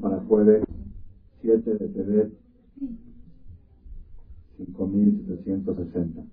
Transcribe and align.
para 0.00 0.20
jueves 0.20 0.64
7 1.40 1.74
de 1.74 1.88
TV 1.88 2.30
5760. 4.56 6.24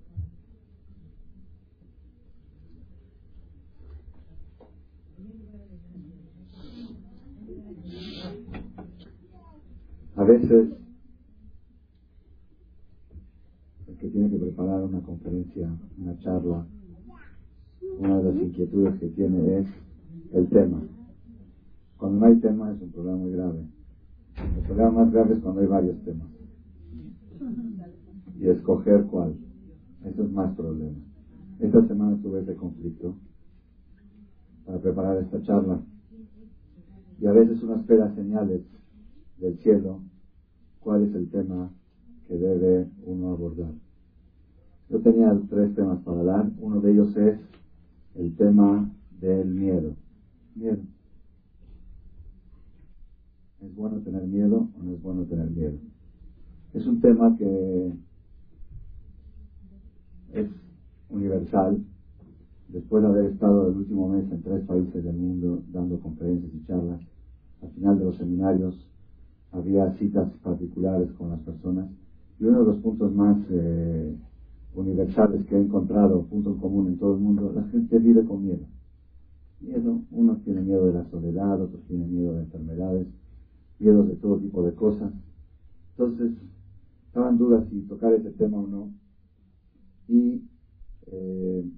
A 10.14 10.24
veces 10.24 10.68
el 13.88 13.96
que 13.96 14.08
tiene 14.08 14.30
que 14.30 14.36
preparar 14.36 14.82
una 14.82 15.00
conferencia, 15.02 15.68
una 15.98 16.18
charla, 16.20 16.66
una 17.98 18.18
de 18.18 18.24
las 18.24 18.42
inquietudes 18.42 19.00
que 19.00 19.08
tiene 19.08 19.58
es 19.58 19.66
el 20.32 20.48
tema. 20.48 20.82
Cuando 22.02 22.18
no 22.18 22.26
hay 22.26 22.36
tema 22.40 22.72
es 22.72 22.82
un 22.82 22.90
problema 22.90 23.16
muy 23.16 23.30
grave. 23.30 23.60
El 24.56 24.62
problema 24.64 24.90
más 24.90 25.12
grave 25.12 25.34
es 25.34 25.40
cuando 25.40 25.60
hay 25.60 25.68
varios 25.68 26.02
temas. 26.02 26.26
Y 28.40 28.48
escoger 28.48 29.04
cuál. 29.04 29.36
Eso 30.04 30.24
es 30.24 30.32
más 30.32 30.52
problema. 30.56 30.98
Esta 31.60 31.86
semana 31.86 32.20
tuve 32.20 32.40
ese 32.40 32.56
conflicto 32.56 33.14
para 34.66 34.80
preparar 34.80 35.18
esta 35.18 35.40
charla. 35.42 35.80
Y 37.20 37.26
a 37.28 37.30
veces 37.30 37.62
uno 37.62 37.76
espera 37.76 38.12
señales 38.16 38.62
del 39.38 39.56
cielo 39.58 40.00
cuál 40.80 41.04
es 41.04 41.14
el 41.14 41.30
tema 41.30 41.70
que 42.26 42.36
debe 42.36 42.88
uno 43.06 43.30
abordar. 43.30 43.74
Yo 44.90 45.00
tenía 45.02 45.40
tres 45.48 45.72
temas 45.76 46.00
para 46.00 46.18
hablar. 46.18 46.50
Uno 46.58 46.80
de 46.80 46.90
ellos 46.94 47.16
es 47.16 47.38
el 48.16 48.34
tema 48.34 48.90
del 49.20 49.54
miedo. 49.54 49.94
Miedo. 50.56 50.82
¿Es 53.62 53.76
bueno 53.76 54.00
tener 54.00 54.26
miedo 54.26 54.68
o 54.76 54.82
no 54.82 54.94
es 54.94 55.02
bueno 55.02 55.22
tener 55.22 55.48
miedo? 55.48 55.78
Es 56.74 56.84
un 56.84 57.00
tema 57.00 57.36
que 57.36 57.92
es 60.32 60.48
universal. 61.08 61.84
Después 62.68 63.02
de 63.04 63.08
haber 63.08 63.26
estado 63.26 63.68
el 63.68 63.76
último 63.76 64.08
mes 64.08 64.24
en 64.32 64.42
tres 64.42 64.64
países 64.64 65.04
del 65.04 65.14
mundo 65.14 65.62
dando 65.72 66.00
conferencias 66.00 66.52
y 66.52 66.66
charlas, 66.66 67.00
al 67.62 67.70
final 67.70 67.98
de 68.00 68.04
los 68.06 68.16
seminarios 68.16 68.84
había 69.52 69.92
citas 69.92 70.28
particulares 70.42 71.12
con 71.12 71.30
las 71.30 71.40
personas 71.40 71.88
y 72.40 72.44
uno 72.44 72.60
de 72.60 72.64
los 72.64 72.78
puntos 72.78 73.14
más 73.14 73.36
eh, 73.50 74.16
universales 74.74 75.44
que 75.44 75.54
he 75.54 75.60
encontrado, 75.60 76.24
punto 76.24 76.50
en 76.50 76.58
común 76.58 76.88
en 76.88 76.98
todo 76.98 77.14
el 77.14 77.20
mundo, 77.20 77.52
la 77.54 77.62
gente 77.64 77.98
vive 78.00 78.24
con 78.24 78.42
miedo. 78.42 78.66
Miedo, 79.60 80.00
unos 80.10 80.42
tienen 80.42 80.66
miedo 80.66 80.86
de 80.86 80.94
la 80.94 81.04
soledad, 81.10 81.60
otros 81.60 81.84
tienen 81.84 82.12
miedo 82.12 82.34
de 82.34 82.40
enfermedades, 82.40 83.06
miedos 83.82 84.08
de 84.08 84.14
todo 84.16 84.38
tipo 84.38 84.62
de 84.62 84.74
cosas. 84.74 85.12
Entonces, 85.90 86.32
estaban 87.06 87.36
dudas 87.36 87.68
si 87.68 87.80
tocar 87.82 88.12
ese 88.14 88.30
tema 88.30 88.58
o 88.58 88.66
no. 88.66 88.94
Y 90.08 90.42
eh, 91.06 91.68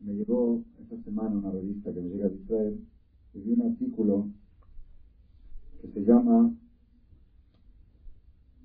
me 0.00 0.14
llegó 0.14 0.62
esta 0.80 0.96
semana 1.02 1.30
una 1.30 1.50
revista 1.50 1.92
que 1.92 2.00
me 2.00 2.08
llega 2.08 2.28
de 2.28 2.36
Israel 2.36 2.80
y 3.34 3.40
vi 3.40 3.52
un 3.52 3.62
artículo 3.62 4.28
que 5.80 5.88
se 5.88 6.04
llama, 6.04 6.54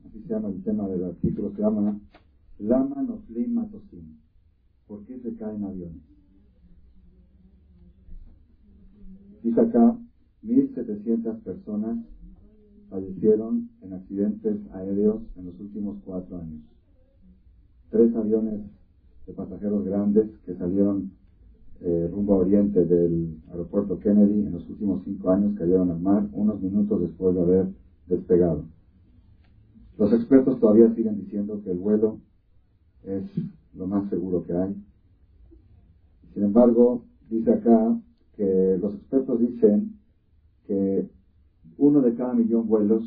así 0.05 0.21
se 0.21 0.27
llama 0.27 0.49
el 0.49 0.63
tema 0.63 0.87
del 0.87 1.05
artículo, 1.05 1.51
se 1.55 1.61
llama 1.61 1.99
Lama 2.59 3.01
Noflim 3.01 3.53
Matosim. 3.53 4.19
¿Por 4.87 5.05
qué 5.05 5.19
se 5.19 5.35
caen 5.35 5.63
aviones? 5.63 6.01
Dice 9.43 9.59
acá, 9.59 9.97
1.700 10.43 11.41
personas 11.41 11.97
fallecieron 12.89 13.69
en 13.81 13.93
accidentes 13.93 14.57
aéreos 14.73 15.21
en 15.35 15.45
los 15.45 15.59
últimos 15.59 15.97
cuatro 16.05 16.37
años. 16.37 16.61
Tres 17.89 18.15
aviones 18.15 18.61
de 19.25 19.33
pasajeros 19.33 19.85
grandes 19.85 20.27
que 20.45 20.55
salieron 20.55 21.11
eh, 21.81 22.09
rumbo 22.11 22.33
a 22.33 22.37
oriente 22.37 22.83
del 22.83 23.39
aeropuerto 23.49 23.99
Kennedy 23.99 24.45
en 24.45 24.51
los 24.51 24.67
últimos 24.69 25.01
cinco 25.05 25.29
años 25.29 25.53
cayeron 25.55 25.89
al 25.89 25.99
mar 25.99 26.27
unos 26.33 26.59
minutos 26.61 26.99
después 26.99 27.33
de 27.35 27.41
haber 27.41 27.67
despegado. 28.07 28.65
Los 29.97 30.11
expertos 30.11 30.59
todavía 30.59 30.93
siguen 30.93 31.17
diciendo 31.17 31.61
que 31.61 31.71
el 31.71 31.77
vuelo 31.77 32.17
es 33.03 33.23
lo 33.73 33.85
más 33.85 34.09
seguro 34.09 34.43
que 34.43 34.53
hay. 34.53 34.75
Sin 36.33 36.43
embargo, 36.43 37.01
dice 37.29 37.51
acá 37.51 37.97
que 38.35 38.77
los 38.79 38.93
expertos 38.93 39.39
dicen 39.39 39.93
que 40.65 41.05
uno 41.79 42.01
de 42.01 42.13
cada 42.13 42.33
millón 42.33 42.67
vuelos 42.67 43.01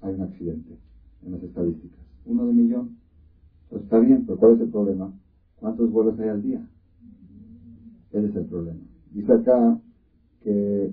hay 0.00 0.14
un 0.14 0.22
accidente 0.22 0.78
en 1.22 1.32
las 1.32 1.42
estadísticas. 1.42 2.00
Uno 2.24 2.46
de 2.46 2.52
millón. 2.52 2.96
Pues 3.68 3.82
está 3.82 3.98
bien, 3.98 4.24
pero 4.24 4.38
¿cuál 4.38 4.54
es 4.54 4.60
el 4.60 4.70
problema? 4.70 5.12
¿Cuántos 5.56 5.90
vuelos 5.90 6.18
hay 6.18 6.28
al 6.28 6.42
día? 6.42 6.66
Ese 8.10 8.26
es 8.26 8.36
el 8.36 8.46
problema. 8.46 8.80
Dice 9.12 9.32
acá 9.32 9.78
que 10.42 10.92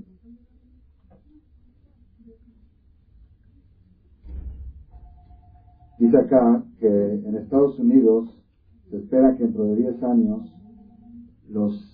dice 5.99 6.17
acá 6.17 6.65
que 6.79 6.87
en 6.87 7.35
Estados 7.35 7.77
Unidos 7.79 8.27
se 8.89 8.97
espera 8.97 9.35
que 9.37 9.43
dentro 9.43 9.65
de 9.65 9.75
10 9.75 10.03
años 10.03 10.53
los 11.49 11.92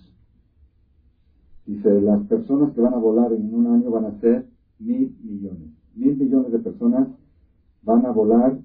Dice, 1.70 2.00
las 2.00 2.26
personas 2.26 2.74
que 2.74 2.80
van 2.80 2.94
a 2.94 2.98
volar 2.98 3.32
en 3.32 3.54
un 3.54 3.68
año 3.68 3.92
van 3.92 4.06
a 4.06 4.20
ser 4.20 4.44
mil 4.80 5.16
millones. 5.22 5.70
Mil 5.94 6.16
millones 6.16 6.50
de 6.50 6.58
personas 6.58 7.06
van 7.84 8.04
a 8.06 8.10
volar 8.10 8.58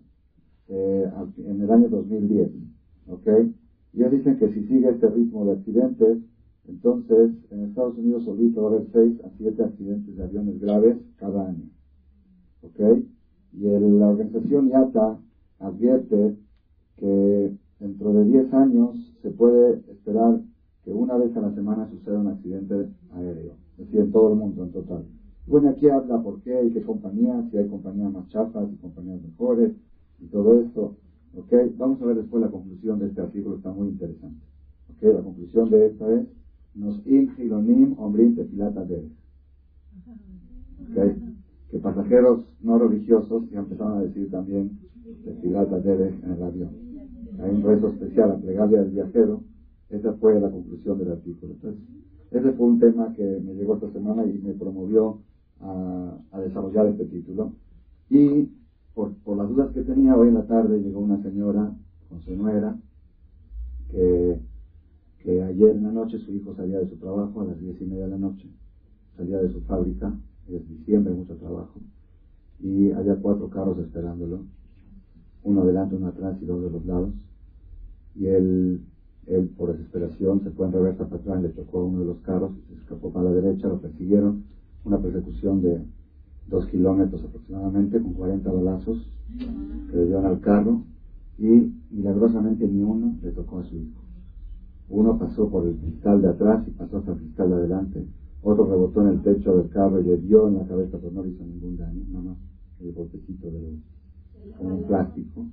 eh, 0.69 1.11
en 1.37 1.61
el 1.61 1.69
año 1.69 1.87
2010. 1.89 2.49
¿Ok? 3.07 3.27
ellos 3.93 4.11
dicen 4.11 4.39
que 4.39 4.51
si 4.53 4.65
sigue 4.65 4.89
este 4.89 5.07
ritmo 5.07 5.45
de 5.45 5.51
accidentes, 5.51 6.17
entonces 6.67 7.29
en 7.51 7.65
Estados 7.65 7.95
Unidos 7.95 8.25
solito 8.25 8.63
va 8.63 8.69
a 8.69 8.73
haber 8.73 8.87
6 8.91 9.23
a 9.23 9.29
7 9.37 9.63
accidentes 9.63 10.17
de 10.17 10.23
aviones 10.23 10.59
graves 10.59 10.97
cada 11.17 11.47
año. 11.47 11.69
¿Ok? 12.63 13.05
Y 13.53 13.65
la 13.65 14.09
organización 14.09 14.69
IATA 14.69 15.19
advierte 15.59 16.37
que 16.97 17.55
dentro 17.79 18.13
de 18.13 18.25
10 18.25 18.53
años 18.55 19.15
se 19.21 19.29
puede 19.29 19.75
esperar 19.91 20.41
que 20.85 20.93
una 20.93 21.17
vez 21.17 21.35
a 21.35 21.41
la 21.41 21.51
semana 21.53 21.89
suceda 21.89 22.19
un 22.19 22.27
accidente 22.27 22.87
aéreo, 23.15 23.53
es 23.73 23.85
decir, 23.85 24.01
en 24.01 24.11
todo 24.11 24.33
el 24.33 24.39
mundo 24.39 24.63
en 24.63 24.71
total. 24.71 25.03
Bueno, 25.47 25.69
aquí 25.69 25.89
habla 25.89 26.21
por 26.21 26.41
qué 26.41 26.63
y 26.63 26.71
qué 26.71 26.83
compañías, 26.83 27.49
si 27.49 27.57
hay 27.57 27.67
compañías 27.67 28.13
más 28.13 28.27
chafas 28.29 28.69
y 28.71 28.75
compañías 28.77 29.21
mejores 29.23 29.73
y 30.19 30.27
todo 30.27 30.61
esto. 30.61 30.95
¿ok? 31.35 31.53
Vamos 31.77 32.01
a 32.01 32.05
ver 32.05 32.17
después 32.17 32.41
la 32.41 32.51
conclusión 32.51 32.99
de 32.99 33.07
este 33.07 33.19
artículo, 33.19 33.55
está 33.57 33.71
muy 33.71 33.89
interesante. 33.89 34.45
¿ok? 34.95 35.03
La 35.15 35.21
conclusión 35.21 35.69
de 35.71 35.87
esta 35.87 36.13
es, 36.13 36.27
nos 36.75 37.01
im 37.07 37.29
hilonim 37.37 37.95
omrim 37.97 38.35
tefilata 38.35 38.85
de 38.85 39.09
¿ok? 40.83 41.15
Que 41.71 41.79
pasajeros 41.79 42.45
no 42.61 42.77
religiosos 42.77 43.49
ya 43.49 43.59
empezaron 43.59 43.97
a 43.97 44.01
decir 44.01 44.29
también 44.29 44.77
tefilata 45.23 45.79
de 45.79 46.09
en 46.09 46.31
el 46.31 46.43
avión. 46.43 46.69
Hay 47.39 47.55
un 47.55 47.63
rezo 47.63 47.89
especial 47.89 48.31
a 48.31 48.37
plegarle 48.37 48.79
al 48.79 48.91
viajero 48.91 49.41
esa 49.89 50.13
fue 50.13 50.39
la 50.39 50.49
conclusión 50.49 50.97
del 50.97 51.11
artículo. 51.11 51.53
Entonces, 51.53 51.81
ese 52.31 52.51
fue 52.53 52.67
un 52.67 52.79
tema 52.79 53.13
que 53.13 53.23
me 53.23 53.53
llegó 53.53 53.75
esta 53.75 53.91
semana 53.91 54.25
y 54.25 54.37
me 54.39 54.53
promovió 54.53 55.19
a, 55.61 56.17
desarrollar 56.43 56.87
este 56.87 57.05
título. 57.05 57.53
Y 58.09 58.49
por, 58.93 59.13
las 59.37 59.49
dudas 59.49 59.71
que 59.71 59.81
tenía, 59.81 60.15
hoy 60.15 60.29
en 60.29 60.35
la 60.35 60.47
tarde 60.47 60.81
llegó 60.81 60.99
una 60.99 61.21
señora 61.21 61.73
con 62.09 62.21
su 62.21 62.35
nuera 62.35 62.77
que, 63.89 64.39
que 65.19 65.43
ayer 65.43 65.71
en 65.71 65.83
la 65.83 65.91
noche 65.91 66.19
su 66.19 66.33
hijo 66.33 66.55
salía 66.55 66.79
de 66.79 66.89
su 66.89 66.97
trabajo 66.97 67.41
a 67.41 67.45
las 67.45 67.59
diez 67.59 67.79
y 67.81 67.85
media 67.85 68.05
de 68.05 68.11
la 68.11 68.17
noche, 68.17 68.49
salía 69.17 69.37
de 69.37 69.49
su 69.49 69.61
fábrica, 69.61 70.13
es 70.49 70.67
diciembre, 70.67 71.13
mucho 71.13 71.35
trabajo, 71.35 71.79
y 72.59 72.91
había 72.91 73.15
cuatro 73.15 73.49
carros 73.49 73.79
esperándolo, 73.79 74.45
uno 75.43 75.61
adelante, 75.61 75.95
uno 75.95 76.07
atrás 76.07 76.37
y 76.41 76.45
dos 76.45 76.63
de 76.63 76.69
los 76.69 76.85
lados. 76.85 77.11
Y 78.15 78.27
él 78.27 78.81
él, 79.27 79.49
por 79.57 79.71
desesperación, 79.71 80.43
se 80.43 80.51
fue 80.51 80.67
en 80.67 80.73
reversa 80.73 81.05
para 81.05 81.21
atrás, 81.21 81.41
le 81.41 81.49
tocó 81.49 81.79
a 81.79 81.83
uno 81.85 81.99
de 81.99 82.05
los 82.05 82.19
carros, 82.19 82.51
se 82.67 82.75
escapó 82.75 83.11
para 83.11 83.25
la 83.25 83.41
derecha, 83.41 83.67
lo 83.67 83.79
persiguieron. 83.79 84.43
Una 84.83 84.99
persecución 84.99 85.61
de 85.61 85.81
dos 86.47 86.67
kilómetros 86.67 87.23
aproximadamente, 87.23 87.99
con 87.99 88.13
40 88.13 88.51
balazos 88.51 89.09
que 89.89 89.97
le 89.97 90.05
dieron 90.05 90.25
al 90.25 90.39
carro. 90.39 90.83
Y 91.37 91.73
milagrosamente 91.91 92.67
ni 92.67 92.81
uno 92.81 93.15
le 93.21 93.31
tocó 93.31 93.59
a 93.59 93.63
su 93.63 93.75
hijo. 93.75 94.01
Uno 94.89 95.17
pasó 95.17 95.49
por 95.49 95.65
el 95.65 95.75
cristal 95.75 96.21
de 96.21 96.29
atrás 96.29 96.65
y 96.67 96.71
pasó 96.71 96.97
hasta 96.97 97.11
el 97.13 97.17
cristal 97.17 97.49
de 97.49 97.55
adelante. 97.55 98.05
Otro 98.43 98.65
rebotó 98.65 99.01
en 99.01 99.07
el 99.07 99.21
techo 99.21 99.57
del 99.57 99.69
carro 99.69 99.99
y 99.99 100.03
le 100.03 100.17
dio 100.17 100.47
en 100.47 100.55
la 100.59 100.67
cabeza, 100.67 100.97
pero 100.99 101.11
no 101.11 101.23
le 101.23 101.31
hizo 101.31 101.43
ningún 101.43 101.77
daño, 101.77 102.03
nada 102.11 102.25
más 102.25 102.37
el 102.79 102.91
botecito 102.91 103.49
de 103.49 103.79
con 104.57 104.71
un 104.71 104.83
plástico. 104.83 105.45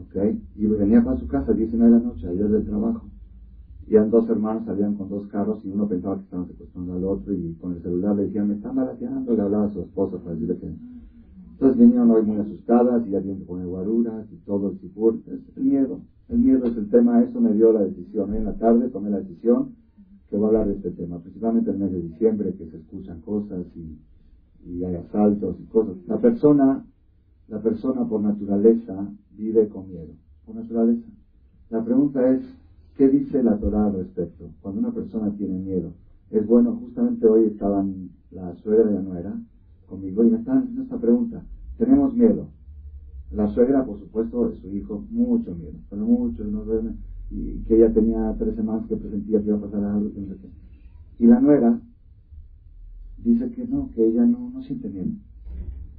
¿Ok? 0.00 0.36
Y 0.56 0.66
venía 0.66 1.02
para 1.02 1.18
su 1.18 1.26
casa 1.26 1.52
a 1.52 1.54
19 1.54 1.92
de 1.92 1.98
la 1.98 2.04
noche, 2.04 2.28
ayer 2.28 2.48
del 2.48 2.64
trabajo. 2.64 3.08
y 3.86 3.94
eran 3.94 4.10
dos 4.10 4.28
hermanos, 4.28 4.64
salían 4.64 4.94
con 4.94 5.08
dos 5.08 5.26
carros 5.28 5.64
y 5.64 5.70
uno 5.70 5.88
pensaba 5.88 6.16
que 6.16 6.22
estaban 6.22 6.46
secuestrando 6.46 6.94
al 6.94 7.04
otro 7.04 7.34
y 7.34 7.54
con 7.54 7.72
el 7.72 7.82
celular 7.82 8.16
le 8.16 8.24
decían, 8.24 8.48
me 8.48 8.54
están 8.54 8.76
balateando, 8.76 9.34
le 9.34 9.42
hablaba 9.42 9.66
a 9.66 9.72
su 9.72 9.80
esposa 9.80 10.18
para 10.18 10.34
decirle 10.34 10.58
que... 10.58 10.72
Entonces 11.52 11.78
vinieron 11.78 12.10
hoy 12.10 12.22
muy 12.22 12.38
asustadas 12.38 13.06
y 13.06 13.14
alguien 13.14 13.38
que 13.38 13.44
pone 13.44 13.64
guaruras 13.64 14.26
y 14.32 14.36
todo 14.38 14.70
el 14.70 14.80
sipur. 14.80 15.20
El 15.56 15.64
miedo, 15.64 16.00
el 16.28 16.38
miedo 16.38 16.66
es 16.66 16.76
el 16.76 16.88
tema, 16.90 17.22
eso 17.22 17.40
me 17.40 17.52
dio 17.52 17.72
la 17.72 17.82
decisión. 17.82 18.30
Hoy 18.30 18.38
en 18.38 18.44
la 18.46 18.54
tarde 18.54 18.88
tomé 18.88 19.10
la 19.10 19.20
decisión 19.20 19.76
que 20.28 20.36
voy 20.36 20.46
a 20.46 20.48
hablar 20.48 20.66
de 20.68 20.74
este 20.74 20.90
tema, 20.92 21.20
principalmente 21.20 21.70
en 21.70 21.76
el 21.76 21.82
mes 21.82 21.92
de 21.92 22.00
diciembre, 22.00 22.54
que 22.54 22.66
se 22.66 22.78
escuchan 22.78 23.20
cosas 23.20 23.66
y, 23.76 23.98
y 24.66 24.82
hay 24.82 24.94
asaltos 24.94 25.60
y 25.60 25.64
cosas. 25.66 25.96
La 26.06 26.18
persona, 26.18 26.84
la 27.48 27.60
persona 27.60 28.08
por 28.08 28.20
naturaleza 28.22 29.10
vive 29.30 29.68
con 29.68 29.88
miedo, 29.88 30.14
por 30.44 30.54
naturaleza. 30.54 31.08
La 31.70 31.84
pregunta 31.84 32.30
es, 32.30 32.42
¿Qué 32.96 33.08
dice 33.08 33.42
la 33.42 33.58
Torah 33.58 33.86
al 33.86 33.94
respecto? 33.94 34.50
Cuando 34.60 34.80
una 34.80 34.92
persona 34.92 35.34
tiene 35.34 35.58
miedo, 35.58 35.94
es 36.30 36.46
bueno, 36.46 36.76
justamente 36.76 37.26
hoy 37.26 37.46
estaban 37.46 38.10
la 38.30 38.54
suegra 38.56 38.90
y 38.90 38.94
la 38.94 39.02
nuera 39.02 39.40
conmigo 39.86 40.24
y 40.24 40.30
me 40.30 40.38
están 40.38 40.58
haciendo 40.58 40.82
esta 40.82 41.00
pregunta. 41.00 41.42
Tenemos 41.78 42.14
miedo. 42.14 42.48
La 43.30 43.48
suegra, 43.48 43.86
por 43.86 43.98
supuesto, 43.98 44.46
de 44.48 44.56
su 44.56 44.68
hijo, 44.76 45.06
mucho 45.08 45.54
miedo, 45.54 45.78
pero 45.88 46.04
mucho, 46.04 46.44
no 46.44 46.64
duerme, 46.64 46.96
y 47.30 47.60
que 47.64 47.76
ella 47.76 47.92
tenía 47.94 48.36
tres 48.38 48.56
semanas 48.56 48.86
que 48.86 48.96
presentía 48.96 49.40
que 49.40 49.46
iba 49.46 49.56
a 49.56 49.60
pasar 49.62 49.82
algo, 49.84 50.10
Y 51.18 51.26
la 51.26 51.40
nuera 51.40 51.80
dice 53.16 53.50
que 53.52 53.66
no, 53.66 53.90
que 53.94 54.06
ella 54.06 54.26
no, 54.26 54.50
no 54.50 54.62
siente 54.62 54.90
miedo. 54.90 55.12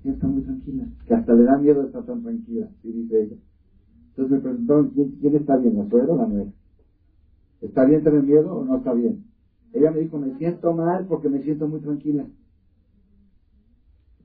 Está 0.04 0.28
muy 0.28 0.42
tranquila, 0.42 0.86
que 1.08 1.14
hasta 1.14 1.34
le 1.34 1.44
da 1.44 1.58
miedo 1.58 1.84
estar 1.84 2.06
tan 2.06 2.22
tranquila, 2.22 2.70
y 2.84 2.92
dice 2.92 3.24
ella. 3.24 3.38
Entonces 4.10 4.32
me 4.32 4.40
preguntaron, 4.40 4.90
¿quién, 4.90 5.36
está 5.36 5.56
bien, 5.56 5.78
la 5.78 5.90
suegra 5.90 6.14
o 6.14 6.18
la 6.18 6.28
nuera? 6.28 6.52
¿Está 7.62 7.86
bien 7.86 8.04
tener 8.04 8.24
miedo 8.24 8.54
o 8.54 8.66
no 8.66 8.78
está 8.78 8.94
bien? 8.94 9.24
Ella 9.72 9.92
me 9.92 10.02
dijo, 10.02 10.20
me 10.20 10.38
siento 10.38 10.74
mal 10.74 11.06
porque 11.08 11.30
me 11.30 11.42
siento 11.42 11.68
muy 11.68 11.80
tranquila. 11.80 12.28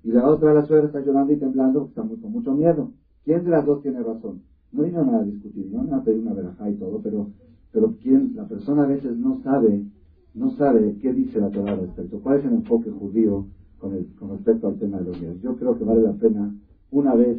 Y 0.03 0.11
la 0.11 0.29
otra, 0.29 0.53
la 0.53 0.67
suegra, 0.67 0.89
está 0.89 1.01
llorando 1.01 1.33
y 1.33 1.37
temblando 1.37 1.81
porque 1.95 2.15
está 2.15 2.21
con 2.21 2.33
mucho 2.33 2.55
miedo. 2.55 2.93
¿Quién 3.25 3.45
de 3.45 3.51
las 3.51 3.65
dos 3.65 3.81
tiene 3.81 4.03
razón? 4.03 4.43
No 4.73 4.83
vino 4.83 5.05
nada 5.05 5.21
a 5.21 5.25
discutir, 5.25 5.71
no 5.73 5.95
a 5.95 6.03
pedir 6.03 6.21
una 6.21 6.35
verajá 6.35 6.69
y 6.69 6.75
todo, 6.75 7.01
pero, 7.01 7.31
pero 7.73 7.95
¿quién, 8.03 8.33
la 8.35 8.47
persona 8.49 8.83
a 8.83 8.87
veces 8.87 9.17
no 9.17 9.41
sabe, 9.43 9.85
no 10.35 10.51
sabe 10.51 10.99
qué 11.01 11.13
dice 11.13 11.41
la 11.41 11.51
Torah 11.51 11.73
al 11.73 11.81
respecto, 11.81 12.21
cuál 12.21 12.41
es 12.41 12.45
el 12.45 12.53
enfoque 12.53 12.91
judío 12.91 13.47
con, 13.79 13.93
respecto 14.31 14.69
al 14.69 14.79
tema 14.79 14.99
de 14.99 15.05
los 15.05 15.21
miedos. 15.21 15.41
Yo 15.43 15.57
creo 15.57 15.79
que 15.79 15.85
vale 15.85 16.03
la 16.03 16.13
pena 16.13 16.55
una 16.91 17.15
vez 17.15 17.39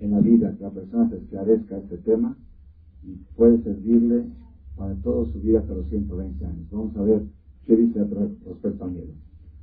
en 0.00 0.10
la 0.12 0.20
vida 0.20 0.54
que 0.56 0.64
la 0.64 0.70
persona 0.70 1.08
se 1.08 1.16
esclarezca 1.16 1.78
este 1.78 1.98
tema 1.98 2.36
y 3.02 3.14
puede 3.36 3.62
servirle 3.62 4.24
para 4.76 4.94
toda 4.96 5.24
su 5.32 5.40
vida 5.40 5.60
hasta 5.60 5.74
los 5.74 5.86
120 5.88 6.44
años. 6.44 6.66
Vamos 6.70 6.96
a 6.96 7.02
ver 7.02 7.22
qué 7.64 7.76
dice 7.76 8.04
respecto 8.04 8.84
al 8.84 8.92
miedo. 8.92 9.12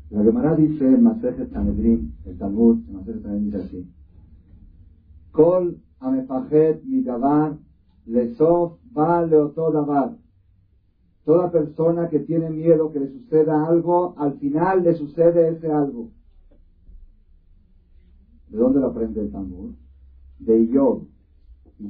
La 0.09 0.23
Gemara 0.23 0.55
dice 0.55 0.85
en 0.85 1.03
Masejet 1.03 1.51
Tanedrin, 1.51 2.13
el 2.25 2.37
Talmud, 2.37 2.77
en 2.87 2.95
Masejet 2.95 3.39
dice 3.39 3.57
así. 3.57 3.87
Kol 5.31 5.77
midavar 6.85 7.57
lesof 8.05 8.73
va 8.95 9.25
leotolavar. 9.25 10.22
Toda 11.25 11.51
persona 11.51 12.09
que 12.09 12.19
tiene 12.19 12.49
miedo 12.49 12.91
que 12.91 12.99
le 12.99 13.11
suceda 13.11 13.65
algo, 13.65 14.13
al 14.17 14.37
final 14.39 14.83
le 14.83 14.93
sucede 14.95 15.49
ese 15.49 15.71
algo. 15.71 16.09
¿De 18.49 18.57
dónde 18.57 18.81
lo 18.81 18.87
aprende 18.87 19.21
el 19.21 19.31
Talmud? 19.31 19.71
De 20.39 20.69
Job. 20.73 21.07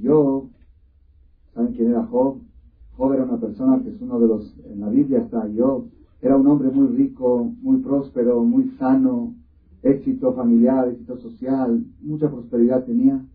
Job, 0.04 0.50
¿saben 1.54 1.74
quién 1.74 1.90
era 1.90 2.06
Job? 2.06 2.38
Job 2.96 3.14
era 3.14 3.24
una 3.24 3.40
persona 3.40 3.82
que 3.84 3.90
es 3.90 4.02
uno 4.02 4.20
de 4.20 4.28
los, 4.28 4.56
en 4.66 4.80
la 4.80 4.90
Biblia 4.90 5.20
está 5.20 5.48
yo, 5.48 5.88
era 6.22 6.38
un 6.38 6.48
hombre 6.48 6.70
muy 6.70 6.96
rico, 6.96 7.52
muy 7.62 7.78
próspero, 7.78 8.44
muy 8.44 8.70
sano, 8.78 9.34
éxito 9.82 10.32
familiar, 10.34 10.88
éxito 10.88 11.18
social, 11.18 11.84
mucha 12.02 12.30
prosperidad 12.30 12.86
tenía. 12.86 13.26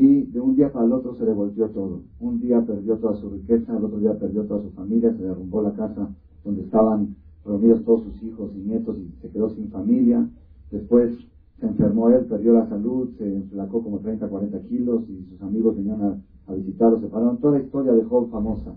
Y 0.00 0.26
de 0.26 0.38
un 0.38 0.54
día 0.54 0.72
para 0.72 0.84
el 0.84 0.92
otro 0.92 1.16
se 1.16 1.24
le 1.24 1.32
volvió 1.32 1.70
todo. 1.70 2.02
Un 2.20 2.38
día 2.38 2.64
perdió 2.64 2.98
toda 2.98 3.16
su 3.16 3.30
riqueza, 3.30 3.76
el 3.76 3.82
otro 3.82 3.98
día 3.98 4.16
perdió 4.16 4.44
toda 4.44 4.62
su 4.62 4.70
familia, 4.70 5.12
se 5.12 5.24
derrumbó 5.24 5.60
la 5.60 5.72
casa 5.72 6.14
donde 6.44 6.62
estaban 6.62 7.16
reunidos 7.44 7.84
todos 7.84 8.04
sus 8.04 8.22
hijos 8.22 8.52
y 8.54 8.60
nietos 8.60 8.96
y 8.96 9.10
se 9.20 9.28
quedó 9.28 9.48
sin 9.48 9.68
familia. 9.70 10.24
Después 10.70 11.18
se 11.58 11.66
enfermó 11.66 12.10
él, 12.10 12.26
perdió 12.26 12.52
la 12.52 12.68
salud, 12.68 13.08
se 13.18 13.26
enflacó 13.38 13.82
como 13.82 13.98
30, 13.98 14.28
40 14.28 14.60
kilos 14.68 15.02
y 15.10 15.24
sus 15.24 15.42
amigos 15.42 15.74
venían 15.74 16.22
a 16.46 16.54
visitarlo, 16.54 17.00
se 17.00 17.08
pararon 17.08 17.40
toda 17.40 17.58
la 17.58 17.64
historia 17.64 17.92
de 17.92 18.04
Job 18.04 18.30
famosa. 18.30 18.76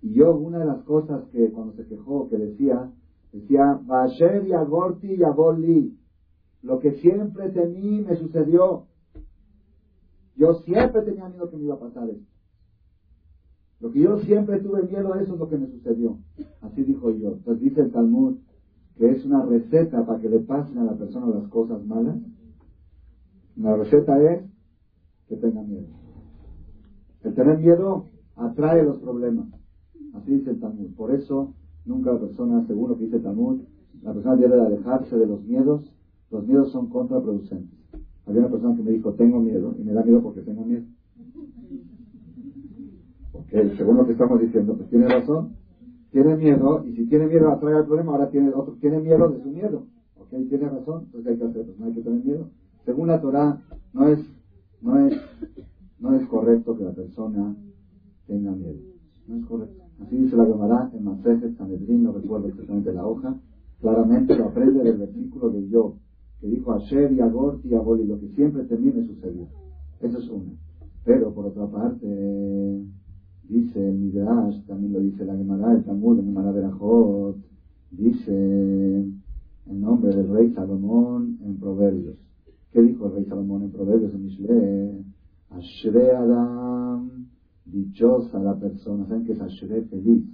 Y 0.00 0.14
yo, 0.14 0.34
una 0.34 0.60
de 0.60 0.64
las 0.64 0.82
cosas 0.84 1.24
que 1.26 1.50
cuando 1.50 1.74
se 1.74 1.84
quejó, 1.84 2.30
que 2.30 2.38
decía, 2.38 2.90
decía, 3.34 3.78
Basher 3.84 4.46
y 4.46 4.54
Agorti 4.54 5.08
y 5.12 5.98
lo 6.62 6.78
que 6.78 6.92
siempre 6.92 7.50
temí 7.50 8.00
me 8.00 8.16
sucedió. 8.16 8.86
Yo 10.36 10.54
siempre 10.64 11.02
tenía 11.02 11.28
miedo 11.28 11.50
que 11.50 11.56
me 11.56 11.64
iba 11.64 11.74
a 11.74 11.80
pasar 11.80 12.08
esto. 12.10 12.34
Lo 13.80 13.90
que 13.92 14.00
yo 14.00 14.18
siempre 14.20 14.60
tuve 14.60 14.82
miedo, 14.82 15.14
eso 15.14 15.34
es 15.34 15.38
lo 15.38 15.48
que 15.48 15.58
me 15.58 15.66
sucedió. 15.68 16.18
Así 16.62 16.82
dijo 16.82 17.10
yo. 17.10 17.32
Entonces 17.32 17.62
dice 17.62 17.80
el 17.82 17.92
Talmud 17.92 18.36
que 18.96 19.10
es 19.10 19.24
una 19.24 19.44
receta 19.44 20.06
para 20.06 20.20
que 20.20 20.28
le 20.28 20.40
pasen 20.40 20.78
a 20.78 20.84
la 20.84 20.94
persona 20.94 21.26
las 21.26 21.48
cosas 21.48 21.84
malas. 21.84 22.16
La 23.56 23.76
receta 23.76 24.22
es 24.32 24.44
que 25.28 25.36
tenga 25.36 25.62
miedo. 25.62 25.86
El 27.22 27.34
tener 27.34 27.58
miedo 27.58 28.08
atrae 28.36 28.84
los 28.84 28.98
problemas. 28.98 29.48
Así 30.12 30.32
dice 30.32 30.50
el 30.50 30.60
Talmud. 30.60 30.94
Por 30.94 31.12
eso, 31.12 31.54
nunca 31.84 32.12
la 32.12 32.20
persona, 32.20 32.64
según 32.66 32.90
lo 32.90 32.96
que 32.96 33.04
dice 33.04 33.16
el 33.16 33.22
Talmud, 33.22 33.62
la 34.02 34.12
persona 34.12 34.36
debe 34.36 34.60
alejarse 34.60 35.16
de 35.16 35.26
los 35.26 35.42
miedos. 35.44 35.90
Los 36.30 36.46
miedos 36.46 36.70
son 36.72 36.88
contraproducentes. 36.88 37.73
Había 38.26 38.40
una 38.40 38.50
persona 38.50 38.76
que 38.76 38.82
me 38.82 38.90
dijo, 38.92 39.12
tengo 39.14 39.40
miedo, 39.40 39.74
y 39.78 39.84
me 39.84 39.92
da 39.92 40.02
miedo 40.02 40.22
porque 40.22 40.42
tengo 40.42 40.64
miedo. 40.64 40.84
Ok, 43.32 43.50
según 43.76 43.96
lo 43.96 44.06
que 44.06 44.12
estamos 44.12 44.40
diciendo, 44.40 44.76
pues 44.76 44.88
tiene 44.88 45.08
razón. 45.08 45.56
Tiene 46.10 46.36
miedo, 46.36 46.84
y 46.84 46.94
si 46.94 47.06
tiene 47.06 47.26
miedo 47.26 47.50
atrae 47.50 47.78
el 47.78 47.86
problema, 47.86 48.12
ahora 48.12 48.30
tiene 48.30 48.50
otro, 48.54 48.76
tiene 48.80 49.00
miedo 49.00 49.28
de 49.28 49.42
su 49.42 49.50
miedo. 49.50 49.86
Ok, 50.16 50.30
tiene 50.48 50.68
razón, 50.68 51.04
entonces 51.06 51.32
hay 51.32 51.38
que 51.38 51.44
hacer, 51.44 51.66
pues 51.66 51.78
no 51.78 51.86
hay 51.86 51.92
que 51.92 52.02
tener 52.02 52.24
miedo. 52.24 52.48
Según 52.84 53.08
la 53.08 53.20
Torah, 53.20 53.58
no 53.92 54.06
es, 54.06 54.20
no 54.80 54.98
es 55.06 55.14
no 55.98 56.14
es 56.14 56.26
correcto 56.26 56.76
que 56.76 56.84
la 56.84 56.92
persona 56.92 57.56
tenga 58.26 58.54
miedo. 58.54 58.78
No 59.26 59.36
es 59.36 59.44
correcto. 59.46 59.82
Así 60.00 60.16
dice 60.16 60.36
la 60.36 60.44
Gemara 60.44 60.90
en 60.92 61.04
Masejet 61.04 61.56
Sanedrin, 61.56 62.02
no 62.02 62.12
recuerdo 62.12 62.48
exactamente 62.48 62.92
la 62.92 63.06
hoja, 63.06 63.38
claramente 63.80 64.36
lo 64.36 64.46
aprende 64.46 64.82
del 64.82 64.98
versículo 64.98 65.50
de 65.50 65.66
Yo, 65.68 65.94
que 66.44 66.50
dijo 66.50 66.72
Asher 66.72 67.10
y 67.10 67.20
Agor 67.20 67.58
y 67.64 67.72
Aboli, 67.72 68.04
lo 68.04 68.20
que 68.20 68.28
siempre 68.28 68.64
termine 68.64 69.02
sucedió. 69.02 69.46
Eso 69.98 70.18
es 70.18 70.28
uno. 70.28 70.52
Pero 71.02 71.32
por 71.32 71.46
otra 71.46 71.66
parte, 71.70 72.84
dice 73.48 73.88
el 73.88 73.96
Midrash, 73.96 74.62
también 74.66 74.92
lo 74.92 75.00
dice 75.00 75.24
la 75.24 75.34
Gemara, 75.34 75.72
el 75.72 75.84
Talmud, 75.84 76.18
el 76.18 76.26
Gemara 76.26 76.50
Berajot, 76.50 77.38
dice 77.90 78.34
en 78.34 79.80
nombre 79.80 80.14
del 80.14 80.28
rey 80.28 80.50
Salomón 80.50 81.38
en 81.46 81.56
Proverbios. 81.56 82.18
¿Qué 82.72 82.82
dijo 82.82 83.06
el 83.06 83.12
rey 83.14 83.24
Salomón 83.24 83.62
en 83.62 83.70
Proverbios 83.70 84.12
en 84.12 84.24
Mishle? 84.24 85.02
Ashre 85.48 86.12
Adam, 86.12 87.24
dichosa 87.64 88.38
la 88.42 88.52
persona. 88.58 89.06
¿Saben 89.06 89.24
qué 89.24 89.32
es 89.32 89.40
Ashre? 89.40 89.80
Feliz. 89.84 90.26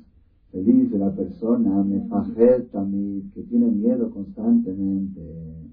Feliz 0.50 0.90
de 0.90 0.98
la 0.98 1.14
persona, 1.14 1.84
me 1.84 2.00
fajeta, 2.08 2.84
que 3.32 3.42
tiene 3.44 3.70
miedo 3.70 4.10
constantemente. 4.10 5.69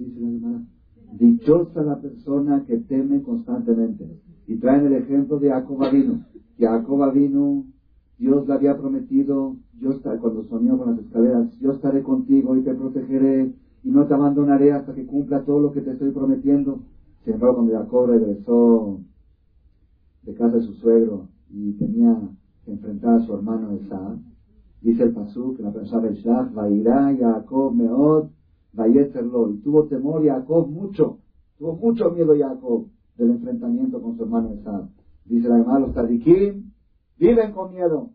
¿Sí 0.00 0.14
se 0.14 1.18
Dichosa 1.18 1.82
la 1.82 2.00
persona 2.00 2.64
que 2.64 2.78
teme 2.78 3.20
constantemente. 3.20 4.18
Y 4.46 4.56
traen 4.56 4.86
el 4.86 4.94
ejemplo 4.94 5.38
de 5.38 5.50
Jacob 5.50 5.82
Avinu. 5.82 6.22
Jacob 6.58 7.12
vino, 7.12 7.66
Dios 8.18 8.48
le 8.48 8.54
había 8.54 8.78
prometido, 8.78 9.56
yo 9.78 9.90
cuando 10.00 10.44
soñó 10.44 10.78
con 10.78 10.90
las 10.90 11.04
escaleras, 11.04 11.58
yo 11.60 11.72
estaré 11.72 12.02
contigo 12.02 12.56
y 12.56 12.62
te 12.62 12.74
protegeré 12.74 13.54
y 13.82 13.90
no 13.90 14.06
te 14.06 14.14
abandonaré 14.14 14.72
hasta 14.72 14.94
que 14.94 15.04
cumpla 15.04 15.44
todo 15.44 15.60
lo 15.60 15.72
que 15.72 15.82
te 15.82 15.90
estoy 15.90 16.12
prometiendo. 16.12 16.80
Sin 17.24 17.34
embargo, 17.34 17.56
cuando 17.56 17.74
Jacob 17.74 18.06
regresó 18.06 19.00
de 20.22 20.34
casa 20.34 20.56
de 20.56 20.62
su 20.62 20.72
suegro 20.74 21.28
y 21.50 21.72
tenía 21.72 22.32
que 22.64 22.72
enfrentar 22.72 23.16
a 23.16 23.20
su 23.20 23.34
hermano 23.34 23.72
Esau, 23.72 24.18
dice 24.80 25.02
el 25.02 25.12
Pasuk, 25.12 25.58
que 25.58 25.62
la 25.62 25.72
persona 25.72 26.08
Shlach, 26.10 26.54
Vairá 26.54 27.14
Jacob 27.14 27.74
Meod, 27.74 28.30
Vayeterlo, 28.72 29.50
y 29.50 29.58
tuvo 29.58 29.86
temor 29.86 30.24
Jacob 30.24 30.68
mucho, 30.68 31.18
tuvo 31.58 31.74
mucho 31.74 32.10
miedo 32.10 32.34
Jacob 32.38 32.86
del 33.16 33.30
enfrentamiento 33.30 34.00
con 34.00 34.16
su 34.16 34.22
hermano 34.22 34.52
Esau. 34.52 34.88
Dice 35.24 35.48
la 35.48 35.58
hermana, 35.58 35.80
los 35.80 35.94
tadikim 35.94 36.70
viven 37.18 37.52
con 37.52 37.72
miedo. 37.72 38.10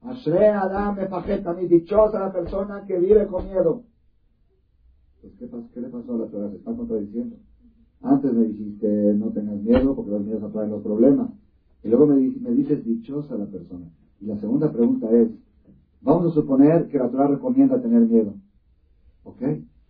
Ashre 0.00 0.48
Adam 0.48 0.96
mi 1.56 1.66
dichosa 1.66 2.20
la 2.20 2.32
persona 2.32 2.84
que 2.86 2.98
vive 2.98 3.26
con 3.26 3.44
miedo. 3.46 3.82
Pues, 5.20 5.34
¿qué, 5.38 5.50
¿qué 5.74 5.80
le 5.80 5.88
pasó 5.88 6.14
a 6.14 6.18
la 6.18 6.26
Torah? 6.26 6.50
Se 6.50 6.56
está 6.56 6.74
contradiciendo. 6.74 7.36
Antes 8.00 8.32
me 8.32 8.44
dijiste, 8.44 9.14
no 9.14 9.30
tengas 9.30 9.60
miedo 9.60 9.94
porque 9.96 10.12
los 10.12 10.24
miedos 10.24 10.42
atraen 10.44 10.70
los 10.70 10.82
problemas. 10.82 11.30
Y 11.82 11.88
luego 11.88 12.06
me, 12.06 12.14
me 12.16 12.50
dices, 12.52 12.84
dichosa 12.84 13.36
la 13.36 13.46
persona. 13.46 13.90
Y 14.20 14.26
la 14.26 14.38
segunda 14.38 14.70
pregunta 14.72 15.10
es, 15.10 15.28
vamos 16.00 16.30
a 16.30 16.34
suponer 16.34 16.88
que 16.88 16.98
la 16.98 17.10
Torah 17.10 17.26
recomienda 17.26 17.80
tener 17.80 18.02
miedo. 18.02 18.34
¿Ok? 19.28 19.42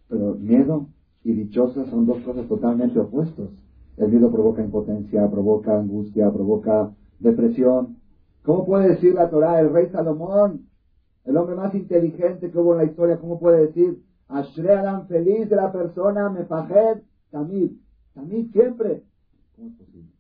Pero 0.09 0.35
miedo 0.35 0.89
y 1.23 1.33
dichosa 1.33 1.87
son 1.87 2.07
dos 2.07 2.19
cosas 2.23 2.49
totalmente 2.49 2.99
opuestas. 2.99 3.51
El 3.97 4.11
miedo 4.11 4.31
provoca 4.33 4.63
impotencia, 4.63 5.31
provoca 5.31 5.79
angustia, 5.79 6.31
provoca 6.33 6.93
depresión. 7.21 7.99
¿Cómo 8.43 8.67
puede 8.67 8.89
decir 8.89 9.15
la 9.15 9.31
Torah, 9.31 9.61
el 9.61 9.73
rey 9.73 9.89
Salomón, 9.91 10.69
el 11.25 11.37
hombre 11.37 11.55
más 11.55 11.75
inteligente 11.75 12.51
que 12.51 12.59
hubo 12.59 12.73
en 12.73 12.79
la 12.79 12.85
historia, 12.85 13.19
cómo 13.19 13.39
puede 13.39 13.67
decir, 13.67 14.03
Ashre 14.29 14.77
feliz 15.09 15.49
de 15.49 15.57
la 15.57 15.73
persona, 15.73 16.29
me 16.31 16.45
pajed, 16.45 17.03
tamid, 17.31 17.73
tamid 18.15 18.51
siempre? 18.51 19.05
¿Cómo 19.55 19.69
es 19.69 19.75
posible? 19.75 20.11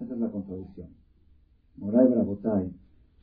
Esa 0.00 0.14
es 0.14 0.20
la 0.20 0.30
contradicción. 0.30 0.88
Moray 1.76 2.06
Brabotay, 2.06 2.72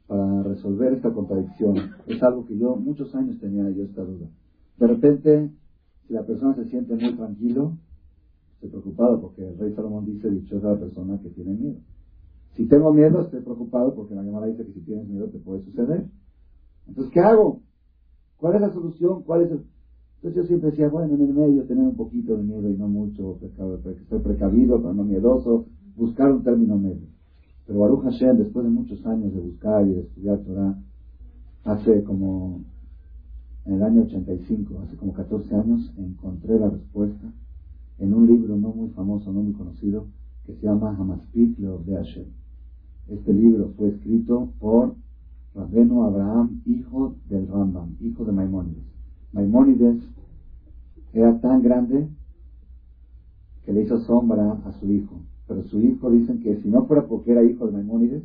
para 0.08 0.44
resolver 0.44 0.94
esta 0.94 1.12
contradicción, 1.14 1.76
es 2.08 2.22
algo 2.22 2.46
que 2.46 2.58
yo 2.58 2.76
muchos 2.76 3.14
años 3.16 3.40
tenía 3.40 3.70
yo 3.70 3.84
esta 3.84 4.04
duda. 4.04 4.28
De 4.78 4.88
repente, 4.88 5.52
si 6.08 6.14
la 6.14 6.26
persona 6.26 6.56
se 6.56 6.66
siente 6.66 6.96
muy 6.96 7.16
tranquilo, 7.16 7.78
estoy 8.56 8.70
preocupado 8.70 9.22
porque 9.22 9.48
el 9.48 9.58
rey 9.58 9.74
Salomón 9.74 10.06
dice, 10.06 10.30
dichosa 10.30 10.74
la 10.74 10.80
persona 10.80 11.20
que 11.22 11.30
tiene 11.30 11.54
miedo. 11.54 11.80
Si 12.56 12.66
tengo 12.68 12.94
miedo, 12.94 13.22
estoy 13.22 13.42
preocupado 13.42 13.96
porque 13.96 14.16
la 14.16 14.24
llamada 14.24 14.48
dice 14.48 14.66
que 14.66 14.74
si 14.74 14.82
tienes 14.82 15.08
miedo 15.08 15.28
te 15.28 15.40
puede 15.40 15.62
suceder. 15.62 16.08
Entonces, 16.88 17.12
¿qué 17.14 17.20
hago? 17.20 17.62
¿Cuál 18.38 18.56
es 18.56 18.62
la 18.62 18.72
solución? 18.72 19.24
¿Cuál 19.24 19.44
es 19.44 19.52
el... 19.52 19.66
Entonces 20.18 20.44
yo 20.44 20.48
siempre 20.48 20.70
decía, 20.72 20.90
bueno, 20.90 21.16
en 21.16 21.22
el 21.22 21.34
medio 21.34 21.66
tener 21.66 21.84
un 21.86 21.96
poquito 21.96 22.38
de 22.38 22.44
miedo 22.44 22.70
y 22.70 22.78
no 22.78 22.88
mucho, 22.88 23.40
ser 23.40 24.22
precavido, 24.22 24.82
pero 24.82 24.94
no 24.94 25.04
miedoso, 25.04 25.66
buscar 25.96 26.32
un 26.32 26.44
término 26.44 26.78
medio. 26.78 27.08
Pero 27.66 27.80
Baruch 27.80 28.04
Hashem, 28.04 28.38
después 28.38 28.66
de 28.66 28.72
muchos 28.72 29.06
años 29.06 29.34
de 29.34 29.40
buscar 29.40 29.88
y 29.88 29.94
de 29.94 30.02
estudiar 30.02 30.40
Torah, 30.40 30.78
hace 31.64 32.04
como, 32.04 32.62
en 33.66 33.74
el 33.76 33.84
año 33.84 34.04
85, 34.04 34.80
hace 34.84 34.98
como 34.98 35.14
14 35.14 35.56
años, 35.56 35.94
encontré 35.98 36.60
la 36.60 36.70
respuesta 36.70 37.32
en 38.00 38.14
un 38.14 38.28
libro 38.28 38.58
no 38.58 38.74
muy 38.74 38.90
famoso, 38.90 39.32
no 39.32 39.42
muy 39.42 39.54
conocido, 39.54 40.08
que 40.46 40.56
se 40.56 40.66
llama 40.66 40.96
Hamaspik 40.98 41.58
de 41.58 41.96
Hashem. 41.96 42.26
Este 43.08 43.34
libro 43.34 43.74
fue 43.78 43.90
escrito 43.90 44.50
por 44.60 44.96
Rabeno 45.56 46.04
Abraham, 46.04 46.62
hijo 46.66 47.16
del 47.30 47.48
Rambam, 47.48 47.96
hijo 48.02 48.26
de 48.26 48.32
Maimónides. 48.32 48.84
Maimónides 49.32 50.04
era 51.14 51.40
tan 51.40 51.62
grande 51.62 52.10
que 53.66 53.72
le 53.72 53.84
hizo 53.84 54.00
sombra 54.00 54.54
a 54.66 54.72
su 54.74 54.92
hijo. 54.92 55.22
Pero 55.48 55.64
su 55.64 55.80
hijo 55.80 56.10
dicen 56.10 56.40
que 56.42 56.58
si 56.58 56.70
no 56.70 56.86
fuera 56.86 57.08
porque 57.08 57.32
era 57.32 57.44
hijo 57.44 57.66
de 57.66 57.74
Maimónides, 57.74 58.24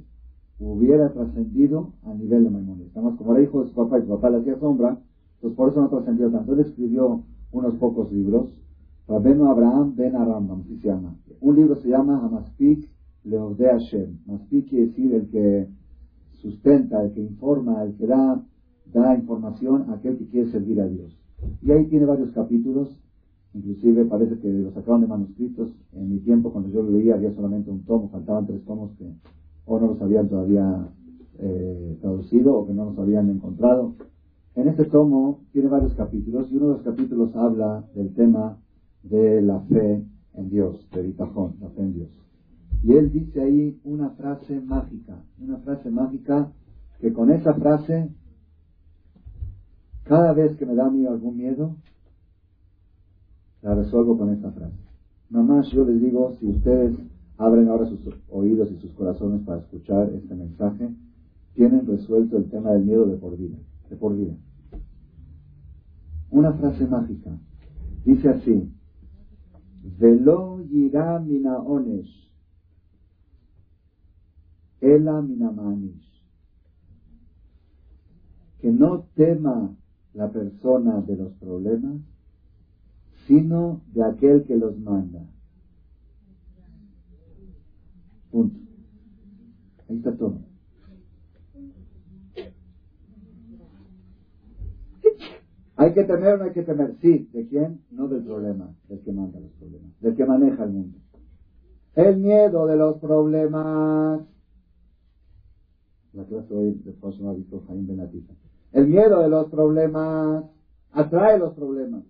hubiera 0.61 1.13
trascendido 1.13 1.93
a 2.05 2.15
nivel 2.15 2.45
de 2.45 2.51
Maimónides. 2.51 2.97
Además, 2.97 3.17
como 3.17 3.35
era 3.35 3.43
hijo 3.43 3.63
de 3.63 3.69
su 3.69 3.75
papá 3.75 3.99
y 3.99 4.03
su 4.03 4.09
papá 4.09 4.31
le 4.31 4.39
hacía 4.39 4.59
sombra, 4.59 4.99
pues 5.41 5.55
por 5.55 5.71
eso 5.71 5.81
no 5.81 5.89
trascendió 5.89 6.31
tanto. 6.31 6.53
Él 6.53 6.61
escribió 6.61 7.25
unos 7.53 7.75
pocos 7.77 8.13
libros. 8.13 8.61
Rabenu 9.07 9.47
Abraham 9.47 9.95
Ben 9.97 10.17
Arambam, 10.17 10.61
así 10.61 10.77
se 10.79 10.89
llama. 10.89 11.17
Un 11.41 11.57
libro 11.57 11.77
se 11.77 11.89
llama 11.89 12.21
Hamaspik 12.23 12.91
Leode 13.25 13.67
Hashem. 13.67 14.19
Maspik 14.27 14.69
quiere 14.69 14.87
decir 14.87 15.15
el 15.15 15.29
que 15.29 15.69
sustenta, 16.33 17.03
el 17.03 17.13
que 17.13 17.21
informa, 17.23 17.83
el 17.83 17.95
que 17.95 18.07
da, 18.07 18.45
da 18.93 19.15
información 19.15 19.91
a 19.91 19.95
aquel 19.95 20.19
que 20.19 20.27
quiere 20.27 20.51
servir 20.51 20.81
a 20.81 20.87
Dios. 20.87 21.17
Y 21.63 21.71
ahí 21.71 21.87
tiene 21.87 22.07
varios 22.07 22.33
capítulos 22.33 22.99
Inclusive 23.55 24.05
parece 24.05 24.39
que 24.39 24.53
lo 24.53 24.73
sacaron 24.73 25.01
de 25.01 25.07
manuscritos. 25.07 25.73
En 25.93 26.11
mi 26.11 26.19
tiempo, 26.21 26.53
cuando 26.53 26.71
yo 26.71 26.83
lo 26.83 26.91
leía, 26.91 27.15
había 27.15 27.33
solamente 27.35 27.71
un 27.71 27.85
tomo, 27.85 28.09
faltaban 28.11 28.47
tres 28.47 28.65
tomos 28.65 28.93
que 28.99 29.13
o 29.69 29.79
no 29.79 29.89
los 29.89 30.01
habían 30.01 30.29
todavía 30.29 30.89
eh, 31.39 31.99
traducido 32.01 32.57
o 32.57 32.67
que 32.67 32.73
no 32.73 32.87
los 32.87 32.99
habían 32.99 33.29
encontrado. 33.29 33.95
En 34.55 34.67
este 34.67 34.87
tomo 34.87 35.41
tiene 35.53 35.69
varios 35.69 35.95
capítulos 35.95 36.51
y 36.51 36.57
uno 36.57 36.69
de 36.69 36.73
los 36.75 36.83
capítulos 36.83 37.37
habla 37.37 37.85
del 37.95 38.13
tema 38.15 38.59
de 39.03 39.43
la 39.43 39.61
fe 39.61 40.05
en 40.35 40.51
Dios, 40.51 40.89
de 40.91 41.03
Vitajón, 41.03 41.57
la 41.61 41.69
fe 41.71 41.83
en 41.83 41.95
Dios. 41.95 42.09
Y 42.83 42.93
él 42.93 43.13
dice 43.13 43.43
ahí 43.43 43.81
una 43.85 44.11
frase 44.11 44.61
mágica, 44.61 45.23
una 45.39 45.59
frase 45.59 45.91
mágica 45.91 46.51
que 47.01 47.13
con 47.13 47.31
esa 47.31 47.55
frase, 47.55 48.11
cada 50.05 50.33
vez 50.33 50.57
que 50.57 50.67
me 50.67 50.75
da 50.75 50.85
a 50.85 50.89
algún 50.89 51.37
miedo, 51.37 51.77
la 53.63 53.75
resuelvo 53.75 54.17
con 54.17 54.31
esta 54.31 54.51
frase. 54.53 54.77
Mamás, 55.31 55.71
yo 55.71 55.85
les 55.85 56.01
digo, 56.01 56.35
si 56.39 56.47
ustedes 56.47 56.97
abren 57.37 57.69
ahora 57.69 57.87
sus 57.87 58.01
oídos 58.31 58.71
y 58.73 58.77
sus 58.81 58.93
corazones 58.93 59.43
para 59.43 59.61
escuchar 59.61 60.11
este 60.15 60.35
mensaje, 60.35 60.89
tienen 61.55 61.87
resuelto 61.87 62.37
el 62.37 62.49
tema 62.51 62.73
del 62.73 62.85
miedo 62.85 63.07
de 63.07 63.17
por 63.17 63.37
vida. 63.37 63.57
De 63.91 63.97
por 63.97 64.17
vida. 64.17 64.35
Una 66.31 66.53
frase 66.53 66.87
mágica. 66.87 67.31
Dice 68.05 68.29
así. 68.29 68.71
Velo 69.99 70.63
yira 70.71 71.19
mina 71.21 71.59
onesh. 71.59 72.31
Ela 74.81 75.21
mina 75.23 75.53
Que 78.61 78.71
no 78.71 79.05
tema 79.15 79.77
la 80.15 80.31
persona 80.31 81.01
de 81.01 81.17
los 81.17 81.33
problemas, 81.35 81.97
sino 83.29 83.83
de 83.93 84.03
aquel 84.03 84.45
que 84.45 84.57
los 84.57 84.77
manda. 84.79 85.21
Punto. 88.31 88.59
Ahí 89.89 89.97
está 89.99 90.17
todo. 90.17 90.41
¿Hay 95.77 95.93
que 95.93 96.05
temer 96.05 96.35
o 96.35 96.39
no 96.39 96.45
hay 96.45 96.53
que 96.53 96.63
temer? 96.63 96.97
Sí. 97.01 97.29
¿De 97.33 97.47
quién? 97.47 97.83
No 97.91 98.09
del 98.09 98.25
problema, 98.25 98.75
del 98.89 99.01
que 99.01 99.13
manda 99.13 99.39
los 99.39 99.53
problemas, 99.53 100.01
del 100.01 100.17
que 100.17 100.25
maneja 100.25 100.65
el 100.65 100.71
mundo. 100.71 100.99
El 101.95 102.17
miedo 102.17 102.67
de 102.67 102.77
los 102.77 102.99
problemas. 102.99 104.23
La 106.15 106.25
clase 106.25 106.55
hoy 106.55 106.73
de 106.73 106.93
visto 107.37 107.63
Jaime 107.69 107.87
Benatita. 107.87 108.35
El 108.73 108.89
miedo 108.89 109.21
de 109.21 109.29
los 109.29 109.49
problemas 109.51 110.45
atrae 110.93 111.39
los 111.39 111.53
problemas. 111.55 112.03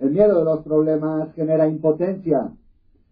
El 0.00 0.10
miedo 0.12 0.38
de 0.38 0.44
los 0.44 0.60
problemas 0.62 1.32
genera 1.34 1.68
impotencia. 1.68 2.50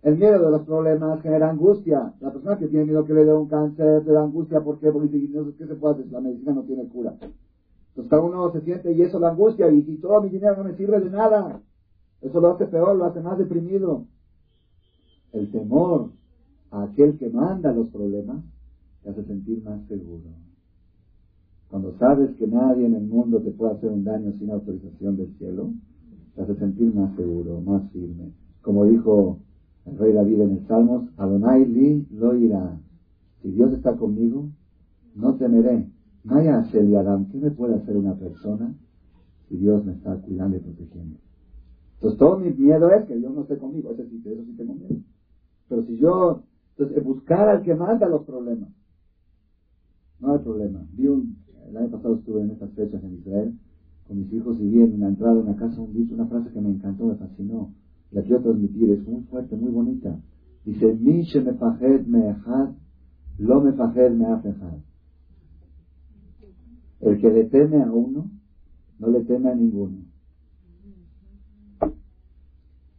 El 0.03 0.17
miedo 0.17 0.43
de 0.43 0.51
los 0.51 0.63
problemas 0.63 1.21
genera 1.21 1.51
angustia. 1.51 2.15
La 2.21 2.33
persona 2.33 2.57
que 2.59 2.69
tiene 2.69 2.87
miedo 2.87 3.05
que 3.05 3.13
le 3.13 3.25
dé 3.27 3.33
un 3.35 3.47
cáncer 3.47 4.07
le 4.07 4.13
da 4.13 4.23
angustia. 4.23 4.61
¿Por 4.61 4.79
qué? 4.81 4.91
Porque 4.91 5.09
dice, 5.09 5.39
¿qué 5.59 5.67
se 5.67 5.75
puede 5.75 5.95
hacer? 5.95 6.07
La 6.13 6.21
medicina 6.21 6.53
no 6.53 6.63
tiene 6.63 6.89
cura. 6.89 7.15
Entonces 7.21 8.11
cada 8.11 8.23
uno 8.23 8.51
se 8.53 8.63
siente 8.63 8.93
y 8.93 9.03
eso 9.03 9.19
la 9.19 9.31
angustia. 9.31 9.71
Y, 9.71 9.85
y 9.87 9.97
todo 9.99 10.23
mi 10.23 10.31
dinero 10.31 10.57
no 10.57 10.65
me 10.65 10.77
sirve 10.77 10.99
de 11.01 11.11
nada. 11.11 11.61
Eso 12.23 12.41
lo 12.41 12.53
hace 12.53 12.67
peor, 12.67 12.97
lo 12.97 13.05
hace 13.05 13.21
más 13.21 13.37
deprimido. 13.37 14.07
El 15.33 15.51
temor 15.53 16.11
a 16.71 16.85
aquel 16.85 17.19
que 17.19 17.29
manda 17.29 17.71
los 17.73 17.91
problemas 17.91 18.43
te 19.03 19.11
hace 19.11 19.25
sentir 19.25 19.63
más 19.63 19.87
seguro. 19.89 20.25
Cuando 21.69 21.93
sabes 21.99 22.35
que 22.37 22.47
nadie 22.47 22.87
en 22.87 22.95
el 22.95 23.05
mundo 23.05 23.41
te 23.41 23.51
puede 23.51 23.75
hacer 23.75 23.91
un 23.91 24.05
daño 24.05 24.33
sin 24.39 24.51
autorización 24.51 25.19
del 25.19 25.37
cielo, 25.37 25.71
te 26.39 26.45
hace 26.45 26.55
sentir 26.61 26.95
más 26.95 27.17
seguro, 27.17 27.61
más 27.63 27.91
firme. 27.91 28.33
Como 28.63 28.85
dijo 28.85 29.41
el 29.87 29.99
rey 29.99 30.13
David 30.13 30.41
en 30.43 30.51
el 30.53 30.67
Salmos, 30.69 31.09
Adonai 31.17 31.67
li 31.67 32.07
lo 32.13 32.37
irá. 32.37 32.79
Si 33.43 33.51
Dios 33.51 33.73
está 33.73 33.97
conmigo, 33.97 34.49
no 35.17 35.35
temeré. 35.35 35.91
Maya 36.23 36.65
y 36.73 36.95
Adam, 36.95 37.29
¿qué 37.31 37.39
me 37.39 37.51
puede 37.51 37.75
hacer 37.75 37.97
una 37.97 38.15
persona 38.15 38.73
si 39.49 39.57
Dios 39.57 39.85
me 39.85 39.95
está 39.95 40.15
cuidando 40.21 40.59
y 40.59 40.61
protegiendo? 40.61 41.19
Entonces 41.95 42.19
todo 42.19 42.39
mi 42.39 42.51
miedo 42.51 42.89
es 42.91 43.05
que 43.07 43.17
Dios 43.17 43.35
no 43.35 43.41
esté 43.41 43.59
conmigo, 43.59 43.91
eso 43.91 44.05
sí, 44.05 44.23
eso 44.25 44.45
sí 44.45 44.55
tengo 44.57 44.75
miedo. 44.75 44.95
Pero 45.69 45.83
si 45.87 45.97
yo, 45.97 46.43
entonces 46.77 47.03
buscar 47.03 47.49
al 47.49 47.63
que 47.63 47.75
manda 47.75 48.09
los 48.09 48.23
problemas. 48.23 48.69
No 50.21 50.35
hay 50.35 50.39
problema. 50.39 50.87
Vi 50.93 51.09
un, 51.09 51.37
el 51.69 51.77
año 51.77 51.91
pasado 51.91 52.15
estuve 52.15 52.43
en 52.43 52.51
estas 52.51 52.71
fechas 52.75 53.03
en 53.03 53.15
Israel 53.15 53.59
con 54.09 54.19
mis 54.19 54.33
hijos 54.33 54.59
y 54.59 54.67
vi 54.67 54.81
en 54.81 55.01
la 55.01 55.09
entrada 55.09 55.35
una 55.35 55.55
casa 55.55 55.81
un 55.81 55.93
dicho, 55.93 56.15
una 56.15 56.27
frase 56.27 56.51
que 56.51 56.61
me 56.61 56.71
encantó, 56.71 57.05
me 57.05 57.17
fascinó. 57.17 57.75
La 58.11 58.23
quiero 58.23 58.41
transmitir, 58.41 58.91
es 58.91 59.07
muy 59.07 59.21
fuerte, 59.25 59.55
muy 59.55 59.71
bonita. 59.71 60.19
Dice, 60.65 60.95
Mi 60.95 61.23
me 61.45 61.53
fajed 61.55 62.07
me 62.07 62.35
lo 63.39 63.61
me 63.61 63.73
fajed 63.73 64.11
me 64.13 64.27
afejad. 64.27 64.79
El 67.01 67.21
que 67.21 67.31
le 67.31 67.45
teme 67.45 67.83
a 67.83 67.93
uno, 67.93 68.31
no 68.99 69.09
le 69.09 69.21
teme 69.23 69.51
a 69.51 69.55
ninguno. 69.55 69.99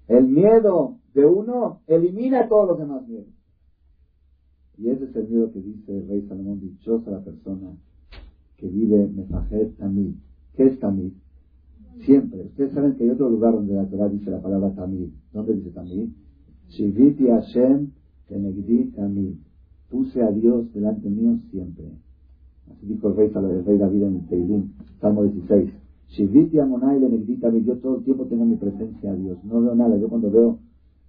El 0.08 0.28
miedo 0.28 0.98
de 1.14 1.26
uno 1.26 1.82
elimina 1.88 2.48
todos 2.48 2.70
los 2.70 2.80
demás 2.80 3.06
miedos. 3.08 3.28
Y 4.78 4.90
ese 4.90 5.06
es 5.06 5.16
el 5.16 5.28
miedo 5.28 5.52
que 5.52 5.60
dice 5.60 5.98
el 5.98 6.08
rey 6.08 6.22
Salomón, 6.28 6.62
dichosa 6.62 7.12
la 7.12 7.20
persona 7.20 7.76
que 8.58 8.68
vive 8.68 9.08
Mefajed 9.08 9.74
Tamid, 9.78 10.14
¿Qué 10.14 10.29
es 10.68 10.80
Tamid? 10.80 11.14
Siempre. 12.06 12.44
Ustedes 12.44 12.74
saben 12.74 12.96
que 12.96 13.04
hay 13.04 13.10
otro 13.10 13.30
lugar 13.30 13.54
donde 13.54 13.74
la 13.74 13.86
Torah 13.86 14.10
dice 14.10 14.32
la 14.32 14.42
palabra 14.42 14.72
Tamid. 14.72 15.10
¿Dónde 15.34 15.56
dice 15.56 15.72
Tamid? 15.72 16.10
Shiviti 16.70 17.28
Hashem 17.28 17.92
Kenegdi 18.28 18.92
Tamid. 18.96 19.36
puse 19.90 20.22
a 20.22 20.32
Dios 20.32 20.72
delante 20.74 21.10
mío 21.10 21.40
siempre. 21.52 21.86
Así 22.72 22.86
dijo 22.86 23.10
el 23.10 23.16
rey, 23.16 23.32
el 23.34 23.66
rey 23.66 23.78
David 23.78 24.04
en 24.04 24.16
el 24.16 24.28
Teilim, 24.28 24.72
Salmo 25.02 25.24
16. 25.24 25.74
Shiviti 26.10 26.60
Amonai 26.60 27.00
le 27.00 27.64
yo 27.64 27.78
todo 27.78 27.98
el 27.98 28.04
tiempo 28.04 28.26
tengo 28.26 28.46
mi 28.46 28.56
presencia 28.56 29.12
a 29.12 29.16
Dios, 29.16 29.44
no 29.44 29.62
veo 29.62 29.76
nada, 29.76 29.96
yo 29.98 30.08
cuando 30.10 30.32
veo 30.32 30.60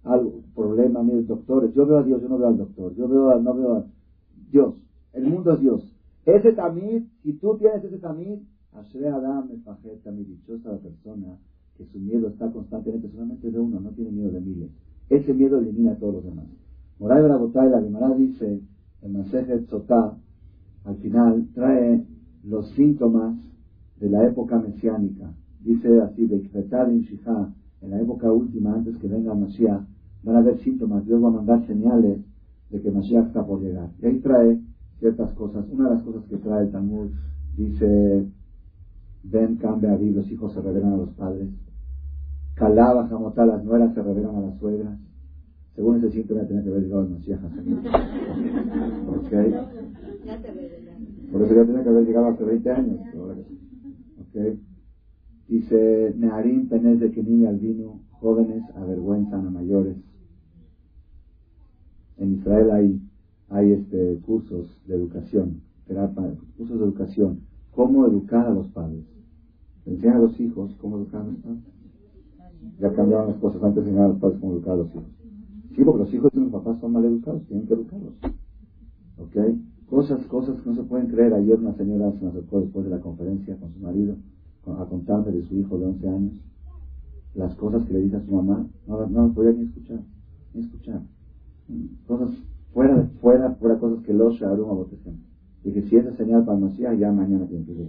algo, 0.04 0.42
problema, 0.54 1.02
mis 1.02 1.26
doctores, 1.26 1.74
yo 1.74 1.86
veo 1.86 1.98
a 1.98 2.02
Dios, 2.02 2.20
yo 2.20 2.28
no 2.28 2.38
veo 2.38 2.48
al 2.48 2.58
doctor, 2.58 2.94
yo 2.96 3.08
veo 3.08 3.38
no 3.40 3.54
veo 3.54 3.74
a 3.76 3.86
Dios, 4.50 4.74
el 5.12 5.26
mundo 5.26 5.54
es 5.54 5.60
Dios. 5.60 5.96
Ese 6.26 6.52
tamid, 6.52 7.04
si 7.22 7.32
tú 7.34 7.56
tienes 7.56 7.82
ese 7.82 7.98
tamid, 7.98 8.40
Ashre 8.72 9.08
Adam 9.08 9.48
tamid, 10.04 10.26
dichosa 10.26 10.78
persona 10.78 11.36
que 11.76 11.84
su 11.86 11.98
miedo 11.98 12.28
está 12.28 12.50
constantemente 12.50 13.08
solamente 13.10 13.50
de 13.50 13.58
uno, 13.58 13.80
no 13.80 13.90
tiene 13.90 14.10
miedo 14.10 14.30
de 14.30 14.40
miles. 14.40 14.70
Ese 15.08 15.34
miedo 15.34 15.58
elimina 15.58 15.92
a 15.92 15.96
todos 15.96 16.14
los 16.14 16.24
demás. 16.24 16.46
Moray 16.98 17.22
Barabotay, 17.22 17.70
la 17.70 17.80
Gemara 17.80 18.14
dice, 18.14 18.60
en 19.02 19.12
Masejet 19.12 19.66
Sotá, 19.68 20.16
al 20.84 20.96
final 20.96 21.46
trae 21.54 22.04
los 22.44 22.68
síntomas 22.70 23.36
de 23.98 24.08
la 24.08 24.26
época 24.26 24.58
mesiánica. 24.58 25.32
Dice 25.60 26.00
así, 26.00 26.26
de 26.26 26.36
en 26.36 27.00
Shihá, 27.00 27.52
en 27.82 27.90
la 27.90 28.00
época 28.00 28.32
última, 28.32 28.74
antes 28.74 28.96
que 28.98 29.08
venga 29.08 29.34
Mashiach, 29.34 29.82
van 30.22 30.36
a 30.36 30.38
haber 30.38 30.58
síntomas, 30.58 31.06
Dios 31.06 31.22
va 31.22 31.28
a 31.28 31.32
mandar 31.32 31.66
señales 31.66 32.20
de 32.70 32.80
que 32.80 32.90
Mashiach 32.90 33.26
está 33.26 33.46
por 33.46 33.60
llegar. 33.62 33.90
Y 34.02 34.06
ahí 34.06 34.18
trae 34.20 34.60
ciertas 34.98 35.32
cosas. 35.32 35.66
Una 35.70 35.88
de 35.88 35.94
las 35.96 36.02
cosas 36.04 36.24
que 36.26 36.36
trae 36.36 36.64
el 36.64 36.70
Talmud 36.70 37.08
dice, 37.56 38.26
ven, 39.22 39.56
cambia, 39.56 39.92
a 39.92 39.96
los 39.96 40.30
hijos 40.30 40.52
se 40.52 40.60
revelan 40.60 40.92
a 40.94 40.96
los 40.96 41.10
padres. 41.10 41.48
Calaba, 42.54 43.08
jamotá, 43.08 43.46
las 43.46 43.64
nueras 43.64 43.94
se 43.94 44.02
revelan 44.02 44.36
a 44.36 44.40
las 44.40 44.58
suegras. 44.58 44.98
Según 45.74 45.98
ese 45.98 46.10
síntoma 46.10 46.42
tiene 46.42 46.62
que 46.62 46.68
haber 46.68 46.82
llegado 46.82 47.02
el 47.02 47.10
Mashiach. 47.10 47.40
¿Ok? 49.08 49.30
Por 51.32 51.42
eso 51.42 51.54
ya 51.54 51.64
tiene 51.64 51.82
que 51.82 51.88
haber 51.88 52.06
llegado 52.06 52.26
hace 52.26 52.44
20 52.44 52.70
años. 52.70 53.00
Dice, 55.48 56.14
Neharim 56.16 56.68
Penez 56.68 57.00
de 57.00 57.10
Kenim 57.10 57.46
al 57.46 57.58
vino, 57.58 58.00
jóvenes 58.12 58.62
avergüenzan 58.76 59.46
a 59.46 59.50
mayores. 59.50 59.96
En 62.18 62.34
Israel 62.34 62.70
hay, 62.70 63.00
hay 63.48 63.72
este, 63.72 64.20
cursos 64.24 64.68
de 64.86 64.94
educación, 64.94 65.62
cursos 66.56 66.78
de 66.78 66.84
educación, 66.84 67.40
cómo 67.72 68.06
educar 68.06 68.46
a 68.46 68.50
los 68.50 68.68
padres. 68.68 69.04
Enseñan 69.86 70.16
a 70.16 70.20
los 70.20 70.38
hijos 70.40 70.74
cómo 70.80 70.98
educar 70.98 71.22
a 71.22 71.24
los 71.24 71.36
padres. 71.36 71.62
Ya 72.78 72.92
cambiaron 72.92 73.28
las 73.28 73.38
cosas, 73.38 73.62
antes 73.62 73.84
enseñaban 73.84 74.10
a 74.10 74.12
los 74.12 74.20
padres 74.20 74.40
cómo 74.40 74.52
educar 74.54 74.74
a 74.74 74.76
los 74.76 74.90
hijos. 74.90 75.04
Sí, 75.74 75.84
porque 75.84 76.04
los 76.04 76.14
hijos 76.14 76.32
de 76.32 76.40
los 76.40 76.50
papás 76.50 76.78
son 76.80 76.92
mal 76.92 77.04
educados, 77.04 77.42
tienen 77.46 77.66
que 77.66 77.74
educarlos. 77.74 78.14
¿Ok? 79.18 79.36
Cosas, 79.88 80.24
cosas 80.26 80.60
que 80.60 80.70
no 80.70 80.76
se 80.76 80.82
pueden 80.82 81.08
creer. 81.08 81.34
Ayer 81.34 81.58
una 81.58 81.74
señora 81.74 82.12
se 82.12 82.24
nos 82.24 82.34
acercó 82.34 82.60
después 82.60 82.84
de 82.84 82.90
la 82.90 83.00
conferencia 83.00 83.56
con 83.56 83.72
su 83.72 83.80
marido 83.80 84.16
a 84.66 84.84
contarme 84.86 85.32
de 85.32 85.42
su 85.42 85.56
hijo 85.56 85.78
de 85.78 85.86
11 85.86 86.08
años. 86.08 86.34
Las 87.34 87.54
cosas 87.54 87.84
que 87.86 87.94
le 87.94 88.00
dice 88.00 88.16
a 88.16 88.24
su 88.24 88.32
mamá, 88.32 88.66
no, 88.86 89.06
no 89.06 89.26
las 89.26 89.34
podía 89.34 89.52
ni 89.52 89.64
escuchar, 89.64 90.00
ni 90.52 90.60
escuchar. 90.62 91.02
Cosas 92.06 92.30
fuera, 92.72 93.08
fuera, 93.20 93.54
fuera 93.54 93.78
cosas 93.78 94.04
que 94.04 94.12
los 94.12 94.34
sharum 94.34 94.84
Y 94.84 95.29
que 95.62 95.82
si 95.82 95.96
esa 95.96 96.12
señal 96.16 96.44
para 96.44 96.58
Mashiach, 96.58 96.98
ya 96.98 97.12
mañana 97.12 97.46
tiene 97.46 97.64
que 97.64 97.74
ver. 97.74 97.88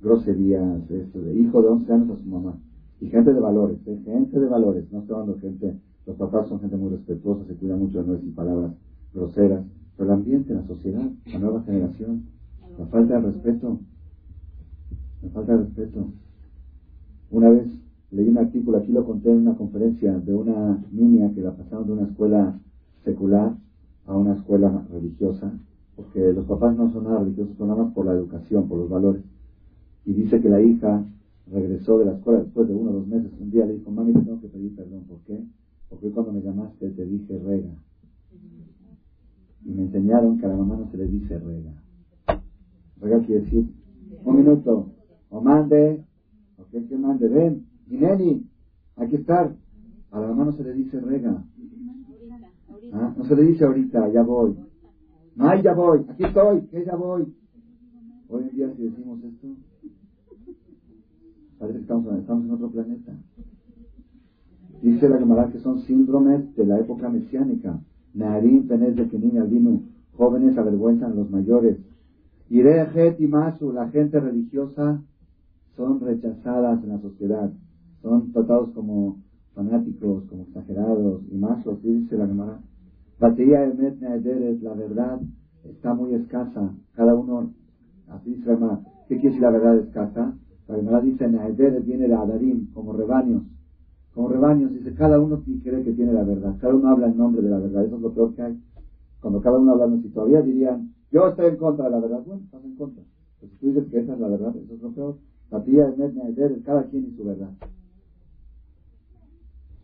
Groserías, 0.00 0.90
esto, 0.90 1.20
de 1.20 1.34
hijo 1.34 1.62
de 1.62 1.68
11 1.68 1.92
años 1.92 2.10
a 2.10 2.22
su 2.22 2.28
mamá. 2.28 2.58
Y 3.00 3.08
gente 3.08 3.32
de 3.32 3.40
valores, 3.40 3.78
¿eh? 3.86 4.00
gente 4.04 4.38
de 4.38 4.46
valores. 4.46 4.84
No 4.92 5.00
estoy 5.00 5.14
hablando 5.14 5.40
gente, 5.40 5.74
los 6.06 6.16
papás 6.16 6.48
son 6.48 6.60
gente 6.60 6.76
muy 6.76 6.90
respetuosa, 6.90 7.44
se 7.44 7.54
cuidan 7.54 7.80
mucho 7.80 8.00
de 8.00 8.06
no 8.06 8.12
decir 8.14 8.34
palabras 8.34 8.72
groseras 9.12 9.64
pero 9.96 10.12
el 10.12 10.18
ambiente, 10.18 10.54
la 10.54 10.66
sociedad, 10.66 11.08
la 11.24 11.38
nueva 11.38 11.62
generación, 11.62 12.24
la 12.78 12.86
falta 12.86 13.18
de 13.18 13.32
respeto, 13.32 13.78
la 15.22 15.30
falta 15.30 15.56
de 15.56 15.64
respeto. 15.64 16.06
Una 17.30 17.50
vez 17.50 17.66
leí 18.10 18.28
un 18.28 18.38
artículo, 18.38 18.78
aquí 18.78 18.92
lo 18.92 19.06
conté 19.06 19.30
en 19.30 19.38
una 19.38 19.56
conferencia, 19.56 20.12
de 20.18 20.34
una 20.34 20.84
niña 20.92 21.32
que 21.34 21.40
la 21.40 21.56
pasaron 21.56 21.86
de 21.86 21.92
una 21.94 22.08
escuela 22.08 22.58
secular 23.04 23.56
a 24.06 24.16
una 24.16 24.34
escuela 24.34 24.86
religiosa, 24.92 25.52
porque 25.96 26.32
los 26.32 26.44
papás 26.44 26.76
no 26.76 26.92
son 26.92 27.04
nada 27.04 27.20
religiosos, 27.20 27.56
son 27.56 27.68
nada 27.68 27.84
más 27.84 27.94
por 27.94 28.04
la 28.04 28.12
educación, 28.12 28.68
por 28.68 28.78
los 28.78 28.90
valores. 28.90 29.22
Y 30.04 30.12
dice 30.12 30.40
que 30.40 30.48
la 30.48 30.60
hija 30.60 31.04
regresó 31.50 31.98
de 31.98 32.04
la 32.04 32.12
escuela 32.12 32.40
después 32.40 32.68
de 32.68 32.74
uno 32.74 32.90
o 32.90 32.94
dos 32.94 33.06
meses. 33.06 33.32
Un 33.40 33.50
día 33.50 33.64
le 33.64 33.74
dijo, 33.74 33.90
mami, 33.90 34.12
te 34.12 34.20
tengo 34.20 34.40
que 34.40 34.48
pedir 34.48 34.76
perdón. 34.76 35.04
¿Por 35.08 35.20
qué? 35.20 35.42
Porque 35.88 36.10
cuando 36.10 36.32
me 36.32 36.42
llamaste 36.42 36.90
te 36.90 37.06
dije 37.06 37.38
rega. 37.38 37.70
Y 39.64 39.70
me 39.70 39.82
enseñaron 39.82 40.38
que 40.38 40.46
a 40.46 40.50
la 40.50 40.56
mamá 40.56 40.76
no 40.76 40.90
se 40.90 40.98
le 40.98 41.06
dice 41.06 41.38
rega. 41.38 41.72
Rega 43.00 43.20
quiere 43.20 43.40
decir, 43.42 43.66
un 44.24 44.36
minuto, 44.36 44.92
o 45.30 45.40
mande, 45.40 46.04
o 46.58 46.66
que 46.70 46.84
que 46.86 46.96
mande, 46.96 47.28
ven, 47.28 47.66
y 47.88 47.96
neni, 47.96 48.46
hay 48.96 49.08
que 49.08 49.16
estar. 49.16 49.54
A 50.10 50.20
la 50.20 50.28
mamá 50.28 50.44
no 50.44 50.52
se 50.52 50.62
le 50.62 50.72
dice 50.72 51.00
rega. 51.00 51.42
¿Ah? 52.92 53.14
No 53.16 53.24
se 53.24 53.34
le 53.34 53.42
dice 53.42 53.64
ahorita, 53.64 54.08
ya 54.12 54.22
voy. 54.22 54.56
No, 55.36 55.54
ya 55.62 55.74
voy, 55.74 56.00
aquí 56.08 56.24
estoy, 56.24 56.62
que 56.62 56.82
ya 56.82 56.96
voy. 56.96 57.30
Hoy 58.28 58.42
en 58.50 58.56
día 58.56 58.72
si 58.74 58.84
decimos 58.84 59.22
esto, 59.22 59.48
parece 61.58 61.78
que 61.78 61.82
estamos, 61.82 62.44
en 62.44 62.50
otro 62.50 62.70
planeta. 62.70 63.12
Dice 64.80 65.08
la 65.10 65.18
camarada 65.18 65.52
que 65.52 65.58
son 65.58 65.80
síndromes 65.80 66.56
de 66.56 66.64
la 66.64 66.80
época 66.80 67.10
mesiánica. 67.10 67.78
Naharim 68.14 68.66
Penez 68.66 68.96
de 68.96 69.08
Kenim 69.08 69.50
vino 69.50 69.82
jóvenes 70.16 70.56
avergüenzan 70.56 71.12
a 71.12 71.14
los 71.14 71.30
mayores. 71.30 71.76
Irejet 72.48 73.20
y 73.20 73.26
Masu, 73.26 73.72
la 73.72 73.88
gente 73.88 74.18
religiosa, 74.18 75.02
son 75.76 76.00
rechazadas 76.00 76.82
en 76.82 76.88
la 76.88 76.98
sociedad, 76.98 77.52
son 78.00 78.32
tratados 78.32 78.70
como 78.70 79.18
fanáticos, 79.54 80.24
como 80.30 80.44
exagerados, 80.44 81.22
y 81.30 81.36
Masu, 81.36 81.78
dice 81.82 82.16
la 82.16 82.26
Gemara. 82.26 82.60
Batería 83.18 83.64
Emet 83.64 84.00
Neederet, 84.00 84.62
la 84.62 84.74
verdad 84.74 85.20
está 85.64 85.94
muy 85.94 86.14
escasa, 86.14 86.74
cada 86.94 87.14
uno, 87.14 87.52
así 88.08 88.34
dice 88.34 88.56
la 88.56 88.80
¿qué 89.08 89.16
quiere 89.16 89.28
decir 89.28 89.42
la 89.42 89.50
verdad 89.50 89.78
escasa? 89.78 90.36
La 90.68 90.76
Gemara 90.76 91.00
dice 91.00 91.28
Neederet 91.28 91.84
viene 91.84 92.08
de 92.08 92.14
Adarim, 92.14 92.72
como 92.72 92.92
rebaños 92.92 93.42
como 94.16 94.28
rebaños, 94.30 94.72
dice, 94.72 94.94
cada 94.94 95.20
uno 95.20 95.42
cree 95.62 95.84
que 95.84 95.92
tiene 95.92 96.14
la 96.14 96.22
verdad, 96.22 96.56
cada 96.58 96.74
uno 96.74 96.88
habla 96.88 97.08
en 97.08 97.18
nombre 97.18 97.42
de 97.42 97.50
la 97.50 97.58
verdad, 97.58 97.84
eso 97.84 97.96
es 97.96 98.00
lo 98.00 98.14
peor 98.14 98.34
que 98.34 98.40
hay. 98.40 98.58
Cuando 99.20 99.42
cada 99.42 99.58
uno 99.58 99.72
habla, 99.72 99.94
si 100.00 100.08
todavía 100.08 100.40
dirían, 100.40 100.94
yo 101.12 101.28
estoy 101.28 101.48
en 101.48 101.56
contra 101.56 101.84
de 101.84 101.90
la 101.90 101.98
verdad, 101.98 102.22
bueno, 102.24 102.40
estás 102.42 102.64
en 102.64 102.76
contra. 102.76 103.02
Pues 103.38 103.52
si 103.52 103.58
tú 103.58 103.66
dices 103.66 103.84
que 103.90 103.98
esa 103.98 104.14
es 104.14 104.18
la 104.18 104.28
verdad, 104.28 104.56
eso 104.56 104.72
es 104.72 104.80
lo 104.80 104.90
peor. 104.92 105.16
La 105.50 105.60
de 105.60 106.62
cada 106.64 106.84
quien 106.84 107.04
y 107.04 107.10
su 107.14 107.24
verdad. 107.24 107.50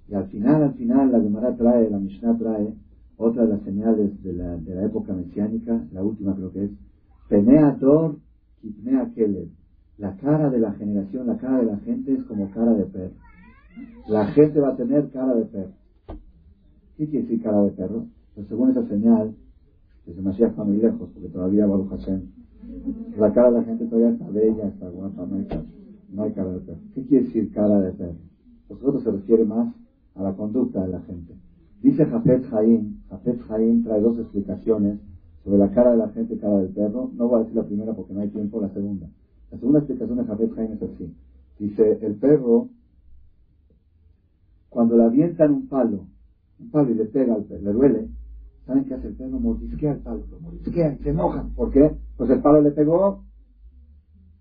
Y 0.09 0.15
al 0.15 0.25
final, 0.29 0.63
al 0.63 0.75
final, 0.77 1.13
la 1.13 1.21
Gemara 1.21 1.55
trae, 1.55 1.91
la 1.91 1.99
Mishnah 1.99 2.39
trae 2.39 2.75
otra 3.23 3.45
de 3.45 3.49
las 3.51 3.63
señales 3.63 4.23
de 4.23 4.33
la, 4.33 4.57
de 4.57 4.75
la 4.75 4.85
época 4.85 5.13
mesiánica, 5.13 5.85
la 5.93 6.03
última 6.03 6.35
creo 6.35 6.53
que 6.53 6.65
es, 6.65 6.71
Penea 7.29 7.73
Dor, 7.73 8.17
Kipnea 8.61 9.11
Keleb. 9.15 9.49
La 9.99 10.17
cara 10.17 10.51
de 10.51 10.59
la 10.59 10.73
generación, 10.73 11.27
la 11.27 11.39
cara 11.39 11.59
de 11.59 11.67
la 11.67 11.77
gente 11.79 12.13
es 12.13 12.23
como 12.25 12.51
cara 12.51 12.75
de 12.75 12.85
perro. 12.85 13.15
La 14.09 14.27
gente 14.27 14.61
va 14.61 14.71
a 14.71 14.77
tener 14.77 15.11
cara 15.11 15.35
de 15.35 15.45
perro. 15.45 15.73
¿Qué 16.97 17.09
quiere 17.09 17.23
decir 17.23 17.43
cara 17.43 17.63
de 17.63 17.71
perro? 17.71 18.07
Pues 18.35 18.47
según 18.49 18.71
esa 18.71 18.87
señal, 18.89 19.35
que 20.05 20.15
se 20.15 20.21
me 20.21 20.31
hacía 20.31 20.49
muy 20.49 20.79
lejos, 20.79 21.09
porque 21.13 21.29
todavía 21.29 21.67
Baruch 21.67 21.91
la 23.19 23.33
cara 23.33 23.51
de 23.51 23.59
la 23.59 23.65
gente 23.65 23.87
todavía 23.87 24.11
está 24.11 24.29
bella, 24.31 24.69
está 24.69 24.89
guapa, 24.89 25.27
no 25.27 25.37
hay 25.37 25.45
cara, 25.45 25.65
no 26.13 26.23
hay 26.23 26.33
cara 26.33 26.53
de 26.53 26.61
perro. 26.61 26.79
¿Qué 26.95 27.03
quiere 27.05 27.27
decir 27.27 27.53
cara 27.53 27.81
de 27.81 27.93
perro? 27.93 28.17
Pues 28.69 29.03
se 29.03 29.11
refiere 29.11 29.45
más 29.45 29.75
a 30.15 30.23
la 30.23 30.33
conducta 30.33 30.83
de 30.83 30.89
la 30.89 31.01
gente. 31.01 31.35
Dice 31.83 32.05
Jafet 32.07 32.45
Jaim, 32.45 33.02
Jafet 33.13 33.43
Jaim 33.43 33.85
trae 33.85 34.01
dos 34.01 34.19
explicaciones 34.19 34.99
sobre 35.45 35.59
la 35.59 35.71
cara 35.71 35.91
de 35.91 35.99
la 35.99 36.09
gente 36.09 36.35
y 36.35 36.39
cara 36.39 36.59
del 36.59 36.71
perro. 36.71 37.11
No 37.15 37.29
voy 37.29 37.37
a 37.37 37.39
decir 37.41 37.57
la 37.57 37.67
primera 37.67 37.93
porque 37.93 38.15
no 38.15 38.21
hay 38.21 38.31
tiempo, 38.31 38.59
la 38.59 38.73
segunda. 38.73 39.07
La 39.51 39.59
segunda 39.59 39.81
explicación 39.81 40.17
de 40.17 40.25
Jafet 40.25 40.55
Jaim 40.55 40.73
es 40.73 40.83
así. 40.83 41.15
Dice, 41.59 41.99
el 42.01 42.15
perro 42.17 42.71
cuando 44.71 44.97
le 44.97 45.05
avientan 45.05 45.53
un 45.53 45.69
palo, 45.69 46.07
un 46.59 46.71
palo 46.71 46.91
y 46.91 46.95
le 46.95 47.05
pega 47.05 47.35
al 47.35 47.45
perro, 47.45 47.63
le 47.63 47.73
duele, 47.73 48.09
¿saben 48.65 48.87
qué 48.87 48.95
hace 48.95 49.09
el 49.09 49.15
perro? 49.15 49.39
Mordisquea 49.39 49.93
el 49.93 49.99
palo, 49.99 50.25
lo 50.31 50.41
mordisquea, 50.41 50.97
se 50.97 51.11
enoja. 51.11 51.47
¿Por 51.55 51.71
qué? 51.71 51.95
Pues 52.17 52.31
el 52.31 52.41
palo 52.41 52.63
le 52.63 52.71
pegó, 52.71 53.23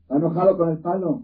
está 0.03 0.15
enojado 0.15 0.57
con 0.57 0.69
el 0.69 0.77
palo. 0.77 1.23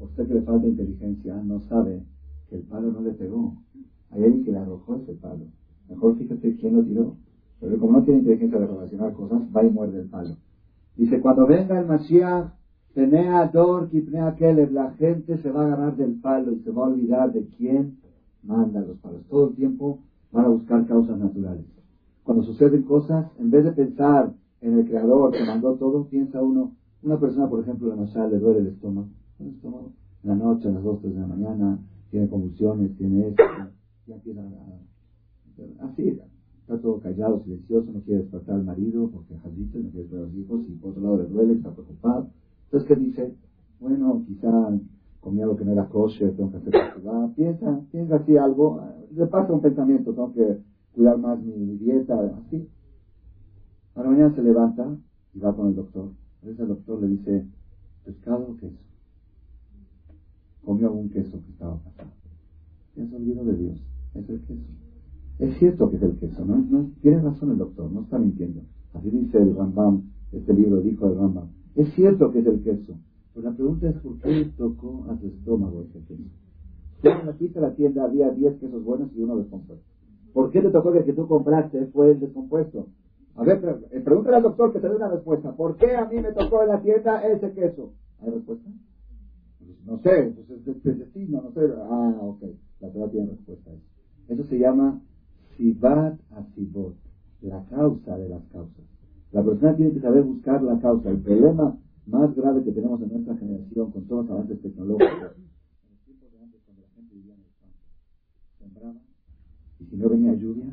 Usted 0.00 0.26
que 0.26 0.34
le 0.34 0.42
falta 0.42 0.66
inteligencia 0.66 1.36
no 1.36 1.60
sabe 1.60 2.02
que 2.48 2.56
el 2.56 2.62
palo 2.62 2.90
no 2.90 3.00
le 3.02 3.12
pegó. 3.12 3.62
Hay 4.10 4.24
alguien 4.24 4.44
que 4.44 4.50
le 4.50 4.58
arrojó 4.58 4.96
ese 4.96 5.12
palo. 5.12 5.44
Mejor 5.90 6.16
fíjate 6.16 6.56
quién 6.56 6.76
lo 6.76 6.82
tiró. 6.82 7.16
Pero 7.60 7.78
como 7.78 7.98
no 7.98 8.04
tiene 8.04 8.20
inteligencia 8.20 8.58
de 8.58 8.66
relacionar 8.66 9.12
cosas, 9.12 9.42
va 9.54 9.62
y 9.64 9.70
muerde 9.70 10.00
el 10.00 10.08
palo. 10.08 10.36
Dice, 10.96 11.20
cuando 11.20 11.46
venga 11.46 11.78
el 11.78 11.86
Mashiach, 11.86 12.52
Tenea 12.94 13.46
Dor, 13.48 13.88
la 14.72 14.90
gente 14.92 15.38
se 15.38 15.50
va 15.50 15.62
a 15.62 15.66
agarrar 15.66 15.96
del 15.96 16.14
palo 16.20 16.52
y 16.52 16.60
se 16.60 16.70
va 16.70 16.84
a 16.84 16.88
olvidar 16.88 17.32
de 17.32 17.46
quién 17.56 17.98
manda 18.42 18.80
los 18.80 18.98
palos. 18.98 19.22
Todo 19.28 19.50
el 19.50 19.54
tiempo 19.54 20.00
van 20.32 20.46
a 20.46 20.48
buscar 20.48 20.86
causas 20.86 21.18
naturales. 21.18 21.64
cuando 22.24 22.42
suceden 22.44 22.82
cosas, 22.82 23.26
en 23.38 23.50
vez 23.50 23.64
de 23.64 23.72
pensar 23.72 24.32
en 24.60 24.78
el 24.78 24.86
creador 24.86 25.32
que 25.32 25.44
mandó 25.44 25.74
todo, 25.74 26.06
piensa 26.08 26.42
uno, 26.42 26.72
una 27.02 27.18
persona, 27.18 27.48
por 27.48 27.60
ejemplo, 27.60 27.94
la 27.94 28.28
le 28.28 28.38
duele 28.38 28.60
el 28.60 28.66
estómago, 28.68 29.08
el 29.38 29.48
estómago, 29.48 29.92
en 30.22 30.30
la 30.30 30.36
noche, 30.36 30.68
a 30.68 30.72
las 30.72 30.82
2, 30.82 31.00
3 31.00 31.14
de 31.14 31.20
la 31.20 31.26
mañana, 31.26 31.78
tiene 32.10 32.28
convulsiones, 32.28 32.96
tiene 32.96 33.28
esto, 33.28 33.42
ya 34.06 34.14
empieza 34.14 34.42
a... 34.42 34.89
Así, 35.80 36.18
está 36.60 36.78
todo 36.78 37.00
callado, 37.00 37.42
silencioso, 37.42 37.92
no 37.92 38.00
quiere 38.00 38.22
despertar 38.22 38.56
al 38.56 38.64
marido 38.64 39.10
porque 39.10 39.34
es 39.34 39.44
no 39.44 39.70
quiere 39.70 39.84
despertar 39.84 40.18
a 40.18 40.22
los 40.22 40.34
hijos, 40.34 40.60
y 40.68 40.72
por 40.74 40.90
otro 40.90 41.02
lado 41.02 41.18
le 41.18 41.28
duele, 41.28 41.52
está 41.54 41.72
preocupado. 41.72 42.30
Entonces, 42.64 42.88
¿qué 42.88 42.96
dice? 42.96 43.34
Bueno, 43.80 44.24
quizá 44.26 44.78
comía 45.20 45.44
algo 45.44 45.56
que 45.56 45.64
no 45.64 45.72
era 45.72 45.88
kosher, 45.88 46.34
tengo 46.36 46.50
que 46.50 46.56
hacer 46.58 46.74
va 47.06 47.32
Piensa, 47.34 47.82
piensa 47.90 48.16
así 48.16 48.36
algo, 48.36 48.80
le 49.12 49.26
pasa 49.26 49.52
un 49.52 49.60
pensamiento, 49.60 50.12
tengo 50.12 50.32
que 50.32 50.60
cuidar 50.94 51.18
más 51.18 51.40
mi 51.42 51.76
dieta, 51.76 52.18
así. 52.46 52.68
A 53.94 54.02
la 54.02 54.10
mañana 54.10 54.34
se 54.34 54.42
levanta 54.42 54.96
y 55.34 55.40
va 55.40 55.54
con 55.54 55.68
el 55.68 55.74
doctor. 55.74 56.10
A 56.42 56.46
veces 56.46 56.60
el 56.60 56.68
doctor 56.68 57.02
le 57.02 57.08
dice, 57.08 57.46
pescado 58.04 58.50
o 58.50 58.56
queso. 58.56 58.78
Comió 60.64 60.88
algún 60.88 61.10
queso 61.10 61.42
que 61.42 61.50
estaba 61.50 61.76
pasando. 61.78 62.14
Ya 62.96 63.06
se 63.06 63.16
olvidó 63.16 63.44
de 63.44 63.56
Dios. 63.56 63.82
Es 64.14 64.28
el 64.28 64.40
queso. 64.42 64.89
Es 65.40 65.56
cierto 65.58 65.88
que 65.90 65.96
es 65.96 66.02
el 66.02 66.18
queso, 66.18 66.44
¿no? 66.44 66.58
no 66.58 66.90
tiene 67.00 67.22
razón 67.22 67.52
el 67.52 67.56
doctor, 67.56 67.90
no 67.90 68.02
está 68.02 68.18
mintiendo. 68.18 68.60
Así 68.92 69.08
dice 69.08 69.38
el 69.38 69.56
Rambam, 69.56 70.02
este 70.32 70.52
libro 70.52 70.82
dijo 70.82 71.06
el 71.06 71.16
Rambam. 71.16 71.48
Es 71.76 71.88
cierto 71.94 72.30
que 72.30 72.40
es 72.40 72.46
el 72.46 72.62
queso. 72.62 72.98
Pero 73.32 73.48
la 73.48 73.56
pregunta 73.56 73.88
es 73.88 73.96
por 73.96 74.18
qué 74.18 74.28
le 74.28 74.44
tocó 74.50 75.06
a 75.08 75.16
su 75.18 75.28
estómago 75.28 75.82
ese 75.82 76.04
queso. 76.04 76.24
Cuando 77.00 77.32
fuiste 77.32 77.58
a 77.58 77.62
la 77.62 77.74
tienda 77.74 78.04
había 78.04 78.30
10 78.30 78.58
quesos 78.58 78.84
buenos 78.84 79.08
y 79.16 79.22
uno 79.22 79.38
descompuesto. 79.38 79.86
¿Por 80.34 80.50
qué 80.50 80.60
te 80.60 80.68
tocó 80.68 80.92
que 80.92 80.98
el 80.98 81.04
que 81.06 81.14
tú 81.14 81.26
compraste 81.26 81.86
fue 81.86 82.10
el 82.10 82.20
descompuesto? 82.20 82.88
A 83.36 83.42
ver, 83.42 83.80
eh, 83.92 84.00
pregúntale 84.00 84.36
al 84.36 84.42
doctor 84.42 84.74
que 84.74 84.80
te 84.80 84.90
dé 84.90 84.96
una 84.96 85.08
respuesta. 85.08 85.56
¿Por 85.56 85.76
qué 85.76 85.96
a 85.96 86.04
mí 86.04 86.16
me 86.20 86.32
tocó 86.32 86.62
en 86.62 86.68
la 86.68 86.82
tienda 86.82 87.26
ese 87.26 87.50
queso? 87.54 87.94
¿Hay 88.20 88.28
respuesta? 88.28 88.68
No 89.86 89.96
sé, 90.00 90.34
pues 90.36 90.50
es 90.50 90.82
de 90.82 90.94
destino, 90.96 91.40
no 91.40 91.50
sé. 91.52 91.60
Ah, 91.78 92.18
ok, 92.20 92.42
la 92.80 92.88
verdad 92.88 93.10
tiene 93.10 93.30
respuesta. 93.30 93.70
Eso 94.28 94.44
se 94.44 94.58
llama 94.58 95.00
Sibat 95.60 96.16
Asibot, 96.32 96.96
la 97.42 97.62
causa 97.68 98.16
de 98.16 98.30
las 98.30 98.42
causas. 98.48 98.84
La 99.30 99.44
persona 99.44 99.76
tiene 99.76 99.92
que 99.92 100.00
saber 100.00 100.22
buscar 100.22 100.62
la 100.62 100.80
causa. 100.80 101.10
El 101.10 101.18
problema 101.18 101.76
más 102.06 102.34
grave 102.34 102.64
que 102.64 102.72
tenemos 102.72 102.98
en 103.02 103.10
nuestra 103.10 103.36
generación 103.36 103.90
con 103.90 104.04
todos 104.06 104.24
los 104.24 104.30
avances 104.32 104.62
tecnológicos, 104.62 105.36
en 105.36 105.92
el 105.92 105.98
tiempo 106.06 106.26
de 106.32 106.42
antes 106.42 106.60
cuando 106.64 106.80
la 106.80 106.88
gente 106.94 107.14
vivía 107.14 107.34
en 107.34 107.40
el 107.40 107.52
campo, 107.60 107.76
sembraba, 108.58 109.00
y 109.80 109.84
si 109.84 109.96
no 109.98 110.08
venía 110.08 110.32
lluvia, 110.32 110.64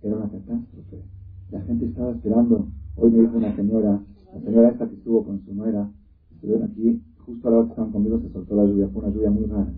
era 0.00 0.16
una 0.16 0.30
catástrofe. 0.30 1.02
La 1.50 1.60
gente 1.60 1.84
estaba 1.84 2.12
esperando. 2.12 2.66
Hoy 2.96 3.10
me 3.10 3.20
dijo 3.20 3.36
una 3.36 3.54
señora, 3.54 4.02
la 4.32 4.40
señora 4.40 4.70
esta 4.70 4.88
que 4.88 4.94
estuvo 4.94 5.22
con 5.22 5.44
su 5.44 5.54
nuera, 5.54 5.92
estuvieron 6.30 6.62
aquí, 6.62 7.02
justo 7.26 7.46
a 7.46 7.50
la 7.50 7.56
hora 7.58 7.66
que 7.66 7.72
estaban 7.72 7.92
conmigo 7.92 8.20
se 8.20 8.32
soltó 8.32 8.56
la 8.56 8.64
lluvia, 8.64 8.88
fue 8.88 9.02
una 9.02 9.12
lluvia 9.12 9.30
muy 9.30 9.44
rara, 9.44 9.72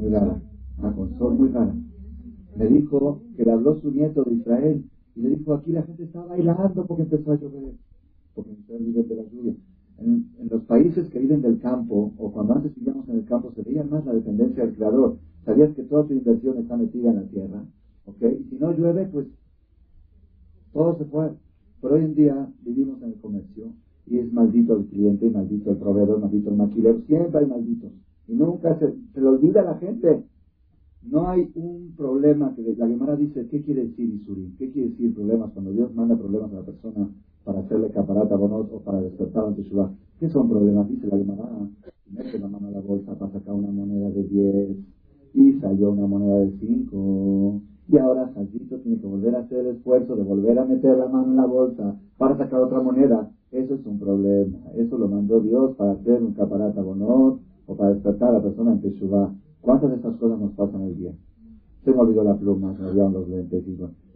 muy 0.00 0.10
rara, 0.10 0.40
ah, 0.82 0.92
con 0.96 1.16
sol 1.16 1.34
muy 1.34 1.48
rara. 1.50 1.72
Me 2.56 2.66
dijo 2.68 3.20
que 3.36 3.44
le 3.44 3.52
habló 3.52 3.78
su 3.80 3.90
nieto 3.90 4.24
de 4.24 4.34
Israel 4.34 4.84
y 5.14 5.20
le 5.20 5.30
dijo 5.30 5.54
aquí 5.54 5.72
la 5.72 5.82
gente 5.82 6.04
estaba 6.04 6.26
bailando 6.26 6.86
porque 6.86 7.02
empezó 7.02 7.32
a 7.32 7.36
llover, 7.36 7.74
porque 8.34 8.50
empezó 8.50 8.74
a 8.74 8.78
vivir 8.78 9.06
de 9.06 9.14
la 9.14 9.22
lluvia. 9.24 9.54
En, 9.98 10.30
en, 10.38 10.48
los 10.48 10.62
países 10.64 11.08
que 11.08 11.18
viven 11.18 11.40
del 11.40 11.58
campo, 11.58 12.12
o 12.18 12.32
cuando 12.32 12.54
antes 12.54 12.74
vivíamos 12.74 13.08
en 13.08 13.16
el 13.16 13.24
campo, 13.24 13.50
se 13.52 13.62
veía 13.62 13.82
más 13.84 14.04
la 14.04 14.12
dependencia 14.12 14.64
del 14.64 14.74
creador. 14.74 15.16
Sabías 15.44 15.74
que 15.74 15.84
toda 15.84 16.06
tu 16.06 16.12
inversión 16.12 16.58
está 16.58 16.76
metida 16.76 17.10
en 17.10 17.16
la 17.16 17.22
tierra, 17.22 17.64
¿ok? 18.04 18.22
Y 18.40 18.44
si 18.50 18.56
no 18.56 18.72
llueve, 18.72 19.06
pues 19.06 19.26
todo 20.72 20.98
se 20.98 21.04
fue. 21.06 21.30
Pero 21.80 21.94
hoy 21.94 22.04
en 22.04 22.14
día 22.14 22.52
vivimos 22.62 23.00
en 23.02 23.08
el 23.08 23.20
comercio 23.20 23.72
y 24.06 24.18
es 24.18 24.32
maldito 24.32 24.76
el 24.76 24.86
cliente, 24.86 25.30
maldito 25.30 25.70
el 25.70 25.78
proveedor, 25.78 26.20
maldito 26.20 26.50
el 26.50 26.56
maquilero. 26.56 27.00
Siempre 27.06 27.40
hay 27.40 27.46
malditos. 27.46 27.92
Y 28.28 28.34
nunca 28.34 28.78
se, 28.78 28.92
se 29.14 29.20
le 29.20 29.26
olvida 29.26 29.62
a 29.62 29.64
la 29.64 29.74
gente. 29.78 30.24
No 31.02 31.28
hay 31.28 31.50
un 31.54 31.92
problema 31.96 32.54
que 32.54 32.62
la 32.76 32.88
Gemara 32.88 33.16
dice, 33.16 33.46
¿qué 33.48 33.62
quiere 33.62 33.86
decir 33.86 34.08
Isuri? 34.08 34.54
¿Qué 34.58 34.70
quiere 34.70 34.90
decir 34.90 35.14
problemas? 35.14 35.52
Cuando 35.52 35.72
Dios 35.72 35.94
manda 35.94 36.16
problemas 36.16 36.52
a 36.52 36.56
la 36.56 36.62
persona 36.62 37.08
para 37.44 37.60
hacerle 37.60 37.90
caparata 37.90 38.36
bonot 38.36 38.72
o 38.72 38.80
para 38.80 39.00
despertar 39.00 39.44
ante 39.44 39.62
Shubá. 39.62 39.92
¿Qué 40.18 40.28
son 40.28 40.48
problemas? 40.48 40.88
Dice 40.88 41.06
la 41.06 41.16
Gemara, 41.16 41.48
mete 42.10 42.38
la 42.38 42.48
mano 42.48 42.68
a 42.68 42.70
la 42.72 42.80
bolsa 42.80 43.14
para 43.14 43.32
sacar 43.32 43.54
una 43.54 43.70
moneda 43.70 44.10
de 44.10 44.24
10 44.24 44.76
y 45.34 45.52
salió 45.60 45.92
una 45.92 46.06
moneda 46.06 46.38
de 46.38 46.50
5 46.58 47.62
y 47.88 47.98
ahora 47.98 48.32
Jacito 48.34 48.78
tiene 48.78 48.98
que 49.00 49.06
volver 49.06 49.36
a 49.36 49.40
hacer 49.40 49.58
el 49.58 49.76
esfuerzo 49.76 50.16
de 50.16 50.24
volver 50.24 50.58
a 50.58 50.64
meter 50.64 50.96
la 50.96 51.06
mano 51.06 51.30
en 51.30 51.36
la 51.36 51.46
bolsa 51.46 51.96
para 52.18 52.36
sacar 52.36 52.60
otra 52.60 52.80
moneda. 52.80 53.30
Eso 53.52 53.74
es 53.74 53.86
un 53.86 54.00
problema. 54.00 54.58
Eso 54.74 54.98
lo 54.98 55.06
mandó 55.06 55.40
Dios 55.40 55.76
para 55.76 55.92
hacer 55.92 56.20
un 56.20 56.32
caparata 56.32 56.82
bonot 56.82 57.38
o 57.66 57.76
para 57.76 57.94
despertar 57.94 58.30
a 58.30 58.32
la 58.32 58.42
persona 58.42 58.72
en 58.72 58.80
Teshuvah. 58.80 59.32
¿Cuántas 59.66 59.90
de 59.90 59.96
estas 59.96 60.14
cosas 60.18 60.38
nos 60.38 60.52
pasan 60.52 60.82
el 60.82 60.96
día? 60.96 61.10
Se 61.84 61.90
me 61.90 61.98
olvidó 61.98 62.22
la 62.22 62.36
pluma, 62.36 62.72
se 62.76 62.82
me 62.82 62.88
olvidaron 62.90 63.14
los 63.14 63.28
lentes. 63.28 63.64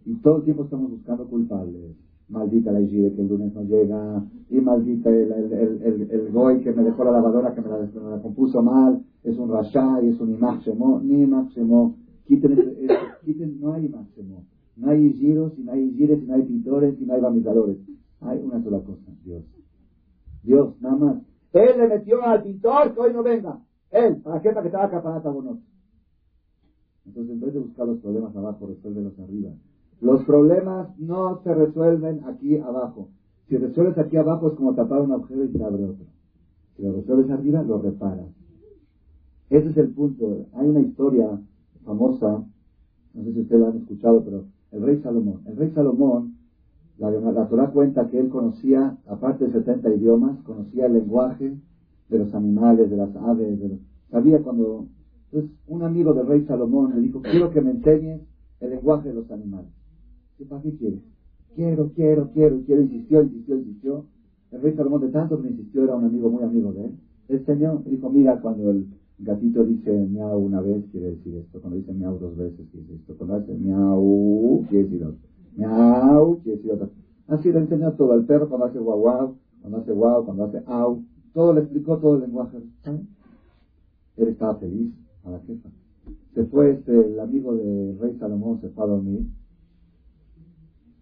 Y, 0.07 0.15
todo 0.23 0.37
el 0.37 0.45
tiempo 0.45 0.63
estamos 0.63 0.93
buscando 0.93 1.27
culpables. 1.27 1.97
Maldita 2.29 2.71
la 2.71 2.81
Igire 2.81 3.13
que 3.15 3.21
el 3.21 3.27
lunes 3.27 3.53
no 3.53 3.65
llega. 3.65 4.25
Y 4.49 4.61
maldita 4.61 5.11
el, 5.11 5.33
el, 5.33 5.53
el, 5.83 6.09
el, 6.09 6.31
goy 6.31 6.61
que 6.61 6.71
me 6.71 6.85
dejó 6.85 7.03
la 7.03 7.11
lavadora 7.11 7.53
que 7.53 7.63
me 7.63 7.69
la, 7.69 8.23
compuso 8.23 8.63
mal. 8.63 9.03
Es 9.25 9.37
un 9.41 9.51
rasha 9.51 10.01
y 10.05 10.11
es 10.11 10.21
un 10.21 10.31
imach 10.31 10.65
Ni 11.03 11.23
imach 11.25 11.53
Quiten, 12.27 12.87
quiten, 13.25 13.61
no 13.61 13.73
hay 13.73 13.89
máximo. 13.89 14.45
No 14.77 14.89
hay 14.89 15.13
giros, 15.15 15.53
y 15.59 15.65
no 15.65 15.73
hay 15.73 15.91
gires, 15.95 16.23
y 16.23 16.27
no 16.27 16.35
hay 16.35 16.43
pintores, 16.43 16.95
y 17.01 17.05
no 17.05 17.15
hay 17.15 17.21
bamizadores. 17.21 17.77
Hay 18.21 18.39
una 18.39 18.63
sola 18.63 18.79
cosa, 18.79 19.11
Dios. 19.25 19.43
Dios, 20.45 20.81
nada 20.81 20.95
más. 20.95 21.17
Él 21.55 21.77
le 21.77 21.89
metió 21.89 22.23
al 22.23 22.45
pintor 22.45 22.95
que 22.95 23.01
hoy 23.01 23.13
no 23.13 23.25
venga. 23.25 23.59
Él, 23.91 24.17
¿para 24.23 24.41
qué? 24.41 24.51
Para 24.51 24.63
que 24.63 24.71
te 24.71 24.77
haga 24.77 24.91
caparata 24.91 25.31
bonot. 25.31 25.59
Entonces, 27.07 27.33
en 27.33 27.41
vez 27.41 27.55
de 27.55 27.61
buscar 27.61 27.87
los 27.87 27.99
problemas 27.99 28.35
abajo, 28.37 28.67
resuélvelos 28.67 29.19
arriba. 29.19 29.51
Los 30.01 30.25
problemas 30.25 30.99
no 30.99 31.41
se 31.43 31.55
resuelven 31.55 32.25
aquí 32.25 32.57
abajo. 32.59 33.09
Si 33.49 33.57
resuelves 33.57 33.99
aquí 33.99 34.17
abajo 34.17 34.49
es 34.49 34.55
como 34.55 34.75
tapar 34.75 35.01
un 35.01 35.13
agujero 35.13 35.45
y 35.45 35.53
se 35.53 35.63
abre 35.63 35.85
otro. 35.85 36.07
Si 36.77 36.83
lo 36.83 36.93
resuelves 36.93 37.31
arriba, 37.31 37.63
lo 37.63 37.79
reparas. 37.79 38.29
Ese 39.51 39.71
es 39.71 39.77
el 39.77 39.89
punto. 39.91 40.47
Hay 40.55 40.69
una 40.69 40.81
historia 40.81 41.41
famosa, 41.85 42.45
no 43.15 43.25
sé 43.25 43.33
si 43.33 43.41
ustedes 43.41 43.61
la 43.61 43.69
han 43.69 43.77
escuchado, 43.79 44.23
pero 44.25 44.45
el 44.71 44.83
rey 44.83 45.01
Salomón. 45.03 45.43
El 45.47 45.57
rey 45.57 45.71
Salomón, 45.75 46.37
la, 46.99 47.11
la 47.11 47.49
Torah 47.49 47.71
cuenta 47.73 48.09
que 48.09 48.21
él 48.21 48.29
conocía, 48.29 48.97
aparte 49.07 49.47
de 49.47 49.53
70 49.53 49.95
idiomas, 49.95 50.39
conocía 50.43 50.87
el 50.87 50.93
lenguaje 50.93 51.57
de 52.11 52.19
los 52.19 52.35
animales, 52.35 52.91
de 52.91 52.97
las 52.97 53.15
aves, 53.17 53.59
sabía 54.11 54.43
cuando... 54.43 54.87
Entonces, 55.33 55.57
un 55.69 55.83
amigo 55.83 56.13
del 56.13 56.27
rey 56.27 56.45
Salomón 56.45 56.93
le 56.95 57.01
dijo, 57.03 57.23
quiero 57.23 57.51
que 57.53 57.61
me 57.61 57.71
enseñes 57.71 58.21
el 58.59 58.71
lenguaje 58.71 59.09
de 59.09 59.15
los 59.15 59.31
animales. 59.31 59.71
¿Qué 60.37 60.45
para 60.45 60.61
qué 60.63 60.75
quieres? 60.77 61.01
Quiero, 61.55 61.93
quiero, 61.95 62.31
quiero, 62.33 62.61
quiero, 62.67 62.83
insistió, 62.83 63.23
insistió, 63.23 63.57
insistió. 63.57 64.05
El 64.51 64.61
rey 64.61 64.75
Salomón 64.75 65.03
de 65.03 65.09
tanto 65.09 65.41
que 65.41 65.49
insistió, 65.49 65.85
era 65.85 65.95
un 65.95 66.05
amigo 66.05 66.31
muy 66.31 66.43
amigo 66.43 66.73
de 66.73 66.87
él. 66.87 66.93
El 67.29 67.47
Señor 67.47 67.85
dijo, 67.85 68.11
mira, 68.11 68.41
cuando 68.41 68.71
el 68.71 68.87
gatito 69.21 69.65
dice 69.65 70.07
miau 70.11 70.39
una 70.39 70.61
vez, 70.61 70.85
quiere 70.91 71.11
decir 71.11 71.37
esto. 71.37 71.61
Cuando 71.61 71.79
dice 71.79 71.93
miau 71.93 72.19
dos 72.19 72.37
veces, 72.37 72.67
quiere 72.71 72.87
decir 72.87 73.01
esto. 73.01 73.15
Cuando 73.17 73.39
dice 73.39 73.55
miau, 73.55 74.65
quiere 74.69 74.85
decir 74.85 75.05
otro. 75.05 75.29
Miau, 75.57 76.41
quiere 76.43 76.57
decir 76.57 76.73
otro. 76.73 76.91
Así 77.29 77.53
le 77.53 77.61
enseñó 77.61 77.93
todo 77.93 78.13
al 78.13 78.25
perro 78.25 78.49
cuando 78.49 78.67
hace 78.67 78.81
guau 78.81 78.99
guau, 78.99 79.37
cuando 79.61 79.79
hace 79.79 79.93
guau, 79.93 80.25
cuando 80.25 80.45
hace 80.45 80.63
au. 80.67 81.05
Todo 81.33 81.55
le 81.55 81.61
explicó 81.61 81.99
todo 81.99 82.17
el 82.17 82.23
lenguaje. 82.23 82.59
Él 84.17 84.29
estaba 84.29 84.57
feliz 84.57 84.93
a 85.25 85.31
la 85.31 85.41
jefa. 85.41 85.69
Se 86.35 86.45
fue 86.47 86.73
este, 86.73 86.93
el 86.93 87.21
amigo 87.21 87.55
del 87.55 87.99
rey 87.99 88.17
Salomón, 88.19 88.61
se 88.61 88.69
fue 88.71 88.85
a 88.85 88.89
dormir. 88.89 89.27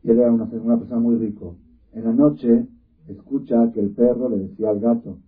Y 0.02 0.10
él 0.10 0.18
era 0.18 0.32
una, 0.32 0.44
una 0.44 0.78
persona 0.78 1.00
muy 1.00 1.16
rico. 1.16 1.56
En 1.92 2.04
la 2.04 2.12
noche 2.12 2.66
escucha 3.08 3.72
que 3.72 3.80
el 3.80 3.90
perro 3.90 4.28
le 4.28 4.38
decía 4.38 4.70
al 4.70 4.80
gato, 4.80 5.18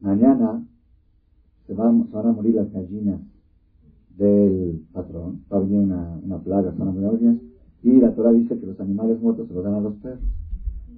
mañana 0.00 0.66
se 1.66 1.74
van, 1.74 2.08
a 2.12 2.32
morir 2.32 2.54
las 2.54 2.72
gallinas 2.72 3.20
del 4.16 4.86
patrón, 4.92 5.44
va 5.52 5.58
a 5.58 5.60
venir 5.60 5.80
una, 5.80 6.18
una 6.22 6.38
plaga, 6.38 6.72
se 6.72 6.78
van 6.78 6.88
a 6.88 6.92
morir 6.92 7.02
las 7.04 7.12
gallinas, 7.12 7.42
y 7.82 8.00
la 8.00 8.14
Torah 8.14 8.32
dice 8.32 8.58
que 8.58 8.66
los 8.66 8.80
animales 8.80 9.20
muertos 9.20 9.48
se 9.48 9.54
los 9.54 9.64
dan 9.64 9.74
a 9.74 9.80
los 9.80 9.94
perros. 9.96 10.20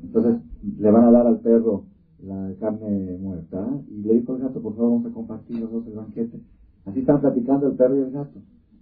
Entonces 0.02 0.36
le 0.78 0.90
van 0.90 1.04
a 1.04 1.10
dar 1.10 1.26
al 1.26 1.40
perro 1.40 1.84
la 2.22 2.52
carne 2.58 3.16
muerta 3.18 3.80
y 3.88 4.02
le 4.02 4.14
dijo 4.14 4.34
al 4.34 4.40
gato, 4.40 4.60
por 4.60 4.74
favor 4.74 4.92
vamos 4.92 5.06
a 5.06 5.14
compartir 5.14 5.60
los 5.60 5.70
dos 5.70 5.86
el 5.86 5.94
banquete. 5.94 6.40
Así 6.84 7.00
están 7.00 7.20
platicando 7.20 7.68
el 7.68 7.74
perro 7.74 7.96
y 7.96 8.00
el 8.00 8.10
gato. 8.10 8.40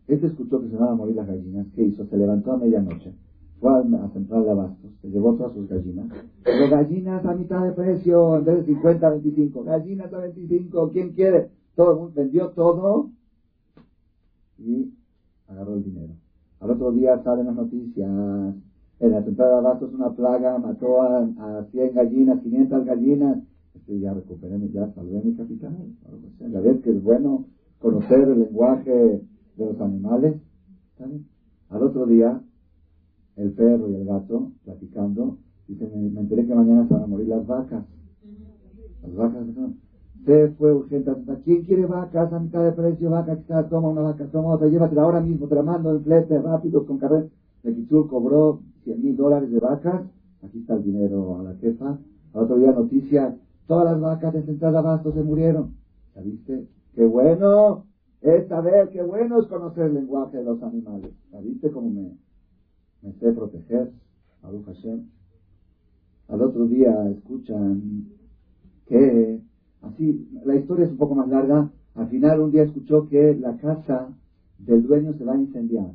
Este 0.09 0.29
escuchó 0.29 0.61
que 0.61 0.69
se 0.69 0.77
van 0.77 0.91
a 0.91 0.95
morir 0.95 1.17
las 1.17 1.27
gallinas. 1.27 1.67
¿Qué 1.75 1.83
hizo? 1.83 2.07
Se 2.07 2.17
levantó 2.17 2.53
a 2.53 2.59
medianoche, 2.59 3.13
fue 3.61 3.71
a, 3.71 4.09
central 4.13 4.45
de 4.45 4.51
abastos, 4.51 4.91
se 5.03 5.09
llevó 5.09 5.35
todas 5.35 5.53
sus 5.53 5.69
gallinas. 5.69 6.07
Pero 6.45 6.71
gallinas 6.71 7.25
a 7.25 7.35
mitad 7.35 7.65
de 7.65 7.73
precio, 7.73 8.37
en 8.37 8.45
vez 8.45 8.59
de 8.59 8.75
50 8.75 9.07
a 9.07 9.11
25. 9.11 9.65
Gallinas 9.65 10.13
a 10.13 10.19
25, 10.19 10.91
¿quién 10.93 11.13
quiere? 11.13 11.51
Todo 11.75 11.93
el 11.93 11.99
mundo 11.99 12.13
vendió 12.15 12.51
todo 12.51 13.11
y 14.59 14.95
agarró 15.49 15.75
el 15.75 15.85
dinero. 15.85 16.15
Al 16.61 16.71
otro 16.71 16.93
día 16.93 17.23
salen 17.23 17.47
las 17.47 17.57
noticias. 17.57 18.55
En 18.99 19.13
la 19.13 19.23
central 19.23 19.51
de 19.51 19.57
Abastos 19.57 19.93
una 19.93 20.11
plaga 20.11 20.59
mató 20.59 21.03
a, 21.03 21.19
a 21.19 21.65
100 21.71 21.95
gallinas, 21.95 22.41
500 22.41 22.85
gallinas. 22.85 23.39
Este, 23.75 24.01
ya 24.01 24.15
recuperé, 24.15 24.59
ya 24.73 24.91
salvé 24.95 25.21
mi 25.23 25.35
capital. 25.35 25.77
La 26.41 26.61
vez 26.61 26.81
que 26.83 26.91
es 26.91 27.03
bueno 27.03 27.45
conocer 27.79 28.21
el 28.21 28.41
lenguaje 28.41 29.23
de 29.57 29.67
los 29.67 29.81
animales. 29.81 30.37
Al 31.69 31.83
otro 31.83 32.07
día, 32.07 32.41
el 33.37 33.53
perro 33.53 33.91
y 33.91 33.97
el 33.97 34.07
gato, 34.07 34.53
platicando, 34.65 35.37
dicen, 35.69 36.15
me, 36.15 36.21
enteré 36.21 36.47
que 36.47 36.55
mañana 36.55 36.87
se 36.89 36.95
van 36.95 37.03
a 37.03 37.07
morir 37.07 37.29
las 37.29 37.47
vacas. 37.47 37.85
Las 39.03 39.15
vacas, 39.15 39.47
se 40.25 40.49
fue 40.59 40.73
urgente. 40.75 41.13
¿Quién 41.45 41.65
quiere 41.65 41.85
vacas 41.87 42.33
a 42.33 42.41
mitad 42.41 42.65
de 42.65 42.73
precio? 42.73 43.11
Vaca, 43.11 43.37
toma 43.69 43.89
una 43.89 44.01
vaca, 44.01 44.25
toma 44.27 44.55
otra, 44.55 44.69
llévatela 44.69 45.03
ahora 45.03 45.21
mismo, 45.21 45.47
te 45.47 45.55
la 45.55 45.63
mando 45.63 45.91
en 45.91 46.03
flete, 46.03 46.41
rápido, 46.41 46.87
con 46.87 46.99
carrera. 46.99 47.27
El 47.63 47.87
cobró 47.89 48.61
100 48.87 49.03
mil 49.03 49.17
dólares 49.17 49.51
de 49.51 49.61
vacas. 49.61 50.03
Aquí 50.43 50.61
está 50.61 50.75
el 50.75 50.85
dinero 50.85 51.39
a 51.39 51.43
la 51.43 51.55
jefa. 51.57 51.99
Al 52.33 52.43
otro 52.43 52.57
día 52.57 52.73
noticia, 52.73 53.37
todas 53.67 53.93
las 53.93 54.01
vacas 54.01 54.33
de 54.33 54.43
Central 54.45 54.73
de 54.73 54.79
Abasto 54.79 55.13
se 55.13 55.23
murieron. 55.23 55.75
¿Ya 56.15 56.23
viste? 56.23 56.67
¡Qué 56.95 57.05
bueno! 57.05 57.85
Esta 58.23 58.63
vez, 58.63 58.89
qué 58.91 59.03
bueno 59.03 59.41
es 59.41 59.47
conocer 59.47 59.87
el 59.87 59.95
lenguaje 59.95 60.39
de 60.39 60.45
los 60.45 60.63
animales. 60.63 61.13
¿Ya 61.31 61.41
viste 61.41 61.71
cómo 61.71 61.91
me, 61.91 62.17
me 63.03 63.13
sé 63.13 63.33
proteger? 63.33 63.93
Hashem. 64.43 65.09
Al 66.29 66.43
otro 66.43 66.67
día 66.67 67.09
escuchan 67.11 68.07
que 68.87 69.41
Así, 69.87 70.29
la 70.45 70.57
historia 70.57 70.85
es 70.85 70.91
un 70.91 70.97
poco 70.97 71.15
más 71.15 71.29
larga. 71.29 71.71
Al 71.95 72.09
final 72.09 72.41
un 72.41 72.51
día 72.51 72.63
escuchó 72.63 73.09
que 73.09 73.35
la 73.37 73.57
casa 73.57 74.09
del 74.59 74.83
dueño 74.87 75.13
se 75.13 75.25
va 75.25 75.35
a 75.35 75.39
incendiar. 75.39 75.93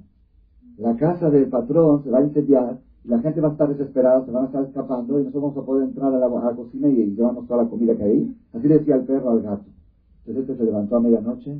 La 0.78 0.96
casa 0.96 1.30
del 1.30 1.48
patrón 1.48 2.04
se 2.04 2.10
va 2.10 2.20
a 2.20 2.24
incendiar 2.24 2.80
y 3.04 3.08
la 3.08 3.20
gente 3.20 3.42
va 3.42 3.50
a 3.50 3.52
estar 3.52 3.70
desesperada, 3.70 4.26
se 4.26 4.32
van 4.32 4.44
a 4.44 4.48
estar 4.48 4.64
escapando 4.64 5.20
y 5.20 5.24
nosotros 5.24 5.44
vamos 5.44 5.58
a 5.58 5.66
poder 5.66 5.84
entrar 5.84 6.14
a 6.14 6.18
la, 6.18 6.56
cocina 6.56 6.88
y, 6.88 7.16
llevarnos 7.16 7.48
toda 7.48 7.64
la 7.64 7.70
comida 7.70 7.96
que 7.96 8.04
hay. 8.04 8.36
Así 8.54 8.68
decía 8.68 8.96
el 8.96 9.04
perro 9.04 9.32
al 9.32 9.42
gato. 9.42 9.66
Entonces 10.26 10.50
este 10.50 10.58
se 10.58 10.64
levantó 10.64 10.98
a 10.98 11.00
medianoche. 11.02 11.60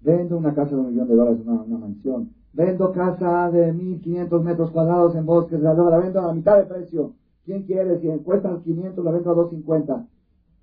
Vendo 0.00 0.38
una 0.38 0.54
casa 0.54 0.76
de 0.76 0.80
un 0.80 0.90
millón 0.90 1.08
de 1.08 1.14
dólares, 1.14 1.40
una, 1.44 1.62
una 1.62 1.78
mansión. 1.78 2.30
Vendo 2.52 2.92
casa 2.92 3.50
de 3.50 3.72
1500 3.72 4.44
metros 4.44 4.70
cuadrados 4.70 5.14
en 5.14 5.26
bosques, 5.26 5.60
la, 5.60 5.74
la 5.74 5.98
vendo 5.98 6.20
a 6.20 6.28
la 6.28 6.34
mitad 6.34 6.56
de 6.56 6.64
precio. 6.64 7.12
¿Quién 7.44 7.62
quiere? 7.62 7.98
Si 8.00 8.08
cuesta 8.22 8.60
500, 8.62 9.04
la 9.04 9.10
vendo 9.10 9.30
a 9.30 9.34
250 9.34 10.06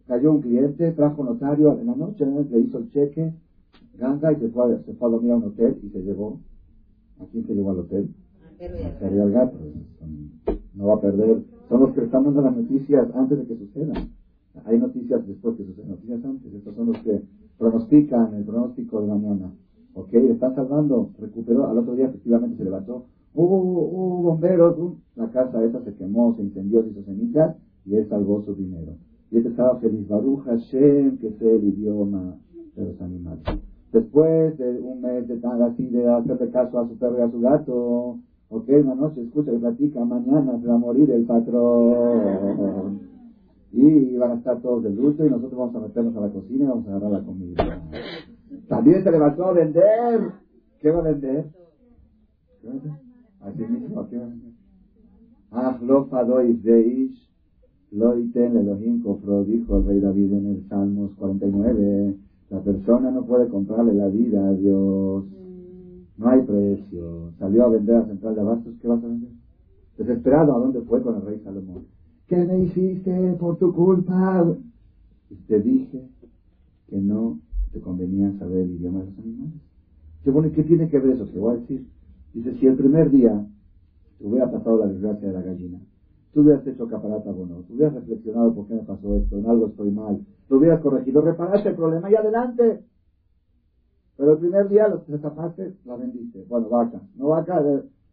cayó 0.08 0.32
un 0.32 0.42
cliente, 0.42 0.92
trajo 0.92 1.24
notario 1.24 1.78
en 1.80 1.88
la 1.88 1.96
noche, 1.96 2.26
le 2.26 2.60
hizo 2.60 2.78
el 2.78 2.92
cheque, 2.92 3.34
ganga 3.98 4.32
y 4.32 4.36
se 4.36 4.50
fue, 4.50 4.78
se 4.84 4.94
fue 4.94 5.08
a 5.08 5.12
dormir 5.12 5.32
a 5.32 5.36
un 5.36 5.46
hotel 5.46 5.80
y 5.84 5.90
se 5.90 6.02
llevó. 6.02 6.40
¿A 7.20 7.26
quién 7.26 7.46
se 7.46 7.54
llevó 7.54 7.72
al 7.72 7.80
hotel? 7.80 8.10
A 8.42 9.06
al 9.06 9.32
gato. 9.32 9.58
No 10.74 10.88
va 10.88 10.96
a 10.96 11.02
perder. 11.02 11.44
Son 11.70 11.80
los 11.80 11.94
que 11.94 12.02
están 12.02 12.24
dando 12.24 12.42
las 12.42 12.56
noticias 12.56 13.08
antes 13.16 13.38
de 13.40 13.46
que 13.46 13.56
sucedan. 13.56 14.10
Hay 14.66 14.80
noticias 14.80 15.26
después 15.28 15.56
que 15.56 15.66
suceden, 15.66 15.90
noticias 15.90 16.24
antes. 16.24 16.54
Estos 16.54 16.76
son 16.76 16.88
los 16.88 16.98
que 17.00 17.22
pronostican 17.58 18.34
el 18.34 18.44
pronóstico 18.44 19.02
de 19.02 19.08
mañana. 19.08 19.52
Ok, 19.94 20.12
le 20.14 20.32
están 20.32 20.56
salvando, 20.56 21.12
recuperó, 21.20 21.68
al 21.68 21.78
otro 21.78 21.96
día 21.96 22.08
efectivamente 22.08 22.58
se 22.58 22.66
levantó. 22.66 23.06
Hubo, 23.34 23.58
hubo 23.60 24.22
bomberos, 24.24 24.76
la 25.16 25.30
casa 25.30 25.64
esa 25.64 25.82
se 25.84 25.94
quemó, 25.96 26.36
se 26.36 26.44
incendió, 26.44 26.84
se 26.84 26.90
hizo 26.90 27.04
ceniza 27.04 27.56
y 27.86 27.96
él 27.96 28.08
salvó 28.10 28.44
su 28.44 28.56
dinero. 28.56 28.94
Y 29.32 29.38
él 29.38 29.48
estaba 29.48 29.78
feliz. 29.80 30.08
Baruch 30.08 30.44
Hashem, 30.44 31.18
que 31.18 31.32
sé 31.32 31.56
el 31.56 31.64
idioma 31.66 32.38
de 32.76 32.86
los 32.86 33.02
animales. 33.02 33.44
Después 33.96 34.58
de 34.58 34.82
un 34.82 35.00
mes 35.00 35.26
de 35.26 35.38
tan 35.38 35.62
así 35.62 35.88
de 35.88 36.06
hacerle 36.06 36.50
caso 36.50 36.78
a 36.80 36.86
su 36.86 36.98
perro 36.98 37.18
y 37.18 37.22
a 37.22 37.32
su 37.32 37.40
gato, 37.40 38.18
ok, 38.50 38.68
una 38.84 38.94
noche 38.94 39.22
escucha 39.22 39.54
y 39.54 39.58
platica, 39.58 40.04
mañana 40.04 40.60
se 40.60 40.68
va 40.68 40.74
a 40.74 40.78
morir 40.78 41.10
el 41.12 41.24
patrón. 41.24 43.00
Y 43.72 44.18
van 44.18 44.32
a 44.32 44.34
estar 44.34 44.60
todos 44.60 44.84
de 44.84 44.90
luto 44.90 45.26
y 45.26 45.30
nosotros 45.30 45.58
vamos 45.58 45.76
a 45.78 45.80
meternos 45.80 46.14
a 46.18 46.20
la 46.20 46.28
cocina 46.28 46.66
y 46.66 46.68
vamos 46.68 46.86
a 46.86 46.90
agarrar 46.90 47.12
la 47.12 47.22
comida. 47.22 47.82
También 48.68 49.02
se 49.02 49.12
levantó 49.12 49.46
a 49.46 49.54
vender. 49.54 50.32
¿Qué 50.82 50.92
va 50.92 51.00
a 51.00 51.04
vender? 51.04 51.46
¿Qué 52.62 52.68
va 52.68 52.74
a 52.74 53.50
mismo, 53.50 54.08
¿qué 54.10 54.18
va 54.18 54.26
a 54.26 54.28
vender? 54.28 54.52
Ah, 55.52 55.80
Deish 56.62 57.32
Loiten 57.92 58.58
Elohim 58.58 59.02
Kofro, 59.02 59.46
dijo 59.46 59.78
el 59.78 59.86
rey 59.86 60.00
David 60.02 60.34
en 60.34 60.48
el 60.48 60.68
Salmos 60.68 61.14
49, 61.16 62.25
la 62.50 62.62
persona 62.62 63.12
no 63.12 63.26
puede 63.26 63.50
comprarle 63.50 63.94
la 63.94 64.08
vida 64.08 64.48
a 64.48 64.54
Dios. 64.54 65.26
No 66.18 66.30
hay 66.30 66.44
precio. 66.44 67.32
Salió 67.40 67.66
a 67.66 67.70
vender 67.70 67.96
a 67.96 68.06
Central 68.06 68.36
de 68.36 68.42
Abastos, 68.42 68.76
¿qué 68.82 68.88
vas 68.88 69.04
a 69.04 69.08
vender? 69.08 69.32
Desesperado, 69.98 70.56
¿a 70.56 70.60
dónde 70.60 70.82
fue 70.82 71.02
con 71.02 71.16
el 71.16 71.22
rey 71.26 71.40
Salomón? 71.44 71.86
¿Qué 72.28 72.46
me 72.46 72.60
hiciste 72.60 73.36
por 73.40 73.58
tu 73.58 73.74
culpa? 73.74 74.56
Y 75.30 75.36
te 75.48 75.60
dije 75.60 76.08
que 76.88 76.98
no 77.00 77.40
te 77.72 77.80
convenía 77.82 78.32
saber 78.38 78.62
el 78.62 78.76
idioma 78.76 79.00
de 79.00 79.06
los 79.06 79.20
animales. 79.20 79.62
¿Qué, 80.24 80.32
bueno, 80.32 80.52
¿Qué 80.54 80.64
tiene 80.64 80.88
que 80.88 81.00
ver 81.00 81.12
eso? 81.12 81.26
Te 81.26 81.40
voy 81.40 81.56
a 81.56 81.60
decir. 81.60 81.86
Dice, 82.34 82.54
si 82.60 82.66
el 82.66 82.76
primer 82.76 83.10
día 83.12 83.48
te 84.18 84.28
hubiera 84.28 84.50
pasado 84.52 84.78
la 84.78 84.88
desgracia 84.88 85.28
de 85.28 85.34
la 85.34 85.42
gallina, 85.42 85.80
tú 86.34 86.42
hubieras 86.42 86.66
hecho 86.68 86.88
caparata 86.88 87.32
bueno, 87.32 87.64
tú 87.68 87.76
hubieras 87.76 87.94
reflexionado 87.96 88.54
por 88.54 88.68
qué 88.68 88.74
me 88.76 88.84
pasó 88.84 89.16
esto, 89.16 89.38
en 89.38 89.46
algo 89.46 89.68
estoy 89.68 89.92
mal, 89.92 90.22
tú 90.48 90.58
hubieras 90.58 90.82
corregido, 90.82 91.22
reparaste 91.22 91.70
el 91.70 91.76
problema 91.76 92.10
y 92.10 92.16
adelante. 92.16 92.84
Pero 94.18 94.34
el 94.34 94.40
primer 94.40 94.70
día 94.70 94.88
lo 94.88 95.04
que 95.04 95.18
tapaste, 95.18 95.76
la 95.86 95.96
vendiste. 95.96 96.46
Bueno, 96.48 96.70
vaca, 96.70 97.02
no 97.16 97.28
vaca. 97.30 97.62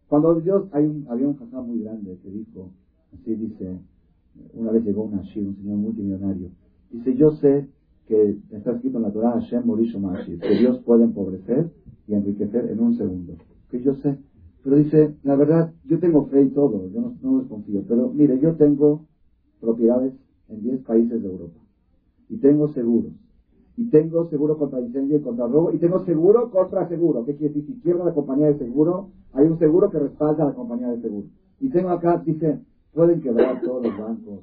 Cuando 0.08 0.34
Dios, 0.40 0.68
hay 0.72 0.84
un, 0.84 1.06
había 1.08 1.28
un 1.28 1.36
jajá 1.36 1.60
muy 1.60 1.82
grande 1.82 2.18
que 2.22 2.30
dijo, 2.30 2.70
así 3.14 3.34
dice, 3.34 3.78
una 4.54 4.72
vez 4.72 4.84
llegó 4.84 5.04
un 5.04 5.14
Ashir, 5.14 5.46
un 5.46 5.56
señor 5.56 5.78
multimillonario, 5.78 6.50
dice, 6.90 7.14
yo 7.16 7.30
sé 7.32 7.68
que 8.06 8.36
está 8.50 8.72
escrito 8.72 8.98
en 8.98 9.04
la 9.04 9.12
Torah, 9.12 9.40
Hashem 9.40 9.64
Morisho 9.64 10.00
que 10.40 10.58
Dios 10.58 10.80
puede 10.80 11.04
empobrecer 11.04 11.70
y 12.08 12.14
enriquecer 12.14 12.70
en 12.70 12.80
un 12.80 12.94
segundo. 12.96 13.36
Que 13.70 13.80
yo 13.80 13.94
sé, 13.94 14.18
pero 14.62 14.76
dice, 14.76 15.14
la 15.22 15.36
verdad, 15.36 15.72
yo 15.86 15.98
tengo 15.98 16.26
fe 16.26 16.42
y 16.42 16.50
todo, 16.50 16.90
yo 16.90 17.00
no, 17.00 17.14
no 17.22 17.38
desconfío, 17.38 17.82
pero 17.88 18.12
mire, 18.12 18.38
yo 18.38 18.56
tengo 18.56 19.06
propiedades 19.60 20.12
en 20.48 20.62
10 20.62 20.82
países 20.82 21.22
de 21.22 21.28
Europa 21.28 21.61
y 22.32 22.38
tengo 22.38 22.68
seguros. 22.68 23.12
Y 23.76 23.90
tengo 23.90 24.26
seguro 24.30 24.56
contra 24.56 24.80
incendio 24.80 25.18
y 25.18 25.20
contra 25.20 25.46
robo. 25.46 25.70
Y 25.70 25.78
tengo 25.78 26.02
seguro 26.06 26.50
contra 26.50 26.88
seguro. 26.88 27.26
¿Qué 27.26 27.36
quiere 27.36 27.52
decir? 27.52 27.74
Si 27.74 27.80
quiebra 27.82 28.06
la 28.06 28.14
compañía 28.14 28.46
de 28.46 28.58
seguro, 28.58 29.10
hay 29.34 29.46
un 29.46 29.58
seguro 29.58 29.90
que 29.90 29.98
respalda 29.98 30.44
a 30.44 30.46
la 30.46 30.54
compañía 30.54 30.88
de 30.88 31.02
seguro. 31.02 31.26
Y 31.60 31.68
tengo 31.68 31.90
acá, 31.90 32.22
dice, 32.24 32.60
pueden 32.94 33.20
quebrar 33.20 33.60
todos 33.60 33.84
los 33.84 33.98
bancos 33.98 34.40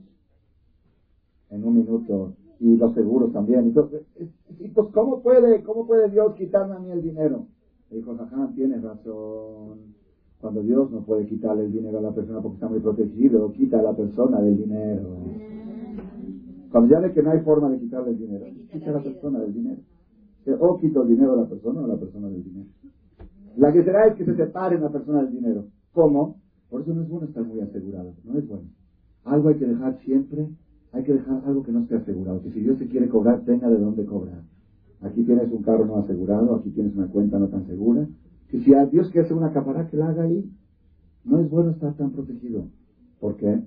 en 1.49 1.63
un 1.63 1.77
minuto. 1.77 2.33
Y 2.59 2.77
los 2.77 2.93
seguros 2.93 3.33
también. 3.33 3.73
Y, 4.59 4.67
pues, 4.69 4.87
¿cómo 4.93 5.23
puede, 5.23 5.63
cómo 5.63 5.87
puede 5.87 6.11
Dios 6.11 6.35
quitarme 6.35 6.75
a 6.75 6.79
mí 6.79 6.91
el 6.91 7.01
dinero? 7.01 7.47
Le 7.89 7.97
dijo, 7.97 8.15
Jaján, 8.15 8.53
tienes 8.53 8.83
razón. 8.83 9.79
Cuando 10.39 10.61
Dios 10.61 10.91
no 10.91 11.01
puede 11.01 11.25
quitarle 11.25 11.65
el 11.65 11.71
dinero 11.71 11.97
a 11.97 12.01
la 12.01 12.11
persona 12.11 12.39
porque 12.39 12.55
está 12.55 12.67
muy 12.67 12.81
protegido, 12.81 13.51
quita 13.51 13.79
a 13.79 13.83
la 13.83 13.93
persona 13.93 14.39
del 14.41 14.57
dinero. 14.57 15.09
Cuando 16.71 16.89
ya 16.89 16.99
ve 16.99 17.13
que 17.13 17.23
no 17.23 17.31
hay 17.31 17.39
forma 17.39 17.69
de 17.69 17.79
quitarle 17.79 18.11
el 18.11 18.19
dinero, 18.19 18.45
quita 18.71 18.89
a 18.89 18.93
la 18.93 19.03
persona 19.03 19.39
del 19.39 19.53
dinero. 19.53 19.81
O 20.59 20.77
quito 20.79 21.03
el 21.03 21.09
dinero 21.09 21.33
a 21.33 21.37
la 21.37 21.47
persona 21.47 21.81
o 21.81 21.87
la 21.87 21.97
persona 21.97 22.29
del 22.29 22.43
dinero. 22.43 22.69
La 23.57 23.71
que 23.71 23.83
será 23.83 24.07
es 24.07 24.15
que 24.15 24.25
se 24.25 24.35
separe 24.35 24.79
la 24.79 24.89
persona 24.89 25.23
del 25.23 25.31
dinero. 25.31 25.65
¿Cómo? 25.93 26.37
Por 26.69 26.81
eso 26.81 26.93
no 26.93 27.01
es 27.01 27.09
bueno 27.09 27.27
estar 27.27 27.43
muy 27.43 27.59
asegurado. 27.59 28.13
No 28.23 28.37
es 28.37 28.47
bueno. 28.47 28.69
Algo 29.25 29.49
hay 29.49 29.55
que 29.55 29.65
dejar 29.65 29.97
siempre. 29.99 30.47
Hay 30.91 31.03
que 31.03 31.13
dejar 31.13 31.43
algo 31.45 31.63
que 31.63 31.71
no 31.71 31.81
esté 31.81 31.95
asegurado. 31.95 32.41
Que 32.41 32.51
si 32.51 32.61
Dios 32.61 32.77
se 32.79 32.87
quiere 32.87 33.09
cobrar, 33.09 33.41
tenga 33.41 33.69
de 33.69 33.77
dónde 33.77 34.05
cobrar. 34.05 34.41
Aquí 35.01 35.23
tienes 35.23 35.51
un 35.51 35.61
carro 35.61 35.85
no 35.85 35.97
asegurado, 35.97 36.55
aquí 36.55 36.71
tienes 36.71 36.95
una 36.95 37.07
cuenta 37.07 37.39
no 37.39 37.47
tan 37.47 37.65
segura 37.67 38.07
que 38.49 38.59
si 38.61 38.73
a 38.73 38.85
Dios 38.85 39.09
quiere 39.11 39.25
hacer 39.25 39.37
una 39.37 39.53
capará, 39.53 39.87
que 39.87 39.97
la 39.97 40.09
haga 40.09 40.23
ahí. 40.23 40.51
No 41.23 41.39
es 41.39 41.49
bueno 41.49 41.71
estar 41.71 41.93
tan 41.95 42.11
protegido. 42.11 42.67
¿Por 43.19 43.35
qué? 43.37 43.61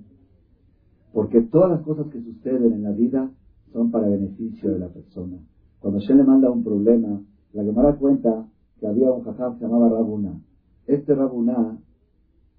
Porque 1.12 1.42
todas 1.42 1.70
las 1.70 1.82
cosas 1.82 2.06
que 2.08 2.22
suceden 2.22 2.72
en 2.72 2.82
la 2.82 2.92
vida 2.92 3.30
son 3.72 3.90
para 3.90 4.08
beneficio 4.08 4.72
de 4.72 4.78
la 4.78 4.88
persona. 4.88 5.38
Cuando 5.80 6.00
Shem 6.00 6.16
le 6.18 6.24
manda 6.24 6.50
un 6.50 6.62
problema, 6.62 7.20
la 7.52 7.62
da 7.64 7.96
cuenta 7.96 8.46
que 8.78 8.86
había 8.86 9.12
un 9.12 9.22
jajá 9.22 9.52
que 9.52 9.58
se 9.58 9.64
llamaba 9.64 9.88
Rabuna. 9.88 10.40
Este 10.86 11.14
Rabuna, 11.14 11.78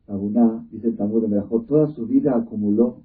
Rabuna, 0.07 0.65
dice 0.71 0.87
el 0.87 0.95
Talmud 0.95 1.27
de 1.27 1.41
toda 1.67 1.87
su 1.87 2.05
vida 2.05 2.35
acumuló 2.35 3.01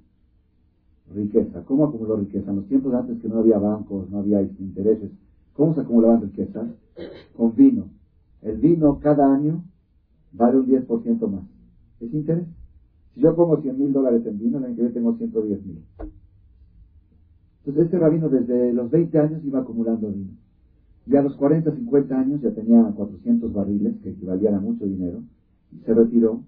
riqueza. 1.13 1.63
¿Cómo 1.65 1.85
acumuló 1.85 2.15
riqueza? 2.17 2.51
En 2.51 2.57
los 2.57 2.67
tiempos 2.67 2.93
antes 2.93 3.19
que 3.19 3.27
no 3.27 3.39
había 3.39 3.57
bancos, 3.57 4.09
no 4.09 4.19
había 4.19 4.41
intereses, 4.41 5.11
¿cómo 5.53 5.73
se 5.73 5.81
acumulaban 5.81 6.21
riquezas? 6.21 6.67
Con 7.35 7.55
vino. 7.55 7.85
El 8.41 8.57
vino 8.57 8.99
cada 8.99 9.33
año 9.33 9.63
vale 10.31 10.57
un 10.59 10.67
10% 10.67 11.27
más. 11.27 11.43
¿Es 11.99 12.13
interés? 12.13 12.45
Si 13.19 13.23
yo 13.23 13.35
pongo 13.35 13.61
100 13.61 13.77
mil 13.77 13.91
dólares 13.91 14.25
en 14.25 14.39
vino, 14.39 14.59
el 14.59 14.63
año 14.63 14.75
que 14.75 14.81
viene 14.81 14.93
tengo 14.93 15.13
110 15.13 15.65
mil. 15.65 15.83
Entonces 17.59 17.83
este 17.83 17.99
rabino 17.99 18.29
desde 18.29 18.71
los 18.71 18.89
20 18.89 19.19
años 19.19 19.43
iba 19.43 19.59
acumulando 19.59 20.09
vino. 20.09 20.31
Y 21.05 21.17
a 21.17 21.21
los 21.21 21.35
40, 21.35 21.69
50 21.75 22.17
años 22.17 22.41
ya 22.41 22.51
tenía 22.51 22.81
400 22.95 23.51
barriles, 23.51 23.97
que 24.01 24.11
equivalían 24.11 24.53
a 24.53 24.61
mucho 24.61 24.85
dinero. 24.85 25.21
se 25.85 25.93
retiró 25.93 26.43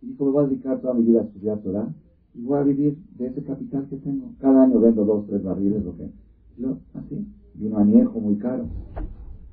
y 0.00 0.06
dijo, 0.06 0.24
me 0.24 0.30
voy 0.30 0.44
a 0.44 0.48
dedicar 0.48 0.80
toda 0.80 0.94
mi 0.94 1.02
vida 1.02 1.20
a 1.20 1.24
estudiar 1.24 1.58
Torah 1.58 1.92
y 2.34 2.42
voy 2.42 2.58
a 2.58 2.62
vivir 2.62 2.96
de 3.18 3.26
ese 3.26 3.42
capital 3.42 3.86
que 3.90 3.96
tengo. 3.98 4.30
Cada 4.40 4.62
año 4.62 4.80
vendo 4.80 5.04
dos, 5.04 5.26
tres 5.26 5.42
barriles, 5.42 5.84
lo 5.84 5.94
que. 5.94 6.08
Yo, 6.56 6.78
así, 6.94 7.22
vino 7.52 7.76
añejo 7.76 8.18
muy 8.18 8.36
caro. 8.36 8.64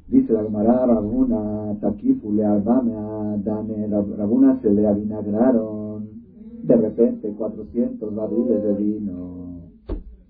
Dice 0.07 0.31
la 0.31 0.43
Gemara, 0.43 0.86
Rabuna, 0.86 1.75
Takifu, 1.81 2.31
le 2.31 2.43
Dame, 2.43 3.88
Rabuna 3.88 4.57
se 4.62 4.71
le 4.71 4.88
avinagraron. 4.88 5.90
De 6.63 6.76
repente, 6.76 7.34
400 7.34 8.15
barriles 8.15 8.63
de 8.63 8.74
vino. 8.76 9.69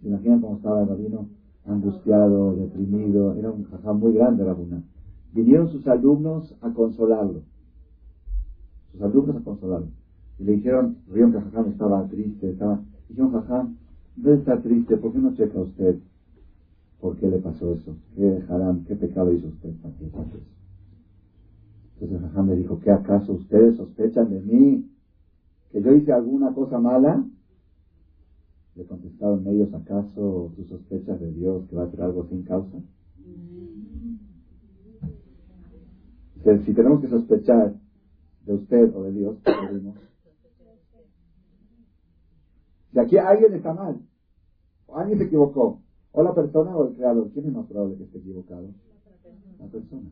¿Se 0.01 0.07
imaginan 0.07 0.39
cómo 0.41 0.55
estaba 0.55 0.81
el 0.81 0.89
rabino? 0.89 1.27
Angustiado, 1.65 2.55
deprimido. 2.55 3.33
Era 3.35 3.51
un 3.51 3.63
jajá 3.63 3.93
muy 3.93 4.13
grande, 4.13 4.43
Rabuna. 4.43 4.81
Vinieron 5.33 5.67
sus 5.69 5.87
alumnos 5.87 6.55
a 6.61 6.71
consolarlo. 6.71 7.41
Sus 8.91 9.01
alumnos 9.01 9.37
a 9.37 9.43
consolarlo. 9.43 9.87
Y 10.39 10.43
le 10.43 10.53
dijeron, 10.53 10.97
vieron 11.13 11.31
que 11.31 11.39
Jajam 11.39 11.67
estaba 11.67 12.07
triste, 12.07 12.49
estaba, 12.49 12.81
dijeron, 13.07 13.31
Jajam, 13.31 13.75
de 14.15 14.33
estar 14.33 14.61
triste, 14.61 14.97
¿por 14.97 15.13
qué 15.13 15.19
no 15.19 15.33
checa 15.33 15.59
usted 15.59 15.97
por 17.01 17.17
qué 17.17 17.27
le 17.27 17.39
pasó 17.39 17.73
eso? 17.73 17.95
¿Qué 18.15 18.43
haram, 18.47 18.83
qué 18.85 18.95
pecado 18.95 19.33
hizo 19.33 19.47
usted 19.47 19.71
para 19.81 19.93
que? 19.95 20.05
Entonces 21.99 22.21
Jajam 22.21 22.47
le 22.47 22.55
dijo, 22.55 22.79
¿qué 22.79 22.91
acaso 22.91 23.33
ustedes 23.33 23.75
sospechan 23.75 24.29
de 24.29 24.39
mí 24.39 24.90
que 25.71 25.81
yo 25.81 25.93
hice 25.93 26.11
alguna 26.11 26.53
cosa 26.53 26.79
mala? 26.79 27.25
Le 28.75 28.85
contestaron 28.85 29.45
ellos, 29.47 29.73
¿acaso 29.73 30.51
tú 30.55 30.63
sospechas 30.65 31.19
de 31.19 31.31
Dios 31.33 31.67
que 31.69 31.75
va 31.75 31.83
a 31.83 31.85
hacer 31.85 32.01
algo 32.01 32.25
sin 32.27 32.43
causa? 32.43 32.77
si 36.65 36.73
tenemos 36.73 37.01
que 37.01 37.07
sospechar 37.07 37.75
de 38.45 38.53
usted 38.53 38.95
o 38.95 39.03
de 39.03 39.11
Dios, 39.11 39.37
Si 42.91 42.99
aquí 42.99 43.17
alguien 43.17 43.53
está 43.53 43.73
mal, 43.73 44.01
o 44.87 44.97
alguien 44.97 45.19
se 45.19 45.25
equivocó, 45.25 45.79
o 46.11 46.23
la 46.23 46.33
persona 46.33 46.75
o 46.75 46.89
el 46.89 46.95
creador, 46.95 47.29
¿quién 47.31 47.45
es 47.45 47.53
más 47.53 47.65
probable 47.67 47.95
que 47.97 48.03
esté 48.03 48.17
equivocado? 48.17 48.67
La 49.59 49.67
persona. 49.67 50.09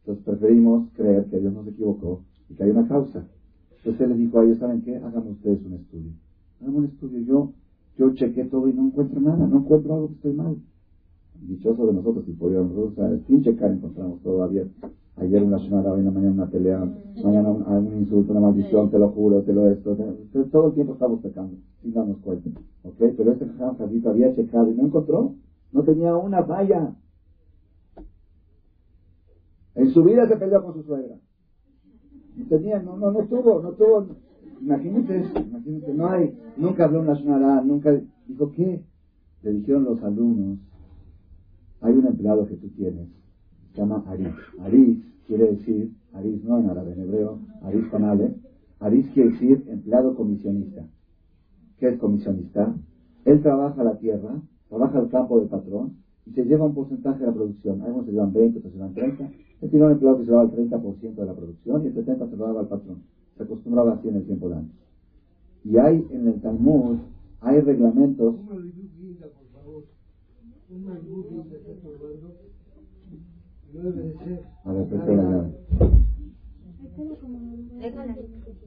Entonces 0.00 0.24
preferimos 0.24 0.90
creer 0.92 1.26
que 1.26 1.40
Dios 1.40 1.52
no 1.52 1.64
se 1.64 1.70
equivocó 1.70 2.22
y 2.48 2.54
que 2.54 2.62
hay 2.62 2.70
una 2.70 2.86
causa. 2.86 3.26
Entonces 3.84 4.00
él 4.02 4.08
les 4.10 4.18
dijo 4.18 4.38
a 4.38 4.44
ellos, 4.44 4.58
¿saben 4.58 4.82
qué? 4.82 4.96
Hagan 4.96 5.28
ustedes 5.28 5.64
un 5.64 5.72
estudio. 5.74 6.10
Hagan 6.60 6.74
un 6.74 6.84
estudio. 6.84 7.20
Yo, 7.20 7.52
yo 7.96 8.14
chequé 8.14 8.44
todo 8.44 8.68
y 8.68 8.74
no 8.74 8.86
encuentro 8.86 9.20
nada, 9.20 9.46
no 9.46 9.58
encuentro 9.58 9.94
algo 9.94 10.08
que 10.08 10.14
esté 10.14 10.32
mal. 10.32 10.56
Dichoso 11.40 11.86
de 11.86 11.94
nosotros 11.94 12.26
si 12.26 12.32
podíamos, 12.32 12.92
sin 13.26 13.42
checar 13.42 13.72
encontramos 13.72 14.20
todo 14.20 14.42
abierto. 14.42 14.90
Ayer 15.16 15.42
una 15.42 15.58
señora, 15.58 15.92
hoy 15.92 16.00
en 16.00 16.06
la 16.06 16.10
mañana 16.10 16.32
una 16.32 16.50
pelea, 16.50 16.84
mañana 17.24 17.50
un, 17.50 17.62
un, 17.62 17.98
insulto, 17.98 18.32
una 18.32 18.40
maldición, 18.40 18.90
te 18.90 18.98
lo 18.98 19.08
juro, 19.10 19.42
te 19.42 19.52
lo 19.54 19.70
esto. 19.70 19.96
todo 20.50 20.68
el 20.68 20.74
tiempo 20.74 20.92
estamos 20.92 21.20
pecando, 21.20 21.56
sin 21.82 21.94
darnos 21.94 22.18
cuenta. 22.18 22.50
¿Ok? 22.84 22.96
Pero 22.98 23.32
este 23.32 23.46
Jajam 23.46 23.76
había 24.06 24.34
checado 24.34 24.70
y 24.70 24.74
no 24.74 24.86
encontró. 24.86 25.34
No 25.72 25.82
tenía 25.84 26.16
una 26.16 26.44
falla. 26.44 26.94
En 29.74 29.90
su 29.90 30.02
vida 30.04 30.26
se 30.26 30.36
peleó 30.36 30.62
con 30.64 30.74
su 30.74 30.82
suegra. 30.82 31.16
Tenía, 32.48 32.80
no, 32.80 32.96
no, 32.96 33.10
no 33.10 33.24
tuvo, 33.26 33.60
no 33.62 33.72
tuvo. 33.72 34.06
Imagínate, 34.60 35.24
imagínate, 35.40 35.94
no 35.94 36.08
hay, 36.08 36.36
nunca 36.56 36.84
habló 36.84 37.00
una 37.00 37.16
señora, 37.16 37.62
nunca, 37.62 38.00
dijo, 38.26 38.50
¿qué? 38.52 38.82
Le 39.42 39.52
dijeron 39.52 39.84
los 39.84 40.02
alumnos, 40.02 40.58
hay 41.80 41.94
un 41.94 42.06
empleado 42.06 42.46
que 42.46 42.56
tú 42.56 42.68
tienes, 42.68 43.08
se 43.72 43.78
llama 43.78 44.04
Aris. 44.06 44.34
Aris 44.60 44.98
quiere 45.26 45.52
decir, 45.52 45.94
Aris 46.12 46.44
no 46.44 46.58
en 46.58 46.68
árabe, 46.68 46.92
en 46.92 47.00
hebreo, 47.00 47.38
Aris 47.62 47.86
con 47.86 48.04
Ale. 48.04 48.34
Aris 48.80 49.08
quiere 49.14 49.30
decir 49.30 49.64
empleado 49.68 50.14
comisionista. 50.14 50.86
¿Qué 51.78 51.88
es 51.88 51.98
comisionista? 51.98 52.74
Él 53.24 53.40
trabaja 53.40 53.82
la 53.82 53.98
tierra, 53.98 54.42
trabaja 54.68 54.98
el 54.98 55.08
campo 55.08 55.38
del 55.38 55.48
patrón 55.48 55.96
y 56.30 56.32
se 56.32 56.44
lleva 56.44 56.66
un 56.66 56.74
porcentaje 56.74 57.18
de 57.18 57.26
la 57.26 57.32
producción. 57.32 57.82
Algunos 57.82 58.06
se 58.06 58.12
llevan 58.12 58.32
20, 58.32 58.58
otros 58.58 58.72
se 58.72 58.78
llevan 58.78 58.94
30. 58.94 59.30
Él 59.62 59.70
tiene 59.70 59.86
un 59.86 59.92
empleado 59.92 60.18
que 60.18 60.24
se 60.24 60.30
lleva 60.30 60.42
el 60.42 60.50
30% 60.50 61.14
de 61.14 61.26
la 61.26 61.34
producción 61.34 61.82
y 61.82 61.86
el 61.88 61.94
70% 61.94 62.30
se 62.30 62.36
lo 62.36 62.46
daba 62.46 62.60
al 62.60 62.68
patrón. 62.68 63.02
Se 63.36 63.42
acostumbraba 63.42 63.94
así 63.94 64.08
en 64.08 64.16
el 64.16 64.26
tiempo 64.26 64.48
de 64.48 64.56
antes. 64.56 64.76
Y 65.64 65.76
hay 65.76 66.06
en 66.10 66.28
el 66.28 66.40
Talmud, 66.40 66.98
hay 67.40 67.60
reglamentos. 67.60 68.36
A 74.64 74.72
ver, 74.72 74.86
presta 74.86 75.12
la 75.12 75.22
llave. 75.22 75.52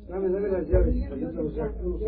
Dame, 0.09 0.29
dame 0.29 0.47
las 0.49 0.69
llaves, 0.69 0.95
yo 0.95 1.29
te 1.29 1.43
lo 1.43 1.51
saco. 1.51 1.99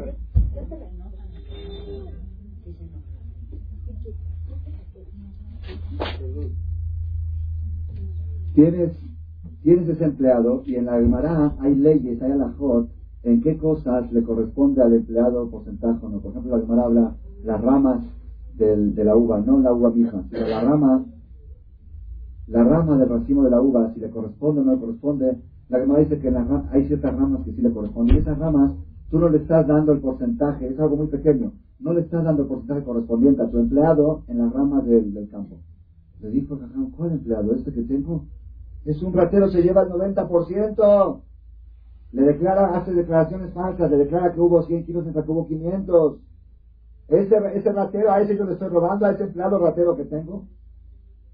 Tienes, 8.54 8.92
tienes 9.64 9.90
ese 9.90 10.06
empleado 10.06 10.64
y 10.66 10.76
en 10.76 10.86
la 10.86 11.00
Gemara 11.00 11.54
hay 11.60 11.76
leyes, 11.76 12.22
hay 12.22 12.32
alajot, 12.32 12.90
en 13.24 13.42
qué 13.42 13.58
cosas 13.58 14.12
le 14.12 14.24
corresponde 14.24 14.82
al 14.82 14.94
empleado 14.94 15.50
porcentaje 15.50 16.06
o 16.06 16.10
no. 16.10 16.20
Por 16.20 16.32
ejemplo, 16.32 16.56
la 16.56 16.62
Gemara 16.64 16.84
habla 16.84 17.16
las 17.44 17.62
ramas 17.62 18.02
del, 18.56 18.96
de 18.96 19.04
la 19.04 19.16
uva, 19.16 19.40
no 19.40 19.60
la 19.60 19.74
uva 19.74 19.90
vieja, 19.90 20.24
sino 20.30 20.48
la 20.48 20.62
rama 20.62 21.06
la 22.48 22.64
rama 22.64 22.98
del 22.98 23.10
racimo 23.10 23.44
de 23.44 23.50
la 23.50 23.60
uva, 23.60 23.92
si 23.94 24.00
le 24.00 24.10
corresponde 24.10 24.62
o 24.62 24.64
no 24.64 24.74
le 24.74 24.80
corresponde, 24.80 25.38
la 25.70 25.80
Gemara 25.80 26.02
dice 26.02 26.20
que 26.20 26.32
hay 26.72 26.86
ciertas 26.86 27.16
ramas 27.18 27.44
que 27.44 27.54
sí 27.54 27.62
le 27.62 27.72
corresponden. 27.72 28.16
Y 28.16 28.20
esas 28.20 28.38
ramas, 28.38 28.72
tú 29.10 29.20
no 29.20 29.30
le 29.30 29.40
estás 29.40 29.68
dando 29.68 29.94
el 29.94 30.00
porcentaje, 30.00 30.68
es 30.68 30.80
algo 30.80 30.96
muy 30.96 31.08
pequeño, 31.08 31.52
no 31.80 31.94
le 31.94 32.02
estás 32.02 32.24
dando 32.24 32.44
el 32.44 32.48
porcentaje 32.48 32.84
correspondiente 32.84 33.42
a 33.42 33.50
tu 33.50 33.58
empleado 33.58 34.24
en 34.28 34.38
las 34.40 34.54
ramas 34.54 34.86
del, 34.86 35.28
campo. 35.30 35.58
Le 36.22 36.30
dijo 36.30 36.58
¿cuál 36.96 37.12
empleado? 37.12 37.54
¿Este 37.54 37.72
que 37.72 37.84
tengo? 37.84 38.26
Es 38.86 39.02
un 39.02 39.14
ratero, 39.14 39.50
se 39.50 39.62
lleva 39.62 39.84
el 39.84 39.90
90%. 39.90 41.22
Le 42.14 42.22
declara, 42.22 42.78
hace 42.78 42.94
declaraciones 42.94 43.52
falsas, 43.54 43.92
le 43.92 43.98
declara 43.98 44.32
que 44.34 44.40
hubo 44.40 44.62
100 44.64 44.86
kilos 44.86 45.04
mientras 45.04 45.26
que 45.26 45.32
hubo 45.32 45.48
500. 45.48 46.18
Ese, 47.10 47.36
ese 47.54 47.72
ratero, 47.74 48.12
a 48.12 48.22
ese 48.22 48.38
yo 48.38 48.46
le 48.46 48.54
estoy 48.54 48.70
robando, 48.70 49.06
a 49.06 49.12
ese 49.12 49.24
empleado 49.24 49.60
ratero 49.60 49.96
que 49.96 50.06
tengo. 50.06 50.46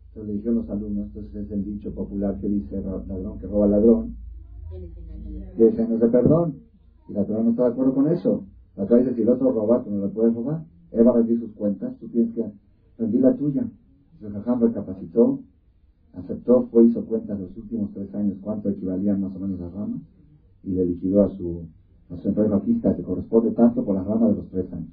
Entonces 0.07 0.27
le 0.27 0.33
dijeron 0.33 0.55
los 0.55 0.69
alumnos, 0.69 1.05
entonces 1.07 1.45
es 1.45 1.51
el 1.51 1.63
dicho 1.63 1.93
popular 1.93 2.37
que 2.41 2.47
dice 2.47 2.81
ladrón 2.81 3.39
que 3.39 3.47
roba 3.47 3.67
ladrón, 3.67 4.17
que 5.55 5.81
años 5.81 5.99
de 5.99 6.07
perdón. 6.07 6.55
Y 7.07 7.13
la 7.13 7.25
Torah 7.25 7.43
no 7.43 7.51
está 7.51 7.63
de 7.63 7.69
acuerdo 7.69 7.93
con 7.93 8.07
eso. 8.09 8.43
La 8.75 8.85
Torah 8.85 9.01
dice, 9.01 9.15
si 9.15 9.21
el 9.21 9.29
otro 9.29 9.51
roba, 9.51 9.83
no 9.85 10.01
le 10.01 10.07
puedes 10.09 10.33
robar. 10.33 10.63
Él 10.91 11.05
va 11.05 11.11
a 11.11 11.15
rendir 11.15 11.39
sus 11.39 11.51
cuentas, 11.51 11.93
tú 11.99 12.07
tienes 12.07 12.31
que 12.33 12.49
rendir 12.97 13.21
la 13.21 13.35
tuya. 13.35 13.67
Entonces 14.13 14.39
Jajam 14.39 14.61
recapacitó, 14.61 15.39
aceptó, 16.13 16.67
fue, 16.71 16.85
hizo 16.85 17.03
cuentas 17.05 17.39
los 17.39 17.55
últimos 17.57 17.91
tres 17.91 18.13
años 18.13 18.37
cuánto 18.41 18.69
equivalían 18.69 19.19
más 19.19 19.35
o 19.35 19.39
menos 19.39 19.59
las 19.59 19.71
ramas 19.73 19.99
y 20.63 20.71
le 20.71 20.85
liquidó 20.85 21.23
a 21.23 21.29
su, 21.29 21.65
a 22.09 22.17
su 22.17 22.27
empresa 22.27 22.61
que 22.95 23.03
corresponde 23.03 23.51
tanto 23.51 23.83
por 23.83 23.95
las 23.95 24.05
ramas 24.05 24.29
de 24.29 24.35
los 24.35 24.47
tres 24.47 24.71
años. 24.73 24.89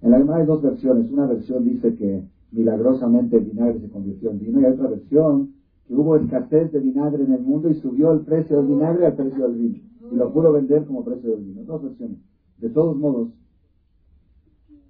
En 0.00 0.10
la 0.10 0.18
demás 0.18 0.38
hay 0.38 0.46
dos 0.46 0.60
versiones. 0.60 1.10
Una 1.10 1.26
versión 1.26 1.64
dice 1.64 1.94
que 1.94 2.24
milagrosamente 2.50 3.36
el 3.36 3.44
vinagre 3.44 3.80
se 3.80 3.88
convirtió 3.88 4.30
en 4.30 4.38
vino 4.38 4.60
y 4.60 4.64
hay 4.64 4.72
otra 4.72 4.88
versión 4.88 5.48
que 5.86 5.94
hubo 5.94 6.16
escasez 6.16 6.70
de 6.72 6.80
vinagre 6.80 7.24
en 7.24 7.32
el 7.32 7.40
mundo 7.40 7.68
y 7.68 7.74
subió 7.74 8.10
el 8.10 8.20
precio 8.20 8.56
del 8.56 8.66
vinagre 8.66 9.06
al 9.06 9.14
precio 9.14 9.44
del 9.44 9.56
vino 9.56 9.78
y 10.10 10.16
lo 10.16 10.32
pudo 10.32 10.52
vender 10.52 10.84
como 10.84 11.04
precio 11.04 11.30
del 11.30 11.40
vino. 11.40 11.62
Dos 11.64 11.82
versiones. 11.82 12.18
De 12.58 12.70
todos 12.70 12.96
modos, 12.96 13.28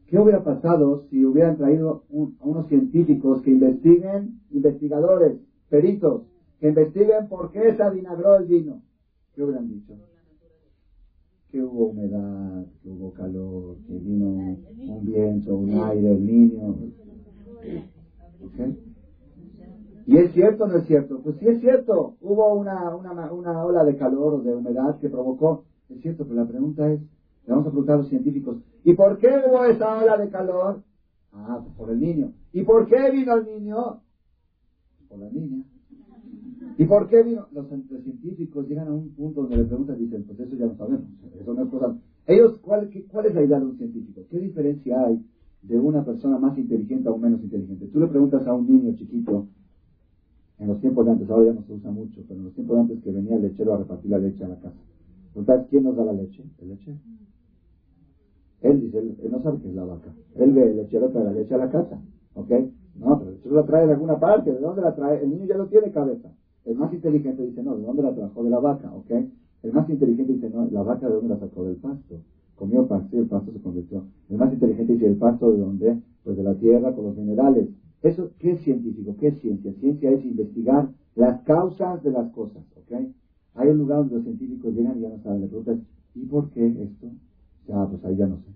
¿qué 0.07 0.19
hubiera 0.19 0.45
pasado 0.45 1.05
si 1.09 1.25
hubieran 1.25 1.57
traído 1.57 2.05
a 2.41 2.47
unos 2.47 2.69
científicos 2.69 3.43
que 3.43 3.51
investiguen, 3.51 4.41
investigadores, 4.51 5.39
peritos, 5.69 6.23
que 6.61 6.69
investiguen 6.69 7.29
por 7.29 7.51
qué 7.51 7.75
se 7.75 7.83
avinagró 7.83 8.37
el 8.37 8.47
vino? 8.47 8.83
¿Qué 9.35 9.43
hubieran 9.43 9.69
dicho? 9.69 9.95
que 11.53 11.63
hubo 11.63 11.89
humedad, 11.89 12.65
que 12.83 12.89
hubo 12.89 13.13
calor, 13.13 13.77
que 13.87 13.99
vino 13.99 14.27
un 14.27 15.05
viento, 15.05 15.55
un 15.55 15.75
aire, 15.75 16.13
el 16.13 16.27
niño. 16.27 16.77
¿Y 20.07 20.17
es 20.17 20.33
cierto 20.33 20.65
o 20.65 20.67
no 20.67 20.79
es 20.79 20.87
cierto? 20.87 21.21
Pues 21.23 21.37
sí 21.37 21.47
es 21.47 21.61
cierto. 21.61 22.15
Hubo 22.23 22.55
una, 22.55 22.97
una, 22.97 23.31
una 23.31 23.65
ola 23.65 23.85
de 23.85 23.97
calor 23.97 24.35
o 24.35 24.41
de 24.41 24.55
humedad 24.55 24.99
que 24.99 25.11
provocó. 25.11 25.65
Es 25.91 26.01
cierto, 26.01 26.25
pero 26.25 26.37
la 26.37 26.49
pregunta 26.49 26.91
es, 26.91 27.01
le 27.47 27.53
vamos 27.53 27.67
a 27.67 27.71
preguntar 27.71 27.97
a 27.97 27.99
los 27.99 28.09
científicos, 28.09 28.59
¿y 28.85 28.95
por 28.95 29.19
qué 29.19 29.29
hubo 29.47 29.65
esa 29.65 30.03
ola 30.03 30.17
de 30.17 30.31
calor? 30.31 30.83
Ah, 31.33 31.61
pues 31.63 31.75
por 31.77 31.91
el 31.91 32.01
niño. 32.01 32.33
¿Y 32.53 32.63
por 32.63 32.87
qué 32.87 33.11
vino 33.11 33.35
el 33.35 33.47
niño? 33.47 34.01
Por 35.09 35.19
la 35.19 35.31
niña. 35.31 35.65
¿Y 36.79 36.85
por 36.85 37.09
qué 37.09 37.23
vino? 37.23 37.47
Los, 37.53 37.69
científicos 37.69 38.69
llegan 38.69 38.89
a 38.89 38.93
un 38.93 39.11
punto 39.15 39.43
donde 39.43 39.57
le 39.57 39.65
preguntan 39.65 39.99
dicen, 39.99 40.25
pues 40.25 40.41
eso 40.41 40.57
ya 40.57 40.67
lo 40.67 40.77
sabemos. 40.77 41.09
Eso 41.41 41.55
no 41.55 41.63
es 41.63 41.69
cosa. 41.69 41.97
Ellos, 42.27 42.59
¿cuál, 42.59 42.91
¿cuál 43.11 43.27
es 43.27 43.35
la 43.35 43.43
idea 43.43 43.59
de 43.59 43.67
un 43.67 43.77
científico? 43.77 44.23
¿Qué 44.31 44.39
diferencia 44.39 45.05
hay 45.05 45.25
de 45.63 45.79
una 45.79 46.05
persona 46.05 46.39
más 46.39 46.59
inteligente 46.59 47.09
a 47.09 47.13
un 47.13 47.21
menos 47.21 47.43
inteligente. 47.43 47.87
Tú 47.87 48.01
le 48.01 48.09
preguntas 48.09 48.47
a 48.47 48.53
un 48.53 48.67
niño 48.67 48.95
chiquito, 48.97 49.47
en 50.59 50.69
los 50.69 50.81
tiempos 50.81 51.07
de 51.07 51.13
antes, 51.13 51.31
ahora 51.31 51.47
ya 51.47 51.53
no 51.55 51.63
se 51.63 51.73
usa 51.73 51.91
mucho, 51.91 52.23
pero 52.27 52.39
en 52.41 52.45
los 52.45 52.55
tiempos 52.55 52.77
de 52.77 52.81
antes 52.83 53.03
que 53.03 53.11
venía 53.11 53.37
el 53.37 53.43
lechero 53.43 53.75
a 53.75 53.79
repartir 53.79 54.11
la 54.11 54.19
leche 54.19 54.45
a 54.45 54.49
la 54.49 54.57
casa. 54.57 54.77
Entonces, 55.35 55.67
¿quién 55.71 55.85
nos 55.85 55.97
da 55.97 56.05
la 56.05 56.13
leche? 56.13 56.45
El 56.59 56.69
leche. 56.69 56.97
Él 58.61 58.81
dice, 58.81 58.99
él, 58.99 59.31
no 59.31 59.43
sabe 59.43 59.59
qué 59.61 59.69
es 59.69 59.75
la 59.75 59.85
vaca. 59.85 60.15
Él 60.37 60.53
ve 60.53 60.71
el 60.71 60.77
lechero 60.77 61.11
trae 61.11 61.25
la 61.25 61.33
leche 61.33 61.55
a 61.55 61.59
la 61.59 61.69
casa. 61.69 62.01
¿Ok? 62.35 62.51
No, 62.97 63.19
pero 63.19 63.31
el 63.31 63.37
lechero 63.37 63.55
la 63.55 63.65
trae 63.65 63.87
de 63.87 63.93
alguna 63.93 64.19
parte. 64.19 64.53
¿De 64.53 64.61
dónde 64.61 64.83
la 64.83 64.95
trae? 64.95 65.23
El 65.23 65.31
niño 65.31 65.47
ya 65.47 65.57
no 65.57 65.67
tiene 65.67 65.91
cabeza. 65.91 66.33
El 66.65 66.77
más 66.77 66.93
inteligente 66.93 67.43
dice, 67.43 67.63
no, 67.63 67.77
¿de 67.77 67.83
dónde 67.83 68.03
la 68.03 68.15
trajo? 68.15 68.45
De 68.45 68.51
la 68.51 68.61
vaca. 68.61 68.95
¿Ok? 68.95 69.11
El 69.63 69.73
más 69.73 69.89
inteligente 69.89 70.33
dice, 70.33 70.49
no, 70.51 70.67
la 70.67 70.83
vaca 70.83 71.09
de 71.09 71.15
dónde 71.15 71.31
la 71.31 71.39
sacó? 71.39 71.65
Del 71.65 71.77
pasto. 71.77 72.21
Comió 72.55 72.87
pasto 72.87 73.17
y 73.17 73.21
el 73.21 73.27
pasto 73.27 73.51
se 73.51 73.61
convirtió. 73.61 74.05
El 74.29 74.37
más 74.37 74.53
inteligente 74.53 74.93
dice, 74.93 75.07
¿el 75.07 75.17
pasto 75.17 75.51
de 75.51 75.59
dónde? 75.59 75.99
Pues 76.23 76.37
de 76.37 76.45
la 76.45 76.55
tierra, 76.55 76.93
con 76.93 77.05
los 77.05 77.17
minerales. 77.17 77.69
Eso, 78.03 78.31
¿qué 78.39 78.53
es 78.53 78.61
científico? 78.61 79.17
¿Qué 79.19 79.29
es 79.29 79.39
ciencia? 79.41 79.73
Ciencia 79.81 80.11
es 80.11 80.25
investigar 80.25 80.91
las 81.15 81.43
causas 81.43 82.03
de 82.03 82.11
las 82.11 82.31
cosas. 82.31 82.63
¿Ok? 82.77 82.93
Hay 83.55 83.69
un 83.69 83.79
lugar 83.79 83.99
donde 83.99 84.17
los 84.17 84.25
científicos 84.25 84.75
llegan 84.75 84.99
y 84.99 85.03
ya 85.03 85.09
no 85.11 85.19
saben. 85.23 85.43
Le 85.43 85.47
preguntan, 85.49 85.85
¿y 86.15 86.27
por 86.27 86.51
qué 86.51 86.67
esto? 86.67 87.09
Ya, 87.69 87.87
pues 87.87 88.05
ahí 88.05 88.17
ya 88.17 88.27
no 88.27 88.37
sé. 88.37 88.51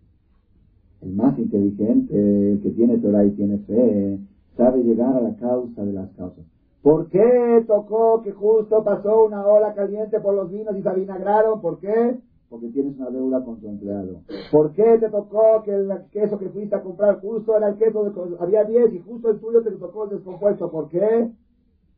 El 1.03 1.13
más 1.13 1.39
inteligente, 1.39 2.53
el 2.53 2.61
que 2.61 2.71
tiene 2.71 2.99
Torah 2.99 3.25
y 3.25 3.31
tiene 3.33 3.59
fe, 3.59 4.19
sabe 4.57 4.83
llegar 4.83 5.15
a 5.15 5.21
la 5.21 5.37
causa 5.37 5.85
de 5.85 5.93
las 5.93 6.11
causas. 6.13 6.45
¿Por 6.83 7.09
qué 7.09 7.65
tocó 7.67 8.23
que 8.23 8.33
justo 8.33 8.85
pasó 8.85 9.25
una 9.25 9.45
ola 9.47 9.75
caliente 9.75 10.21
por 10.21 10.35
los 10.35 10.51
vinos 10.51 10.77
y 10.77 10.83
se 10.83 10.89
avinagraron? 10.89 11.61
¿Por 11.61 11.79
qué? 11.79 12.19
Porque 12.49 12.69
tienes 12.69 12.97
una 12.97 13.11
deuda 13.11 13.45
con 13.45 13.59
tu 13.59 13.69
empleado. 13.69 14.21
¿Por 14.53 14.73
qué 14.73 14.97
te 14.99 15.09
tocó 15.09 15.63
que 15.65 15.73
el 15.73 15.91
queso 16.13 16.39
que 16.39 16.49
fuiste 16.49 16.77
a 16.77 16.83
comprar 16.83 17.21
justo 17.21 17.57
era 17.57 17.71
el 17.71 17.77
queso 17.77 18.05
de... 18.05 18.37
Había 18.39 18.65
10 18.65 18.95
y 18.95 18.99
justo 19.01 19.31
el 19.31 19.41
tuyo 19.41 19.63
te 19.63 19.73
tocó 19.73 20.05
el 20.05 20.11
descompuesto? 20.11 20.71
¿Por 20.71 20.89
qué? 20.89 21.29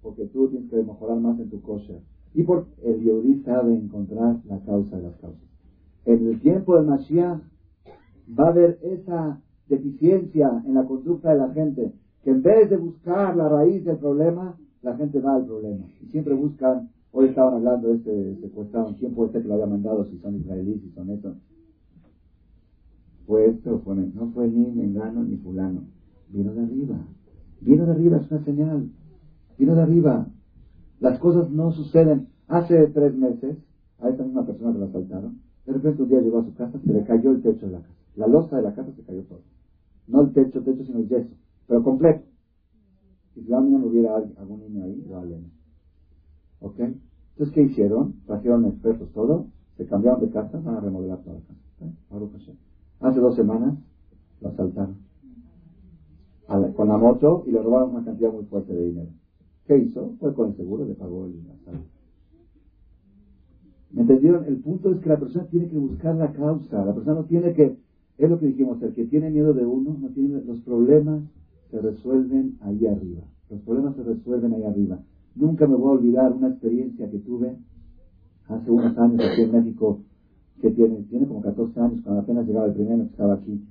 Porque 0.03 0.25
tú 0.25 0.49
tienes 0.49 0.71
que 0.71 0.77
mejorar 0.77 1.19
más 1.19 1.39
en 1.39 1.51
tu 1.51 1.61
kosher. 1.61 2.01
Y 2.35 2.43
por 2.43 2.67
el 2.83 3.03
Yehudi 3.03 3.43
sabe 3.43 3.75
encontrar 3.75 4.39
la 4.45 4.59
causa 4.61 4.97
de 4.97 5.03
las 5.03 5.17
causas. 5.17 5.49
En 6.05 6.27
el 6.27 6.41
tiempo 6.41 6.77
del 6.77 6.87
Mashiach 6.87 7.41
va 8.39 8.47
a 8.47 8.51
haber 8.51 8.79
esa 8.83 9.41
deficiencia 9.69 10.63
en 10.67 10.75
la 10.75 10.85
conducta 10.85 11.31
de 11.31 11.39
la 11.39 11.51
gente, 11.53 11.93
que 12.23 12.31
en 12.31 12.43
vez 12.43 12.71
de 12.71 12.77
buscar 12.77 13.37
la 13.37 13.49
raíz 13.49 13.85
del 13.85 13.99
problema, 13.99 14.57
la 14.83 14.97
gente 14.97 15.21
va 15.21 15.35
al 15.37 15.47
problema. 15.47 15.85
Y 16.03 16.07
siempre 16.07 16.35
buscan, 16.35 16.91
hoy 17.13 17.27
estaban 17.27 17.55
hablando 17.55 17.89
de 17.89 17.97
este 17.97 18.41
secuestrado, 18.41 18.95
¿quién 18.99 19.15
puede 19.15 19.33
ser 19.33 19.43
que 19.43 19.49
lo 19.49 19.55
haya 19.55 19.67
mandado? 19.67 20.05
Si 20.07 20.19
son 20.19 20.37
israelíes, 20.37 20.81
si 20.83 20.91
son 20.91 21.11
estos. 21.11 21.37
Fue 23.27 23.47
esto, 23.47 23.81
fue, 23.81 23.95
no 23.95 24.31
fue 24.33 24.49
ni 24.49 24.71
Mengano 24.73 25.23
ni 25.23 25.37
Fulano. 25.37 25.83
Vino 26.31 26.55
de 26.55 26.63
arriba. 26.63 26.97
Vino 27.61 27.85
de 27.85 27.93
arriba, 27.93 28.19
es 28.19 28.31
una 28.31 28.45
señal. 28.45 28.89
Vino 29.59 29.75
de 29.75 29.83
arriba. 29.83 30.27
Las 31.01 31.19
cosas 31.19 31.51
no 31.51 31.71
suceden. 31.73 32.29
Hace 32.49 32.87
tres 32.89 33.15
meses, 33.15 33.57
a 34.01 34.09
esta 34.09 34.25
misma 34.25 34.47
persona 34.47 34.73
que 34.73 34.79
la 34.79 34.87
asaltaron, 34.87 35.41
de 35.67 35.73
repente 35.73 36.03
un 36.03 36.09
día 36.09 36.21
llegó 36.21 36.39
a 36.39 36.45
su 36.45 36.55
casa, 36.55 36.79
se 36.79 36.93
le 36.93 37.05
cayó 37.05 37.31
el 37.31 37.43
techo 37.43 37.67
de 37.67 37.73
la 37.73 37.81
casa. 37.81 37.95
La 38.17 38.27
losa 38.27 38.57
de 38.57 38.63
la 38.63 38.75
casa 38.75 38.93
se 38.93 39.03
cayó 39.03 39.23
todo. 39.25 39.43
No 40.07 40.23
el 40.23 40.33
techo, 40.33 40.63
techo, 40.63 40.85
sino 40.85 40.99
el 40.99 41.09
yeso. 41.09 41.35
Pero 41.67 41.83
completo. 41.83 42.25
Y 43.37 43.43
si 43.43 43.51
no 43.51 43.87
hubiera 43.87 44.17
algún 44.17 44.61
niño 44.61 44.85
ahí, 44.85 45.05
lo 45.07 45.19
aleno. 45.19 45.49
¿Ok? 46.61 46.81
Entonces, 46.81 47.55
¿qué 47.55 47.63
hicieron? 47.63 48.15
Trajeron 48.27 48.65
expertos 48.65 49.13
todo, 49.13 49.47
se 49.77 49.87
cambiaron 49.87 50.21
de 50.21 50.31
casa, 50.31 50.59
van 50.59 50.77
a 50.77 50.81
remodelar 50.81 51.19
toda 51.19 51.37
la 51.37 51.43
casa. 51.43 51.61
Hace 53.01 53.21
dos 53.21 53.37
semanas 53.37 53.79
lo 54.41 54.49
asaltaron 54.49 55.09
con 56.75 56.89
la 56.89 56.97
moto 56.97 57.45
y 57.47 57.51
le 57.51 57.63
robaron 57.63 57.91
una 57.91 58.05
cantidad 58.05 58.33
muy 58.33 58.45
fuerte 58.45 58.73
de 58.73 58.87
dinero. 58.87 59.11
¿Qué 59.69 59.77
hizo? 59.77 60.15
Fue 60.19 60.33
con 60.33 60.49
el 60.49 60.57
seguro, 60.57 60.87
le 60.87 60.95
pagó 60.95 61.27
el 61.27 61.35
asalto. 61.61 61.91
¿Me 63.93 64.01
entendieron? 64.01 64.47
El 64.47 64.57
punto 64.61 64.91
es 64.91 65.01
que 65.01 65.11
la 65.11 65.21
persona 65.21 65.47
tiene 65.49 65.69
que 65.69 65.77
buscar 65.77 66.17
la 66.17 66.33
causa. 66.33 66.87
La 66.87 66.95
persona 66.95 67.21
no 67.21 67.25
tiene 67.27 67.53
que, 67.53 67.77
es 68.17 68.31
lo 68.31 68.41
que 68.41 68.47
dijimos, 68.47 68.83
el 68.83 68.95
que 68.95 69.05
tiene 69.05 69.29
miedo 69.29 69.53
de 69.53 69.67
uno, 69.67 69.99
no 70.01 70.09
tiene, 70.09 70.43
los 70.43 70.61
problemas 70.61 71.23
se 71.71 71.83
resuelven 71.83 72.57
ahí 72.63 72.87
arriba. 72.87 73.25
Los 73.51 73.61
problemas 73.61 73.95
se 73.97 74.05
resuelven 74.05 74.55
ahí 74.55 74.65
arriba. 74.65 75.01
Nunca 75.35 75.67
me 75.67 75.77
voy 75.77 75.89
a 75.89 75.99
olvidar 75.99 76.33
una 76.33 76.49
experiencia 76.49 77.11
que 77.11 77.19
tuve 77.19 77.55
hace 78.47 78.71
unos 78.71 78.97
años 78.97 79.21
aquí 79.21 79.43
en 79.43 79.53
México, 79.53 80.01
que 80.63 80.71
tiene, 80.71 81.03
tiene 81.11 81.27
como 81.27 81.43
14 81.43 81.79
años, 81.79 82.01
cuando 82.01 82.23
apenas 82.23 82.47
llegaba 82.47 82.67
el 82.67 82.73
primero 82.73 83.05
que 83.05 83.11
estaba 83.11 83.35
aquí. 83.35 83.63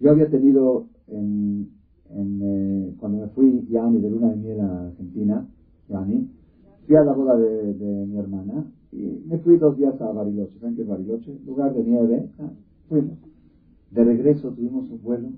Yo 0.00 0.12
había 0.12 0.30
tenido, 0.30 0.86
en, 1.08 1.79
en, 2.14 2.40
eh, 2.42 2.94
cuando 2.98 3.18
me 3.18 3.26
fui, 3.28 3.66
Yani, 3.70 4.00
de 4.00 4.10
luna 4.10 4.30
de 4.30 4.36
miel 4.36 4.60
a 4.60 4.86
Argentina, 4.86 5.46
Yani, 5.88 6.28
fui 6.86 6.96
a 6.96 7.02
la 7.02 7.12
boda 7.12 7.36
de, 7.36 8.06
mi 8.06 8.16
hermana, 8.18 8.64
y 8.92 9.22
me 9.26 9.38
fui 9.38 9.56
dos 9.56 9.76
días 9.76 10.00
a 10.00 10.12
Bariloche. 10.12 10.58
¿Saben 10.58 10.74
qué 10.74 10.82
es 10.82 10.88
Bariloche? 10.88 11.38
Lugar 11.46 11.72
de 11.72 11.82
nieve. 11.82 12.28
Ah, 12.38 12.50
fuimos. 12.88 13.18
De 13.90 14.04
regreso 14.04 14.50
tuvimos 14.52 14.90
un 14.90 15.02
vuelo 15.02 15.28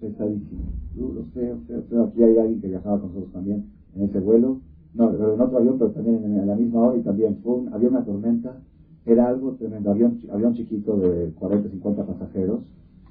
pesadísimo. 0.00 0.62
Duro, 0.94 1.24
feo, 1.34 1.58
feo, 1.66 1.82
feo. 1.82 2.02
Aquí 2.04 2.22
hay 2.22 2.38
alguien 2.38 2.60
que 2.60 2.68
viajaba 2.68 3.00
con 3.00 3.08
nosotros 3.08 3.32
también 3.32 3.64
en 3.94 4.02
ese 4.02 4.20
vuelo. 4.20 4.58
No, 4.94 5.10
pero 5.10 5.34
en 5.34 5.40
otro 5.40 5.58
avión, 5.58 5.78
pero 5.78 5.90
también 5.90 6.24
en, 6.24 6.46
la 6.46 6.54
misma 6.54 6.80
hora 6.80 6.96
y 6.96 7.02
también 7.02 7.36
fue 7.42 7.54
un, 7.54 7.68
había 7.72 7.88
una 7.88 8.04
tormenta. 8.04 8.60
Era 9.04 9.28
algo 9.28 9.52
tremendo. 9.54 9.90
Avión, 9.90 10.18
avión 10.30 10.54
chiquito 10.54 10.98
de 10.98 11.32
40, 11.32 11.68
50 11.68 12.06
pasajeros. 12.06 12.60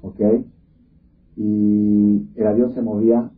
¿Ok? 0.02 0.20
Y 1.36 2.26
el 2.34 2.46
avión 2.46 2.72
se 2.72 2.82
movía. 2.82 3.30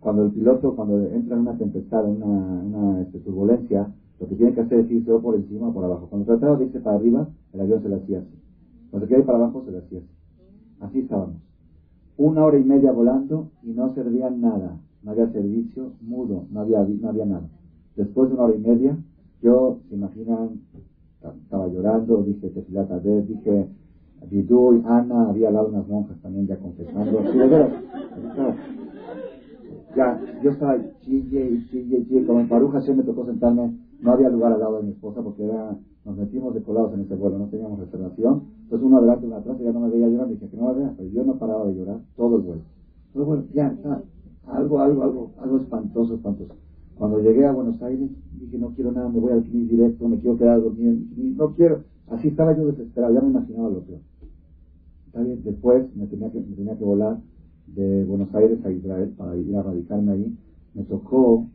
Cuando 0.00 0.24
el 0.24 0.30
piloto, 0.30 0.76
cuando 0.76 1.00
entra 1.08 1.34
en 1.34 1.42
una 1.42 1.58
tempestad, 1.58 2.08
en 2.08 2.22
una, 2.22 3.02
este, 3.02 3.18
turbulencia, 3.18 3.90
lo 4.20 4.28
que 4.28 4.36
tiene 4.36 4.54
que 4.54 4.60
hacer 4.60 4.80
es 4.80 4.90
irse 4.90 5.10
o 5.10 5.20
por 5.20 5.34
encima 5.34 5.68
o 5.68 5.72
por 5.72 5.84
abajo. 5.84 6.06
Cuando 6.08 6.26
trataba 6.26 6.56
de 6.56 6.66
irse 6.66 6.80
para 6.80 6.96
arriba, 6.96 7.28
el 7.52 7.60
avión 7.60 7.82
se 7.82 7.88
le 7.88 7.96
hacía 7.96 8.18
así. 8.18 8.38
Cuando 8.90 9.06
se 9.06 9.08
quería 9.08 9.20
ir 9.20 9.26
para 9.26 9.38
abajo, 9.38 9.62
se 9.64 9.72
le 9.72 9.78
hacía 9.78 9.98
así. 9.98 10.08
Así 10.80 10.98
estábamos. 11.00 11.36
Una 12.16 12.44
hora 12.44 12.58
y 12.58 12.64
media 12.64 12.92
volando 12.92 13.48
y 13.62 13.70
no 13.70 13.92
servía 13.94 14.30
nada. 14.30 14.78
No 15.02 15.12
había 15.12 15.28
servicio, 15.28 15.92
mudo, 16.00 16.44
no 16.50 16.60
había, 16.60 16.84
nada. 17.24 17.48
Después 17.96 18.28
de 18.28 18.34
una 18.34 18.44
hora 18.44 18.54
y 18.54 18.60
media, 18.60 18.98
yo, 19.42 19.78
se 19.88 19.94
imaginan, 19.94 20.60
estaba 21.44 21.68
llorando, 21.68 22.22
dije 22.22 22.48
Tefilata 22.50 22.98
dije 22.98 23.68
Vidú 24.30 24.74
y 24.74 24.82
Ana, 24.84 25.30
había 25.30 25.48
hablado 25.48 25.68
unas 25.68 25.88
monjas 25.88 26.20
también 26.20 26.46
ya 26.46 26.56
confesando. 26.58 27.22
ya, 29.96 30.20
yo 30.42 30.50
estaba 30.50 30.76
chille 31.00 31.50
y 31.50 31.66
chille, 31.70 32.06
chille, 32.06 32.26
como 32.26 32.40
en 32.40 32.48
Paruja 32.48 32.80
se 32.82 32.94
me 32.94 33.02
tocó 33.02 33.24
sentarme 33.26 33.72
no 34.00 34.12
había 34.12 34.28
lugar 34.28 34.52
al 34.52 34.60
lado 34.60 34.76
de 34.78 34.84
mi 34.84 34.90
esposa 34.92 35.22
porque 35.22 35.44
era, 35.44 35.76
nos 36.04 36.16
metimos 36.16 36.54
de 36.54 36.62
colados 36.62 36.94
en 36.94 37.00
ese 37.00 37.14
vuelo, 37.14 37.38
no 37.38 37.48
teníamos 37.48 37.80
reservación. 37.80 38.44
Entonces 38.62 38.86
uno 38.86 38.98
adelante, 38.98 39.26
uno 39.26 39.36
atrás, 39.36 39.56
y 39.60 39.64
ya 39.64 39.72
no 39.72 39.80
me 39.80 39.90
veía 39.90 40.08
llorar. 40.08 40.28
Dije 40.28 40.48
que 40.48 40.56
no 40.56 40.68
me 40.68 40.74
vea, 40.74 40.94
pero 40.96 41.08
yo 41.08 41.24
no 41.24 41.38
paraba 41.38 41.66
de 41.66 41.74
llorar 41.74 42.00
todo 42.16 42.36
el 42.36 42.42
vuelo. 42.42 42.62
Todo 43.12 43.22
el 43.22 43.28
vuelo, 43.28 43.44
ya 43.52 43.68
está. 43.68 44.02
Algo, 44.46 44.80
algo, 44.80 45.02
algo, 45.02 45.30
algo 45.38 45.56
espantoso, 45.58 46.14
espantoso. 46.14 46.54
Cuando 46.96 47.20
llegué 47.20 47.46
a 47.46 47.52
Buenos 47.52 47.80
Aires, 47.82 48.10
dije, 48.40 48.58
no 48.58 48.70
quiero 48.70 48.92
nada, 48.92 49.08
me 49.08 49.20
voy 49.20 49.32
al 49.32 49.44
CNIS 49.44 49.68
directo, 49.68 50.08
me 50.08 50.18
quiero 50.18 50.36
quedar 50.36 50.60
dormido 50.62 50.96
no 51.36 51.54
quiero. 51.54 51.82
Así 52.10 52.28
estaba 52.28 52.56
yo 52.56 52.66
desesperado, 52.66 53.12
ya 53.12 53.20
me 53.20 53.30
imaginaba 53.30 53.68
lo 53.68 53.80
peor. 53.80 54.00
Bien, 55.14 55.42
después 55.44 55.84
me 55.96 56.06
tenía 56.06 56.30
que, 56.30 56.40
me 56.40 56.56
tenía 56.56 56.76
que 56.76 56.84
volar 56.84 57.18
de 57.66 58.04
Buenos 58.04 58.34
Aires 58.34 58.64
a 58.64 58.70
Israel 58.70 59.12
para 59.16 59.36
ir 59.36 59.54
a 59.56 59.62
radicarme 59.62 60.12
ahí. 60.12 60.36
Me 60.74 60.84
tocó, 60.84 61.46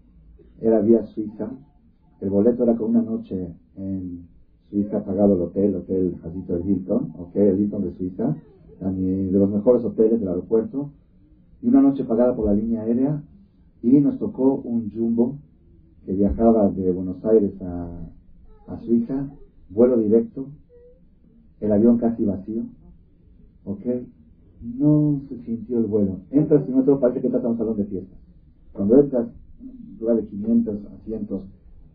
era 0.62 0.80
vía 0.80 1.04
Suiza, 1.04 1.50
el 2.22 2.30
boleto 2.30 2.64
era 2.64 2.76
con 2.76 2.90
una 2.90 3.02
noche 3.02 3.54
en 3.76 4.26
Suiza 4.70 5.04
pagado 5.04 5.36
el 5.36 5.42
hotel, 5.42 5.66
el 5.66 5.76
hotel 5.76 6.16
Jadito 6.22 6.58
de 6.58 6.72
Hilton, 6.72 7.14
ok, 7.18 7.36
el 7.36 7.60
Hilton 7.60 7.84
de 7.84 7.92
Suiza, 7.92 8.36
de 8.80 9.32
los 9.32 9.50
mejores 9.50 9.84
hoteles 9.84 10.20
del 10.20 10.30
aeropuerto, 10.30 10.90
y 11.62 11.68
una 11.68 11.82
noche 11.82 12.04
pagada 12.04 12.36
por 12.36 12.46
la 12.46 12.54
línea 12.54 12.82
aérea, 12.82 13.22
y 13.82 14.00
nos 14.00 14.18
tocó 14.18 14.62
un 14.64 14.90
jumbo 14.92 15.36
que 16.06 16.14
viajaba 16.14 16.70
de 16.70 16.92
Buenos 16.92 17.24
Aires 17.26 17.54
a, 17.62 18.10
a 18.68 18.78
Suiza, 18.80 19.28
vuelo 19.74 19.98
directo, 19.98 20.48
el 21.60 21.72
avión 21.72 21.98
casi 21.98 22.26
vacío, 22.26 22.64
ok, 23.66 23.86
no 24.62 25.22
se 25.28 25.38
sintió 25.44 25.80
el 25.80 25.86
vuelo. 25.86 26.20
Entras 26.32 26.68
y 26.68 26.72
no 26.72 26.84
te 26.84 26.96
parece 26.96 27.22
que 27.22 27.28
estás 27.28 27.44
en 27.44 27.52
un 27.52 27.58
salón 27.58 27.78
de 27.78 27.86
fiesta. 27.86 28.16
Cuando 28.72 29.00
entras, 29.00 29.28
un 29.62 29.98
lugar 30.00 30.18
de 30.18 30.28
500 30.28 30.86
asientos, 31.02 31.44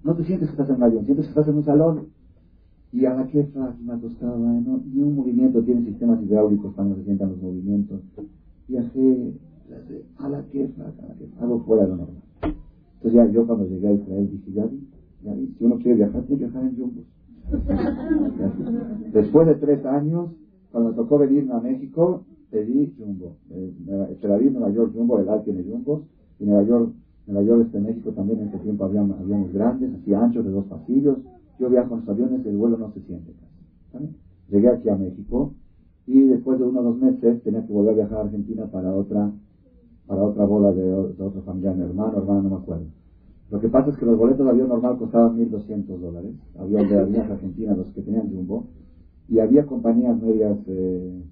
no 0.04 0.14
te 0.14 0.24
sientes 0.24 0.48
que 0.48 0.52
estás 0.52 0.68
en 0.70 0.76
un 0.76 0.82
avión, 0.82 1.04
sientes 1.04 1.26
que 1.26 1.30
estás 1.30 1.48
en 1.48 1.56
un 1.56 1.64
salón. 1.64 2.06
Y 2.90 3.04
a 3.04 3.14
la 3.14 3.26
que 3.26 3.46
me 3.84 3.92
acostaba, 3.92 4.38
¿no? 4.38 4.80
ni 4.86 5.02
un 5.02 5.16
movimiento 5.16 5.62
tiene 5.62 5.84
sistemas 5.84 6.22
hidráulicos 6.22 6.72
para 6.74 6.88
que 6.88 6.96
se 6.96 7.04
sientan 7.04 7.30
los 7.30 7.42
movimientos. 7.42 8.00
Viajé 8.66 9.34
a 10.16 10.28
la 10.28 10.42
que 10.46 10.70
algo 11.40 11.60
fuera 11.60 11.82
de 11.84 11.90
lo 11.90 11.96
normal. 11.96 12.22
Entonces 12.94 13.12
ya 13.12 13.30
yo 13.30 13.46
cuando 13.46 13.66
llegué 13.66 13.88
a 13.88 13.92
Israel 13.92 14.30
dije, 14.30 14.52
ya 14.52 14.66
vi, 14.66 14.88
ya 15.22 15.34
si 15.34 15.64
uno 15.64 15.76
quiere 15.76 15.96
viajar, 15.96 16.22
tiene 16.22 16.38
que 16.38 16.46
viajar 16.46 16.62
en 16.64 16.76
Jumbo. 16.76 17.02
Después 19.12 19.46
de 19.46 19.54
tres 19.56 19.84
años, 19.86 20.30
cuando 20.70 20.92
tocó 20.94 21.18
venir 21.18 21.50
a 21.50 21.60
México, 21.60 22.24
pedí 22.50 22.94
Jumbo. 22.98 23.36
Eh, 23.50 24.18
Tel 24.20 24.32
Aviv, 24.32 24.52
Nueva 24.52 24.70
York, 24.70 24.92
Jumbo, 24.94 25.18
el 25.18 25.26
tiene 25.44 25.64
Jumbo, 25.64 26.02
y 26.38 26.44
Nueva 26.44 26.62
York 26.62 26.92
Nueva 27.28 27.46
York, 27.46 27.62
este 27.66 27.78
México 27.78 28.10
también 28.12 28.40
en 28.40 28.48
ese 28.48 28.58
tiempo 28.58 28.84
había 28.84 29.02
aviones 29.02 29.52
grandes, 29.52 29.92
así 29.94 30.14
anchos, 30.14 30.44
de 30.44 30.50
dos 30.50 30.64
pasillos, 30.64 31.18
yo 31.58 31.68
viajo 31.68 31.94
en 31.94 32.00
los 32.00 32.08
aviones, 32.08 32.46
el 32.46 32.56
vuelo 32.56 32.78
no 32.78 32.90
se 32.92 33.00
siente. 33.02 33.32
Llegué 34.48 34.68
aquí 34.68 34.88
a 34.88 34.96
México 34.96 35.52
y 36.06 36.22
después 36.22 36.58
de 36.58 36.64
uno 36.64 36.80
o 36.80 36.84
dos 36.84 36.96
meses 36.96 37.42
tenía 37.42 37.66
que 37.66 37.72
volver 37.72 37.92
a 37.92 37.96
viajar 37.96 38.18
a 38.18 38.20
Argentina 38.22 38.66
para 38.66 38.94
otra 38.94 39.30
para 40.06 40.24
otra 40.24 40.46
boda 40.46 40.72
de, 40.72 40.90
otro 40.90 41.42
familiar, 41.42 41.76
mi 41.76 41.82
hermano, 41.82 42.16
hermano, 42.16 42.42
no 42.42 42.48
me 42.48 42.56
acuerdo. 42.56 42.86
Lo 43.50 43.60
que 43.60 43.68
pasa 43.68 43.90
es 43.90 43.96
que 43.96 44.04
los 44.04 44.18
boletos 44.18 44.44
de 44.44 44.50
avión 44.50 44.68
normal 44.68 44.98
costaban 44.98 45.38
1.200 45.38 45.98
dólares, 45.98 46.34
avión 46.58 46.88
de 46.88 46.98
Aviación 46.98 47.32
Argentina, 47.32 47.74
los 47.74 47.90
que 47.92 48.02
tenían 48.02 48.30
Jumbo, 48.30 48.66
y 49.28 49.38
había 49.38 49.66
compañías 49.66 50.20
medias 50.20 50.58
eh, 50.66 51.22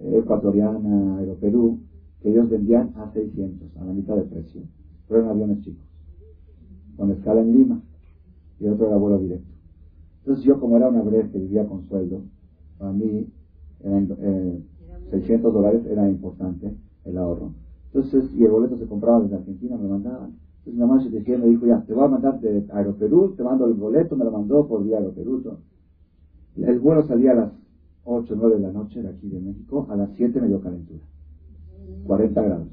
ecuatoriana, 0.00 1.18
Aeroperú, 1.18 1.78
que 2.20 2.30
ellos 2.30 2.48
vendían 2.48 2.92
a 2.96 3.12
600, 3.12 3.76
a 3.76 3.84
la 3.84 3.92
mitad 3.92 4.16
de 4.16 4.24
precio, 4.24 4.62
pero 5.06 5.20
eran 5.20 5.30
aviones 5.32 5.60
chicos, 5.60 5.84
con 6.96 7.10
escala 7.10 7.40
en 7.40 7.52
Lima, 7.52 7.80
y 8.58 8.66
otro 8.66 8.86
era 8.86 8.96
vuelo 8.96 9.18
directo. 9.18 9.52
Entonces 10.20 10.44
yo 10.44 10.58
como 10.58 10.76
era 10.76 10.88
una 10.88 11.02
breve 11.02 11.30
que 11.30 11.38
vivía 11.38 11.66
con 11.66 11.82
sueldo, 11.82 12.22
para 12.78 12.92
mí 12.92 13.28
eran, 13.84 14.08
600 15.10 15.50
eh, 15.50 15.52
dólares 15.52 15.84
era 15.86 16.08
importante 16.08 16.74
el 17.04 17.18
ahorro. 17.18 17.52
Entonces, 17.86 18.32
y 18.34 18.44
el 18.44 18.50
boleto 18.50 18.76
se 18.76 18.86
compraba 18.86 19.20
desde 19.20 19.36
Argentina, 19.36 19.76
me 19.76 19.86
mandaban. 19.86 20.41
Entonces 20.64 20.74
mi 20.74 20.80
mamá 20.80 21.02
se 21.02 21.10
decía, 21.10 21.38
me 21.38 21.48
dijo, 21.48 21.66
ya, 21.66 21.82
te 21.84 21.92
voy 21.92 22.04
a 22.04 22.08
mandar 22.08 22.40
de 22.40 22.64
Aeroperú, 22.72 23.34
te 23.34 23.42
mando 23.42 23.66
el 23.66 23.74
boleto, 23.74 24.16
me 24.16 24.24
lo 24.24 24.30
mandó 24.30 24.68
por 24.68 24.84
vía 24.84 24.98
Aeroperú. 24.98 25.58
El 26.56 26.78
vuelo 26.78 27.04
salía 27.08 27.32
a 27.32 27.34
las 27.34 27.52
8, 28.04 28.34
9 28.36 28.56
de 28.56 28.60
la 28.62 28.72
noche 28.72 29.02
de 29.02 29.08
aquí 29.08 29.28
de 29.28 29.40
México, 29.40 29.88
a 29.90 29.96
las 29.96 30.10
7 30.16 30.40
me 30.40 30.46
dio 30.46 30.60
calentura. 30.60 31.02
40 32.06 32.42
grados. 32.42 32.68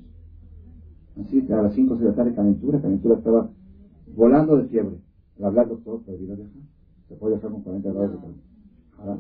Así 1.19 1.41
que 1.41 1.53
a 1.53 1.63
las 1.63 1.73
5 1.73 1.95
de 1.95 2.05
la 2.05 2.13
tarde 2.13 2.35
calentura, 2.35 2.79
calentura 2.79 3.15
estaba 3.15 3.49
volando 4.15 4.57
de 4.57 4.67
fiebre. 4.67 4.97
El 5.37 5.45
hablar 5.45 5.67
doctor, 5.67 6.03
prohibido 6.03 6.35
viajar. 6.35 6.61
Se 7.07 7.15
puede 7.15 7.35
viajar 7.35 7.51
con 7.51 7.63
40 7.63 7.91
grados 7.91 8.11
de 8.11 8.17
calentura. 8.19 9.17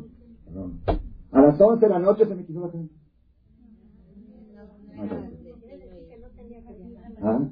A 1.31 1.41
las 1.41 1.59
11 1.59 1.85
de 1.85 1.89
la 1.89 1.99
noche 1.99 2.25
se 2.27 2.35
me 2.35 2.45
quitó 2.45 2.61
la 2.61 2.69
calentura. 2.69 2.99
¿Ah? 7.21 7.49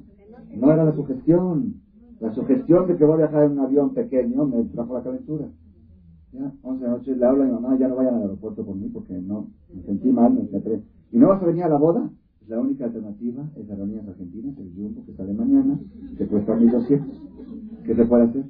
No 0.60 0.72
era 0.72 0.84
la 0.84 0.94
sugestión. 0.94 1.74
La 2.20 2.34
sugestión 2.34 2.88
de 2.88 2.96
que 2.96 3.04
voy 3.04 3.14
a 3.14 3.26
viajar 3.26 3.44
en 3.44 3.52
un 3.52 3.60
avión 3.60 3.94
pequeño 3.94 4.44
me 4.44 4.64
trajo 4.64 4.94
la 4.94 5.02
calentura. 5.02 5.48
Ya, 6.32 6.52
11 6.62 6.80
de 6.80 6.90
la 6.90 6.96
noche 6.96 7.14
le 7.14 7.24
hablo 7.24 7.42
a 7.42 7.46
mi 7.46 7.52
mamá, 7.52 7.78
ya 7.78 7.88
no 7.88 7.96
vayan 7.96 8.14
al 8.14 8.22
aeropuerto 8.22 8.64
por 8.64 8.76
mí 8.76 8.88
porque 8.88 9.14
no, 9.14 9.46
me 9.72 9.82
sentí 9.82 10.10
mal, 10.10 10.34
me 10.34 10.42
encontré. 10.42 10.82
¿Y 11.12 11.18
no 11.18 11.28
vas 11.28 11.40
a 11.42 11.46
venir 11.46 11.62
a 11.62 11.68
la 11.68 11.78
boda? 11.78 12.10
La 12.48 12.58
única 12.58 12.86
alternativa 12.86 13.48
es 13.56 13.70
Aerolíneas 13.70 14.08
Argentinas, 14.08 14.58
el 14.58 14.72
Jumbo 14.74 15.04
que 15.04 15.12
sale 15.12 15.32
mañana, 15.32 15.78
que 16.16 16.26
cuesta 16.26 16.54
1.200. 16.54 17.84
¿Qué 17.84 17.94
se 17.94 18.04
puede 18.04 18.24
hacer? 18.24 18.44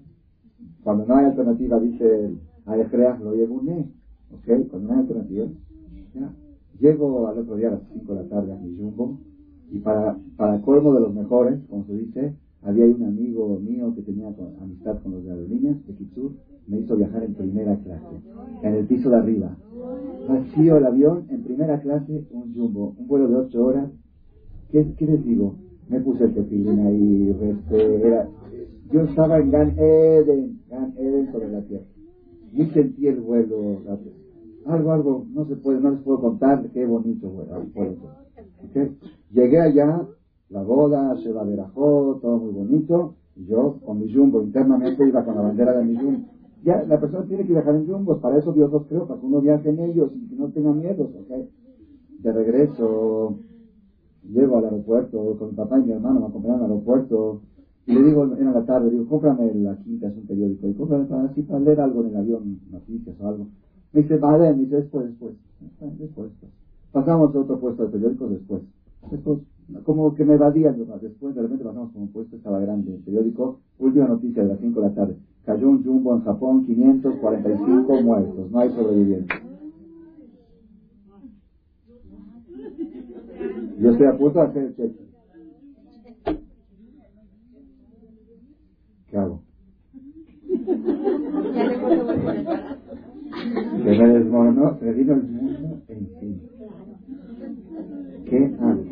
Cuando 0.83 1.05
no 1.05 1.15
hay 1.17 1.27
alternativa, 1.27 1.79
dice 1.79 2.27
el 2.27 3.23
lo 3.23 3.35
lleguné. 3.35 3.91
¿Ok? 4.31 4.69
Cuando 4.71 4.89
no 4.89 4.95
hay 4.95 5.01
alternativa, 5.01 5.47
ya. 6.15 6.33
Llego 6.81 7.27
al 7.27 7.39
otro 7.39 7.57
día 7.57 7.69
a 7.69 7.73
las 7.73 7.83
5 7.93 8.15
de 8.15 8.23
la 8.23 8.29
tarde 8.29 8.53
a 8.53 8.57
mi 8.57 8.77
Jumbo 8.77 9.19
y 9.71 9.79
para, 9.79 10.17
para 10.37 10.61
colmo 10.63 10.95
de 10.95 11.01
los 11.01 11.15
mejores, 11.15 11.61
como 11.69 11.85
se 11.85 11.95
dice, 11.95 12.35
había 12.63 12.87
un 12.87 13.03
amigo 13.03 13.59
mío 13.61 13.95
que 13.95 14.03
tenía 14.03 14.29
amistad 14.61 15.01
con 15.03 15.13
los 15.13 15.25
de 15.25 15.31
aerolíneas 15.31 15.87
de 15.87 15.95
Kitsur, 15.95 16.33
me 16.67 16.81
hizo 16.81 16.97
viajar 16.97 17.23
en 17.23 17.35
primera 17.35 17.77
clase, 17.77 18.21
en 18.63 18.75
el 18.75 18.85
piso 18.87 19.11
de 19.11 19.17
arriba. 19.17 19.57
Vacío 20.29 20.77
el 20.77 20.87
avión, 20.87 21.27
en 21.31 21.43
primera 21.43 21.81
clase, 21.81 22.25
un 22.31 22.55
jumbo, 22.55 22.95
un 22.99 23.07
vuelo 23.07 23.29
de 23.29 23.37
ocho 23.37 23.65
horas. 23.65 23.91
¿Qué, 24.71 24.85
les 24.99 25.25
digo? 25.25 25.55
Me 25.89 26.01
puse 26.01 26.25
el 26.25 26.35
tefilín 26.35 26.81
ahí, 26.81 27.35
era, 27.71 28.29
yo 28.93 29.01
estaba 29.03 29.39
en 29.39 29.51
Gan 29.51 29.75
Eden, 29.79 30.61
Gan 30.69 30.93
Eden 30.99 31.33
sobre 31.33 31.51
la 31.51 31.63
tierra. 31.63 31.85
Y 32.53 32.65
sentí 32.67 33.07
el 33.07 33.21
vuelo, 33.21 33.79
algo, 34.67 34.93
algo, 34.93 35.27
no 35.33 35.47
se 35.47 35.57
puede, 35.57 35.81
no 35.81 35.93
les 35.93 36.01
puedo 36.01 36.21
contar 36.21 36.69
qué 36.73 36.85
bonito 36.85 37.31
vuelo. 37.31 37.71
Llegué 39.31 39.61
allá, 39.61 40.07
la 40.49 40.63
boda, 40.63 41.17
se 41.23 41.31
va 41.33 41.45
verajó, 41.45 42.19
todo 42.23 42.39
muy 42.39 42.53
bonito, 42.53 43.15
y 43.37 43.45
yo 43.47 43.79
con 43.85 44.01
mi 44.01 44.13
jumbo 44.13 44.41
internamente 44.41 45.07
iba 45.07 45.25
con 45.25 45.35
la 45.35 45.43
bandera 45.43 45.79
de 45.79 45.85
mi 45.85 45.97
jumbo. 45.97 46.29
Ya, 46.65 46.83
la 46.85 46.99
persona 46.99 47.25
tiene 47.27 47.45
que 47.45 47.53
viajar 47.53 47.75
en 47.77 47.87
jumbos, 47.87 48.19
para 48.19 48.39
eso 48.39 48.53
Dios 48.53 48.71
los 48.73 48.87
creó, 48.87 49.07
para 49.07 49.21
que 49.21 49.27
uno 49.27 49.41
viaje 49.41 49.69
en 49.69 49.81
ellos 49.81 50.11
y 50.15 50.29
que 50.29 50.37
no 50.37 50.49
tenga 50.49 50.73
miedo, 50.73 51.09
De 52.23 52.33
regreso, 52.33 53.37
llego 54.25 54.57
al 54.57 54.65
aeropuerto 54.65 55.37
con 55.39 55.51
mi 55.51 55.55
papá 55.55 55.79
y 55.79 55.85
mi 55.85 55.93
hermano, 55.93 56.21
me 56.21 56.27
acompañaron 56.27 56.65
al 56.65 56.71
aeropuerto, 56.71 57.41
y 57.87 57.93
le 57.93 58.03
digo 58.03 58.25
en 58.25 58.53
la 58.53 58.65
tarde, 58.65 58.91
digo, 58.91 59.07
cómprame 59.07 59.53
la 59.55 59.77
quinta, 59.77 60.09
es 60.09 60.17
un 60.17 60.27
periódico, 60.27 60.67
y 60.67 60.73
cómprame 60.73 61.05
para 61.05 61.25
así 61.25 61.43
para 61.43 61.61
leer 61.61 61.81
algo 61.81 62.01
en 62.01 62.09
el 62.09 62.17
avión, 62.17 62.61
noticias 62.71 63.15
o 63.21 63.29
algo. 63.29 63.47
Me 63.93 64.03
dice, 64.03 64.17
vale, 64.17 64.53
me 64.55 64.63
dice, 64.63 64.77
después, 64.77 65.07
después, 65.07 65.35
después, 65.61 65.99
después. 65.99 66.31
Pasamos 66.93 67.35
a 67.35 67.39
otro 67.39 67.59
puesto 67.59 67.83
de 67.85 67.89
periódicos 67.89 68.31
después. 68.31 68.63
Después, 69.11 69.39
como 69.85 70.15
que 70.15 70.25
me 70.25 70.35
evadía 70.35 70.73
después 70.73 71.35
de 71.35 71.43
repente 71.43 71.65
pasamos 71.65 71.95
un 71.95 72.09
puesto, 72.09 72.37
estaba 72.37 72.59
grande, 72.61 72.95
el 72.95 73.01
periódico, 73.01 73.61
última 73.79 74.07
noticia 74.07 74.43
de 74.43 74.49
las 74.49 74.59
5 74.61 74.81
de 74.81 74.89
la 74.89 74.95
tarde, 74.95 75.17
cayó 75.45 75.69
un 75.69 75.83
jumbo 75.83 76.15
en 76.15 76.21
Japón, 76.25 76.65
545 76.67 78.03
muertos, 78.03 78.51
no 78.51 78.59
hay 78.59 78.71
sobrevivientes. 78.71 79.39
Yo 83.81 83.91
estoy 83.91 84.07
a 84.07 84.17
punto 84.17 84.39
de 84.41 84.45
hacer 84.45 84.63
el 84.65 84.75
cheque. 84.75 85.09
¿Qué 89.09 89.17
hago? 89.17 89.41
Que 93.85 93.99
me 93.99 94.09
desmoronó, 94.09 94.79
se 94.79 94.93
vino 94.93 95.15
el 95.15 95.23
mundo 95.23 95.79
encima. 95.89 96.43
¿Qué 98.27 98.57
hago? 98.61 98.88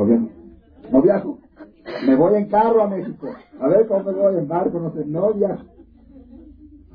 No 0.00 0.06
viajo. 0.06 0.28
No 0.90 1.02
viajo. 1.02 1.38
Me 2.06 2.16
voy 2.16 2.34
en 2.36 2.48
carro 2.48 2.82
a 2.82 2.88
México. 2.88 3.28
A 3.60 3.68
ver 3.68 3.86
cómo 3.86 4.04
me 4.04 4.12
voy 4.12 4.36
en 4.38 4.48
barco, 4.48 4.80
no 4.80 4.90
sé. 4.94 5.04
No 5.04 5.34
viajo. 5.34 5.66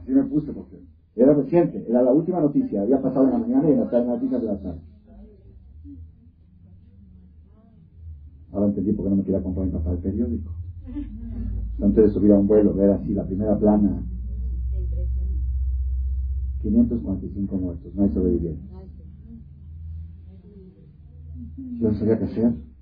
Así 0.02 0.12
me 0.12 0.24
puse 0.24 0.52
porque 0.52 0.80
era 1.16 1.34
reciente. 1.34 1.86
Era 1.88 2.02
la 2.02 2.12
última 2.12 2.42
noticia. 2.42 2.82
Había 2.82 3.00
pasado 3.00 3.26
en 3.26 3.32
la 3.34 3.38
mañana 3.38 3.70
y 3.70 3.74
en 3.74 3.80
la 3.80 3.90
tarde 3.92 4.08
noticias 4.08 4.42
de 4.42 4.48
la 4.48 4.60
tarde. 4.60 4.82
Ahora 8.52 8.68
entendí 8.68 8.94
por 8.94 9.06
qué 9.06 9.10
no 9.12 9.18
me 9.18 9.24
quería 9.24 9.44
comprar 9.44 9.68
mi 9.68 9.72
papá 9.72 9.92
el 9.92 10.00
periódico. 10.00 10.52
Antes 11.80 12.06
de 12.06 12.10
subir 12.10 12.32
a 12.32 12.38
un 12.38 12.48
vuelo, 12.48 12.74
ver 12.74 12.90
así 12.90 13.14
la 13.14 13.26
primera 13.26 13.56
plana. 13.56 14.04
545 16.64 17.58
muertos, 17.58 17.94
no 17.94 18.04
hay 18.04 18.10
sobrevivientes. 18.10 18.66
Yo 21.80 21.90
no 21.90 21.94
sabía 21.94 22.18
qué 22.18 22.24
hacer. 22.24 22.75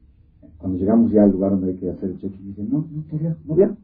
Cuando 0.64 0.80
llegamos 0.80 1.12
ya 1.12 1.26
al 1.26 1.32
lugar 1.32 1.52
donde 1.52 1.72
hay 1.72 1.76
que 1.76 1.90
hacer 1.90 2.12
el 2.12 2.18
cheque, 2.20 2.38
dije, 2.42 2.64
no, 2.64 2.88
no, 2.90 3.20
viajo, 3.20 3.38
no 3.44 3.54
viajo. 3.54 3.76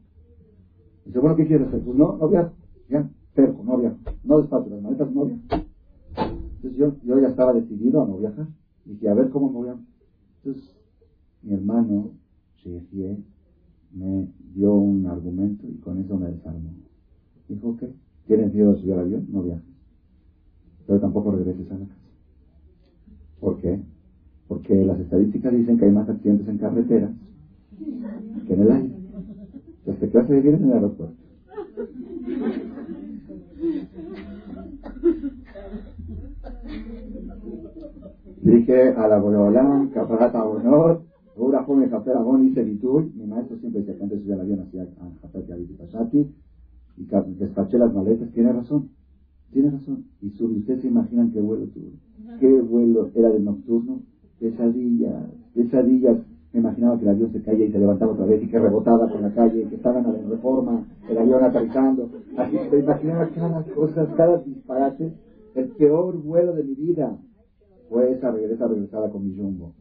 Dice, 1.04 1.18
bueno, 1.18 1.36
¿qué 1.36 1.46
quieres 1.46 1.68
hacer? 1.68 1.82
Pues 1.82 1.94
no, 1.94 2.16
no 2.16 2.26
viajo, 2.26 2.54
ya, 2.88 3.06
perco, 3.34 3.62
no 3.64 3.76
viajo. 3.76 3.98
No 4.24 4.38
despacho 4.38 4.70
las 4.70 4.80
maletas, 4.80 5.12
no 5.12 5.26
viajo. 5.26 5.42
Entonces 6.54 6.78
yo, 6.78 7.20
ya 7.20 7.28
estaba 7.28 7.52
decidido 7.52 8.02
a 8.02 8.06
no 8.06 8.16
viajar. 8.16 8.46
Dije, 8.86 9.10
a 9.10 9.12
ver 9.12 9.28
cómo 9.28 9.50
me 9.50 9.56
voy 9.58 9.68
a... 9.68 9.76
Entonces, 10.38 10.74
mi 11.42 11.52
hermano, 11.52 12.12
Shefie, 12.56 13.24
me 13.92 14.30
dio 14.54 14.72
un 14.72 15.04
argumento 15.04 15.66
y 15.68 15.76
con 15.80 15.98
eso 15.98 16.16
me 16.16 16.30
desarmó. 16.30 16.70
Dijo, 17.46 17.76
¿qué? 17.76 17.92
¿Tienes 18.26 18.54
miedo 18.54 18.72
de 18.72 18.80
subir 18.80 18.94
al 18.94 19.00
avión? 19.00 19.26
No 19.30 19.42
viajes. 19.42 19.68
Pero 20.86 20.98
tampoco 20.98 21.30
regreses 21.32 21.70
a 21.72 21.74
la 21.74 21.84
casa. 21.84 22.00
¿Por 23.38 23.58
qué? 23.58 23.82
Porque 24.50 24.84
las 24.84 24.98
estadísticas 24.98 25.52
dicen 25.52 25.78
que 25.78 25.84
hay 25.84 25.92
más 25.92 26.08
accidentes 26.08 26.48
en 26.48 26.58
carreteras 26.58 27.12
que 28.48 28.52
en 28.52 28.60
el 28.62 28.72
aire. 28.72 28.96
Entonces, 29.78 30.10
¿qué 30.10 30.18
hace 30.18 30.34
vivir 30.34 30.54
en 30.54 30.64
el 30.64 30.72
aeropuerto? 30.72 31.14
Dije 38.42 38.88
a 38.88 39.06
la 39.06 39.18
Boreolán, 39.18 39.86
Caparata 39.90 40.44
Honor, 40.44 41.00
una 41.36 41.62
joven 41.62 41.88
Jafer 41.88 42.16
Amón 42.16 42.44
hice 42.44 42.64
Litur, 42.64 43.04
mi 43.14 43.26
maestro 43.26 43.56
siempre 43.58 43.82
decía 43.82 43.96
que 43.96 44.02
antes 44.02 44.20
subía 44.20 44.34
al 44.34 44.40
avión 44.40 44.58
hacia 44.62 44.84
Jafer 45.22 45.46
Yaviti 45.46 45.74
Pashati, 45.74 46.26
y 46.96 47.06
despaché 47.38 47.78
las 47.78 47.92
maletas, 47.92 48.32
tiene 48.32 48.50
razón, 48.50 48.88
tiene 49.52 49.70
razón. 49.70 50.02
Y 50.20 50.30
sube, 50.30 50.56
¿ustedes 50.56 50.80
se 50.80 50.88
imaginan 50.88 51.30
qué 51.30 51.40
vuelo 51.40 51.66
tuvo? 51.66 51.92
¿Qué 52.40 52.60
vuelo 52.60 53.10
era 53.14 53.30
de 53.30 53.38
nocturno? 53.38 54.00
Pesadillas, 54.40 55.26
pesadillas. 55.54 56.16
Me 56.52 56.60
imaginaba 56.60 56.96
que 56.96 57.04
el 57.04 57.10
avión 57.10 57.30
se 57.30 57.40
caía 57.40 57.64
y 57.64 57.70
se 57.70 57.78
levantaba 57.78 58.12
otra 58.12 58.24
vez 58.24 58.42
y 58.42 58.46
que 58.48 58.58
rebotaba 58.58 59.08
con 59.08 59.22
la 59.22 59.30
calle, 59.30 59.68
que 59.68 59.76
estaban 59.76 60.04
a 60.04 60.10
la 60.10 60.28
reforma, 60.28 60.82
el 61.08 61.18
avión 61.18 61.44
aterrizando. 61.44 62.08
Así 62.36 62.58
me 62.72 62.78
imaginaba 62.78 63.26
cada 63.26 63.62
cosa, 63.62 64.06
cada 64.16 64.38
disparate. 64.38 65.12
El 65.54 65.68
peor 65.68 66.16
vuelo 66.16 66.52
de 66.52 66.64
mi 66.64 66.74
vida 66.74 67.16
fue 67.88 68.10
esa 68.10 68.30
regresa 68.30 68.66
regresada 68.66 69.08
con 69.08 69.24
mi 69.24 69.36
jumbo. 69.36 69.72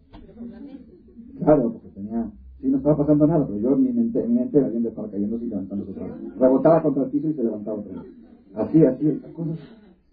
Claro, 1.40 1.72
porque 1.72 1.90
tenía 1.90 2.30
Sí, 2.62 2.68
no 2.68 2.76
estaba 2.76 2.98
pasando 2.98 3.26
nada, 3.26 3.46
pero 3.46 3.58
yo 3.58 3.76
mi 3.78 3.92
mente, 3.94 4.22
mi 4.28 4.34
mente, 4.34 4.60
la 4.60 4.70
gente 4.70 4.90
estaba 4.90 5.08
cayendo 5.08 5.38
y 5.38 5.48
levantándose 5.48 5.92
otra 5.92 6.08
vez. 6.08 6.36
Rebotaba 6.38 6.82
contra 6.82 7.04
el 7.04 7.10
piso 7.10 7.30
y 7.30 7.34
se 7.34 7.44
levantaba 7.44 7.78
otra 7.78 8.02
vez. 8.02 8.12
Así, 8.54 8.84
así, 8.84 9.22
cosas 9.34 9.58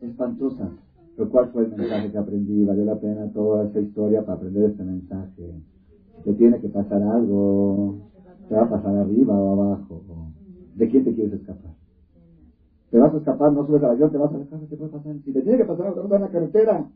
espantosas. 0.01 0.71
Pero 1.17 1.31
¿cuál 1.31 1.49
fue 1.49 1.65
el 1.65 1.71
mensaje 1.71 2.11
que 2.11 2.19
aprendí? 2.19 2.65
Valió 2.65 2.85
la 2.85 3.01
pena 3.01 3.33
toda 3.33 3.65
esta 3.65 3.81
historia 3.81 4.21
para 4.21 4.35
aprender 4.35 4.65
este 4.65 4.85
mensaje. 4.85 5.63
Te 6.25 6.35
tiene 6.35 6.61
que 6.61 6.69
pasar 6.69 7.03
algo. 7.03 8.11
Te 8.49 8.55
va 8.55 8.63
a 8.63 8.69
pasar 8.69 8.95
arriba 8.97 9.35
o 9.35 9.53
abajo. 9.53 10.03
¿De 10.75 10.89
quién 10.89 11.05
te 11.05 11.15
quieres 11.15 11.33
escapar? 11.33 11.73
Te 12.91 12.99
vas 12.99 13.15
a 13.15 13.17
escapar, 13.17 13.51
no 13.51 13.67
subes 13.67 13.83
al 13.83 13.93
avión, 13.93 14.11
te 14.11 14.19
vas 14.19 14.33
a 14.33 14.39
casa, 14.39 14.67
te 14.69 14.77
puede 14.77 14.91
pasar. 14.91 15.17
Si 15.25 15.33
te 15.33 15.43
tiene 15.43 15.57
que 15.59 15.65
pasar 15.65 15.87
algo, 15.87 16.15
en 16.15 16.21
la 16.21 16.29
carretera. 16.29 16.87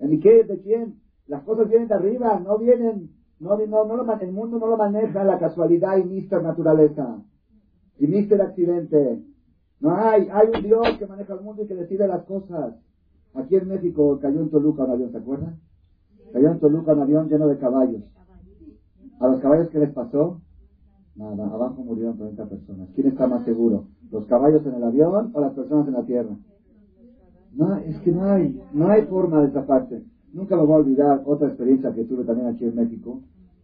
¿En 0.00 0.20
qué? 0.20 0.42
¿De 0.42 0.60
quién? 0.60 0.96
Las 1.26 1.42
cosas 1.42 1.68
vienen 1.68 1.88
de 1.88 1.94
arriba, 1.94 2.38
no 2.40 2.58
vienen, 2.58 3.10
no, 3.38 3.56
no, 3.56 3.84
no 3.84 3.96
lo, 3.96 4.18
el 4.18 4.32
mundo 4.32 4.58
no 4.58 4.66
lo 4.66 4.76
maneja 4.76 5.24
la 5.24 5.38
casualidad 5.38 5.96
y 5.98 6.04
mister 6.04 6.42
naturaleza. 6.42 7.22
Y 7.98 8.06
mister 8.06 8.40
accidente. 8.40 9.22
No 9.80 9.94
hay, 9.94 10.28
hay 10.30 10.48
un 10.48 10.62
Dios 10.62 10.96
que 10.98 11.06
maneja 11.06 11.34
el 11.34 11.40
mundo 11.40 11.62
y 11.62 11.66
que 11.66 11.74
decide 11.74 12.06
las 12.06 12.24
cosas. 12.24 12.74
Aquí 13.34 13.56
en 13.56 13.68
México 13.68 14.18
cayó 14.20 14.40
en 14.40 14.50
Toluca 14.50 14.84
un 14.84 14.90
avión, 14.90 15.12
¿se 15.12 15.18
acuerdan? 15.18 15.60
Cayó 16.32 16.50
en 16.50 16.58
Toluca 16.58 16.92
un 16.92 17.00
avión 17.00 17.28
lleno 17.28 17.46
de 17.48 17.58
caballos. 17.58 18.02
¿A 19.20 19.28
los 19.28 19.40
caballos 19.40 19.68
qué 19.70 19.78
les 19.78 19.92
pasó? 19.92 20.40
Nada, 21.16 21.46
abajo 21.46 21.82
murieron 21.82 22.16
30 22.16 22.48
personas. 22.48 22.88
¿Quién 22.94 23.08
está 23.08 23.26
más 23.26 23.44
seguro? 23.44 23.86
¿Los 24.10 24.26
caballos 24.26 24.64
en 24.66 24.74
el 24.74 24.84
avión 24.84 25.30
o 25.32 25.40
las 25.40 25.52
personas 25.52 25.88
en 25.88 25.94
la 25.94 26.04
tierra? 26.04 26.36
No, 27.52 27.76
es 27.76 27.98
que 28.00 28.12
no 28.12 28.24
hay, 28.24 28.60
no 28.72 28.88
hay 28.88 29.02
forma 29.02 29.44
de 29.44 29.60
parte. 29.62 30.04
Nunca 30.32 30.56
me 30.56 30.62
voy 30.62 30.74
a 30.74 30.78
olvidar 30.78 31.22
otra 31.24 31.48
experiencia 31.48 31.92
que 31.92 32.04
tuve 32.04 32.24
también 32.24 32.46
aquí 32.46 32.64
en 32.64 32.76
México, 32.76 33.22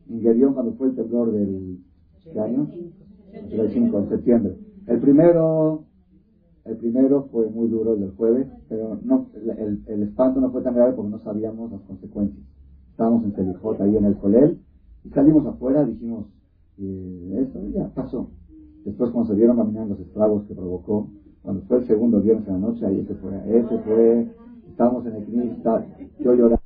en 0.08 0.20
Guerión, 0.20 0.54
cuando 0.54 0.72
fue 0.72 0.88
el 0.88 0.96
temblor 0.96 1.30
del 1.30 1.78
¿qué 2.32 2.40
año? 2.40 2.68
El 3.32 3.70
5 3.70 4.00
de 4.00 4.08
septiembre. 4.08 4.58
El 4.86 4.98
primero 4.98 5.84
el 6.64 6.76
primero 6.78 7.28
fue 7.30 7.48
muy 7.50 7.68
duro, 7.68 7.94
el 7.94 8.00
del 8.00 8.12
jueves, 8.12 8.46
pero 8.68 8.98
no, 9.02 9.26
el, 9.34 9.82
el, 9.86 10.02
espanto 10.02 10.40
no 10.40 10.50
fue 10.50 10.62
tan 10.62 10.74
grave 10.74 10.94
porque 10.94 11.10
no 11.10 11.18
sabíamos 11.18 11.70
las 11.70 11.82
consecuencias. 11.82 12.42
Estábamos 12.90 13.24
en 13.24 13.32
Telijota, 13.32 13.84
ahí 13.84 13.96
en 13.96 14.04
el 14.06 14.16
Colel, 14.16 14.58
y 15.04 15.10
salimos 15.10 15.44
afuera, 15.46 15.84
dijimos, 15.84 16.26
eh, 16.78 17.38
esto 17.42 17.60
ya 17.68 17.88
pasó. 17.88 18.30
Después 18.84 19.10
cuando 19.10 19.30
se 19.30 19.36
vieron 19.36 19.56
caminar 19.56 19.86
los 19.88 20.00
estragos 20.00 20.44
que 20.44 20.54
provocó, 20.54 21.08
cuando 21.42 21.62
fue 21.62 21.78
el 21.78 21.86
segundo 21.86 22.20
viernes 22.20 22.46
en 22.48 22.54
la 22.54 22.60
noche, 22.60 22.86
ahí 22.86 23.00
ese 23.00 23.14
fue, 23.14 23.58
ese 23.58 23.78
fue, 23.78 24.28
estábamos 24.70 25.04
en 25.06 25.16
el 25.16 25.24
CNI, 25.26 25.62
yo 26.20 26.34
lloraba. 26.34 26.64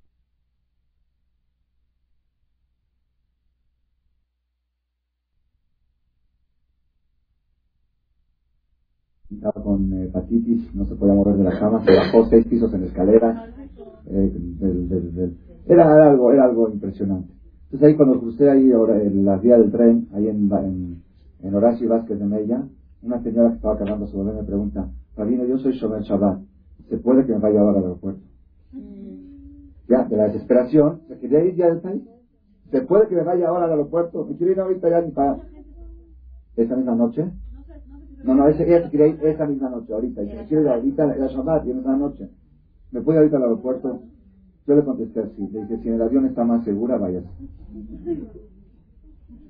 estaba 9.39 9.63
con 9.63 9.93
eh, 9.93 10.05
hepatitis, 10.05 10.58
no 10.75 10.85
se 10.85 10.95
podía 10.95 11.15
mover 11.15 11.37
de 11.37 11.45
la 11.45 11.59
cama, 11.59 11.85
se 11.85 11.95
bajó 11.95 12.27
seis 12.27 12.47
pisos 12.47 12.73
en 12.75 12.81
la 12.83 12.87
escalera. 12.87 13.53
Eh, 14.07 15.35
era, 15.67 16.09
algo, 16.09 16.33
era 16.33 16.45
algo 16.45 16.69
impresionante. 16.71 17.33
Entonces 17.65 17.89
ahí 17.89 17.97
cuando 17.97 18.19
crucé 18.21 18.49
ahí 18.51 18.71
en 18.71 19.25
la 19.25 19.37
vía 19.37 19.59
del 19.59 19.71
tren, 19.71 20.09
ahí 20.15 20.29
en, 20.29 20.51
en, 21.43 21.55
Horacio 21.55 21.87
y 21.87 21.89
Vázquez 21.89 22.19
de 22.19 22.25
Mella, 22.25 22.67
una 23.03 23.23
señora 23.23 23.51
que 23.51 23.57
estaba 23.57 23.77
cargando 23.77 24.07
su 24.07 24.19
bebé 24.19 24.33
me 24.33 24.45
pregunta, 24.45 24.89
Rabino, 25.17 25.45
yo 25.45 25.59
soy 25.59 25.73
Shomer 25.73 26.03
Shabbat, 26.03 26.41
¿se 26.89 26.97
puede 26.99 27.27
que 27.27 27.33
me 27.33 27.41
vaya 27.41 27.61
ahora 27.61 27.79
al 27.79 27.85
aeropuerto? 27.85 28.23
Ya, 29.89 30.05
de 30.05 30.17
la 30.17 30.25
desesperación, 30.25 31.03
¿se 31.09 31.19
quería 31.19 31.45
ir 31.45 31.57
ya 31.57 31.67
del 31.69 31.81
país? 31.81 32.03
¿Se 32.71 32.83
puede 32.83 33.09
que 33.09 33.15
me 33.15 33.25
vaya 33.25 33.49
ahora 33.49 33.65
al 33.65 33.73
aeropuerto? 33.73 34.25
¿Me 34.25 34.37
quiero 34.37 34.53
ir 34.53 34.61
ahorita 34.61 34.89
ya 34.91 35.01
ni 35.01 35.11
para... 35.13 35.37
Esa 36.57 36.77
misma 36.77 36.95
noche, 36.95 37.31
no, 38.25 38.35
no, 38.35 38.49
ese, 38.49 38.65
ella 38.65 39.07
ir 39.07 39.19
esa 39.23 39.47
misma 39.47 39.71
noche, 39.71 39.93
ahorita. 39.93 40.23
Y 40.23 40.31
si 40.31 40.37
quiere 40.49 40.63
ir 40.63 40.69
ahorita, 40.69 41.07
la 41.07 41.27
Shabbat, 41.29 41.67
y 41.67 41.71
en 41.71 41.79
esa 41.79 41.97
noche. 41.97 42.29
¿Me 42.91 43.01
puede 43.01 43.17
ir 43.17 43.21
ahorita 43.21 43.37
al 43.37 43.43
aeropuerto? 43.45 44.01
Yo 44.67 44.75
le 44.75 44.85
contesté 44.85 45.21
así. 45.21 45.49
Le 45.49 45.61
dije, 45.63 45.79
si 45.79 45.89
en 45.89 45.95
el 45.95 46.03
avión 46.03 46.27
está 46.27 46.45
más 46.45 46.65
segura, 46.65 46.99
vaya. 46.99 47.23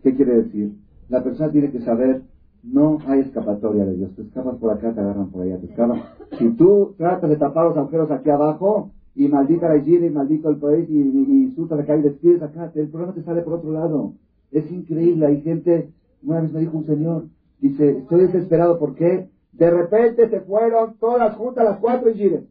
¿Qué 0.03 0.15
quiere 0.15 0.43
decir? 0.43 0.75
La 1.09 1.25
persona 1.25 1.51
tiene 1.51 1.71
que 1.71 1.81
saber, 1.81 2.23
no 2.63 2.99
hay 3.07 3.21
escapatoria 3.21 3.85
de 3.85 3.97
Dios. 3.97 4.15
Te 4.15 4.23
escapas 4.23 4.57
por 4.57 4.71
acá, 4.71 4.93
te 4.93 5.01
agarran 5.01 5.31
por 5.31 5.43
allá. 5.43 5.59
Te 5.59 5.67
escapas. 5.67 6.01
Si 6.39 6.51
tú 6.51 6.95
tratas 6.97 7.31
de 7.31 7.37
tapar 7.37 7.67
los 7.67 7.77
agujeros 7.77 8.11
aquí 8.11 8.31
abajo, 8.31 8.93
y 9.15 9.27
maldita 9.27 9.69
la 9.69 9.79
y 9.79 10.11
maldito 10.11 10.49
el 10.49 10.59
país, 10.59 10.89
y, 10.89 11.01
y, 11.01 11.55
y 11.57 11.75
acá 11.75 11.97
y 11.97 12.03
despides 12.03 12.43
acá, 12.43 12.71
el 12.75 12.89
problema 12.89 13.15
te 13.15 13.23
sale 13.23 13.43
por 13.43 13.55
otro 13.55 13.73
lado. 13.73 14.13
Es 14.53 14.71
increíble. 14.71 15.27
Hay 15.27 15.41
gente, 15.41 15.91
una 16.23 16.41
vez 16.41 16.53
me 16.53 16.61
dijo 16.61 16.79
un 16.79 16.85
señor, 16.85 17.25
Dice, 17.61 17.99
estoy 17.99 18.27
desesperado 18.27 18.79
porque 18.79 19.29
de 19.53 19.71
repente 19.71 20.29
se 20.29 20.41
fueron 20.43 20.97
todas 20.99 21.35
juntas 21.37 21.65
las 21.65 21.79
cuatro 21.79 22.11
y 22.11 22.15
Gire. 22.15 22.47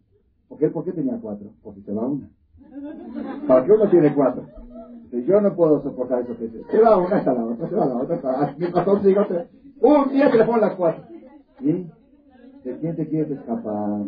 ¿Por 0.49 0.58
qué, 0.58 0.70
¿Por 0.70 0.84
qué 0.84 0.91
tenía 0.91 1.18
cuatro? 1.22 1.51
Porque 1.64 1.82
se 1.82 1.93
va 1.93 2.08
una. 2.08 2.30
¿Para 3.47 3.66
qué 3.66 3.72
uno 3.72 3.89
tiene 3.89 4.14
cuatro? 4.14 4.45
Yo 5.12 5.41
no 5.41 5.55
puedo 5.55 5.82
soportar 5.82 6.24
eso 6.24 6.38
que 6.38 6.47
dice. 6.47 6.64
Se 6.70 6.80
va 6.80 6.97
una, 6.97 7.18
hasta 7.18 7.34
la 7.34 7.45
otra, 7.45 7.70
se 7.70 7.76
va 7.76 7.86
la 7.86 7.97
otra. 7.97 8.55
Mi 8.58 8.68
pastor 8.68 9.01
sigue 9.01 9.47
Un 9.82 10.10
día 10.10 10.30
se 10.30 10.38
le 10.38 10.43
ponen 10.43 10.62
las 10.62 10.76
cuatro. 10.76 11.03
¿Sí? 11.60 11.89
¿De 12.64 12.78
quién 12.80 12.95
te 12.95 13.08
quieres 13.08 13.32
escapar? 13.32 14.05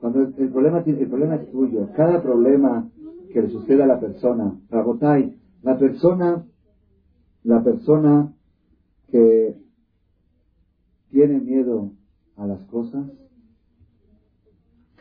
Cuando 0.00 0.20
el, 0.20 0.50
problema, 0.50 0.82
el 0.84 1.08
problema 1.08 1.34
es 1.36 1.50
tuyo. 1.50 1.88
Cada 1.96 2.22
problema 2.22 2.88
que 3.32 3.42
le 3.42 3.48
suceda 3.48 3.84
a 3.84 3.86
la 3.86 4.00
persona, 4.00 4.56
Rabotai, 4.68 5.36
la 5.62 5.78
persona, 5.78 6.44
la 7.44 7.62
persona 7.62 8.32
que 9.10 9.56
tiene 11.10 11.40
miedo 11.40 11.90
a 12.36 12.46
las 12.46 12.60
cosas, 12.66 13.04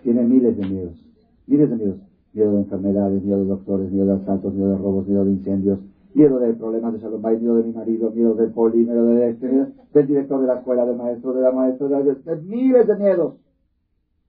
tiene 0.04 0.24
miles 0.24 0.58
de 0.58 0.68
miedos, 0.68 1.06
miles 1.48 1.70
de 1.70 1.76
miedos. 1.76 2.00
Miedo 2.32 2.52
de 2.52 2.60
enfermedades, 2.60 3.24
miedo 3.24 3.40
de 3.40 3.46
doctores, 3.46 3.92
miedo 3.92 4.06
de 4.06 4.22
asaltos, 4.22 4.54
miedo 4.54 4.70
de 4.70 4.78
robos, 4.78 5.08
miedo 5.08 5.26
de 5.26 5.32
incendios, 5.32 5.80
miedo 6.14 6.38
de 6.38 6.54
problemas 6.54 6.94
de 6.94 7.00
salud, 7.00 7.20
miedo 7.20 7.56
de 7.56 7.64
mi 7.64 7.74
marido, 7.74 8.12
miedo 8.12 8.36
del 8.36 8.52
poli, 8.52 8.86
miedo 8.86 9.06
de 9.06 9.30
este, 9.32 9.48
del 9.94 10.08
director 10.08 10.40
de 10.40 10.48
la 10.48 10.60
escuela, 10.60 10.86
del 10.86 10.96
maestro, 10.96 11.34
de 11.34 11.42
la 11.42 11.52
maestra, 11.52 11.88
de, 11.88 12.36
miles 12.44 12.86
de 12.86 12.96
miedos. 12.98 13.36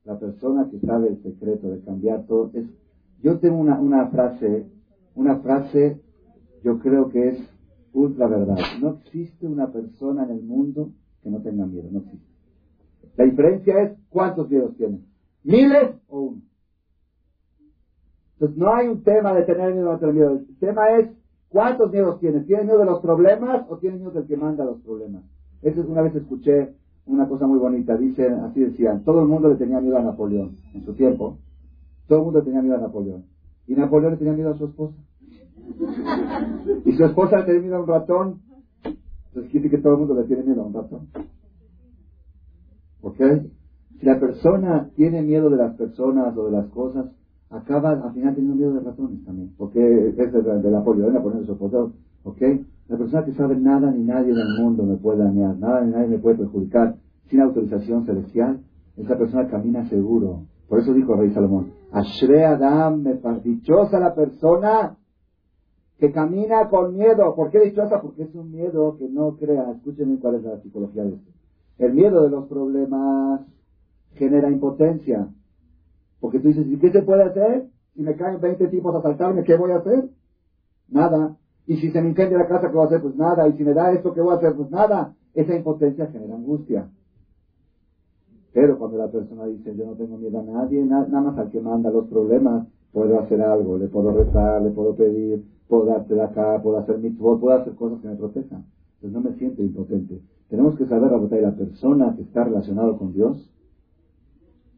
La 0.04 0.18
persona 0.18 0.68
que 0.70 0.80
sabe 0.80 1.08
el 1.08 1.22
secreto 1.22 1.68
de 1.68 1.80
cambiar 1.80 2.24
todo 2.26 2.50
es... 2.54 2.64
Yo 3.22 3.38
tengo 3.38 3.58
una, 3.58 3.78
una 3.78 4.06
frase, 4.06 4.64
una 5.14 5.36
frase, 5.40 6.00
yo 6.64 6.78
creo 6.78 7.10
que 7.10 7.28
es 7.28 7.38
ultra 7.92 8.28
verdad. 8.28 8.56
No 8.80 8.96
existe 8.98 9.46
una 9.46 9.70
persona 9.70 10.24
en 10.24 10.30
el 10.30 10.42
mundo 10.42 10.90
que 11.22 11.30
no 11.30 11.40
tengan 11.40 11.70
miedo, 11.70 11.88
no 11.90 12.00
existe. 12.00 12.26
La 13.16 13.24
diferencia 13.24 13.82
es 13.82 13.98
cuántos 14.08 14.48
miedos 14.48 14.76
tienen, 14.76 15.04
miles 15.44 15.96
o 16.08 16.20
uno. 16.20 16.42
Entonces 18.34 18.56
no 18.56 18.72
hay 18.72 18.88
un 18.88 19.02
tema 19.02 19.34
de 19.34 19.42
tener 19.42 19.74
miedo 19.74 19.90
o 19.90 19.98
tener 19.98 20.14
miedo, 20.14 20.30
el 20.30 20.58
tema 20.58 20.88
es 20.98 21.10
cuántos 21.50 21.92
miedos 21.92 22.18
tienes, 22.20 22.46
¿tienes 22.46 22.64
miedo 22.64 22.78
de 22.78 22.86
los 22.86 23.00
problemas 23.00 23.66
o 23.68 23.76
tienes 23.76 24.00
miedo 24.00 24.12
del 24.12 24.26
que 24.26 24.36
manda 24.36 24.64
los 24.64 24.80
problemas? 24.80 25.22
Eso 25.62 25.82
es 25.82 25.86
una 25.86 26.02
vez 26.02 26.14
escuché 26.14 26.74
una 27.06 27.28
cosa 27.28 27.46
muy 27.46 27.58
bonita, 27.58 27.96
dicen, 27.96 28.34
así 28.40 28.60
decían, 28.60 29.04
todo 29.04 29.20
el 29.20 29.28
mundo 29.28 29.48
le 29.48 29.56
tenía 29.56 29.80
miedo 29.80 29.98
a 29.98 30.02
Napoleón 30.02 30.56
en 30.72 30.84
su 30.84 30.94
tiempo, 30.94 31.38
todo 32.06 32.20
el 32.20 32.24
mundo 32.24 32.38
le 32.38 32.44
tenía 32.46 32.62
miedo 32.62 32.76
a 32.76 32.80
Napoleón, 32.80 33.24
y 33.66 33.74
Napoleón 33.74 34.12
le 34.12 34.18
tenía 34.18 34.32
miedo 34.32 34.50
a 34.50 34.58
su 34.58 34.66
esposa. 34.66 34.96
Y 36.84 36.92
su 36.92 37.04
esposa 37.04 37.38
le 37.38 37.44
tenía 37.44 37.60
miedo 37.60 37.76
a 37.76 37.80
un 37.80 37.86
ratón 37.86 38.40
entonces 39.30 39.52
quiere 39.52 39.70
que 39.70 39.78
todo 39.78 39.94
el 39.94 39.98
mundo 40.00 40.14
le 40.14 40.24
tiene 40.24 40.42
miedo 40.42 40.62
a 40.62 40.66
un 40.66 40.74
ratón. 40.74 41.08
¿Ok? 43.00 43.20
Si 43.98 44.06
la 44.06 44.18
persona 44.18 44.90
tiene 44.96 45.22
miedo 45.22 45.50
de 45.50 45.56
las 45.56 45.76
personas 45.76 46.36
o 46.36 46.46
de 46.46 46.50
las 46.50 46.66
cosas, 46.70 47.06
acaba 47.48 47.92
al 47.92 48.12
final 48.12 48.34
teniendo 48.34 48.56
miedo 48.56 48.74
de 48.74 48.80
ratones 48.80 49.24
también. 49.24 49.52
Porque 49.56 50.08
es 50.08 50.16
de, 50.16 50.42
de 50.42 50.70
la 50.70 50.82
polio, 50.82 51.06
poner 51.22 51.46
su 51.46 51.56
foto. 51.56 51.92
¿Ok? 52.24 52.42
La 52.88 52.98
persona 52.98 53.24
que 53.24 53.34
sabe 53.34 53.56
nada 53.56 53.92
ni 53.92 54.02
nadie 54.02 54.32
en 54.32 54.38
el 54.38 54.64
mundo 54.64 54.82
me 54.82 54.96
puede 54.96 55.22
dañar, 55.22 55.56
nada 55.58 55.84
ni 55.84 55.92
nadie 55.92 56.08
me 56.08 56.18
puede 56.18 56.38
perjudicar 56.38 56.96
sin 57.28 57.40
autorización 57.40 58.04
celestial, 58.04 58.60
esa 58.96 59.16
persona 59.16 59.46
camina 59.46 59.88
seguro. 59.88 60.46
Por 60.68 60.80
eso 60.80 60.92
dijo 60.92 61.14
el 61.14 61.20
rey 61.20 61.30
Salomón, 61.30 61.72
Ashre 61.92 62.44
Adam, 62.44 63.02
me 63.02 63.20
dichosa 63.44 64.00
la 64.00 64.14
persona 64.14 64.96
que 66.00 66.10
camina 66.12 66.70
con 66.70 66.96
miedo. 66.96 67.34
¿Por 67.36 67.50
qué 67.50 67.60
dichosa? 67.60 68.00
Porque 68.00 68.22
es 68.22 68.34
un 68.34 68.50
miedo 68.50 68.96
que 68.96 69.06
no 69.08 69.36
crea. 69.36 69.70
Escuchen 69.70 70.16
cuál 70.16 70.36
es 70.36 70.44
la 70.44 70.58
psicología 70.60 71.04
de 71.04 71.10
esto. 71.10 71.30
El 71.78 71.92
miedo 71.92 72.22
de 72.22 72.30
los 72.30 72.46
problemas 72.46 73.42
genera 74.14 74.50
impotencia. 74.50 75.28
Porque 76.18 76.40
tú 76.40 76.48
dices, 76.48 76.66
¿y 76.66 76.78
qué 76.78 76.90
se 76.90 77.02
puede 77.02 77.24
hacer? 77.24 77.66
Si 77.94 78.02
me 78.02 78.16
caen 78.16 78.40
20 78.40 78.68
tipos 78.68 78.94
a 78.94 78.98
asaltarme, 78.98 79.44
¿qué 79.44 79.56
voy 79.56 79.72
a 79.72 79.76
hacer? 79.76 80.08
Nada. 80.88 81.36
Y 81.66 81.76
si 81.76 81.90
se 81.90 82.00
me 82.00 82.08
incendia 82.08 82.38
la 82.38 82.48
casa, 82.48 82.68
¿qué 82.68 82.74
voy 82.74 82.84
a 82.84 82.86
hacer? 82.86 83.02
Pues 83.02 83.16
nada. 83.16 83.46
Y 83.48 83.52
si 83.52 83.64
me 83.64 83.74
da 83.74 83.92
esto, 83.92 84.14
¿qué 84.14 84.22
voy 84.22 84.32
a 84.32 84.38
hacer? 84.38 84.54
Pues 84.54 84.70
nada. 84.70 85.14
Esa 85.34 85.54
impotencia 85.54 86.06
genera 86.06 86.34
angustia. 86.34 86.88
Pero 88.54 88.78
cuando 88.78 88.96
la 88.96 89.08
persona 89.08 89.44
dice, 89.46 89.76
yo 89.76 89.84
no 89.84 89.92
tengo 89.92 90.16
miedo 90.16 90.40
a 90.40 90.42
nadie, 90.42 90.82
nada 90.82 91.06
más 91.20 91.38
al 91.38 91.50
que 91.50 91.60
manda 91.60 91.90
los 91.90 92.06
problemas, 92.08 92.66
puedo 92.92 93.20
hacer 93.20 93.40
algo, 93.40 93.78
le 93.78 93.88
puedo 93.88 94.12
rezar, 94.12 94.62
le 94.62 94.70
puedo 94.70 94.94
pedir, 94.94 95.44
puedo 95.68 95.86
darte 95.86 96.20
acá, 96.20 96.60
puedo 96.62 96.78
hacer 96.78 96.98
voz, 97.12 97.40
puedo 97.40 97.56
hacer 97.56 97.74
cosas 97.74 98.00
que 98.00 98.08
me 98.08 98.16
protejan. 98.16 98.64
Entonces 98.96 99.12
no 99.12 99.20
me 99.20 99.36
siento 99.36 99.62
impotente. 99.62 100.20
Tenemos 100.48 100.76
que 100.76 100.86
saber, 100.86 101.10
y 101.10 101.40
la 101.40 101.54
persona 101.54 102.14
que 102.16 102.22
está 102.22 102.44
relacionado 102.44 102.98
con 102.98 103.12
Dios 103.12 103.50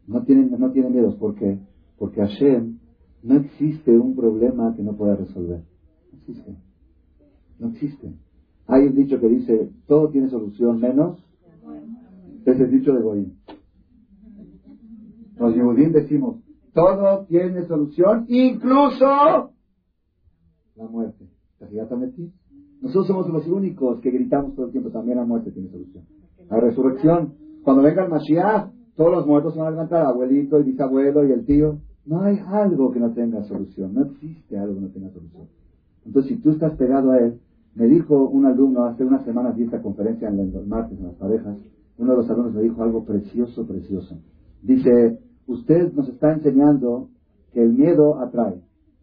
no 0.06 0.22
tiene, 0.24 0.44
no 0.56 0.70
tiene 0.70 0.90
miedos. 0.90 1.16
¿Por 1.16 1.34
qué? 1.34 1.58
Porque 1.98 2.20
Hashem 2.20 2.78
no 3.22 3.36
existe 3.36 3.96
un 3.96 4.14
problema 4.14 4.74
que 4.76 4.82
no 4.82 4.92
pueda 4.92 5.16
resolver. 5.16 5.62
No 6.12 6.18
existe. 6.18 6.56
No 7.58 7.68
existe. 7.68 8.12
Hay 8.66 8.86
un 8.86 8.94
dicho 8.94 9.18
que 9.18 9.28
dice, 9.28 9.70
todo 9.86 10.10
tiene 10.10 10.28
solución 10.28 10.80
menos. 10.80 11.24
Es 12.44 12.60
el 12.60 12.70
dicho 12.70 12.92
de 12.92 13.00
Goyim. 13.00 13.32
Los 15.38 15.54
Yehudim 15.54 15.92
decimos, 15.92 16.36
todo 16.72 17.26
tiene 17.26 17.66
solución, 17.66 18.26
incluso 18.28 19.52
la 20.76 20.88
muerte. 20.88 21.28
Nosotros 22.80 23.06
somos 23.06 23.28
los 23.28 23.46
únicos 23.46 24.00
que 24.00 24.10
gritamos 24.10 24.54
todo 24.54 24.66
el 24.66 24.72
tiempo, 24.72 24.90
también 24.90 25.18
la 25.18 25.24
muerte 25.24 25.52
tiene 25.52 25.68
solución. 25.68 26.04
La 26.50 26.60
resurrección, 26.60 27.34
cuando 27.62 27.82
venga 27.82 28.04
el 28.04 28.10
Mashiach, 28.10 28.70
todos 28.96 29.10
los 29.10 29.26
muertos 29.26 29.54
se 29.54 29.60
van 29.60 29.68
a 29.68 29.70
levantar, 29.72 30.04
abuelito, 30.04 30.60
y 30.60 30.64
bisabuelo 30.64 31.26
y 31.26 31.32
el 31.32 31.44
tío. 31.44 31.78
No 32.04 32.22
hay 32.22 32.38
algo 32.46 32.90
que 32.90 32.98
no 32.98 33.12
tenga 33.12 33.42
solución, 33.44 33.94
no 33.94 34.06
existe 34.06 34.58
algo 34.58 34.74
que 34.74 34.80
no 34.80 34.88
tenga 34.88 35.10
solución. 35.10 35.46
Entonces, 36.04 36.32
si 36.32 36.42
tú 36.42 36.50
estás 36.50 36.76
pegado 36.76 37.12
a 37.12 37.18
él, 37.18 37.40
me 37.74 37.86
dijo 37.86 38.28
un 38.28 38.44
alumno 38.44 38.84
hace 38.84 39.04
unas 39.04 39.24
semanas, 39.24 39.56
di 39.56 39.62
esta 39.62 39.80
conferencia 39.80 40.28
en 40.28 40.52
los 40.52 40.66
martes 40.66 40.98
en 40.98 41.06
las 41.06 41.14
parejas, 41.14 41.58
uno 41.96 42.10
de 42.10 42.16
los 42.16 42.30
alumnos 42.30 42.54
me 42.54 42.62
dijo 42.62 42.82
algo 42.82 43.04
precioso, 43.04 43.66
precioso. 43.66 44.18
Dice, 44.62 45.20
usted 45.52 45.92
nos 45.92 46.08
está 46.08 46.32
enseñando 46.32 47.08
que 47.52 47.62
el 47.62 47.72
miedo 47.72 48.18
atrae. 48.18 48.60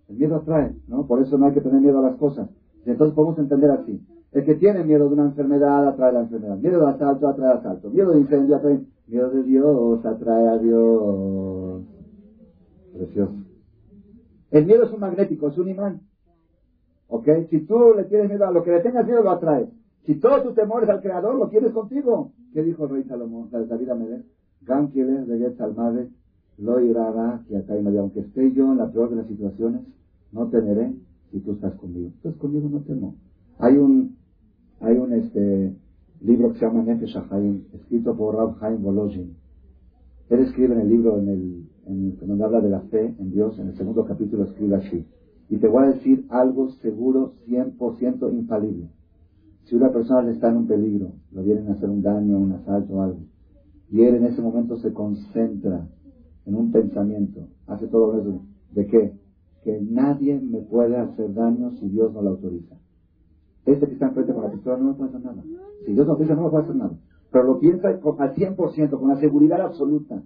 El 0.09 0.17
miedo 0.17 0.37
atrae, 0.37 0.75
¿no? 0.87 1.05
Por 1.05 1.21
eso 1.21 1.37
no 1.37 1.45
hay 1.45 1.53
que 1.53 1.61
tener 1.61 1.81
miedo 1.81 1.99
a 1.99 2.09
las 2.09 2.15
cosas. 2.17 2.49
Entonces 2.85 3.15
podemos 3.15 3.37
entender 3.37 3.71
así. 3.71 4.01
El 4.31 4.45
que 4.45 4.55
tiene 4.55 4.83
miedo 4.83 5.07
de 5.07 5.13
una 5.13 5.25
enfermedad 5.25 5.87
atrae 5.87 6.13
la 6.13 6.21
enfermedad. 6.21 6.57
Miedo 6.57 6.79
de 6.79 6.91
asalto 6.91 7.27
atrae 7.27 7.53
asalto. 7.53 7.89
Miedo 7.89 8.11
de 8.11 8.19
incendio 8.19 8.55
atrae. 8.55 8.79
Miedo 9.07 9.29
de 9.29 9.43
Dios 9.43 10.05
atrae 10.05 10.47
a 10.47 10.57
Dios. 10.57 11.81
Precioso. 12.93 13.33
El 14.51 14.65
miedo 14.65 14.83
es 14.83 14.91
un 14.91 14.99
magnético, 14.99 15.47
es 15.47 15.57
un 15.57 15.69
imán. 15.69 16.01
¿Ok? 17.07 17.27
Si 17.49 17.61
tú 17.65 17.93
le 17.95 18.05
tienes 18.05 18.29
miedo 18.29 18.45
a 18.45 18.51
lo 18.51 18.63
que 18.63 18.71
le 18.71 18.81
tengas 18.81 19.05
miedo, 19.05 19.23
lo 19.23 19.31
atrae. 19.31 19.69
Si 20.05 20.15
todo 20.15 20.41
tu 20.43 20.53
temor 20.53 20.83
es 20.83 20.89
al 20.89 21.01
Creador, 21.01 21.35
lo 21.35 21.49
quieres 21.49 21.71
contigo. 21.71 22.31
¿Qué 22.53 22.63
dijo 22.63 22.85
el 22.85 22.89
rey 22.91 23.03
Salomón? 23.03 23.49
David 23.51 23.89
Amedé. 23.89 24.23
Gan 24.61 24.91
de 24.91 25.55
Salmade, 25.55 26.09
lo 26.59 26.79
irá 26.81 27.41
que 27.47 27.57
acá 27.57 27.73
Aunque 27.73 28.19
esté 28.21 28.51
yo 28.53 28.71
en 28.71 28.77
la 28.77 28.91
peor 28.91 29.09
de 29.09 29.17
las 29.17 29.27
situaciones, 29.27 29.81
no 30.31 30.47
temeré 30.47 30.93
si 31.31 31.39
tú 31.39 31.53
estás 31.53 31.73
conmigo. 31.75 32.09
Estás 32.17 32.35
conmigo, 32.35 32.69
no 32.69 32.81
temo. 32.81 33.15
Hay 33.59 33.77
un, 33.77 34.17
hay 34.79 34.97
un 34.97 35.13
este, 35.13 35.75
libro 36.21 36.51
que 36.51 36.59
se 36.59 36.65
llama 36.65 36.83
Nefesh 36.83 37.17
HaHaim, 37.17 37.63
escrito 37.73 38.15
por 38.15 38.35
Rab 38.35 38.55
Haim 38.61 38.81
Volozhin. 38.81 39.35
Él 40.29 40.39
escribe 40.41 40.75
en 40.75 40.81
el 40.81 40.89
libro, 40.89 41.19
en 41.19 41.29
el, 41.29 41.69
en 41.87 42.17
donde 42.27 42.43
habla 42.43 42.61
de 42.61 42.69
la 42.69 42.81
fe 42.81 43.15
en 43.17 43.31
Dios, 43.31 43.57
en 43.59 43.69
el 43.69 43.77
segundo 43.77 44.05
capítulo 44.05 44.43
escribe 44.43 44.75
así. 44.75 45.05
Y 45.49 45.57
te 45.57 45.67
voy 45.67 45.83
a 45.83 45.87
decir 45.93 46.25
algo 46.29 46.69
seguro, 46.81 47.33
100% 47.47 48.31
infalible. 48.33 48.89
Si 49.63 49.75
una 49.75 49.91
persona 49.91 50.29
está 50.29 50.49
en 50.49 50.57
un 50.57 50.67
peligro, 50.67 51.13
lo 51.31 51.41
vienen 51.41 51.67
a 51.67 51.73
hacer 51.73 51.89
un 51.89 52.01
daño, 52.01 52.37
un 52.37 52.51
asalto 52.51 52.93
o 52.95 53.01
algo, 53.01 53.19
y 53.91 54.01
él 54.01 54.15
en 54.15 54.25
ese 54.25 54.41
momento 54.41 54.77
se 54.77 54.93
concentra 54.93 55.87
en 56.49 56.55
un 56.55 56.71
pensamiento, 56.71 57.47
hace 57.67 57.87
todo 57.87 58.19
eso, 58.19 58.41
¿de 58.73 58.87
qué? 58.87 59.13
Que 59.63 59.79
nadie 59.81 60.39
me 60.39 60.61
puede 60.61 60.97
hacer 60.97 61.33
daño 61.33 61.71
si 61.77 61.87
Dios 61.89 62.11
no 62.11 62.21
lo 62.21 62.31
autoriza. 62.31 62.75
Este 63.65 63.85
que 63.85 63.93
está 63.93 64.07
enfrente 64.07 64.33
con 64.33 64.43
la 64.43 64.51
pistola 64.51 64.77
no 64.77 64.85
me 64.85 64.93
puede 64.95 65.09
hacer 65.09 65.23
nada. 65.23 65.43
Si 65.85 65.93
Dios 65.93 66.07
no 66.07 66.13
autoriza 66.13 66.35
no 66.35 66.43
me 66.43 66.49
puede 66.49 66.63
hacer 66.63 66.75
nada. 66.75 66.97
Pero 67.31 67.43
lo 67.43 67.59
piensa 67.59 67.89
al 67.89 68.01
100%, 68.01 68.99
con 68.99 69.09
la 69.09 69.17
seguridad 69.17 69.61
absoluta. 69.61 70.23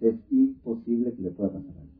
Es 0.00 0.16
imposible 0.32 1.12
que 1.14 1.22
le 1.22 1.30
pueda 1.30 1.50
pasar 1.50 1.70
algo. 1.70 1.92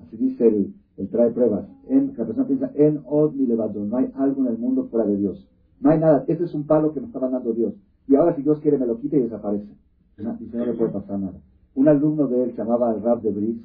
Así 0.00 0.16
dice 0.16 0.48
el, 0.48 0.74
el 0.96 1.08
trae 1.10 1.30
pruebas. 1.30 1.68
En, 1.88 2.08
la 2.16 2.24
persona 2.24 2.46
piensa, 2.46 2.72
en 2.74 3.02
od 3.06 3.34
ni 3.34 3.46
levado, 3.46 3.84
no 3.84 3.98
hay 3.98 4.10
algo 4.16 4.42
en 4.42 4.48
el 4.48 4.58
mundo 4.58 4.88
fuera 4.90 5.06
de 5.06 5.16
Dios. 5.16 5.48
No 5.78 5.90
hay 5.90 6.00
nada. 6.00 6.24
Este 6.26 6.44
es 6.44 6.54
un 6.54 6.66
palo 6.66 6.92
que 6.92 7.00
me 7.00 7.06
está 7.06 7.20
dando 7.20 7.52
Dios. 7.52 7.74
Y 8.08 8.16
ahora 8.16 8.34
si 8.34 8.42
Dios 8.42 8.58
quiere 8.58 8.78
me 8.78 8.86
lo 8.86 8.98
quita 8.98 9.16
y 9.16 9.20
desaparece. 9.20 9.72
Dice, 10.40 10.56
no 10.56 10.66
le 10.66 10.74
puede 10.74 10.90
pasar 10.90 11.20
nada. 11.20 11.40
Un 11.80 11.88
alumno 11.88 12.26
de 12.28 12.44
él, 12.44 12.54
llamaba 12.54 12.92
Rab 12.92 13.22
de 13.22 13.30
Brisk, 13.30 13.64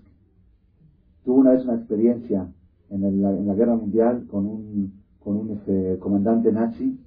tuvo 1.25 1.35
una 1.35 1.51
vez 1.51 1.65
una 1.65 1.75
experiencia 1.75 2.49
en, 2.89 3.21
la 3.21 3.53
guerra 3.55 3.75
mundial 3.75 4.25
con 4.27 4.45
un, 4.45 4.93
con 5.19 5.49
este, 5.49 5.99
comandante 5.99 6.49
nazi 6.53 6.97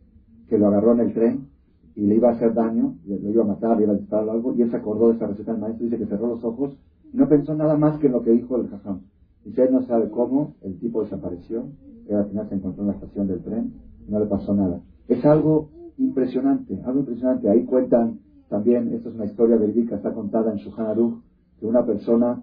que 0.51 0.59
lo 0.59 0.67
agarró 0.67 0.93
en 0.93 1.01
el 1.01 1.15
tren 1.15 1.47
y 1.95 2.03
le 2.03 2.17
iba 2.17 2.29
a 2.29 2.33
hacer 2.33 2.53
daño, 2.53 2.97
lo 3.07 3.31
iba 3.31 3.43
a 3.43 3.47
matar, 3.47 3.81
iba 3.81 3.95
a 3.95 3.97
disparar 3.97 4.29
algo, 4.29 4.53
y 4.53 4.61
él 4.61 4.71
se 4.71 4.77
acordó 4.77 5.09
de 5.09 5.17
esa 5.17 5.29
receta 5.29 5.53
del 5.53 5.63
maestro, 5.63 5.87
dice 5.87 5.97
que 5.97 6.05
cerró 6.05 6.27
los 6.27 6.45
ojos 6.45 6.77
y 7.11 7.17
no 7.17 7.27
pensó 7.27 7.55
nada 7.55 7.79
más 7.79 7.99
que 8.01 8.09
en 8.09 8.13
lo 8.13 8.23
que 8.23 8.33
dijo 8.33 8.57
el 8.57 8.69
jajam. 8.69 9.01
Dice, 9.47 9.63
él 9.63 9.73
no 9.73 9.81
sabe 9.85 10.11
cómo, 10.11 10.57
el 10.61 10.79
tipo 10.79 11.03
desapareció, 11.03 11.69
él 12.07 12.17
al 12.17 12.27
final 12.27 12.51
se 12.51 12.55
encontró 12.55 12.83
en 12.83 12.89
la 12.89 12.95
estación 12.97 13.29
del 13.29 13.41
tren, 13.41 13.73
no 14.09 14.21
le 14.21 14.27
pasó 14.27 14.55
nada. 14.55 14.83
Es 15.09 15.25
algo 15.25 15.71
impresionante, 15.97 16.79
algo 16.85 17.01
impresionante. 17.01 17.49
Ahí 17.49 17.65
cuentan 17.65 18.19
también, 18.49 18.93
esto 18.95 19.11
es 19.11 19.15
una 19.15 19.27
historia 19.27 19.57
verídica, 19.57 19.97
está 19.97 20.13
contada 20.13 20.53
en 20.53 20.59
Shulchan 20.59 20.87
Aruch, 20.87 21.21
que 21.61 21.67
una 21.67 21.85
persona 21.85 22.43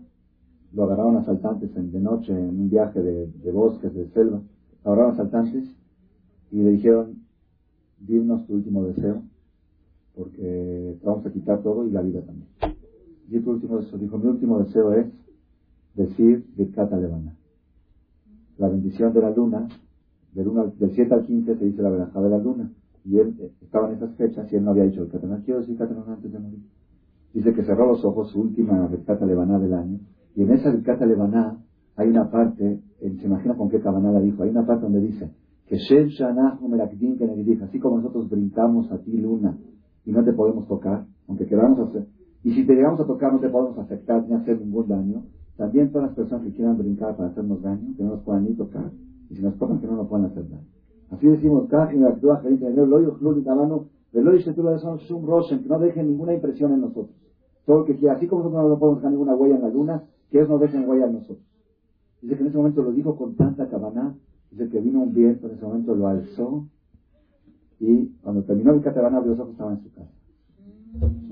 lo 0.74 0.84
agarraron 0.84 1.18
asaltantes 1.18 1.76
en, 1.76 1.92
de 1.92 2.00
noche 2.00 2.32
en 2.32 2.60
un 2.60 2.70
viaje 2.70 3.02
de, 3.02 3.52
bosques, 3.52 3.94
de 3.94 4.08
selva, 4.10 4.42
lo 4.84 4.92
agarraron 4.92 5.14
asaltantes 5.14 5.64
y 6.52 6.58
le 6.58 6.72
dijeron, 6.72 7.24
dinos 8.00 8.46
tu 8.46 8.54
último 8.54 8.84
deseo, 8.84 9.24
porque 10.16 10.98
vamos 11.04 11.26
a 11.26 11.32
quitar 11.32 11.62
todo 11.64 11.88
y 11.88 11.92
la 11.92 12.02
vida 12.02 12.22
también. 12.22 12.50
Y 13.30 13.40
tu 13.40 13.52
último 13.52 13.78
deseo, 13.78 13.98
dijo, 13.98 14.18
mi 14.20 14.28
último 14.28 14.60
deseo 14.60 14.94
es 14.94 15.08
decir 15.96 16.46
Birkat 16.56 16.92
Levana. 16.92 17.36
La 18.58 18.70
bendición 18.70 19.12
de 19.12 19.22
la 19.22 19.32
luna, 19.32 19.68
del, 20.34 20.52
del 20.78 20.92
7 20.94 21.14
al 21.14 21.26
15 21.26 21.56
se 21.56 21.66
dice 21.66 21.82
la 21.82 21.90
verajada 21.90 22.26
de 22.26 22.30
la 22.30 22.44
luna 22.44 22.72
y 23.06 23.20
él 23.20 23.36
eh, 23.40 23.52
estaba 23.62 23.90
en 23.90 23.98
esas 23.98 24.16
fechas 24.16 24.52
y 24.52 24.56
él 24.56 24.66
no 24.66 24.72
había 24.72 24.86
dicho 24.86 25.04
el 25.04 25.10
Catalán. 25.10 25.44
Quiero 25.44 25.60
decir 25.62 25.78
Catalán 25.78 26.06
antes 26.08 26.32
de 26.32 26.40
morir. 26.40 26.60
Dice 27.34 27.54
que 27.54 27.64
cerró 27.64 27.88
los 27.88 28.04
ojos 28.04 28.32
su 28.32 28.42
última 28.42 28.88
Becata 28.88 29.26
Lebaná 29.26 29.60
del 29.60 29.74
año. 29.74 30.00
Y 30.36 30.44
en 30.44 30.52
esa 30.52 30.72
Becata 30.72 31.06
Lebaná 31.06 31.60
hay 31.96 32.10
una 32.10 32.30
parte, 32.30 32.82
se 33.00 33.26
imagina 33.26 33.56
con 33.56 33.70
qué 33.70 33.80
cabaná 33.80 34.12
la 34.12 34.20
dijo, 34.20 34.44
hay 34.44 34.50
una 34.50 34.66
parte 34.66 34.84
donde 34.84 35.02
dice 35.02 35.32
que 35.68 35.78
Shel 35.78 36.10
así 37.62 37.80
como 37.80 37.98
nosotros 37.98 38.30
brincamos 38.30 38.92
a 38.92 39.00
ti 39.00 39.18
luna 39.18 39.58
y 40.06 40.12
no 40.12 40.24
te 40.24 40.34
podemos 40.34 40.68
tocar, 40.68 41.06
aunque 41.28 41.48
queramos 41.48 41.80
hacer, 41.90 42.08
y 42.44 42.54
si 42.54 42.66
te 42.68 42.74
llegamos 42.74 43.00
a 43.00 43.06
tocar 43.06 43.34
no 43.34 43.40
te 43.40 43.50
podemos 43.50 43.78
afectar 43.80 44.28
ni 44.28 44.36
hacer 44.36 44.60
ningún 44.60 44.88
daño, 44.88 45.24
también 45.58 45.92
todas 45.92 46.10
las 46.10 46.16
personas 46.16 46.46
que 46.46 46.54
quieran 46.54 46.78
brincar 46.78 47.16
para 47.16 47.30
hacernos 47.30 47.62
daño, 47.62 47.96
que 47.96 48.04
no 48.04 48.12
nos 48.12 48.24
puedan 48.24 48.44
ni 48.44 48.54
tocar, 48.54 48.92
y 49.30 49.36
si 49.36 49.42
nos 49.42 49.58
tocan 49.58 49.80
que 49.80 49.88
no 49.88 49.96
nos 49.96 50.08
puedan 50.08 50.26
hacer 50.28 50.48
daño. 50.50 50.68
Así 51.12 51.28
decimos, 51.28 51.70
que 51.70 51.76
no 55.70 55.80
dejen 55.80 56.08
ninguna 56.08 56.34
impresión 56.34 56.74
en 56.74 56.82
nosotros. 56.82 57.16
Todo 57.66 57.82
el 57.82 57.86
que 57.86 57.98
quiera, 57.98 58.16
así 58.16 58.28
como 58.28 58.44
nosotros 58.44 58.70
no 58.70 58.80
podemos 58.80 59.00
dejar 59.00 59.12
ninguna 59.12 59.36
huella 59.36 59.56
en 59.56 59.62
la 59.62 59.70
luna, 59.70 60.04
que 60.30 60.38
ellos 60.38 60.50
no 60.50 60.58
dejen 60.58 60.88
huella 60.88 61.06
en 61.06 61.14
nosotros. 61.14 61.46
Dice 62.22 62.36
que 62.36 62.42
en 62.42 62.48
ese 62.48 62.58
momento 62.58 62.82
lo 62.82 62.92
dijo 62.92 63.16
con 63.16 63.36
tanta 63.36 63.68
cabana, 63.68 64.16
dice 64.52 64.70
que 64.70 64.82
vino 64.82 65.04
un 65.04 65.14
viento, 65.14 65.48
en 65.48 65.56
ese 65.56 65.66
momento 65.66 65.96
lo 65.96 66.08
alzó, 66.08 66.66
y 67.80 68.08
cuando 68.24 68.44
terminó 68.44 68.72
el 68.72 68.82
Catalana, 68.82 69.20
los 69.20 69.40
ojos 69.40 69.52
estaban 69.52 69.78
en 69.78 69.84
su 69.84 69.94
casa. 69.94 70.12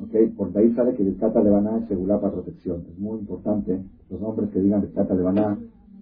¿Ok? 0.04 0.34
Porque 0.36 0.60
ahí 0.60 0.74
sale 0.74 0.94
que 0.94 1.04
el 1.04 1.18
Catalana 1.18 1.78
es 1.78 1.88
seguridad 1.88 2.20
para 2.20 2.34
protección. 2.34 2.84
Es 2.92 3.00
muy 3.00 3.20
importante 3.20 3.82
los 4.10 4.20
nombres 4.20 4.50
que 4.50 4.60
digan 4.60 4.84
el 4.84 4.92
Catalana 4.92 5.58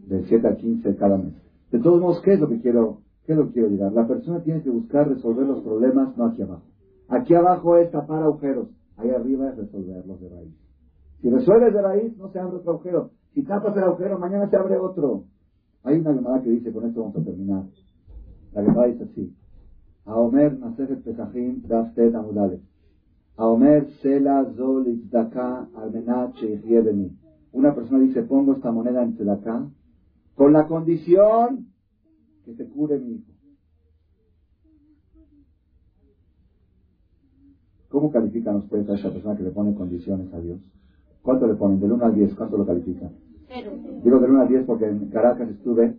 del 0.08 0.26
7 0.26 0.48
al 0.48 0.58
15 0.58 0.96
cada 0.96 1.18
mes. 1.18 1.34
De 1.72 1.80
todos 1.80 2.02
modos, 2.02 2.22
¿qué 2.22 2.34
es 2.34 2.40
lo 2.40 2.50
que 2.50 2.60
quiero 2.60 3.02
¿Qué 3.32 3.38
lo 3.38 3.50
quiero 3.50 3.70
llegar? 3.70 3.94
La 3.94 4.06
persona 4.06 4.44
tiene 4.44 4.62
que 4.62 4.70
buscar 4.70 5.08
resolver 5.08 5.48
los 5.48 5.64
problemas, 5.64 6.18
no 6.18 6.26
aquí 6.26 6.42
abajo. 6.42 6.66
Aquí 7.08 7.34
abajo 7.34 7.78
es 7.78 7.90
tapar 7.90 8.24
agujeros. 8.24 8.68
Ahí 8.98 9.10
arriba 9.10 9.52
es 9.52 9.56
resolverlos 9.56 10.20
de 10.20 10.28
raíz. 10.28 10.54
Si 11.22 11.30
resuelves 11.30 11.74
de 11.74 11.82
raíz, 11.82 12.18
no 12.18 12.30
se 12.30 12.40
abre 12.40 12.58
otro 12.58 12.72
agujero. 12.74 13.12
Si 13.34 13.44
tapas 13.44 13.78
el 13.78 13.84
agujero, 13.84 14.20
mañana 14.20 14.50
se 14.50 14.58
abre 14.58 14.76
otro. 14.78 15.24
Hay 15.84 16.00
una 16.00 16.12
llamada 16.12 16.42
que 16.42 16.50
dice, 16.50 16.74
con 16.74 16.86
esto 16.86 17.00
vamos 17.00 17.16
a 17.16 17.24
terminar. 17.24 17.64
La 18.52 18.64
llamada 18.64 18.88
dice 18.88 19.04
así. 19.06 19.34
Aomer 20.04 20.60
Nasejet 20.60 21.02
Pesachim 21.02 21.62
Daftet 21.66 22.14
Amudale. 22.14 22.60
Aomer 23.38 23.88
Sela 24.02 24.46
Zol 24.58 24.90
Itzdaka 24.90 25.70
Almenat 25.74 26.36
Una 27.54 27.74
persona 27.76 28.00
dice, 28.00 28.24
pongo 28.24 28.56
esta 28.56 28.74
moneda 28.74 29.02
en 29.02 29.14
Tzedakah 29.14 29.70
con 30.36 30.52
la 30.52 30.68
condición 30.68 31.71
que 32.46 32.54
se 32.54 32.68
cure 32.68 33.00
mi 33.00 33.14
hijo. 33.16 33.32
¿Cómo 37.90 38.10
califican 38.10 38.56
ustedes 38.56 38.90
a 38.90 38.96
esa 38.96 39.12
persona 39.12 39.36
que 39.36 39.44
le 39.44 39.52
pone 39.52 39.74
condiciones 39.76 40.34
a 40.34 40.40
Dios? 40.40 40.60
¿Cuánto 41.22 41.46
le 41.46 41.56
ponen? 41.56 41.80
Del 41.80 41.92
1 41.92 42.06
al 42.06 42.16
10, 42.16 42.36
¿cuánto 42.36 42.58
lo 42.58 42.66
califican? 42.66 43.12
Digo 44.04 44.20
del 44.20 44.32
1 44.32 44.42
al 44.42 44.48
10 44.48 44.66
porque 44.66 44.86
en 44.86 45.10
Caracas 45.10 45.50
estuve 45.50 45.94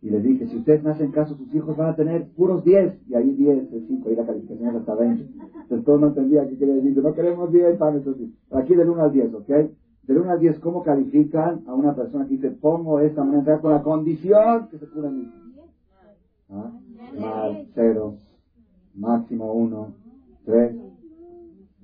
y 0.00 0.10
les 0.10 0.22
dije, 0.22 0.46
si 0.46 0.56
ustedes 0.56 0.82
me 0.82 0.90
hacen 0.90 1.10
caso, 1.10 1.34
sus 1.36 1.52
hijos 1.54 1.76
van 1.76 1.88
a 1.88 1.96
tener 1.96 2.26
puros 2.36 2.64
10. 2.64 3.08
Y 3.08 3.14
ahí 3.14 3.32
10, 3.32 3.68
5, 3.86 4.10
y 4.10 4.14
la 4.14 4.24
calificación 4.24 4.68
es 4.68 4.74
hasta 4.76 4.94
20. 4.94 5.22
Entonces 5.62 5.84
todos 5.84 6.00
no 6.00 6.06
entendían 6.08 6.48
qué 6.48 6.56
quería 6.56 6.74
decir. 6.74 7.02
No 7.02 7.12
queremos 7.12 7.52
10 7.52 7.76
para 7.76 7.98
hijos. 7.98 8.16
Aquí 8.50 8.74
del 8.74 8.88
1 8.88 9.02
al 9.02 9.12
10, 9.12 9.34
¿ok? 9.34 9.48
Del 10.02 10.18
1 10.18 10.30
al 10.30 10.38
10, 10.38 10.58
¿cómo 10.60 10.82
califican 10.82 11.62
a 11.66 11.74
una 11.74 11.94
persona 11.94 12.26
que 12.26 12.34
dice, 12.34 12.50
pongo 12.50 13.00
esta 13.00 13.24
moneda 13.24 13.58
con 13.60 13.72
la 13.72 13.82
condición 13.82 14.68
que 14.70 14.78
se 14.78 14.86
cura 14.86 15.10
mi 15.10 15.22
hijo? 15.22 15.32
¿Ah? 16.50 16.72
Mal, 17.18 17.66
0, 17.74 18.14
máximo 18.94 19.52
1, 19.52 19.92
3. 20.44 20.76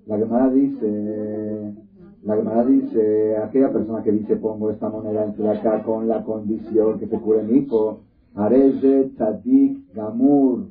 La 0.07 0.19
Gemara 0.19 0.51
dice, 0.51 1.75
la 2.23 2.37
Gemara 2.37 2.65
dice, 2.65 3.37
aquella 3.37 3.71
persona 3.73 4.03
que 4.03 4.13
dice 4.13 4.37
pongo 4.37 4.71
esta 4.71 4.89
moneda 4.89 5.25
entre 5.25 5.49
acá 5.49 5.83
con 5.83 6.09
la 6.09 6.23
condición 6.23 6.99
que 6.99 7.07
se 7.07 7.19
cure 7.19 7.43
mi 7.43 7.59
hijo, 7.59 8.01
de 8.35 9.11
Tzadik 9.17 9.95
Gamur. 9.95 10.67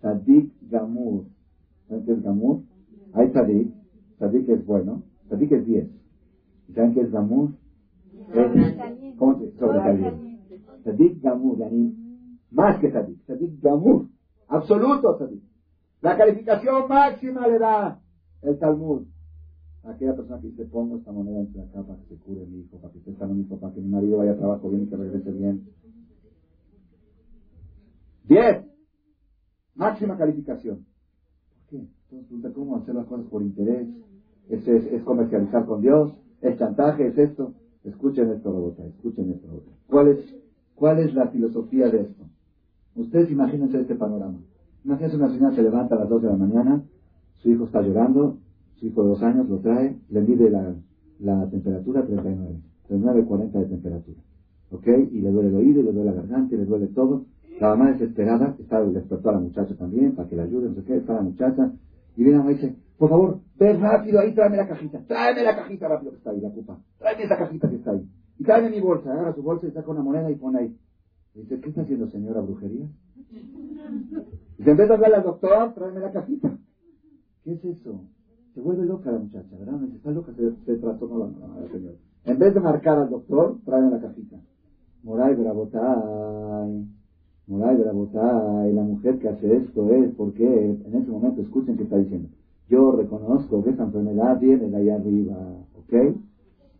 Tzadik 0.00 0.52
Gamur. 0.70 1.24
¿Saben 1.88 2.04
qué 2.04 2.12
es 2.12 2.22
Gamur? 2.22 2.58
Hay 3.12 3.28
Tzadik. 3.28 3.72
Tzadik 4.18 4.48
es 4.48 4.64
bueno. 4.64 5.00
Tzadik 5.26 5.52
es 5.52 5.66
10. 5.66 5.86
¿Saben 6.74 6.92
qué 6.92 7.00
es 7.00 7.10
Gamur? 7.10 7.50
Es, 8.34 9.16
¿Cómo 9.16 9.38
se 9.38 9.50
sobresaliente? 9.58 10.38
Tzadik 10.82 11.22
Gamur, 11.22 11.58
más 12.50 12.78
que 12.80 12.88
Tzadik. 12.88 13.22
Tzadik 13.24 13.60
Gamur. 13.62 14.06
Absoluto 14.48 15.16
Tzadik. 15.16 15.42
La 16.00 16.16
calificación 16.16 16.88
máxima 16.88 17.46
le 17.46 17.58
da 17.58 18.00
el 18.42 18.58
Talmud 18.58 19.06
aquella 19.88 20.14
persona 20.14 20.40
que 20.40 20.48
dice, 20.48 20.64
pongo 20.64 20.96
esta 20.96 21.12
moneda 21.12 21.40
entre 21.40 21.62
acá 21.62 21.82
para 21.82 21.98
que 22.00 22.06
se 22.06 22.16
cure 22.16 22.44
mi 22.46 22.60
hijo, 22.60 22.78
para 22.78 22.92
que 22.92 22.98
esté 22.98 23.14
sano 23.14 23.34
mi 23.34 23.42
hijo, 23.42 23.56
para 23.58 23.72
que 23.74 23.80
mi 23.80 23.88
marido 23.88 24.18
vaya 24.18 24.32
a 24.32 24.36
trabajo 24.36 24.68
bien 24.68 24.84
y 24.84 24.86
que 24.86 24.96
regrese 24.96 25.30
bien. 25.32 25.68
Diez. 28.24 28.64
Máxima 29.74 30.16
calificación. 30.16 30.84
¿Por 31.54 31.66
qué? 31.68 31.86
Entonces, 32.10 32.52
¿cómo 32.52 32.76
hacer 32.76 32.94
las 32.94 33.06
cosas 33.06 33.26
por 33.26 33.42
interés? 33.42 33.88
¿Es, 34.48 34.66
es, 34.66 35.02
comercializar 35.02 35.66
con 35.66 35.80
Dios? 35.80 36.12
¿Es 36.40 36.56
chantaje? 36.58 37.08
¿Es 37.08 37.18
esto? 37.18 37.54
Escuchen 37.84 38.30
esto, 38.30 38.50
Robota, 38.50 38.84
escuchen 38.84 39.30
esto, 39.30 39.46
Robota. 39.46 39.70
¿Cuál 39.86 40.08
es, 40.08 40.36
¿Cuál 40.74 40.98
es 41.00 41.14
la 41.14 41.28
filosofía 41.28 41.88
de 41.88 42.02
esto? 42.02 42.24
Ustedes 42.96 43.30
imagínense 43.30 43.80
este 43.80 43.94
panorama. 43.94 44.38
Imagínense 44.84 45.16
una 45.16 45.28
señora 45.28 45.54
se 45.54 45.62
levanta 45.62 45.94
a 45.94 45.98
las 45.98 46.08
2 46.08 46.22
de 46.22 46.28
la 46.28 46.36
mañana, 46.36 46.82
su 47.34 47.50
hijo 47.50 47.64
está 47.64 47.82
llorando, 47.82 48.38
su 48.76 48.86
hijo 48.86 49.02
de 49.02 49.08
dos 49.08 49.22
años 49.22 49.48
lo 49.48 49.58
trae, 49.58 49.96
le 50.08 50.20
mide 50.22 50.50
la, 50.50 50.74
la 51.20 51.48
temperatura 51.50 52.04
39, 52.04 52.60
39, 52.88 53.24
40 53.26 53.58
de 53.58 53.66
temperatura. 53.66 54.20
¿Ok? 54.70 54.86
Y 55.12 55.20
le 55.20 55.30
duele 55.30 55.48
el 55.48 55.54
oído, 55.56 55.82
le 55.82 55.92
duele 55.92 56.10
la 56.10 56.16
garganta, 56.16 56.54
y 56.54 56.58
le 56.58 56.64
duele 56.64 56.86
todo. 56.88 57.24
La 57.60 57.70
mamá 57.70 57.92
desesperada, 57.92 58.54
está, 58.58 58.82
despertó 58.84 59.30
a 59.30 59.32
la 59.32 59.40
muchacha 59.40 59.74
también 59.76 60.14
para 60.14 60.28
que 60.28 60.36
la 60.36 60.42
ayude, 60.42 60.68
no 60.68 60.74
sé 60.74 60.84
qué, 60.84 60.96
está 60.96 61.14
la 61.14 61.22
muchacha. 61.22 61.72
Y 62.16 62.22
viene 62.22 62.38
la 62.38 62.44
mamá 62.44 62.52
y 62.52 62.54
dice, 62.56 62.76
por 62.98 63.10
favor, 63.10 63.40
ve 63.58 63.72
rápido 63.74 64.20
ahí, 64.20 64.34
tráeme 64.34 64.56
la 64.56 64.68
cajita, 64.68 65.00
tráeme 65.06 65.42
la 65.42 65.56
cajita 65.56 65.88
rápido 65.88 66.12
que 66.12 66.18
está 66.18 66.30
ahí, 66.30 66.40
la 66.40 66.48
ocupa, 66.48 66.78
tráeme 66.98 67.24
esa 67.24 67.36
cajita 67.36 67.68
que 67.68 67.76
está 67.76 67.90
ahí. 67.92 68.08
Y 68.38 68.44
tráeme 68.44 68.70
mi 68.70 68.80
bolsa, 68.80 69.12
agarra 69.12 69.34
su 69.34 69.42
bolsa 69.42 69.66
y 69.66 69.70
saca 69.70 69.90
una 69.90 70.02
moneda 70.02 70.30
y 70.30 70.34
pone 70.36 70.58
ahí. 70.58 70.76
Dice, 71.36 71.60
¿qué 71.60 71.68
está 71.68 71.82
haciendo 71.82 72.08
señora 72.08 72.40
brujería? 72.40 72.88
Y 74.58 74.70
en 74.70 74.76
vez 74.76 74.88
de 74.88 74.94
hablarle 74.94 75.16
al 75.16 75.22
doctor, 75.22 75.74
tráeme 75.74 76.00
la 76.00 76.10
cajita. 76.10 76.58
¿Qué 77.44 77.52
es 77.52 77.64
eso? 77.64 78.00
Se 78.54 78.60
vuelve 78.62 78.86
loca 78.86 79.12
la 79.12 79.18
muchacha, 79.18 79.54
¿verdad? 79.58 79.78
Me 79.78 79.94
está 79.94 80.10
loca, 80.12 80.32
se, 80.32 80.50
se 80.64 80.76
trastornó 80.76 81.18
la, 81.18 81.26
la, 81.60 81.68
señora. 81.68 81.96
En 82.24 82.38
vez 82.38 82.54
de 82.54 82.60
marcar 82.60 82.98
al 82.98 83.10
doctor, 83.10 83.58
traen 83.66 83.90
la 83.90 84.00
cajita. 84.00 84.40
Moray 85.02 85.34
Brabotay, 85.34 86.86
Moray 87.46 87.76
Brabotay, 87.76 88.72
la 88.72 88.82
mujer 88.82 89.18
que 89.18 89.28
hace 89.28 89.56
esto 89.56 89.90
es 89.90 90.14
porque 90.14 90.44
en 90.44 90.94
ese 90.94 91.10
momento 91.10 91.42
escuchen 91.42 91.76
qué 91.76 91.82
está 91.82 91.98
diciendo. 91.98 92.30
Yo 92.68 92.92
reconozco 92.92 93.62
que 93.62 93.70
esta 93.70 93.84
enfermedad 93.84 94.40
viene 94.40 94.68
de 94.68 94.76
allá 94.76 94.96
arriba, 94.96 95.36
¿ok? 95.76 96.16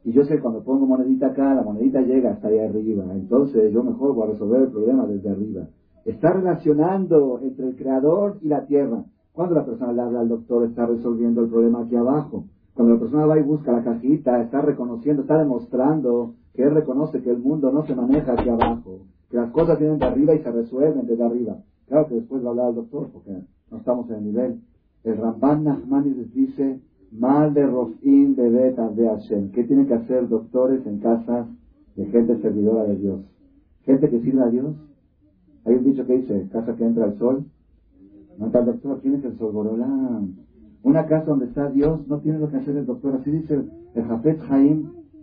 Y 0.07 0.13
yo 0.13 0.23
sé 0.23 0.39
cuando 0.39 0.63
pongo 0.63 0.87
monedita 0.87 1.27
acá, 1.27 1.53
la 1.53 1.65
monedita 1.65 2.01
llega 2.01 2.31
hasta 2.31 2.47
allá 2.47 2.67
arriba. 2.67 3.07
Entonces 3.13 3.73
yo 3.73 3.83
mejor 3.83 4.15
voy 4.15 4.29
a 4.29 4.31
resolver 4.31 4.63
el 4.63 4.71
problema 4.71 5.05
desde 5.05 5.31
arriba. 5.31 5.67
Está 6.05 6.33
relacionando 6.33 7.41
entre 7.43 7.67
el 7.67 7.75
creador 7.75 8.39
y 8.41 8.47
la 8.47 8.65
tierra. 8.67 9.03
Cuando 9.33 9.57
la 9.57 9.65
persona 9.65 9.93
le 9.93 10.03
habla 10.03 10.21
al 10.21 10.29
doctor, 10.29 10.65
está 10.65 10.87
resolviendo 10.87 11.41
el 11.43 11.51
problema 11.51 11.81
aquí 11.81 11.97
abajo. 11.97 12.45
Cuando 12.75 12.95
la 12.95 13.01
persona 13.01 13.27
va 13.27 13.41
y 13.41 13.43
busca 13.43 13.73
la 13.73 13.83
cajita, 13.83 14.41
está 14.43 14.61
reconociendo, 14.61 15.23
está 15.23 15.39
demostrando 15.39 16.35
que 16.55 16.63
él 16.63 16.71
reconoce 16.71 17.21
que 17.21 17.31
el 17.31 17.39
mundo 17.39 17.73
no 17.73 17.85
se 17.85 17.97
maneja 17.97 18.35
aquí 18.35 18.49
abajo, 18.49 19.01
que 19.29 19.37
las 19.37 19.51
cosas 19.51 19.81
vienen 19.81 19.99
de 19.99 20.07
arriba 20.07 20.35
y 20.37 20.39
se 20.39 20.53
resuelven 20.53 21.05
desde 21.09 21.25
arriba. 21.25 21.57
Claro 21.89 22.07
que 22.07 22.15
después 22.15 22.45
va 22.45 22.47
a 22.47 22.51
hablar 22.51 22.67
al 22.67 22.75
doctor, 22.77 23.09
porque 23.13 23.33
no 23.73 23.79
estamos 23.79 24.09
en 24.11 24.17
el 24.19 24.25
nivel. 24.25 24.61
El 25.03 25.17
Ramban 25.17 25.65
Nachmanides 25.65 26.33
dice, 26.33 26.81
mal 27.13 27.55
de 27.55 27.67
Rofim 27.67 28.35
Bebetas 28.35 28.97
de 28.97 29.07
Hashem. 29.07 29.51
¿Qué 29.53 29.65
tienen 29.65 29.87
que 29.87 29.95
hacer 29.95 30.29
doctores 30.29 30.87
en 30.87 30.99
casa 30.99 31.47
de 31.97 32.07
gente 32.07 32.41
servidora 32.41 32.85
de 32.85 32.97
Dios? 32.97 33.21
Gente 33.83 34.11
que 34.11 34.21
sirve 34.21 34.43
a 34.43 34.49
Dios. 34.49 34.75
Hay 35.65 35.75
un 35.75 35.85
dicho 35.85 36.07
que 36.07 36.19
dice, 36.19 36.49
casa 36.53 36.77
que 36.77 36.85
entra 36.85 37.07
el 37.07 37.19
sol, 37.19 37.45
no 38.39 38.47
está 38.47 38.61
el 38.61 38.67
doctor, 38.67 39.01
¿quién 39.01 39.15
el 39.15 39.39
Sorborolán? 39.39 40.35
Una 40.83 41.07
casa 41.07 41.27
donde 41.27 41.47
está 41.47 41.71
Dios 41.71 42.07
no 42.07 42.19
tiene 42.21 42.39
lo 42.39 42.49
que 42.49 42.59
hacer 42.59 42.77
el 42.77 42.87
doctor. 42.87 43.15
Así 43.15 43.31
dice 43.31 43.55
el, 43.95 44.05
Jafet 44.05 44.39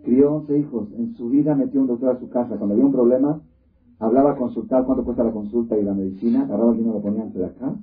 crió 0.02 0.34
11 0.34 0.58
hijos. 0.58 0.88
En 0.98 1.14
su 1.14 1.30
vida 1.30 1.54
metió 1.54 1.80
un 1.80 1.86
doctor 1.86 2.16
a 2.16 2.20
su 2.20 2.28
casa. 2.28 2.56
Cuando 2.56 2.74
había 2.74 2.84
un 2.84 2.92
problema, 2.92 3.40
hablaba 3.98 4.32
a 4.32 4.36
consultar 4.36 4.84
cuánto 4.84 5.04
cuesta 5.04 5.24
la 5.24 5.32
consulta 5.32 5.78
y 5.78 5.82
la 5.82 5.94
medicina. 5.94 6.42
Agarraba 6.42 6.72
el 6.72 6.78
dinero, 6.78 6.96
lo 6.96 7.02
ponía 7.02 7.22
entre 7.22 7.46
acá. 7.46 7.74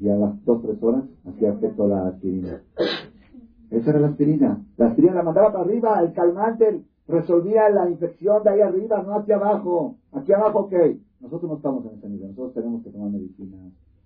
Y 0.00 0.08
a 0.08 0.16
las 0.16 0.44
2, 0.44 0.62
3 0.62 0.82
horas 0.82 1.04
hacía 1.24 1.50
efecto 1.50 1.86
la 1.86 2.08
aspirina. 2.08 2.62
Esa 3.70 3.90
era 3.90 4.00
la 4.00 4.08
aspirina. 4.08 4.64
La 4.76 4.88
aspirina 4.88 5.14
la 5.14 5.22
mandaba 5.22 5.52
para 5.52 5.64
arriba, 5.64 6.00
el 6.00 6.12
calmante 6.12 6.84
resolvía 7.06 7.68
la 7.70 7.88
infección 7.90 8.42
de 8.42 8.50
ahí 8.50 8.60
arriba, 8.60 9.02
no 9.02 9.14
aquí 9.14 9.32
abajo. 9.32 9.96
Aquí 10.12 10.32
abajo, 10.32 10.60
ok. 10.60 10.74
Nosotros 11.20 11.50
no 11.50 11.56
estamos 11.56 11.84
en 11.86 11.98
ese 11.98 12.08
nivel. 12.08 12.28
Nosotros 12.28 12.54
tenemos 12.54 12.82
que 12.82 12.90
tomar 12.90 13.10
medicina 13.10 13.56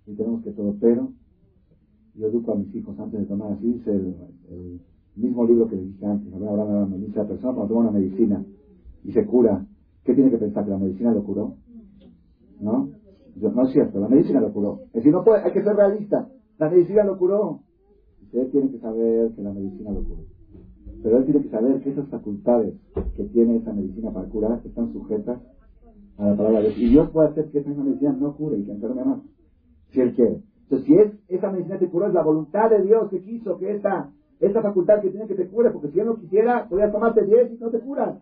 y 0.07 0.15
tenemos 0.15 0.43
que 0.43 0.53
todo, 0.53 0.75
pero 0.81 1.13
yo 2.15 2.27
educo 2.27 2.53
a 2.53 2.57
mis 2.57 2.75
hijos 2.75 2.99
antes 2.99 3.21
de 3.21 3.27
tomar, 3.27 3.53
así 3.53 3.73
dice 3.73 3.91
el, 3.93 4.81
mismo 5.17 5.45
libro 5.45 5.69
que 5.69 5.75
les 5.75 5.87
dije 5.87 6.07
antes, 6.07 6.33
a 6.33 6.39
la 6.39 6.87
medicina, 6.87 7.23
la 7.23 7.29
persona 7.29 7.53
cuando 7.53 7.75
toma 7.75 7.89
una 7.89 7.99
medicina 7.99 8.45
y 9.03 9.11
se 9.11 9.27
cura, 9.27 9.67
¿qué 10.05 10.15
tiene 10.15 10.31
que 10.31 10.39
pensar? 10.39 10.65
¿Que 10.65 10.71
la 10.71 10.79
medicina 10.79 11.13
lo 11.13 11.25
curó? 11.25 11.55
¿No? 12.61 12.89
no 13.35 13.63
es 13.67 13.73
cierto, 13.73 13.99
la 13.99 14.09
medicina 14.09 14.41
lo 14.41 14.53
curó. 14.53 14.81
Es 14.87 14.93
decir, 14.93 15.13
no 15.13 15.25
puede, 15.25 15.43
hay 15.43 15.53
que 15.53 15.63
ser 15.63 15.75
realista, 15.75 16.29
la 16.59 16.71
medicina 16.71 17.05
lo 17.05 17.19
curó. 17.19 17.63
Ustedes 18.29 18.51
tienen 18.51 18.71
que 18.71 18.79
saber 18.79 19.33
que 19.33 19.43
la 19.43 19.53
medicina 19.55 19.91
lo 19.91 20.05
curó. 20.05 20.21
Pero 21.03 21.17
él 21.17 21.25
tiene 21.25 21.41
que 21.41 21.49
saber 21.49 21.81
que 21.81 21.91
esas 21.91 22.07
facultades 22.09 22.75
que 23.17 23.25
tiene 23.25 23.57
esa 23.57 23.73
medicina 23.73 24.11
para 24.11 24.29
curar 24.29 24.61
están 24.63 24.93
sujetas 24.93 25.41
a 26.19 26.27
la 26.27 26.37
palabra 26.37 26.61
de 26.61 26.67
Dios. 26.67 26.79
Y 26.79 26.89
Dios 26.91 27.09
puede 27.11 27.29
hacer 27.29 27.51
que 27.51 27.61
esa 27.61 27.71
medicina 27.71 28.13
no 28.13 28.37
cure 28.37 28.59
y 28.59 28.65
que 28.65 28.73
enferme 28.73 29.03
más 29.03 29.21
si 29.93 30.01
Él 30.03 30.15
quiere. 30.15 30.43
Entonces, 30.65 30.87
si 30.87 30.95
es, 30.95 31.11
esa 31.29 31.51
medicina 31.51 31.79
te 31.79 31.89
curó, 31.89 32.07
es 32.07 32.13
la 32.13 32.23
voluntad 32.23 32.69
de 32.69 32.83
Dios 32.83 33.09
que 33.09 33.23
quiso 33.23 33.57
que 33.57 33.73
esta, 33.73 34.13
esta 34.41 34.61
facultad 34.61 35.01
que 35.01 35.09
tiene 35.09 35.27
que 35.27 35.35
te 35.35 35.49
cure, 35.49 35.71
porque 35.71 35.89
si 35.89 36.01
Él 36.01 36.07
no 36.07 36.17
quisiera, 36.17 36.69
podrías 36.69 36.93
tomarte 36.93 37.25
10 37.25 37.53
y 37.53 37.57
no 37.57 37.71
te 37.71 37.81
curas. 37.81 38.19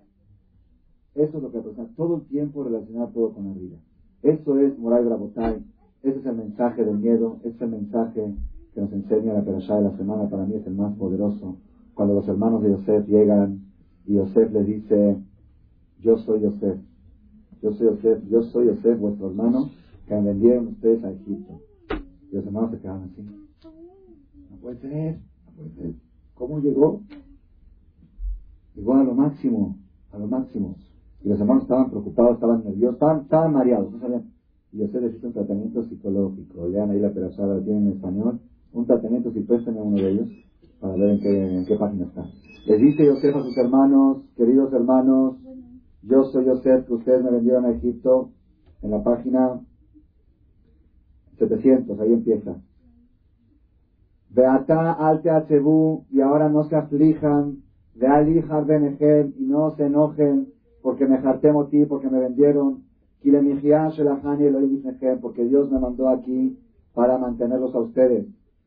Eso 1.16 1.36
es 1.36 1.42
lo 1.42 1.50
que 1.50 1.58
pasa, 1.58 1.88
todo 1.96 2.14
el 2.14 2.26
tiempo 2.26 2.62
relacionar 2.62 3.10
todo 3.12 3.32
con 3.32 3.46
la 3.46 3.54
vida. 3.54 3.76
Eso 4.22 4.56
es 4.60 4.78
Moray 4.78 5.04
Brabotay, 5.04 5.64
ese 6.04 6.20
es 6.20 6.26
el 6.26 6.36
mensaje 6.36 6.84
del 6.84 6.98
miedo, 6.98 7.38
ese 7.40 7.56
es 7.56 7.60
el 7.60 7.70
mensaje 7.70 8.34
que 8.76 8.82
nos 8.82 8.92
enseña 8.92 9.32
la 9.32 9.42
perashá 9.42 9.76
de 9.76 9.84
la 9.84 9.96
semana, 9.96 10.28
para 10.28 10.44
mí 10.44 10.54
es 10.54 10.66
el 10.66 10.74
más 10.74 10.94
poderoso. 10.98 11.56
Cuando 11.94 12.12
los 12.12 12.28
hermanos 12.28 12.62
de 12.62 12.72
Yosef 12.72 13.08
llegan 13.08 13.62
y 14.04 14.16
Yosef 14.16 14.52
les 14.52 14.66
dice, 14.66 15.16
yo 16.02 16.18
soy 16.18 16.42
Yosef, 16.42 16.78
yo 17.62 17.72
soy 17.72 17.86
Yosef, 17.86 18.28
yo 18.28 18.42
soy 18.42 18.66
Yosef, 18.66 19.00
vuestro 19.00 19.28
hermano, 19.28 19.70
que 20.06 20.14
vendieron 20.14 20.66
ustedes 20.66 21.02
a 21.04 21.10
Egipto. 21.10 21.58
Y 22.30 22.36
los 22.36 22.44
hermanos 22.44 22.72
se 22.72 22.80
quedaron 22.80 23.04
así. 23.04 23.22
No 23.22 24.56
puede 24.60 24.76
ser, 24.76 25.20
no 25.46 25.52
puede 25.56 25.70
ser. 25.70 25.94
¿Cómo 26.34 26.60
llegó? 26.60 27.00
Llegó 28.74 28.92
a 28.92 29.04
lo 29.04 29.14
máximo, 29.14 29.78
a 30.12 30.18
lo 30.18 30.26
máximo. 30.26 30.76
Y 31.24 31.30
los 31.30 31.40
hermanos 31.40 31.62
estaban 31.62 31.88
preocupados, 31.88 32.34
estaban 32.34 32.62
nerviosos, 32.62 32.96
estaban, 32.96 33.22
estaban 33.22 33.54
mareados, 33.54 33.90
no 33.90 34.00
sabían. 34.00 34.30
Y 34.70 34.80
yo 34.80 34.88
sé 34.88 35.00
necesita 35.00 35.28
un 35.28 35.32
tratamiento 35.32 35.82
psicológico. 35.82 36.68
Lean 36.68 36.90
ahí 36.90 37.00
la 37.00 37.14
perasada, 37.14 37.54
lo 37.54 37.62
tienen 37.62 37.86
en 37.86 37.92
español. 37.94 38.40
Un 38.76 38.84
tratamiento, 38.84 39.30
si 39.30 39.40
presten 39.40 39.78
a 39.78 39.82
uno 39.82 39.96
de 39.96 40.10
ellos, 40.10 40.28
para 40.78 40.92
ver 40.96 41.08
en 41.08 41.64
qué, 41.64 41.76
página 41.76 42.04
está. 42.04 42.26
Les 42.66 42.78
dice 42.78 43.06
Yosef 43.06 43.34
a 43.34 43.40
sus 43.40 43.56
hermanos, 43.56 44.18
queridos 44.36 44.70
hermanos, 44.70 45.36
yo 46.02 46.24
soy 46.24 46.44
Yosef, 46.44 46.84
que 46.84 46.92
ustedes 46.92 47.24
me 47.24 47.30
vendieron 47.30 47.64
a 47.64 47.70
Egipto, 47.70 48.28
en 48.82 48.90
la 48.90 49.02
página 49.02 49.62
700, 51.38 51.98
ahí 51.98 52.12
empieza. 52.12 52.58
Beata 54.28 54.92
al 54.92 55.22
y 56.10 56.20
ahora 56.20 56.50
no 56.50 56.62
se 56.64 56.76
aflijan 56.76 57.56
de 57.94 58.06
Ali 58.06 58.42
Benejem, 58.66 59.32
y 59.38 59.44
no 59.44 59.70
se 59.70 59.86
enojen 59.86 60.48
porque 60.82 61.06
me 61.06 61.16
jartemo 61.16 61.64
ti, 61.68 61.86
porque 61.86 62.10
me 62.10 62.20
vendieron, 62.20 62.82
porque 65.22 65.44
Dios 65.46 65.70
me 65.70 65.78
mandó 65.78 66.10
aquí 66.10 66.58
para 66.92 67.16
mantenerlos 67.16 67.74
a 67.74 67.78
ustedes, 67.78 68.26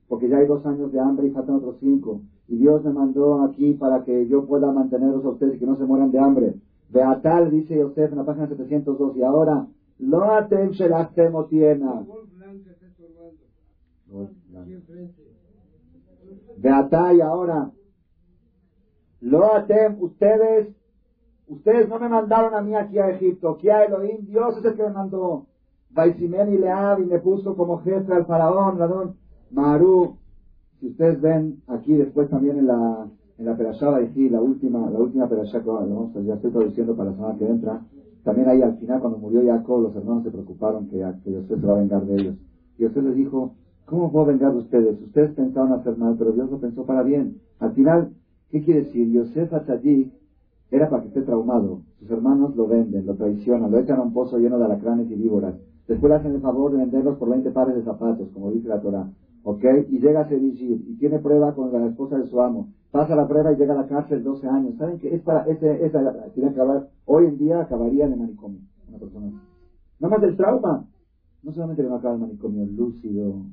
porque 0.09 0.27
ya 0.27 0.37
hay 0.37 0.47
dos 0.47 0.65
años 0.65 0.91
de 0.91 0.99
hambre 0.99 1.27
y 1.27 1.29
faltan 1.29 1.57
otros 1.57 1.77
cinco, 1.79 2.21
y 2.47 2.57
Dios 2.57 2.83
me 2.83 2.91
mandó 2.91 3.43
aquí 3.43 3.75
para 3.75 4.03
que 4.03 4.27
yo 4.27 4.45
pueda 4.47 4.71
mantenerlos 4.71 5.23
a 5.23 5.29
ustedes 5.29 5.55
y 5.55 5.59
que 5.59 5.67
no 5.67 5.77
se 5.77 5.85
mueran 5.85 6.11
de 6.11 6.19
hambre. 6.19 6.55
Beatal, 6.89 7.51
dice 7.51 7.77
Yosef 7.77 8.11
en 8.11 8.17
la 8.17 8.25
página 8.25 8.47
702, 8.47 9.15
y 9.15 9.21
ahora, 9.21 9.67
lo 9.99 10.23
atem 10.23 10.71
shelachtem 10.71 11.31
tiena. 11.47 12.03
Beatal, 16.57 17.15
y 17.15 17.21
ahora, 17.21 17.69
lo 19.21 19.53
atem, 19.53 19.95
ustedes, 20.01 20.73
ustedes 21.47 21.87
no 21.87 21.99
me 21.99 22.09
mandaron 22.09 22.55
a 22.55 22.61
mí 22.61 22.73
aquí 22.73 22.97
a 22.97 23.11
Egipto, 23.11 23.49
aquí 23.49 23.69
a 23.69 23.85
Elohim, 23.85 24.25
Dios 24.25 24.57
es 24.57 24.65
el 24.65 24.73
que 24.73 24.83
me 24.83 24.89
mandó. 24.89 25.45
Baisimen 25.91 26.53
y 26.53 26.57
Leab 26.57 26.99
y 27.01 27.05
me 27.05 27.19
puso 27.19 27.55
como 27.55 27.77
jefe 27.79 28.11
al 28.13 28.25
faraón, 28.25 28.77
Radón, 28.77 29.15
Maru. 29.51 30.15
Si 30.79 30.87
ustedes 30.87 31.19
ven 31.21 31.61
aquí 31.67 31.93
después 31.93 32.29
también 32.29 32.57
en 32.57 32.67
la, 32.67 33.07
en 33.37 33.45
la 33.45 33.57
Perashá 33.57 33.91
la 33.91 34.41
última, 34.41 34.89
la 34.89 34.99
última 34.99 35.27
Perashá 35.27 35.61
que 35.61 36.23
ya 36.23 36.35
estoy 36.35 36.51
traduciendo 36.51 36.95
para 36.95 37.09
la 37.09 37.15
semana 37.17 37.37
que 37.37 37.47
entra, 37.47 37.81
también 38.23 38.47
ahí 38.47 38.61
al 38.61 38.77
final 38.77 39.01
cuando 39.01 39.17
murió 39.17 39.41
Jacob, 39.45 39.81
los 39.81 39.95
hermanos 39.95 40.23
se 40.23 40.31
preocuparon 40.31 40.87
que, 40.87 41.05
que 41.23 41.33
Yosef 41.33 41.59
se 41.59 41.67
va 41.67 41.73
a 41.73 41.79
vengar 41.79 42.05
de 42.05 42.13
ellos. 42.15 42.35
Y 42.77 42.83
les 42.83 43.15
dijo, 43.15 43.55
¿cómo 43.85 44.11
puedo 44.11 44.27
vengar 44.27 44.53
de 44.53 44.59
ustedes? 44.59 45.01
Ustedes 45.01 45.31
pensaron 45.31 45.73
hacer 45.73 45.97
mal, 45.97 46.15
pero 46.17 46.31
Dios 46.31 46.49
lo 46.49 46.59
pensó 46.59 46.85
para 46.85 47.03
bien. 47.03 47.41
Al 47.59 47.73
final, 47.73 48.13
¿Qué 48.49 48.63
quiere 48.63 48.81
decir? 48.81 49.11
Yosef 49.11 49.53
Atzadik 49.53 50.11
era 50.71 50.89
para 50.89 51.03
que 51.03 51.09
esté 51.09 51.21
traumado. 51.21 51.81
Sus 51.99 52.09
hermanos 52.09 52.55
lo 52.55 52.67
venden, 52.67 53.05
lo 53.05 53.15
traicionan, 53.15 53.71
lo 53.71 53.77
echan 53.77 53.99
a 53.99 54.03
un 54.03 54.13
pozo 54.13 54.39
lleno 54.39 54.57
de 54.57 54.65
alacranes 54.65 55.09
y 55.11 55.15
víboras. 55.15 55.55
Después 55.87 56.09
le 56.09 56.15
hacen 56.15 56.33
el 56.33 56.41
favor 56.41 56.71
de 56.71 56.77
venderlos 56.77 57.17
por 57.17 57.29
20 57.29 57.51
pares 57.51 57.75
de 57.75 57.83
zapatos, 57.83 58.27
como 58.33 58.51
dice 58.51 58.67
la 58.67 58.81
Torah. 58.81 59.07
¿Ok? 59.43 59.63
Y 59.89 59.99
llega 59.99 60.21
a 60.21 60.29
Sedishir 60.29 60.83
y 60.87 60.97
tiene 60.97 61.19
prueba 61.19 61.53
con 61.53 61.71
la 61.71 61.87
esposa 61.87 62.17
de 62.17 62.27
su 62.27 62.41
amo. 62.41 62.69
Pasa 62.91 63.15
la 63.15 63.27
prueba 63.27 63.51
y 63.51 63.55
llega 63.55 63.73
a 63.73 63.83
la 63.83 63.87
cárcel 63.87 64.23
12 64.23 64.47
años. 64.47 64.75
¿Saben 64.77 64.99
qué? 64.99 65.13
Es 65.13 65.21
para, 65.21 65.43
ese, 65.43 65.75
tiene 66.33 66.53
que 66.53 66.61
acabar, 66.61 66.89
hoy 67.05 67.25
en 67.25 67.37
día 67.37 67.61
acabaría 67.61 68.05
en 68.05 68.13
el 68.13 68.19
manicomio. 68.19 68.59
Una 68.87 68.97
persona 68.97 69.27
Nada 69.99 70.15
más 70.15 70.21
del 70.21 70.37
trauma. 70.37 70.85
No 71.43 71.51
solamente 71.53 71.83
le 71.83 71.89
va 71.89 71.95
a 71.95 71.99
acabar 71.99 72.15
el 72.15 72.21
manicomio, 72.21 72.65
lúcido, 72.65 73.45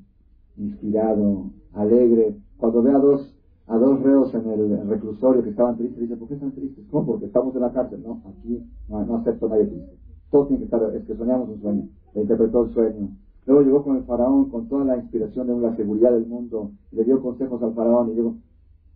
inspirado, 0.57 1.51
alegre. 1.72 2.37
Cuando 2.57 2.82
ve 2.82 2.91
a 2.91 2.99
dos 2.99 3.32
a 3.68 3.78
dos 3.78 4.01
reos 4.01 4.32
en 4.32 4.49
el 4.49 4.89
reclusorio 4.89 5.43
que 5.43 5.51
estaban 5.51 5.76
tristes, 5.76 6.01
dice, 6.01 6.16
¿por 6.16 6.28
qué 6.28 6.34
están 6.34 6.53
tristes? 6.53 6.84
¿Cómo? 6.91 7.07
Porque 7.07 7.26
estamos 7.26 7.55
en 7.57 7.62
la 7.62 7.72
cárcel. 7.72 8.03
No, 8.03 8.22
aquí 8.24 8.64
no, 8.89 9.05
no 9.05 9.16
acepto 9.16 9.47
a 9.47 9.49
nadie 9.51 9.66
triste. 9.66 9.99
Todos 10.30 10.49
tienen 10.49 10.68
que 10.68 10.76
estar, 10.76 10.95
es 10.95 11.05
que 11.05 11.16
soñamos 11.16 11.49
un 11.49 11.61
sueño. 11.61 11.89
Le 12.14 12.22
interpretó 12.22 12.64
el 12.64 12.70
sueño. 12.72 13.09
Luego 13.47 13.62
llegó 13.62 13.84
con 13.84 13.97
el 13.97 14.05
faraón 14.05 14.51
con 14.51 14.68
toda 14.68 14.84
la 14.84 14.97
inspiración 14.97 15.47
de 15.47 15.59
la 15.59 15.76
seguridad 15.76 16.12
del 16.12 16.26
mundo. 16.26 16.72
Le 16.90 17.05
dio 17.05 17.22
consejos 17.22 17.62
al 17.62 17.74
faraón 17.74 18.11
y 18.11 18.14
dijo, 18.14 18.34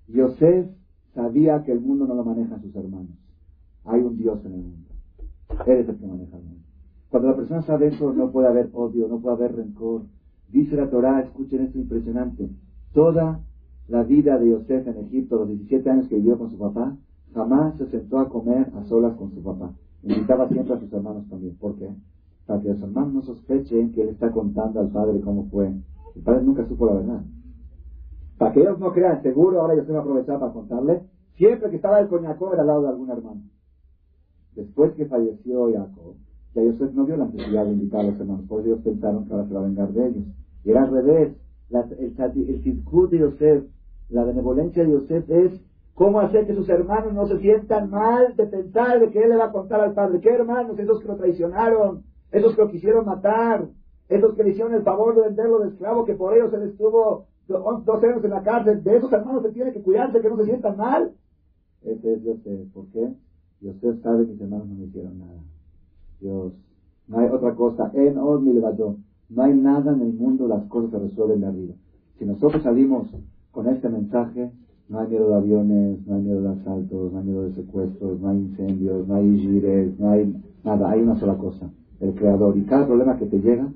Yosef 0.09 0.67
sabía 1.15 1.63
que 1.63 1.73
el 1.73 1.81
mundo 1.81 2.07
no 2.07 2.15
lo 2.15 2.25
manejan 2.25 2.61
sus 2.61 2.75
hermanos. 2.75 3.17
Hay 3.85 4.01
un 4.01 4.17
Dios 4.17 4.45
en 4.45 4.55
el 4.55 4.63
mundo. 4.63 4.89
Él 5.67 5.79
es 5.79 5.89
el 5.89 5.97
que 5.97 6.07
maneja 6.07 6.37
el 6.37 6.43
mundo. 6.43 6.65
Cuando 7.11 7.29
la 7.29 7.37
persona 7.37 7.63
sabe 7.63 7.89
eso, 7.89 8.13
no 8.13 8.31
puede 8.31 8.49
haber 8.49 8.71
odio, 8.73 9.09
no 9.09 9.21
puede 9.21 9.37
haber 9.37 9.57
rencor. 9.57 10.03
Dice 10.49 10.77
la 10.77 10.91
Torah, 10.91 11.21
escuchen 11.21 11.63
esto 11.63 11.79
impresionante. 11.79 12.51
Toda 12.93 13.41
la 13.89 14.03
vida 14.03 14.39
de 14.39 14.51
Yosef 14.51 14.87
en 14.87 14.97
Egipto, 14.99 15.37
los 15.37 15.49
17 15.49 15.91
años 15.91 16.09
que 16.09 16.17
vivió 16.17 16.39
con 16.39 16.51
su 16.51 16.59
papá, 16.59 16.97
jamás 17.35 17.77
se 17.79 17.87
sentó 17.87 18.19
a 18.19 18.29
comer 18.29 18.71
a 18.75 18.85
solas 18.85 19.17
con 19.17 19.33
su 19.33 19.43
papá. 19.43 19.73
Invitaba 20.03 20.49
siempre 20.49 20.75
a 20.75 20.81
sus 20.81 20.93
hermanos 20.93 21.29
también. 21.29 21.57
¿Por 21.57 21.77
qué? 21.77 21.89
Para 22.51 22.63
que 22.63 22.69
los 22.71 22.83
hermanos 22.83 23.15
no 23.15 23.23
sospechen 23.23 23.93
que 23.93 24.03
él 24.03 24.09
está 24.09 24.33
contando 24.33 24.81
al 24.81 24.89
padre 24.89 25.21
cómo 25.21 25.49
fue. 25.51 25.69
El 26.17 26.23
padre 26.25 26.43
nunca 26.43 26.67
supo 26.67 26.87
la 26.87 26.95
verdad. 26.95 27.23
Para 28.39 28.53
que 28.53 28.61
ellos 28.63 28.77
no 28.81 28.93
crean, 28.93 29.23
seguro, 29.23 29.61
ahora 29.61 29.77
yo 29.77 29.93
va 29.93 30.01
a 30.01 30.03
aprovechar 30.03 30.41
para 30.41 30.53
contarle, 30.53 31.03
siempre 31.37 31.71
que 31.71 31.77
estaba 31.77 32.01
el 32.01 32.09
coñaco 32.09 32.53
era 32.53 32.63
al 32.63 32.67
lado 32.67 32.83
de 32.83 32.89
algún 32.89 33.09
hermano. 33.09 33.41
Después 34.57 34.95
que 34.95 35.07
falleció 35.07 35.73
Jacob, 35.73 36.17
ya 36.53 36.65
Yosef 36.65 36.93
no 36.93 37.07
vio 37.07 37.19
la 37.19 37.27
necesidad 37.27 37.67
de 37.67 37.71
invitar 37.71 38.01
a 38.01 38.11
los 38.11 38.19
hermanos, 38.19 38.45
por 38.49 38.67
ellos 38.67 38.81
pensaron 38.83 39.27
que 39.27 39.33
ahora 39.33 39.47
se 39.47 39.55
va 39.55 39.61
a 39.61 39.65
vengar 39.67 39.93
de 39.93 40.09
ellos. 40.09 40.25
Y 40.65 40.71
era 40.73 40.83
al 40.83 40.91
revés. 40.91 41.37
el, 41.71 42.15
el, 42.19 43.11
de 43.11 43.19
Yosef 43.21 43.65
la 44.09 44.25
benevolencia 44.25 44.83
de 44.83 44.91
Yosef 44.91 45.31
es 45.31 45.53
cómo 45.95 46.19
hacer 46.19 46.49
que 46.49 46.57
sus 46.57 46.69
hermanos 46.69 47.15
no 47.15 47.29
se 47.29 47.39
sientan 47.39 47.91
mal 47.91 48.35
de 48.35 48.47
pensar 48.47 48.99
de 48.99 49.09
que 49.13 49.23
él 49.23 49.31
le 49.31 49.37
va 49.37 49.45
a 49.45 49.53
contar 49.53 49.81
al 49.83 49.95
padre. 49.95 50.21
¿Qué 50.21 50.31
hermanos? 50.31 50.77
Esos 50.81 51.01
que 51.01 51.07
lo 51.07 51.15
traicionaron, 51.15 52.11
esos 52.33 52.55
que 52.55 52.63
lo 52.63 52.71
quisieron 52.71 53.05
matar, 53.05 53.69
esos 54.09 54.35
que 54.35 54.45
le 54.45 54.51
hicieron 54.51 54.75
el 54.75 54.83
favor 54.83 55.15
de 55.15 55.23
venderlo 55.23 55.61
de 55.61 55.69
esclavo, 55.69 56.05
que 56.05 56.15
por 56.15 56.35
ellos 56.35 56.53
él 56.53 56.63
estuvo 56.63 57.27
dos 57.47 58.05
años 58.05 58.25
en 58.25 58.31
la 58.31 58.43
cárcel. 58.43 58.83
De 58.83 58.97
esos 58.97 59.13
hermanos 59.13 59.43
se 59.43 59.51
tiene 59.51 59.73
que 59.73 59.83
cuidarse, 59.83 60.21
que 60.21 60.29
no 60.29 60.37
se 60.37 60.45
sientan 60.45 60.77
mal. 60.77 61.13
Ese 61.83 62.15
es 62.15 62.23
Yosef. 62.23 62.73
¿Por 62.73 62.87
qué? 62.89 63.13
Yosef 63.61 64.03
sabe 64.03 64.27
mis 64.27 64.41
hermanos 64.41 64.69
no 64.69 64.75
me 64.75 64.85
hicieron 64.87 65.19
nada. 65.19 65.41
Dios, 66.21 66.53
no 67.09 67.19
hay 67.19 67.27
otra 67.27 67.55
cosa. 67.55 67.91
En 67.95 68.15
No 68.15 69.43
hay 69.43 69.55
nada 69.55 69.93
en 69.93 70.01
el 70.01 70.13
mundo, 70.13 70.47
las 70.49 70.65
cosas 70.67 70.91
se 70.91 70.99
resuelven 70.99 71.41
de 71.41 71.47
arriba. 71.47 71.75
Si 72.19 72.25
nosotros 72.25 72.63
salimos 72.63 73.09
con 73.51 73.69
este 73.69 73.89
mensaje 73.89 74.51
no 74.91 74.99
hay 74.99 75.09
miedo 75.09 75.29
de 75.29 75.35
aviones, 75.37 76.07
no 76.07 76.17
hay 76.17 76.23
miedo 76.23 76.43
de 76.43 76.49
asaltos, 76.49 77.13
no 77.13 77.19
hay 77.21 77.25
miedo 77.25 77.45
de 77.45 77.55
secuestros, 77.55 78.21
no 78.21 78.29
hay 78.29 78.39
incendios, 78.39 79.07
no 79.07 79.15
hay 79.15 79.39
gires, 79.39 79.99
no 80.01 80.11
hay 80.11 80.43
nada, 80.65 80.91
hay 80.91 81.01
una 81.01 81.19
sola 81.19 81.39
cosa, 81.39 81.71
el 82.01 82.15
creador. 82.15 82.57
Y 82.57 82.63
cada 82.63 82.87
problema 82.87 83.19
que 83.19 83.27
te 83.27 83.39
llega, 83.39 83.73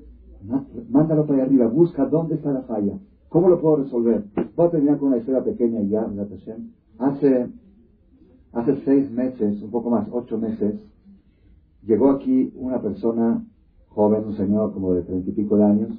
mándalo 0.89 1.25
para 1.25 1.39
allá 1.39 1.47
arriba, 1.47 1.67
busca 1.67 2.05
dónde 2.05 2.35
está 2.35 2.51
la 2.51 2.63
falla, 2.63 2.97
cómo 3.29 3.49
lo 3.49 3.61
puedo 3.61 3.77
resolver. 3.77 4.25
Voy 4.55 4.67
a 4.67 4.71
terminar 4.71 4.97
con 4.97 5.09
una 5.09 5.17
historia 5.17 5.43
pequeña 5.43 5.81
ya, 5.81 6.07
hace, 6.99 7.47
hace 8.51 8.75
seis 8.85 9.11
meses, 9.11 9.61
un 9.61 9.71
poco 9.71 9.89
más, 9.89 10.07
ocho 10.11 10.37
meses, 10.37 10.75
llegó 11.85 12.11
aquí 12.11 12.53
una 12.55 12.81
persona 12.81 13.45
joven, 13.89 14.25
un 14.25 14.35
señor 14.35 14.73
como 14.73 14.93
de 14.93 15.03
treinta 15.03 15.29
y 15.29 15.33
pico 15.33 15.57
de 15.57 15.63
años, 15.63 15.89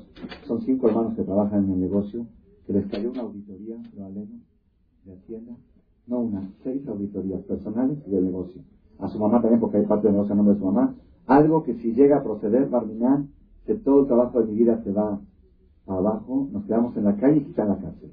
son 0.47 0.61
cinco 0.63 0.89
hermanos 0.89 1.15
que 1.15 1.23
trabajan 1.23 1.65
en 1.65 1.73
el 1.73 1.81
negocio, 1.81 2.27
que 2.67 2.73
les 2.73 2.87
cayó 2.87 3.11
una 3.11 3.23
auditoría, 3.23 3.77
de 3.77 5.13
Hacienda, 5.13 5.53
no 6.07 6.19
una, 6.19 6.51
seis 6.65 6.87
auditorías 6.89 7.43
personales 7.43 7.99
y 8.07 8.11
de 8.11 8.21
negocio. 8.21 8.61
A 8.99 9.09
su 9.09 9.19
mamá 9.19 9.41
también, 9.41 9.61
porque 9.61 9.79
hay 9.79 9.87
parte 9.87 10.09
del 10.09 10.15
negocio 10.15 10.33
a 10.33 10.37
nombre 10.37 10.55
de 10.55 10.61
su 10.61 10.67
mamá. 10.67 10.95
Algo 11.27 11.65
que 11.65 11.75
si 11.75 11.93
llega 11.93 12.19
a 12.19 12.23
proceder, 12.23 12.69
Barminán, 12.69 13.31
que 13.67 13.75
todo 13.75 14.03
el 14.03 14.07
trabajo 14.07 14.41
de 14.41 14.47
mi 14.47 14.59
vida 14.59 14.83
se 14.85 14.93
va 14.93 15.21
abajo, 15.87 16.49
nos 16.53 16.65
quedamos 16.65 16.97
en 16.97 17.05
la 17.05 17.17
calle 17.17 17.39
y 17.39 17.45
quizá 17.45 17.63
en 17.63 17.69
la 17.69 17.79
cárcel. 17.79 18.13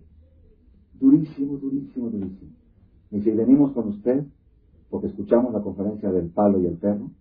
Durísimo, 1.00 1.58
durísimo, 1.58 2.10
durísimo. 2.10 2.52
Y 3.12 3.22
si 3.22 3.32
venimos 3.32 3.72
con 3.74 3.90
usted, 3.90 4.26
porque 4.90 5.08
escuchamos 5.08 5.54
la 5.54 5.62
conferencia 5.62 6.12
del 6.12 6.30
palo 6.30 6.60
y 6.60 6.66
el 6.66 6.78
perro, 6.78 7.12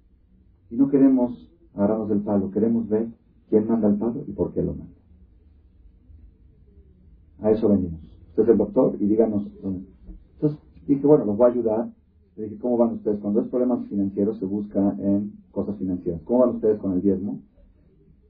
y 0.70 0.76
no 0.76 0.88
queremos 0.88 1.50
agarrarnos 1.74 2.08
del 2.08 2.22
palo, 2.22 2.50
queremos 2.50 2.88
ver 2.88 3.08
quién 3.50 3.66
manda 3.66 3.88
el 3.88 3.96
palo 3.96 4.24
y 4.26 4.32
por 4.32 4.52
qué 4.52 4.62
lo 4.62 4.74
manda. 4.74 4.94
A 7.40 7.50
eso 7.50 7.68
venimos. 7.68 8.00
Usted 8.30 8.44
es 8.44 8.48
el 8.48 8.56
doctor 8.56 8.96
y 8.98 9.06
díganos 9.06 9.46
Entonces 10.34 10.58
dije, 10.86 11.06
bueno, 11.06 11.24
los 11.26 11.36
voy 11.36 11.50
a 11.50 11.52
ayudar. 11.52 11.92
Le 12.36 12.44
dije, 12.44 12.58
¿cómo 12.58 12.78
van 12.78 12.94
ustedes? 12.94 13.18
Cuando 13.18 13.40
es 13.40 13.48
problemas 13.48 13.86
financieros 13.88 14.38
se 14.38 14.46
busca 14.46 14.96
en 14.98 15.32
cosas 15.50 15.76
financieras. 15.76 16.22
¿Cómo 16.22 16.40
van 16.40 16.56
ustedes 16.56 16.78
con 16.78 16.92
el 16.92 17.02
diezmo? 17.02 17.40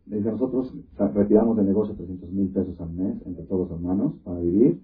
Le 0.06 0.16
dije, 0.16 0.30
nosotros 0.30 0.74
retiramos 1.14 1.56
del 1.56 1.66
negocio 1.66 1.94
300 1.94 2.30
mil 2.32 2.48
pesos 2.48 2.80
al 2.80 2.90
mes 2.92 3.24
entre 3.24 3.44
todos 3.44 3.68
los 3.68 3.78
hermanos 3.78 4.14
para 4.24 4.40
vivir 4.40 4.80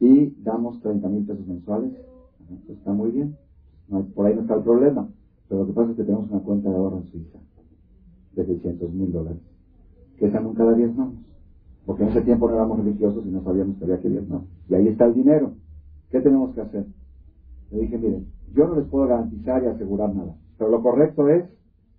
y 0.00 0.30
damos 0.42 0.80
30 0.80 1.08
mil 1.08 1.24
pesos 1.26 1.46
mensuales. 1.46 1.92
está 2.68 2.92
muy 2.92 3.10
bien. 3.10 3.36
por 4.14 4.26
ahí 4.26 4.34
no 4.34 4.40
está 4.40 4.54
el 4.54 4.62
problema. 4.62 5.08
Pero 5.48 5.60
lo 5.60 5.66
que 5.66 5.72
pasa 5.74 5.90
es 5.90 5.96
que 5.96 6.04
tenemos 6.04 6.30
una 6.30 6.40
cuenta 6.40 6.70
de 6.70 6.76
ahorro 6.76 6.98
en 6.98 7.04
Suiza 7.04 7.38
de 8.32 8.44
600 8.46 8.92
mil 8.92 9.12
dólares, 9.12 9.38
que 10.18 10.26
esa 10.26 10.40
nunca 10.40 10.64
la 10.64 10.72
diezmamos. 10.72 11.22
Porque 11.84 12.02
en 12.02 12.08
ese 12.08 12.22
tiempo 12.22 12.48
no 12.48 12.54
éramos 12.54 12.78
religiosos 12.78 13.24
y 13.26 13.30
no 13.30 13.42
sabíamos 13.44 13.76
que 13.76 13.84
había 13.84 14.00
que 14.00 14.08
no. 14.08 14.46
Y 14.70 14.74
ahí 14.74 14.88
está 14.88 15.04
el 15.04 15.14
dinero. 15.14 15.52
¿Qué 16.10 16.20
tenemos 16.20 16.54
que 16.54 16.62
hacer? 16.62 16.86
Le 17.74 17.80
dije, 17.80 17.98
miren, 17.98 18.26
yo 18.54 18.66
no 18.68 18.76
les 18.76 18.86
puedo 18.86 19.06
garantizar 19.06 19.62
y 19.62 19.66
asegurar 19.66 20.14
nada. 20.14 20.36
Pero 20.56 20.70
lo 20.70 20.80
correcto 20.80 21.28
es 21.28 21.44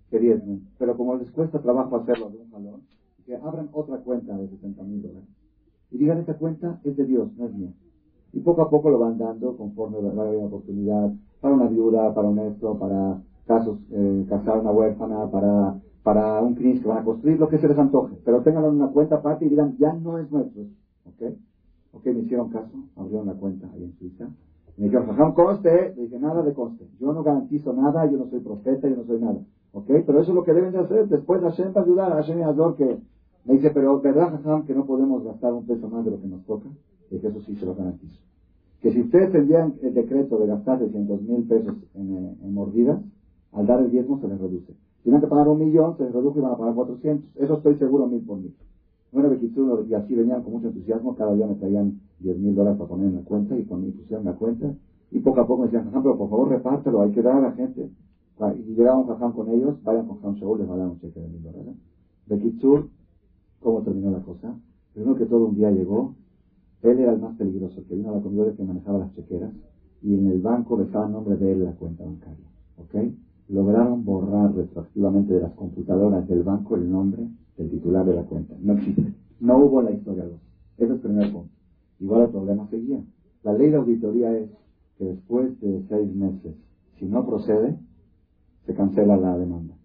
que 0.09 0.19
diezmen. 0.19 0.65
Pero 0.79 0.95
como 0.95 1.15
les 1.15 1.29
cuesta 1.31 1.59
trabajo 1.59 1.97
hacerlo 1.97 2.29
de 2.29 2.37
un 2.37 2.49
jalón, 2.49 2.81
que 3.25 3.35
abran 3.35 3.69
otra 3.73 3.97
cuenta 3.97 4.37
de 4.37 4.47
60 4.47 4.83
mil 4.83 5.01
dólares. 5.01 5.27
Y 5.91 5.97
digan, 5.97 6.19
esta 6.19 6.35
cuenta 6.35 6.79
es 6.83 6.95
de 6.95 7.03
Dios, 7.03 7.27
no 7.35 7.45
es 7.45 7.53
mía. 7.53 7.73
Y 8.31 8.39
poco 8.39 8.61
a 8.61 8.69
poco 8.69 8.89
lo 8.89 8.97
van 8.97 9.17
dando 9.17 9.55
conforme 9.57 9.99
va 9.99 10.23
a 10.23 10.45
oportunidad 10.45 11.11
para 11.41 11.55
una 11.55 11.67
viuda, 11.67 12.13
para 12.13 12.29
un 12.29 12.39
esto, 12.39 12.77
para 12.77 13.19
casos, 13.45 13.77
eh, 13.91 14.25
casar 14.29 14.59
una 14.59 14.71
huérfana, 14.71 15.29
para 15.29 15.75
para 16.05 16.39
un 16.39 16.53
CRIS 16.53 16.81
que 16.81 16.87
van 16.87 16.99
a 16.99 17.03
construir, 17.03 17.39
lo 17.39 17.49
que 17.49 17.57
se 17.57 17.67
les 17.67 17.79
antoje. 17.79 18.15
Pero 18.23 18.43
tenganlo 18.43 18.69
en 18.69 18.75
una 18.75 18.91
cuenta 18.91 19.15
aparte 19.15 19.45
y 19.45 19.49
digan, 19.49 19.75
ya 19.79 19.91
no 19.91 20.19
es 20.19 20.29
nuestro. 20.31 20.61
¿Ok? 21.03 21.33
Ok, 21.93 22.05
me 22.05 22.19
hicieron 22.19 22.49
caso, 22.49 22.77
abrieron 22.95 23.25
la 23.25 23.33
cuenta 23.33 23.71
ahí 23.73 23.85
en 23.85 23.91
Suiza. 23.93 24.29
Me 24.77 24.85
dijeron, 24.85 25.07
Jajam, 25.07 25.33
coste. 25.33 25.93
Le 25.95 26.03
dije, 26.03 26.19
nada 26.19 26.43
de 26.43 26.53
coste. 26.53 26.85
Yo 26.99 27.13
no 27.13 27.23
garantizo 27.23 27.73
nada, 27.73 28.05
yo 28.05 28.17
no 28.17 28.27
soy 28.27 28.41
profeta, 28.41 28.87
yo 28.89 28.97
no 28.97 29.05
soy 29.05 29.19
nada. 29.19 29.39
¿Ok? 29.71 29.87
Pero 29.87 30.19
eso 30.19 30.31
es 30.31 30.35
lo 30.35 30.43
que 30.43 30.53
deben 30.53 30.71
de 30.71 30.79
hacer. 30.79 31.07
Después 31.07 31.41
Hashem 31.41 31.73
va 31.75 31.81
a 31.81 31.83
ayudar 31.83 32.11
a 32.11 32.15
Hashem 32.15 32.39
y 32.39 32.43
a 32.43 32.53
que 32.77 32.99
me 33.45 33.53
dice, 33.53 33.69
pero 33.71 33.99
¿verdad, 34.01 34.31
Jajam, 34.31 34.65
que 34.65 34.73
no 34.73 34.85
podemos 34.85 35.23
gastar 35.23 35.53
un 35.53 35.65
peso 35.65 35.87
más 35.87 36.03
de 36.03 36.11
lo 36.11 36.19
que 36.19 36.27
nos 36.27 36.43
toca? 36.45 36.69
Y 37.11 37.19
que 37.19 37.27
eso 37.27 37.39
sí 37.41 37.55
se 37.55 37.65
lo 37.65 37.75
garantizo. 37.75 38.19
Que 38.81 38.91
si 38.91 39.01
ustedes 39.01 39.31
tendrían 39.31 39.75
el 39.81 39.93
decreto 39.93 40.37
de 40.37 40.47
gastar 40.47 40.79
600 40.79 41.21
mil 41.21 41.47
pesos 41.47 41.75
en, 41.93 42.35
en, 42.41 42.53
mordidas, 42.53 42.99
al 43.51 43.67
dar 43.67 43.79
el 43.81 43.91
diezmo 43.91 44.19
se 44.19 44.27
les 44.27 44.39
reduce. 44.39 44.73
Si 44.73 45.03
Tienen 45.03 45.21
que 45.21 45.27
pagar 45.27 45.47
un 45.47 45.59
millón, 45.59 45.95
se 45.97 46.03
les 46.03 46.13
reduce 46.13 46.39
y 46.39 46.41
van 46.41 46.53
a 46.53 46.57
pagar 46.57 46.73
400. 46.73 47.35
Eso 47.35 47.53
estoy 47.53 47.75
seguro 47.75 48.07
mil 48.07 48.25
por 48.25 48.37
mil. 48.37 48.55
Bueno, 49.15 49.33
y 49.33 49.93
así 49.93 50.13
venían 50.13 50.43
con 50.43 50.51
mucho 50.51 50.67
entusiasmo, 50.67 51.15
cada 51.15 51.33
día 51.35 51.47
me 51.47 51.55
traían 51.55 52.01
10 52.19 52.37
mil 52.37 52.53
dólares 52.53 52.77
para 52.77 52.89
poner 52.89 53.07
en 53.07 53.15
la 53.15 53.21
cuenta 53.21 53.57
y 53.57 53.63
cuando 53.63 53.87
me 53.87 53.93
pusieron 53.93 54.25
la 54.25 54.33
cuenta, 54.33 54.73
y 55.09 55.19
poco 55.21 55.39
a 55.39 55.47
poco 55.47 55.61
me 55.61 55.67
decían, 55.69 55.89
pero 55.89 56.17
por 56.17 56.29
favor 56.29 56.49
repártelo, 56.49 56.99
hay 56.99 57.11
que 57.11 57.21
dar 57.21 57.37
a 57.37 57.39
la 57.39 57.51
gente. 57.53 57.89
Y 58.57 58.73
llegaba 58.73 58.97
un 58.99 59.07
Jajam 59.07 59.31
con 59.31 59.47
ellos, 59.47 59.81
vayan 59.83 60.05
con 60.05 60.17
Jajam 60.17 60.33
Shaul, 60.33 60.59
les 60.59 60.69
va 60.69 60.73
a 60.73 60.77
dar 60.79 60.87
un 60.89 60.99
cheque 60.99 61.17
de 61.21 61.29
mil 61.29 61.41
dólares. 61.41 61.75
De 62.25 62.39
Kitsur, 62.39 62.89
¿cómo 63.61 63.83
terminó 63.83 64.11
la 64.11 64.19
cosa? 64.19 64.57
Primero 64.93 65.15
que 65.15 65.25
todo 65.27 65.45
un 65.45 65.55
día 65.55 65.71
llegó, 65.71 66.11
él 66.81 66.99
era 66.99 67.13
el 67.13 67.19
más 67.19 67.37
peligroso, 67.37 67.85
que 67.87 67.95
vino 67.95 68.09
a 68.09 68.15
la 68.15 68.21
comida 68.21 68.51
que 68.51 68.63
manejaba 68.65 68.97
las 68.97 69.15
chequeras, 69.15 69.53
y 70.01 70.13
en 70.13 70.27
el 70.27 70.41
banco 70.41 70.81
estaba 70.81 71.05
el 71.05 71.13
nombre 71.13 71.37
de 71.37 71.53
él 71.53 71.63
la 71.63 71.71
cuenta 71.71 72.03
bancaria. 72.03 72.49
¿Ok? 72.79 72.95
Lograron 73.47 74.03
borrar 74.03 74.53
retroactivamente 74.53 75.35
de 75.35 75.39
las 75.39 75.53
computadoras 75.53 76.27
del 76.27 76.43
banco 76.43 76.75
el 76.75 76.91
nombre 76.91 77.29
el 77.57 77.69
titular 77.69 78.05
de 78.05 78.15
la 78.15 78.23
cuenta. 78.23 78.55
No 78.59 78.73
existe. 78.73 79.13
No 79.39 79.57
hubo 79.57 79.81
la 79.81 79.91
historia 79.91 80.25
2. 80.25 80.33
Ese 80.77 80.83
es 80.85 80.89
el 80.91 80.99
primer 80.99 81.31
punto. 81.31 81.53
Igual 81.99 82.23
el 82.23 82.29
problema 82.29 82.67
seguía. 82.69 83.03
La 83.43 83.53
ley 83.53 83.69
de 83.69 83.77
auditoría 83.77 84.35
es 84.37 84.49
que 84.97 85.05
después 85.05 85.59
de 85.61 85.83
seis 85.87 86.13
meses, 86.15 86.55
si 86.99 87.05
no 87.05 87.25
procede, 87.25 87.77
se 88.65 88.73
cancela 88.73 89.17
la 89.17 89.37
demanda. 89.37 89.75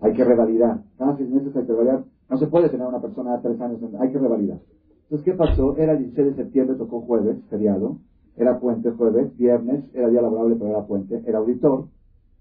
Hay 0.00 0.12
que 0.14 0.24
revalidar. 0.24 0.82
Cada 0.96 1.16
seis 1.16 1.28
meses 1.28 1.54
hay 1.56 1.64
que 1.64 1.72
revalidar. 1.72 2.04
No 2.30 2.36
se 2.36 2.46
puede 2.46 2.68
tener 2.68 2.86
una 2.86 3.00
persona 3.00 3.36
de 3.36 3.42
tres 3.42 3.60
años. 3.60 3.80
Hay 4.00 4.12
que 4.12 4.18
revalidar. 4.18 4.60
Entonces, 5.04 5.24
¿qué 5.24 5.32
pasó? 5.32 5.76
Era 5.76 5.92
el 5.92 5.98
16 5.98 6.36
de 6.36 6.42
septiembre, 6.42 6.76
tocó 6.76 7.00
jueves, 7.00 7.42
feriado. 7.48 7.98
Era 8.36 8.60
puente 8.60 8.90
jueves, 8.90 9.36
viernes, 9.36 9.84
era 9.94 10.08
día 10.08 10.22
laborable, 10.22 10.54
pero 10.56 10.70
era 10.70 10.86
puente. 10.86 11.22
Era 11.26 11.38
auditor, 11.38 11.86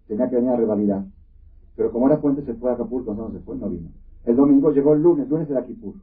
tenía 0.08 0.30
que 0.30 0.36
venir 0.36 0.52
a 0.52 0.58
revalidar. 0.58 1.06
Pero 1.76 1.92
como 1.92 2.08
era 2.08 2.22
puente, 2.22 2.44
se 2.44 2.54
fue 2.56 2.70
a 2.70 2.74
Acapulco, 2.74 3.14
no, 3.16 3.32
se 3.32 3.40
fue, 3.40 3.56
no 3.56 3.70
vino. 3.70 3.90
El 4.28 4.36
domingo 4.36 4.72
llegó 4.72 4.94
el 4.94 5.02
lunes, 5.02 5.30
lunes 5.30 5.50
era 5.50 5.64
Kipur. 5.64 5.96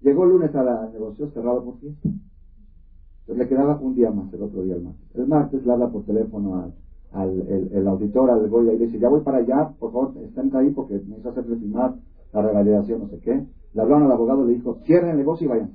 Llegó 0.00 0.22
el 0.22 0.30
lunes 0.30 0.54
a 0.54 0.62
la 0.62 0.88
negocio 0.90 1.28
cerrado 1.30 1.64
por 1.64 1.76
fiesta. 1.78 2.08
Entonces 2.08 3.36
le 3.36 3.48
quedaba 3.48 3.80
un 3.80 3.96
día 3.96 4.12
más, 4.12 4.32
el 4.32 4.42
otro 4.42 4.62
día 4.62 4.76
el 4.76 4.82
martes. 4.82 5.04
El 5.14 5.26
martes 5.26 5.66
le 5.66 5.72
habla 5.72 5.90
por 5.90 6.04
teléfono 6.04 6.72
al, 7.10 7.30
el, 7.72 7.86
auditor, 7.88 8.30
al 8.30 8.48
Goya, 8.48 8.72
y 8.72 8.78
le 8.78 8.86
dice, 8.86 9.00
ya 9.00 9.08
voy 9.08 9.22
para 9.22 9.38
allá, 9.38 9.74
por 9.76 9.90
favor, 9.90 10.14
estén 10.22 10.54
ahí 10.54 10.70
porque 10.70 10.94
necesito 10.94 11.30
hacer 11.30 11.44
firmar 11.44 11.96
la 12.32 12.42
revalidación, 12.42 13.00
no 13.00 13.08
sé 13.08 13.18
qué. 13.18 13.44
Le 13.74 13.82
hablaron 13.82 14.04
al 14.04 14.12
abogado, 14.12 14.44
le 14.44 14.52
dijo, 14.52 14.78
cierren 14.84 15.10
el 15.10 15.16
negocio 15.16 15.46
y 15.46 15.48
vayan. 15.48 15.72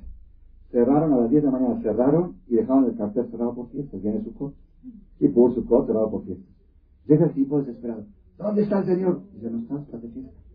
Cerraron 0.71 1.11
a 1.11 1.17
las 1.17 1.29
10 1.29 1.43
de 1.43 1.51
la 1.51 1.59
mañana, 1.59 1.81
cerraron 1.81 2.37
y 2.47 2.55
dejaron 2.55 2.85
el 2.85 2.95
cartel 2.95 3.29
cerrado 3.29 3.53
por 3.53 3.67
fiesta. 3.71 3.97
Viene 3.97 4.23
su 4.23 4.33
coche. 4.33 4.55
Y 5.19 5.27
por 5.27 5.53
su 5.53 5.65
coche 5.65 5.87
cerrado 5.87 6.11
por 6.11 6.23
fiesta. 6.23 6.49
Llega 7.07 7.25
el 7.25 7.33
tipo 7.33 7.59
desesperado. 7.59 8.05
¿Dónde 8.37 8.61
está 8.61 8.79
el 8.79 8.85
señor? 8.85 9.21
Dice, 9.33 9.49
no 9.49 9.59
está, 9.59 9.79
está 9.79 9.97
de 9.97 10.07
fiesta. 10.07 10.46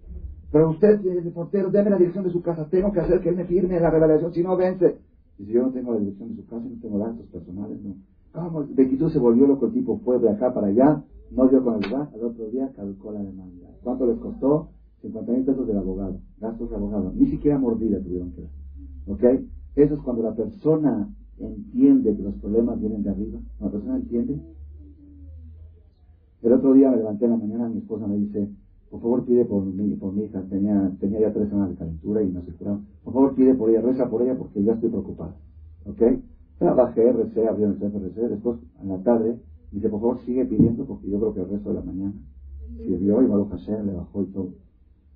Pero 0.52 0.70
usted, 0.70 1.04
el 1.06 1.32
portero, 1.32 1.70
deme 1.70 1.90
la 1.90 1.96
dirección 1.96 2.24
de 2.24 2.30
su 2.30 2.42
casa. 2.42 2.68
Tengo 2.68 2.92
que 2.92 3.00
hacer 3.00 3.20
que 3.20 3.30
él 3.30 3.36
me 3.36 3.46
firme 3.46 3.80
la 3.80 3.90
revelación, 3.90 4.32
si 4.34 4.42
no 4.42 4.56
vence. 4.56 4.98
Y 5.38 5.46
si 5.46 5.52
yo 5.52 5.62
no 5.62 5.70
tengo 5.70 5.94
la 5.94 6.00
dirección 6.00 6.28
de 6.28 6.36
su 6.36 6.46
casa, 6.46 6.66
no 6.68 6.78
tengo 6.80 6.98
datos 6.98 7.26
personales, 7.28 7.82
no. 7.82 7.94
¿Cómo? 8.32 8.66
Bequitú 8.70 9.08
se 9.08 9.18
volvió 9.18 9.46
loco, 9.46 9.66
el 9.66 9.72
tipo 9.72 9.98
fue 10.04 10.18
de 10.18 10.30
acá 10.30 10.52
para 10.52 10.68
allá, 10.68 11.02
no 11.30 11.48
dio 11.48 11.64
con 11.64 11.82
el 11.82 11.90
lugar, 11.90 12.10
al 12.14 12.22
otro 12.22 12.48
día 12.50 12.70
caducó 12.76 13.12
la 13.12 13.22
demanda. 13.22 13.68
¿Cuánto 13.82 14.06
les 14.06 14.18
costó? 14.18 14.68
50 15.00 15.32
mil 15.32 15.44
pesos 15.44 15.66
del 15.66 15.78
abogado, 15.78 16.20
gastos 16.38 16.70
de 16.70 16.76
abogado. 16.76 17.12
Ni 17.14 17.26
siquiera 17.26 17.58
mordida 17.58 17.98
tuvieron 18.00 18.32
que 18.32 18.42
dar. 18.42 18.50
¿Ok? 19.06 19.24
Eso 19.74 19.94
es 19.94 20.00
cuando 20.00 20.22
la 20.22 20.34
persona 20.34 21.08
entiende 21.38 22.14
que 22.14 22.22
los 22.22 22.34
problemas 22.36 22.78
vienen 22.78 23.02
de 23.02 23.10
arriba. 23.10 23.40
Cuando 23.58 23.78
la 23.78 23.82
persona 23.82 23.96
entiende. 23.98 24.40
El 26.42 26.52
otro 26.52 26.72
día 26.74 26.90
me 26.90 26.96
levanté 26.98 27.24
en 27.24 27.30
la 27.32 27.36
mañana, 27.36 27.68
mi 27.68 27.78
esposa 27.78 28.06
me 28.06 28.16
dice, 28.16 28.48
por 28.92 29.00
favor 29.00 29.24
pide 29.24 29.46
por 29.46 29.64
mi, 29.64 29.94
por 29.96 30.12
mi 30.12 30.24
hija, 30.24 30.42
tenía, 30.50 30.92
tenía 31.00 31.20
ya 31.20 31.32
tres 31.32 31.48
semanas 31.48 31.70
de 31.70 31.76
calentura 31.76 32.22
y 32.22 32.30
no 32.30 32.42
se 32.42 32.52
curaba. 32.52 32.78
Por 33.02 33.14
favor 33.14 33.34
pide 33.34 33.54
por 33.54 33.70
ella, 33.70 33.80
reza 33.80 34.10
por 34.10 34.20
ella 34.20 34.36
porque 34.36 34.62
ya 34.62 34.72
estoy 34.74 34.90
preocupado. 34.90 35.32
¿Ok? 35.86 36.02
Trabajé, 36.58 37.10
recé, 37.10 37.46
abrió 37.46 37.68
el 37.68 37.78
recé, 37.80 38.28
después 38.28 38.58
en 38.82 38.88
la 38.90 39.02
tarde 39.02 39.40
dice, 39.70 39.88
por 39.88 39.98
favor 39.98 40.18
sigue 40.26 40.44
pidiendo 40.44 40.84
porque 40.84 41.08
yo 41.08 41.18
creo 41.18 41.32
que 41.32 41.40
el 41.40 41.48
resto 41.48 41.70
de 41.70 41.76
la 41.76 41.80
mañana 41.80 42.12
sirvió 42.84 43.22
y 43.22 43.28
Baruch 43.28 43.48
Hashem 43.48 43.86
le 43.86 43.94
bajó 43.94 44.22
y 44.24 44.26
todo. 44.26 44.50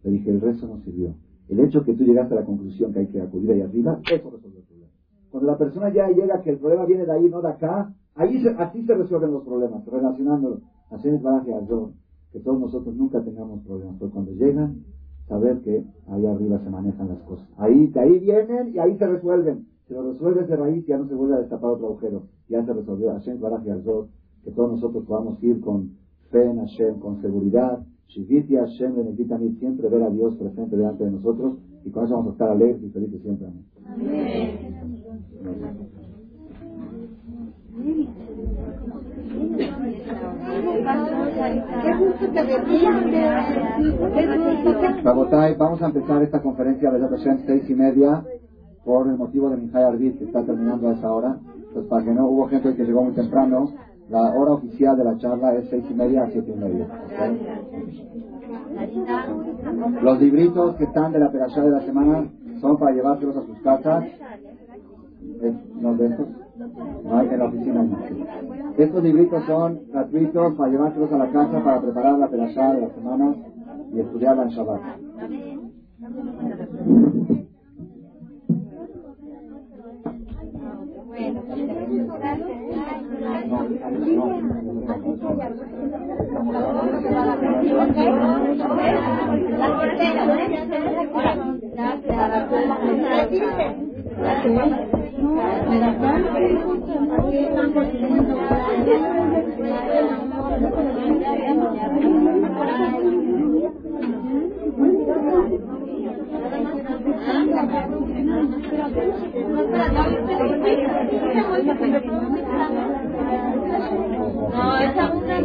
Le 0.05 0.11
dije, 0.11 0.31
el 0.31 0.41
resto 0.41 0.67
no 0.67 0.79
sirvió. 0.79 1.15
El 1.51 1.61
hecho 1.61 1.83
que 1.83 1.93
tú 1.93 2.05
llegaste 2.05 2.33
a 2.33 2.39
la 2.39 2.47
conclusión 2.47 2.95
que 2.95 3.01
hay 3.01 3.09
que 3.09 3.21
acudir 3.21 3.51
ahí 3.51 3.61
arriba, 3.61 4.01
eso 4.11 4.31
resuelve 4.31 4.61
el 4.61 4.65
problema. 4.65 4.93
Cuando 5.31 5.53
la 5.53 5.59
persona 5.59 5.93
ya 5.93 6.09
llega 6.09 6.41
que 6.41 6.49
el 6.49 6.59
problema 6.59 6.87
viene 6.87 7.05
de 7.05 7.13
ahí, 7.13 7.29
no 7.29 7.43
de 7.43 7.51
acá, 7.51 7.93
ahí 8.15 8.43
así 8.57 8.83
se 8.87 8.95
resuelven 8.95 9.33
los 9.33 9.45
problemas, 9.45 9.85
relacionándolo. 9.85 10.61
Así 10.91 11.09
es 11.09 11.21
Baraje 11.21 11.53
Azor 11.53 11.91
que 12.33 12.41
todos 12.41 12.61
nosotros 12.61 12.95
nunca 12.95 13.23
tengamos 13.23 13.63
problemas, 13.65 13.97
pero 13.99 14.11
cuando 14.11 14.33
llegan, 14.33 14.85
saber 15.29 15.61
que 15.61 15.85
ahí 16.09 16.27
arriba 16.27 16.61
se 16.63 16.71
manejan 16.71 17.09
las 17.09 17.23
cosas. 17.23 17.49
Ahí, 17.57 17.87
de 17.89 18.01
ahí 18.01 18.19
vienen 18.19 18.75
y 18.75 18.79
ahí 18.79 18.97
se 18.97 19.07
resuelven. 19.07 19.67
Si 19.87 19.95
lo 19.95 20.13
resuelves 20.13 20.49
de 20.49 20.57
raíz, 20.57 20.85
ya 20.87 20.99
no 20.99 21.09
se 21.09 21.15
vuelve 21.15 21.37
a 21.37 21.41
destapar 21.41 21.71
otro 21.71 21.87
agujero. 21.87 22.25
Ya 22.49 22.65
se 22.65 22.73
resolvió. 22.73 23.13
Hashem 23.13 23.41
Baraj 23.41 23.69
Azor, 23.69 24.09
que 24.45 24.51
todos 24.51 24.73
nosotros 24.73 25.05
podamos 25.05 25.43
ir 25.43 25.61
con 25.61 25.93
fe 26.31 26.45
en 26.45 26.59
Hashem, 26.59 26.99
con 26.99 27.21
seguridad. 27.23 27.85
Shiviti 28.09 28.57
Hashem, 28.57 28.95
mí 28.97 29.57
siempre 29.59 29.89
ver 29.89 30.03
a 30.03 30.11
Dios 30.11 30.37
presente 30.37 30.77
delante 30.77 31.05
de 31.05 31.11
nosotros 31.11 31.59
y 31.85 31.91
con 31.91 32.05
eso 32.05 32.15
vamos 32.15 32.31
a 32.31 32.33
estar 32.33 32.51
alegres 32.51 32.83
y 32.83 32.91
felices 32.91 33.23
siempre. 33.23 33.49
Amén. 33.85 34.77
Vamos 45.59 45.83
a 45.83 45.87
empezar 45.87 46.23
esta 46.23 46.41
conferencia 46.41 46.91
de 46.91 46.99
la 46.99 47.09
seis 47.47 47.69
y 47.69 47.75
media 47.75 48.25
por 48.85 49.09
el 49.09 49.17
motivo 49.17 49.51
de 49.51 49.57
Mijay 49.59 49.85
Arbit, 49.85 50.19
que 50.19 50.25
está 50.25 50.43
terminando 50.45 50.89
a 50.89 50.93
esa 50.95 51.13
hora. 51.13 51.39
Pues 51.75 51.87
para 51.87 52.05
que 52.05 52.13
no 52.13 52.29
hubo 52.29 52.49
gente 52.49 52.75
que 52.75 52.85
llegó 52.85 53.05
muy 53.05 53.15
temprano, 53.15 53.73
la 54.09 54.35
hora 54.35 54.53
oficial 54.53 54.97
de 54.97 55.05
la 55.05 55.19
charla 55.19 55.55
es 55.57 55.69
seis 55.69 55.85
y 55.91 55.95
media 55.95 56.23
a 56.23 56.31
siete 56.31 56.53
y 56.53 56.57
media. 56.57 56.89
Los 60.03 60.21
libritos 60.21 60.77
que 60.77 60.85
están 60.85 61.13
de 61.13 61.19
la 61.19 61.27
operación 61.27 61.67
de 61.67 61.71
la 61.73 61.83
semana 61.83 62.31
son 62.61 62.79
para 62.79 62.95
llevárselos 62.95 63.37
a 63.37 63.43
sus 63.43 63.59
casas. 63.59 64.05
¿No 65.81 65.95
de 65.95 66.07
estos? 66.07 66.46
No 66.59 67.19
hay 67.19 67.29
en 67.29 67.39
la 67.39 67.45
oficina. 67.45 67.87
Estos 68.79 69.03
libritos 69.03 69.45
son 69.45 69.81
gratuitos 69.93 70.55
para 70.55 70.71
llevárselos 70.71 71.13
a 71.13 71.19
la 71.19 71.31
casa 71.31 71.63
para 71.63 71.83
preparar 71.83 72.19
la 72.19 72.29
perashá 72.29 72.73
de 72.73 72.81
la 72.81 72.95
semana 72.95 73.35
y 73.93 74.01
estudiarla 74.01 74.45
en 74.45 74.49
Shabbat. 74.49 74.81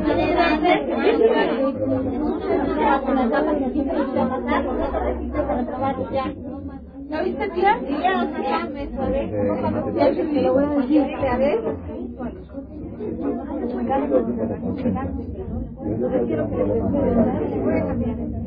Manera 0.03 0.57
de 0.57 0.81
ya. 7.11 7.17
¿No 7.17 7.23
viste 7.25 7.49
tía? 7.49 7.73
Sí, 7.79 7.93
ya, 8.03 8.31
ya 8.41 8.65
me 8.67 8.87
que 10.33 10.41
lo 10.41 10.53
voy 10.53 10.63
a 10.65 10.69
decir, 10.81 11.27
a 11.27 11.37
ver. 11.37 11.59
Yo 15.99 16.25
quiero 16.27 16.49
que 16.49 18.40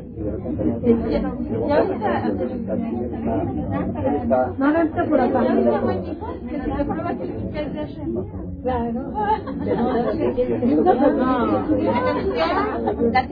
no, 4.57 4.71
no 4.71 4.81
está 4.81 5.05
por 5.05 5.19
acá. 5.19 5.41
Claro. 8.63 9.11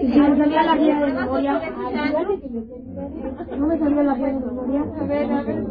No 0.03 0.29
me 0.29 0.37
salía 0.37 0.63
la 0.63 0.75
guía 0.77 0.99
de 0.99 1.13
memoria. 1.13 1.59
No 3.57 3.67
me 3.67 3.77
salía 3.79 4.03
la 4.03 4.15
guía 4.15 4.27
de 4.27 4.33
memoria. 4.39 4.81
A 4.99 5.03
ver, 5.05 5.31
a 5.31 5.41
ver. 5.43 5.63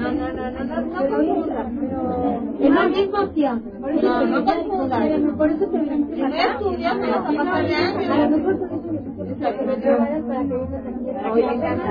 No, 0.00 0.10
no, 0.12 0.32
no, 0.32 0.50
no, 0.50 0.64
no, 0.64 0.80
no 0.80 1.00
Es 2.58 2.70
la 2.70 2.88
misma 2.88 3.22
opción. 3.22 3.62
No, 4.02 4.26
no 4.26 4.44
confundas. 4.44 5.20
Por 5.36 5.50
eso 5.50 5.66
te 5.66 5.78
me 5.78 7.10
vas 7.10 7.20
a 7.20 7.32
pasar 7.36 7.66
de 7.66 7.74
año. 7.74 8.12
A 8.12 8.16
lo 8.18 8.36
mejor 8.36 8.54
eso 8.54 8.66
me 9.66 9.76
para 10.26 10.44
que 10.44 10.54
vengas 10.56 10.86
aquí. 10.86 11.10
Hoy 11.30 11.42
me 11.44 11.52
encanta 11.52 11.90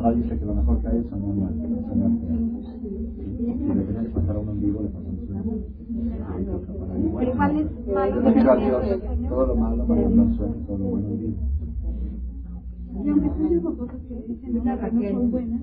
Gemara 0.00 0.16
dice 0.16 0.38
que 0.38 0.44
lo 0.46 0.54
mejor 0.54 0.80
que 0.80 0.88
hay 0.88 0.98
es 0.98 1.06
soñar 1.10 1.34
mal, 1.34 1.54
soñar 1.60 2.10
Si 3.36 3.42
le 3.44 3.84
que 3.84 4.08
pasar 4.14 4.36
a 4.36 4.38
uno 4.38 4.52
en 4.52 4.60
vivo, 4.60 4.82
le 4.82 4.88
pasa 4.88 5.08
un 5.10 5.16
sueño. 5.26 5.42
Pero 7.18 7.30
igual 7.30 7.56
es 7.56 7.86
malo. 7.86 8.22
Todo 9.28 9.46
lo 9.46 9.56
malo, 9.56 9.84
en 9.94 10.20
el 10.20 10.36
sueño, 10.36 10.54
todo 10.66 10.78
lo 10.78 10.84
bueno 10.84 11.08
en 11.08 11.18
vivo. 11.18 11.36
Y 13.04 13.08
aunque 13.08 13.28
tú 13.28 13.48
digo 13.48 13.76
cosas 13.76 14.00
que 14.08 14.14
dicen 14.26 14.52
que 14.52 15.12
no 15.12 15.20
son 15.20 15.30
buenas, 15.30 15.62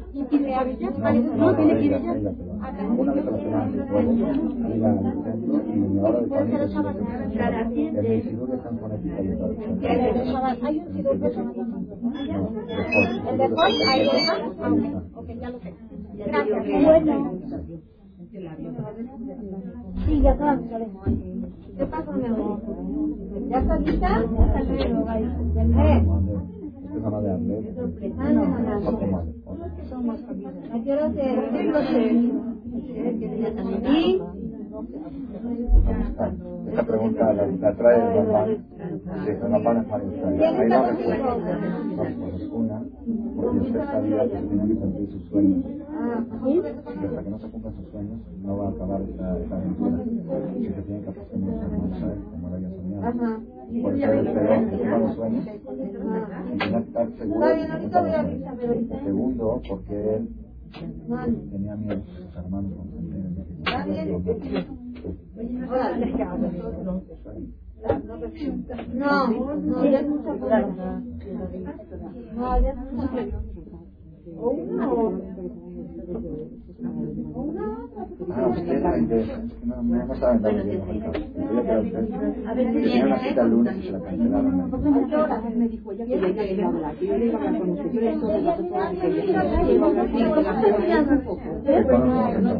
Sí, 20.05 20.21
ya 20.21 20.31
está. 20.31 20.59
¿Qué 21.77 21.85
pasa, 21.85 22.11
mi 22.11 22.25
amor? 22.25 22.59
¿Ya 23.49 23.59
está 23.59 23.77
lista? 23.77 24.17
Hasta 24.17 24.61
luego, 24.61 25.05
bye. 25.05 26.60
¿A 26.91 26.95
qué 30.83 30.91
hora 30.91 31.09
se 31.13 31.23
¿Y? 33.89 34.21
Esta 36.67 36.83
pregunta 36.83 37.33
la, 37.33 37.45
la 37.45 37.75
trae 37.75 38.19
el 38.19 38.27
mamá. 38.27 38.45
Sí, 38.45 39.29
el 39.29 39.49
mamá 39.49 39.73
no 39.73 39.95
Hay 39.95 40.69
dos 40.69 40.87
respuestas. 40.87 42.49
Una, 42.51 42.83
porque 43.35 43.59
usted 43.59 43.83
sabía 43.85 44.23
que 44.23 44.35
tenía 44.35 44.65
que 44.67 44.75
cumplir 44.75 45.11
sus 45.11 45.23
sueños. 45.29 45.65
Y 45.65 46.59
hasta 47.05 47.23
que 47.23 47.29
no 47.29 47.39
se 47.39 47.49
cumplan 47.49 47.75
sus 47.75 47.87
sueños, 47.91 48.19
no 48.43 48.57
va 48.57 48.67
a 48.67 48.69
acabar 48.71 49.01
esta, 49.01 49.37
esta 49.39 49.55
aventura. 49.55 49.97
Que 50.03 50.73
se 50.73 50.81
tiene 50.81 51.01
que 51.01 51.09
hacer 51.09 51.25
como 52.31 52.49
lo 52.49 52.55
había 52.55 52.69
soñado. 52.69 53.60
Por 53.79 53.95
que 53.95 55.15
sueños. 55.15 55.45
Y 55.45 56.73
estar 56.75 57.07
seguro 57.17 57.47
de 57.47 57.67
que. 57.67 59.03
Segundo, 59.03 59.61
porque 59.67 60.15
él 60.15 60.27
tenía 61.51 61.75
miedo 61.75 62.01
sus 62.05 62.35
hermanos 62.35 62.71
no, 68.93 69.27
no, 69.55 69.85
ya 69.85 69.99
es 69.99 70.07
mucha 70.07 70.33
No, 72.35 72.61
ya 72.61 72.69
es 72.69 72.77
mucha 72.77 73.07
Ah, 76.83 78.47
usted 78.47 78.81
no, 79.63 79.83
no, 79.83 80.05
no 80.05 80.15
saben 80.15 80.41
dónde 80.41 80.63
Tenía 82.73 83.05
una 83.05 83.19
cita 83.19 83.41
el 83.43 83.49
lunes 83.51 83.75
y 83.77 83.81
se 83.83 83.91
la 83.91 83.99
cancelaron. 83.99 84.71
Me 85.59 85.67
dijo, 85.67 85.91
ya 85.93 86.05
que 86.05 86.11
yo 86.11 86.19
quería 86.35 86.65
hablar, 86.67 86.95
yo 87.01 87.17
le 87.17 87.27
iba 87.27 87.39
a 87.39 87.43
hablar 87.45 87.59
con 87.59 87.69
usted, 87.71 87.91
yo 87.93 88.01
le 88.01 88.15
la 88.41 88.55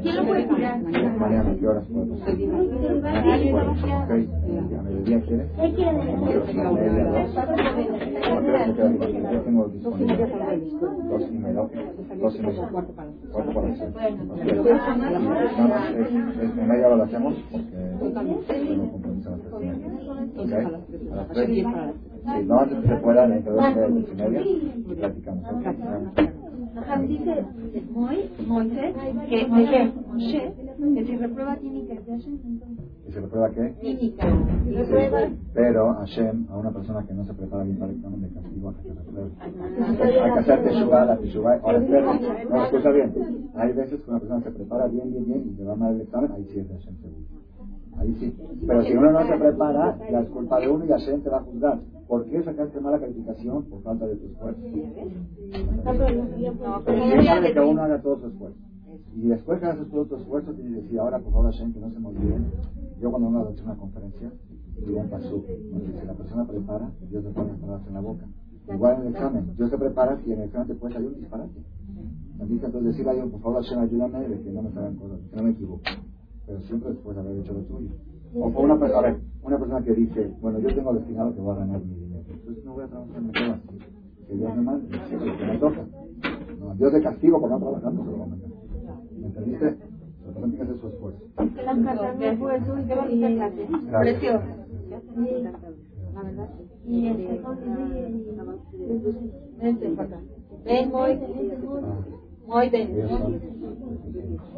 ¿Quién 0.01 0.15
lo 0.15 0.23
puede? 0.25 0.47
Mariana, 1.19 1.55
¿qué 1.59 1.67
horas 1.67 1.85
puedo 1.91 2.05
pasar? 2.07 2.33
Ok, 4.03 4.11
¿a 4.77 4.81
mediodía 4.83 5.19
quieres? 5.25 5.47
Él 5.59 5.73
quiere 5.75 5.91
Yo 9.31 9.41
tengo 9.43 9.67
disponible 9.67 10.15
dos 11.09 11.23
y 11.31 11.35
media, 11.37 11.61
dos 12.19 12.39
y 12.39 12.41
media, 12.41 12.67
cuatro 12.71 12.93
para 12.93 13.11
las 13.11 13.77
seis 13.79 13.93
en 16.41 16.67
media 16.67 16.87
hora 16.87 16.95
lo 16.97 17.03
hacemos 17.03 17.35
porque 17.51 17.77
tengo 18.67 18.91
compromiso 18.91 19.29
a 19.29 19.37
las 19.37 19.41
tres 19.41 21.01
y 21.01 21.05
media. 21.05 21.11
A 21.11 21.15
las 21.15 21.27
tres. 21.29 21.47
Sí, 21.47 22.43
no 22.45 22.59
antes 22.59 22.79
que 22.79 22.87
se 22.87 22.95
pueda, 22.97 23.25
entre 23.25 23.51
dos 23.51 23.65
y 24.11 24.15
media 24.15 24.41
y 24.41 24.95
platicamos. 24.95 25.43
Dice 27.07 27.45
Moisés 28.47 28.95
que, 29.29 29.47
que 30.95 31.05
si 31.05 31.15
reprueba 31.17 31.57
química, 31.57 31.93
¿Y 33.11 33.13
se 33.13 33.19
reprueba 33.19 33.49
qué? 33.49 33.73
Química. 33.81 34.25
Pero 35.53 35.93
Hashem, 35.95 36.47
a 36.49 36.57
una 36.57 36.71
persona 36.71 37.05
que 37.05 37.13
no 37.13 37.25
se 37.25 37.33
prepara 37.33 37.65
bien 37.65 37.77
para 37.77 37.91
el 37.91 37.97
examen 37.97 38.21
de 38.21 38.29
castigo, 38.29 38.69
a 38.69 38.73
que 38.73 38.83
se 38.83 38.93
repruebe. 38.93 39.31
Hay 39.41 40.31
que 40.31 40.39
hacer 40.39 40.63
teshuva, 40.63 41.03
la 41.05 41.17
teshuva. 41.17 41.59
Ahora 41.61 41.79
espera, 41.79 42.19
no, 42.49 42.63
escucha 42.63 42.91
bien. 42.91 43.49
Hay 43.55 43.73
veces 43.73 43.99
que 43.99 44.09
una 44.09 44.19
persona 44.19 44.41
se 44.43 44.51
prepara 44.51 44.87
bien, 44.87 45.11
bien, 45.11 45.25
bien 45.25 45.43
y 45.45 45.57
le 45.57 45.65
va 45.65 45.75
mal 45.75 45.95
el 45.95 46.01
examen, 46.01 46.31
ahí 46.31 46.47
sí 46.53 46.59
es 46.59 46.69
de 46.69 46.73
Hashem 46.73 46.95
seguro. 47.01 47.25
Ahí 47.97 48.15
sí. 48.17 48.33
Pero 48.65 48.81
si 48.83 48.93
uno 48.93 49.11
no 49.11 49.27
se 49.27 49.37
prepara, 49.37 49.97
ya 50.09 50.19
es 50.21 50.29
culpa 50.29 50.59
de 50.61 50.69
uno 50.69 50.85
y 50.85 50.87
Hashem 50.87 51.21
te 51.21 51.29
va 51.29 51.39
a 51.39 51.43
juzgar. 51.43 51.79
¿Por 52.07 52.25
qué 52.27 52.41
sacaste 52.43 52.79
mala 52.79 52.97
calificación? 52.97 53.65
Por 53.65 53.83
falta 53.83 54.07
de 54.07 54.15
tu 54.15 54.27
esfuerzo. 54.27 54.61
Pero 56.85 57.21
siempre 57.21 57.53
que 57.53 57.59
uno 57.59 57.83
haga 57.83 58.01
todo 58.01 58.21
su 58.21 58.27
esfuerzo. 58.27 58.57
Y 59.15 59.27
después 59.27 59.59
que 59.59 59.65
haces 59.65 59.89
todo 59.89 60.05
tu 60.05 60.15
esfuerzo, 60.15 60.53
tienes 60.53 60.73
que 60.73 60.81
decir, 60.83 60.99
ahora 60.99 61.19
por 61.19 61.33
favor 61.33 61.51
Hashem, 61.51 61.73
que 61.73 61.79
no 61.79 61.91
se 61.91 61.99
me 61.99 62.07
olvide. 62.07 62.37
Yo 63.01 63.09
cuando 63.09 63.29
uno 63.29 63.47
hace 63.47 63.63
una 63.63 63.75
conferencia, 63.75 64.31
digo 64.85 64.99
un 64.99 65.09
pasú. 65.09 65.43
Si 65.47 66.05
la 66.05 66.13
persona 66.13 66.47
prepara, 66.47 66.91
Dios 67.09 67.23
le 67.23 67.31
pone 67.31 67.53
palabras 67.55 67.87
en 67.87 67.93
la 67.93 67.99
boca. 67.99 68.25
Igual 68.71 68.95
en 68.95 69.01
el 69.01 69.07
examen, 69.09 69.53
Dios 69.57 69.69
se 69.69 69.77
prepara 69.77 70.19
y 70.25 70.31
en 70.31 70.39
el 70.39 70.45
examen 70.45 70.67
te 70.67 70.75
puede 70.75 70.93
salir 70.93 71.09
un 71.09 71.15
disparate. 71.15 71.63
Entonces 72.39 72.83
decirle 72.83 73.11
a 73.11 73.13
Dios, 73.15 73.29
por 73.31 73.41
favor 73.41 73.63
ayúdame 73.63 74.27
de 74.27 74.41
que 74.41 74.51
no 74.51 74.61
me 74.61 74.71
salgan 74.71 74.95
cosas, 74.95 75.19
que 75.29 75.35
no 75.35 75.43
me 75.43 75.49
equivoque 75.51 75.91
pero 76.51 76.61
siempre 76.63 76.89
después 76.89 77.15
de 77.15 77.21
haber 77.21 77.37
hecho 77.37 77.53
lo 77.53 77.61
tuyo. 77.61 77.89
O 78.33 78.47
una, 78.47 78.73
a 78.73 79.01
ver, 79.01 79.19
una 79.43 79.57
persona 79.57 79.83
que 79.83 79.93
dice, 79.93 80.33
bueno, 80.41 80.59
yo 80.59 80.73
tengo 80.73 80.93
destinado 80.93 81.33
que 81.33 81.41
voy 81.41 81.55
a 81.55 81.59
ganar 81.59 81.81
mi 81.81 81.95
dinero, 81.95 82.23
entonces 82.29 82.65
no 82.65 82.73
voy 82.73 82.83
a 82.83 82.87
trabajar, 82.87 83.21
me 83.21 83.31
quedo 83.31 83.53
así. 83.53 83.67
Que 84.27 84.35
Dios 84.35 84.55
me 84.55 84.61
mande, 84.61 84.87
que 84.89 85.45
me 85.45 85.57
toca. 85.57 85.85
No, 86.59 86.75
Dios 86.75 86.93
de 86.93 87.01
castigo 87.01 87.39
por 87.39 87.49
no 87.49 87.59
trabajar, 87.59 87.93
no 87.93 88.03
se 88.03 88.11
lo 88.11 88.19
va 88.19 88.25
a. 88.25 88.27
¿Me 89.17 89.27
entendiste? 89.27 89.90
Que 90.41 90.61
hacer 90.61 90.77
su 90.79 90.87
esfuerzo. 90.87 91.19
Esfuerzo 92.19 92.77
y 92.79 93.23
este, 93.23 94.27
Vente 99.59 99.87
Ven, 100.65 100.91
muy. 100.91 101.19
Muy 102.47 102.69
ven. 102.69 102.87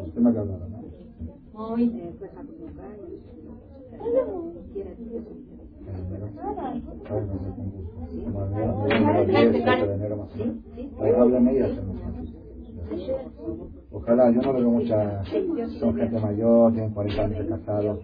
Usted 0.06 0.22
me 0.22 0.30
ha 0.30 0.34
¿no? 0.34 0.74
Muy. 1.54 1.92
Ojalá, 13.96 14.32
yo 14.32 14.42
no 14.42 14.54
veo 14.54 14.72
mucha, 14.72 15.24
son 15.80 15.96
gente 15.96 16.20
mayor, 16.20 16.74
tienen 16.74 16.92
40 16.94 17.22
años 17.26 17.38
de 17.38 17.48
casados, 17.48 18.00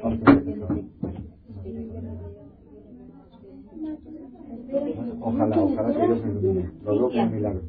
Ojalá, 5.22 5.64
ojalá 5.64 5.94
que 5.94 6.06
Dios 6.06 6.24
me 6.24 6.32
ilumine. 6.32 6.70
Lo 6.86 6.92
veo 6.92 7.10
como 7.10 7.24
un 7.24 7.36
milagro. 7.36 7.62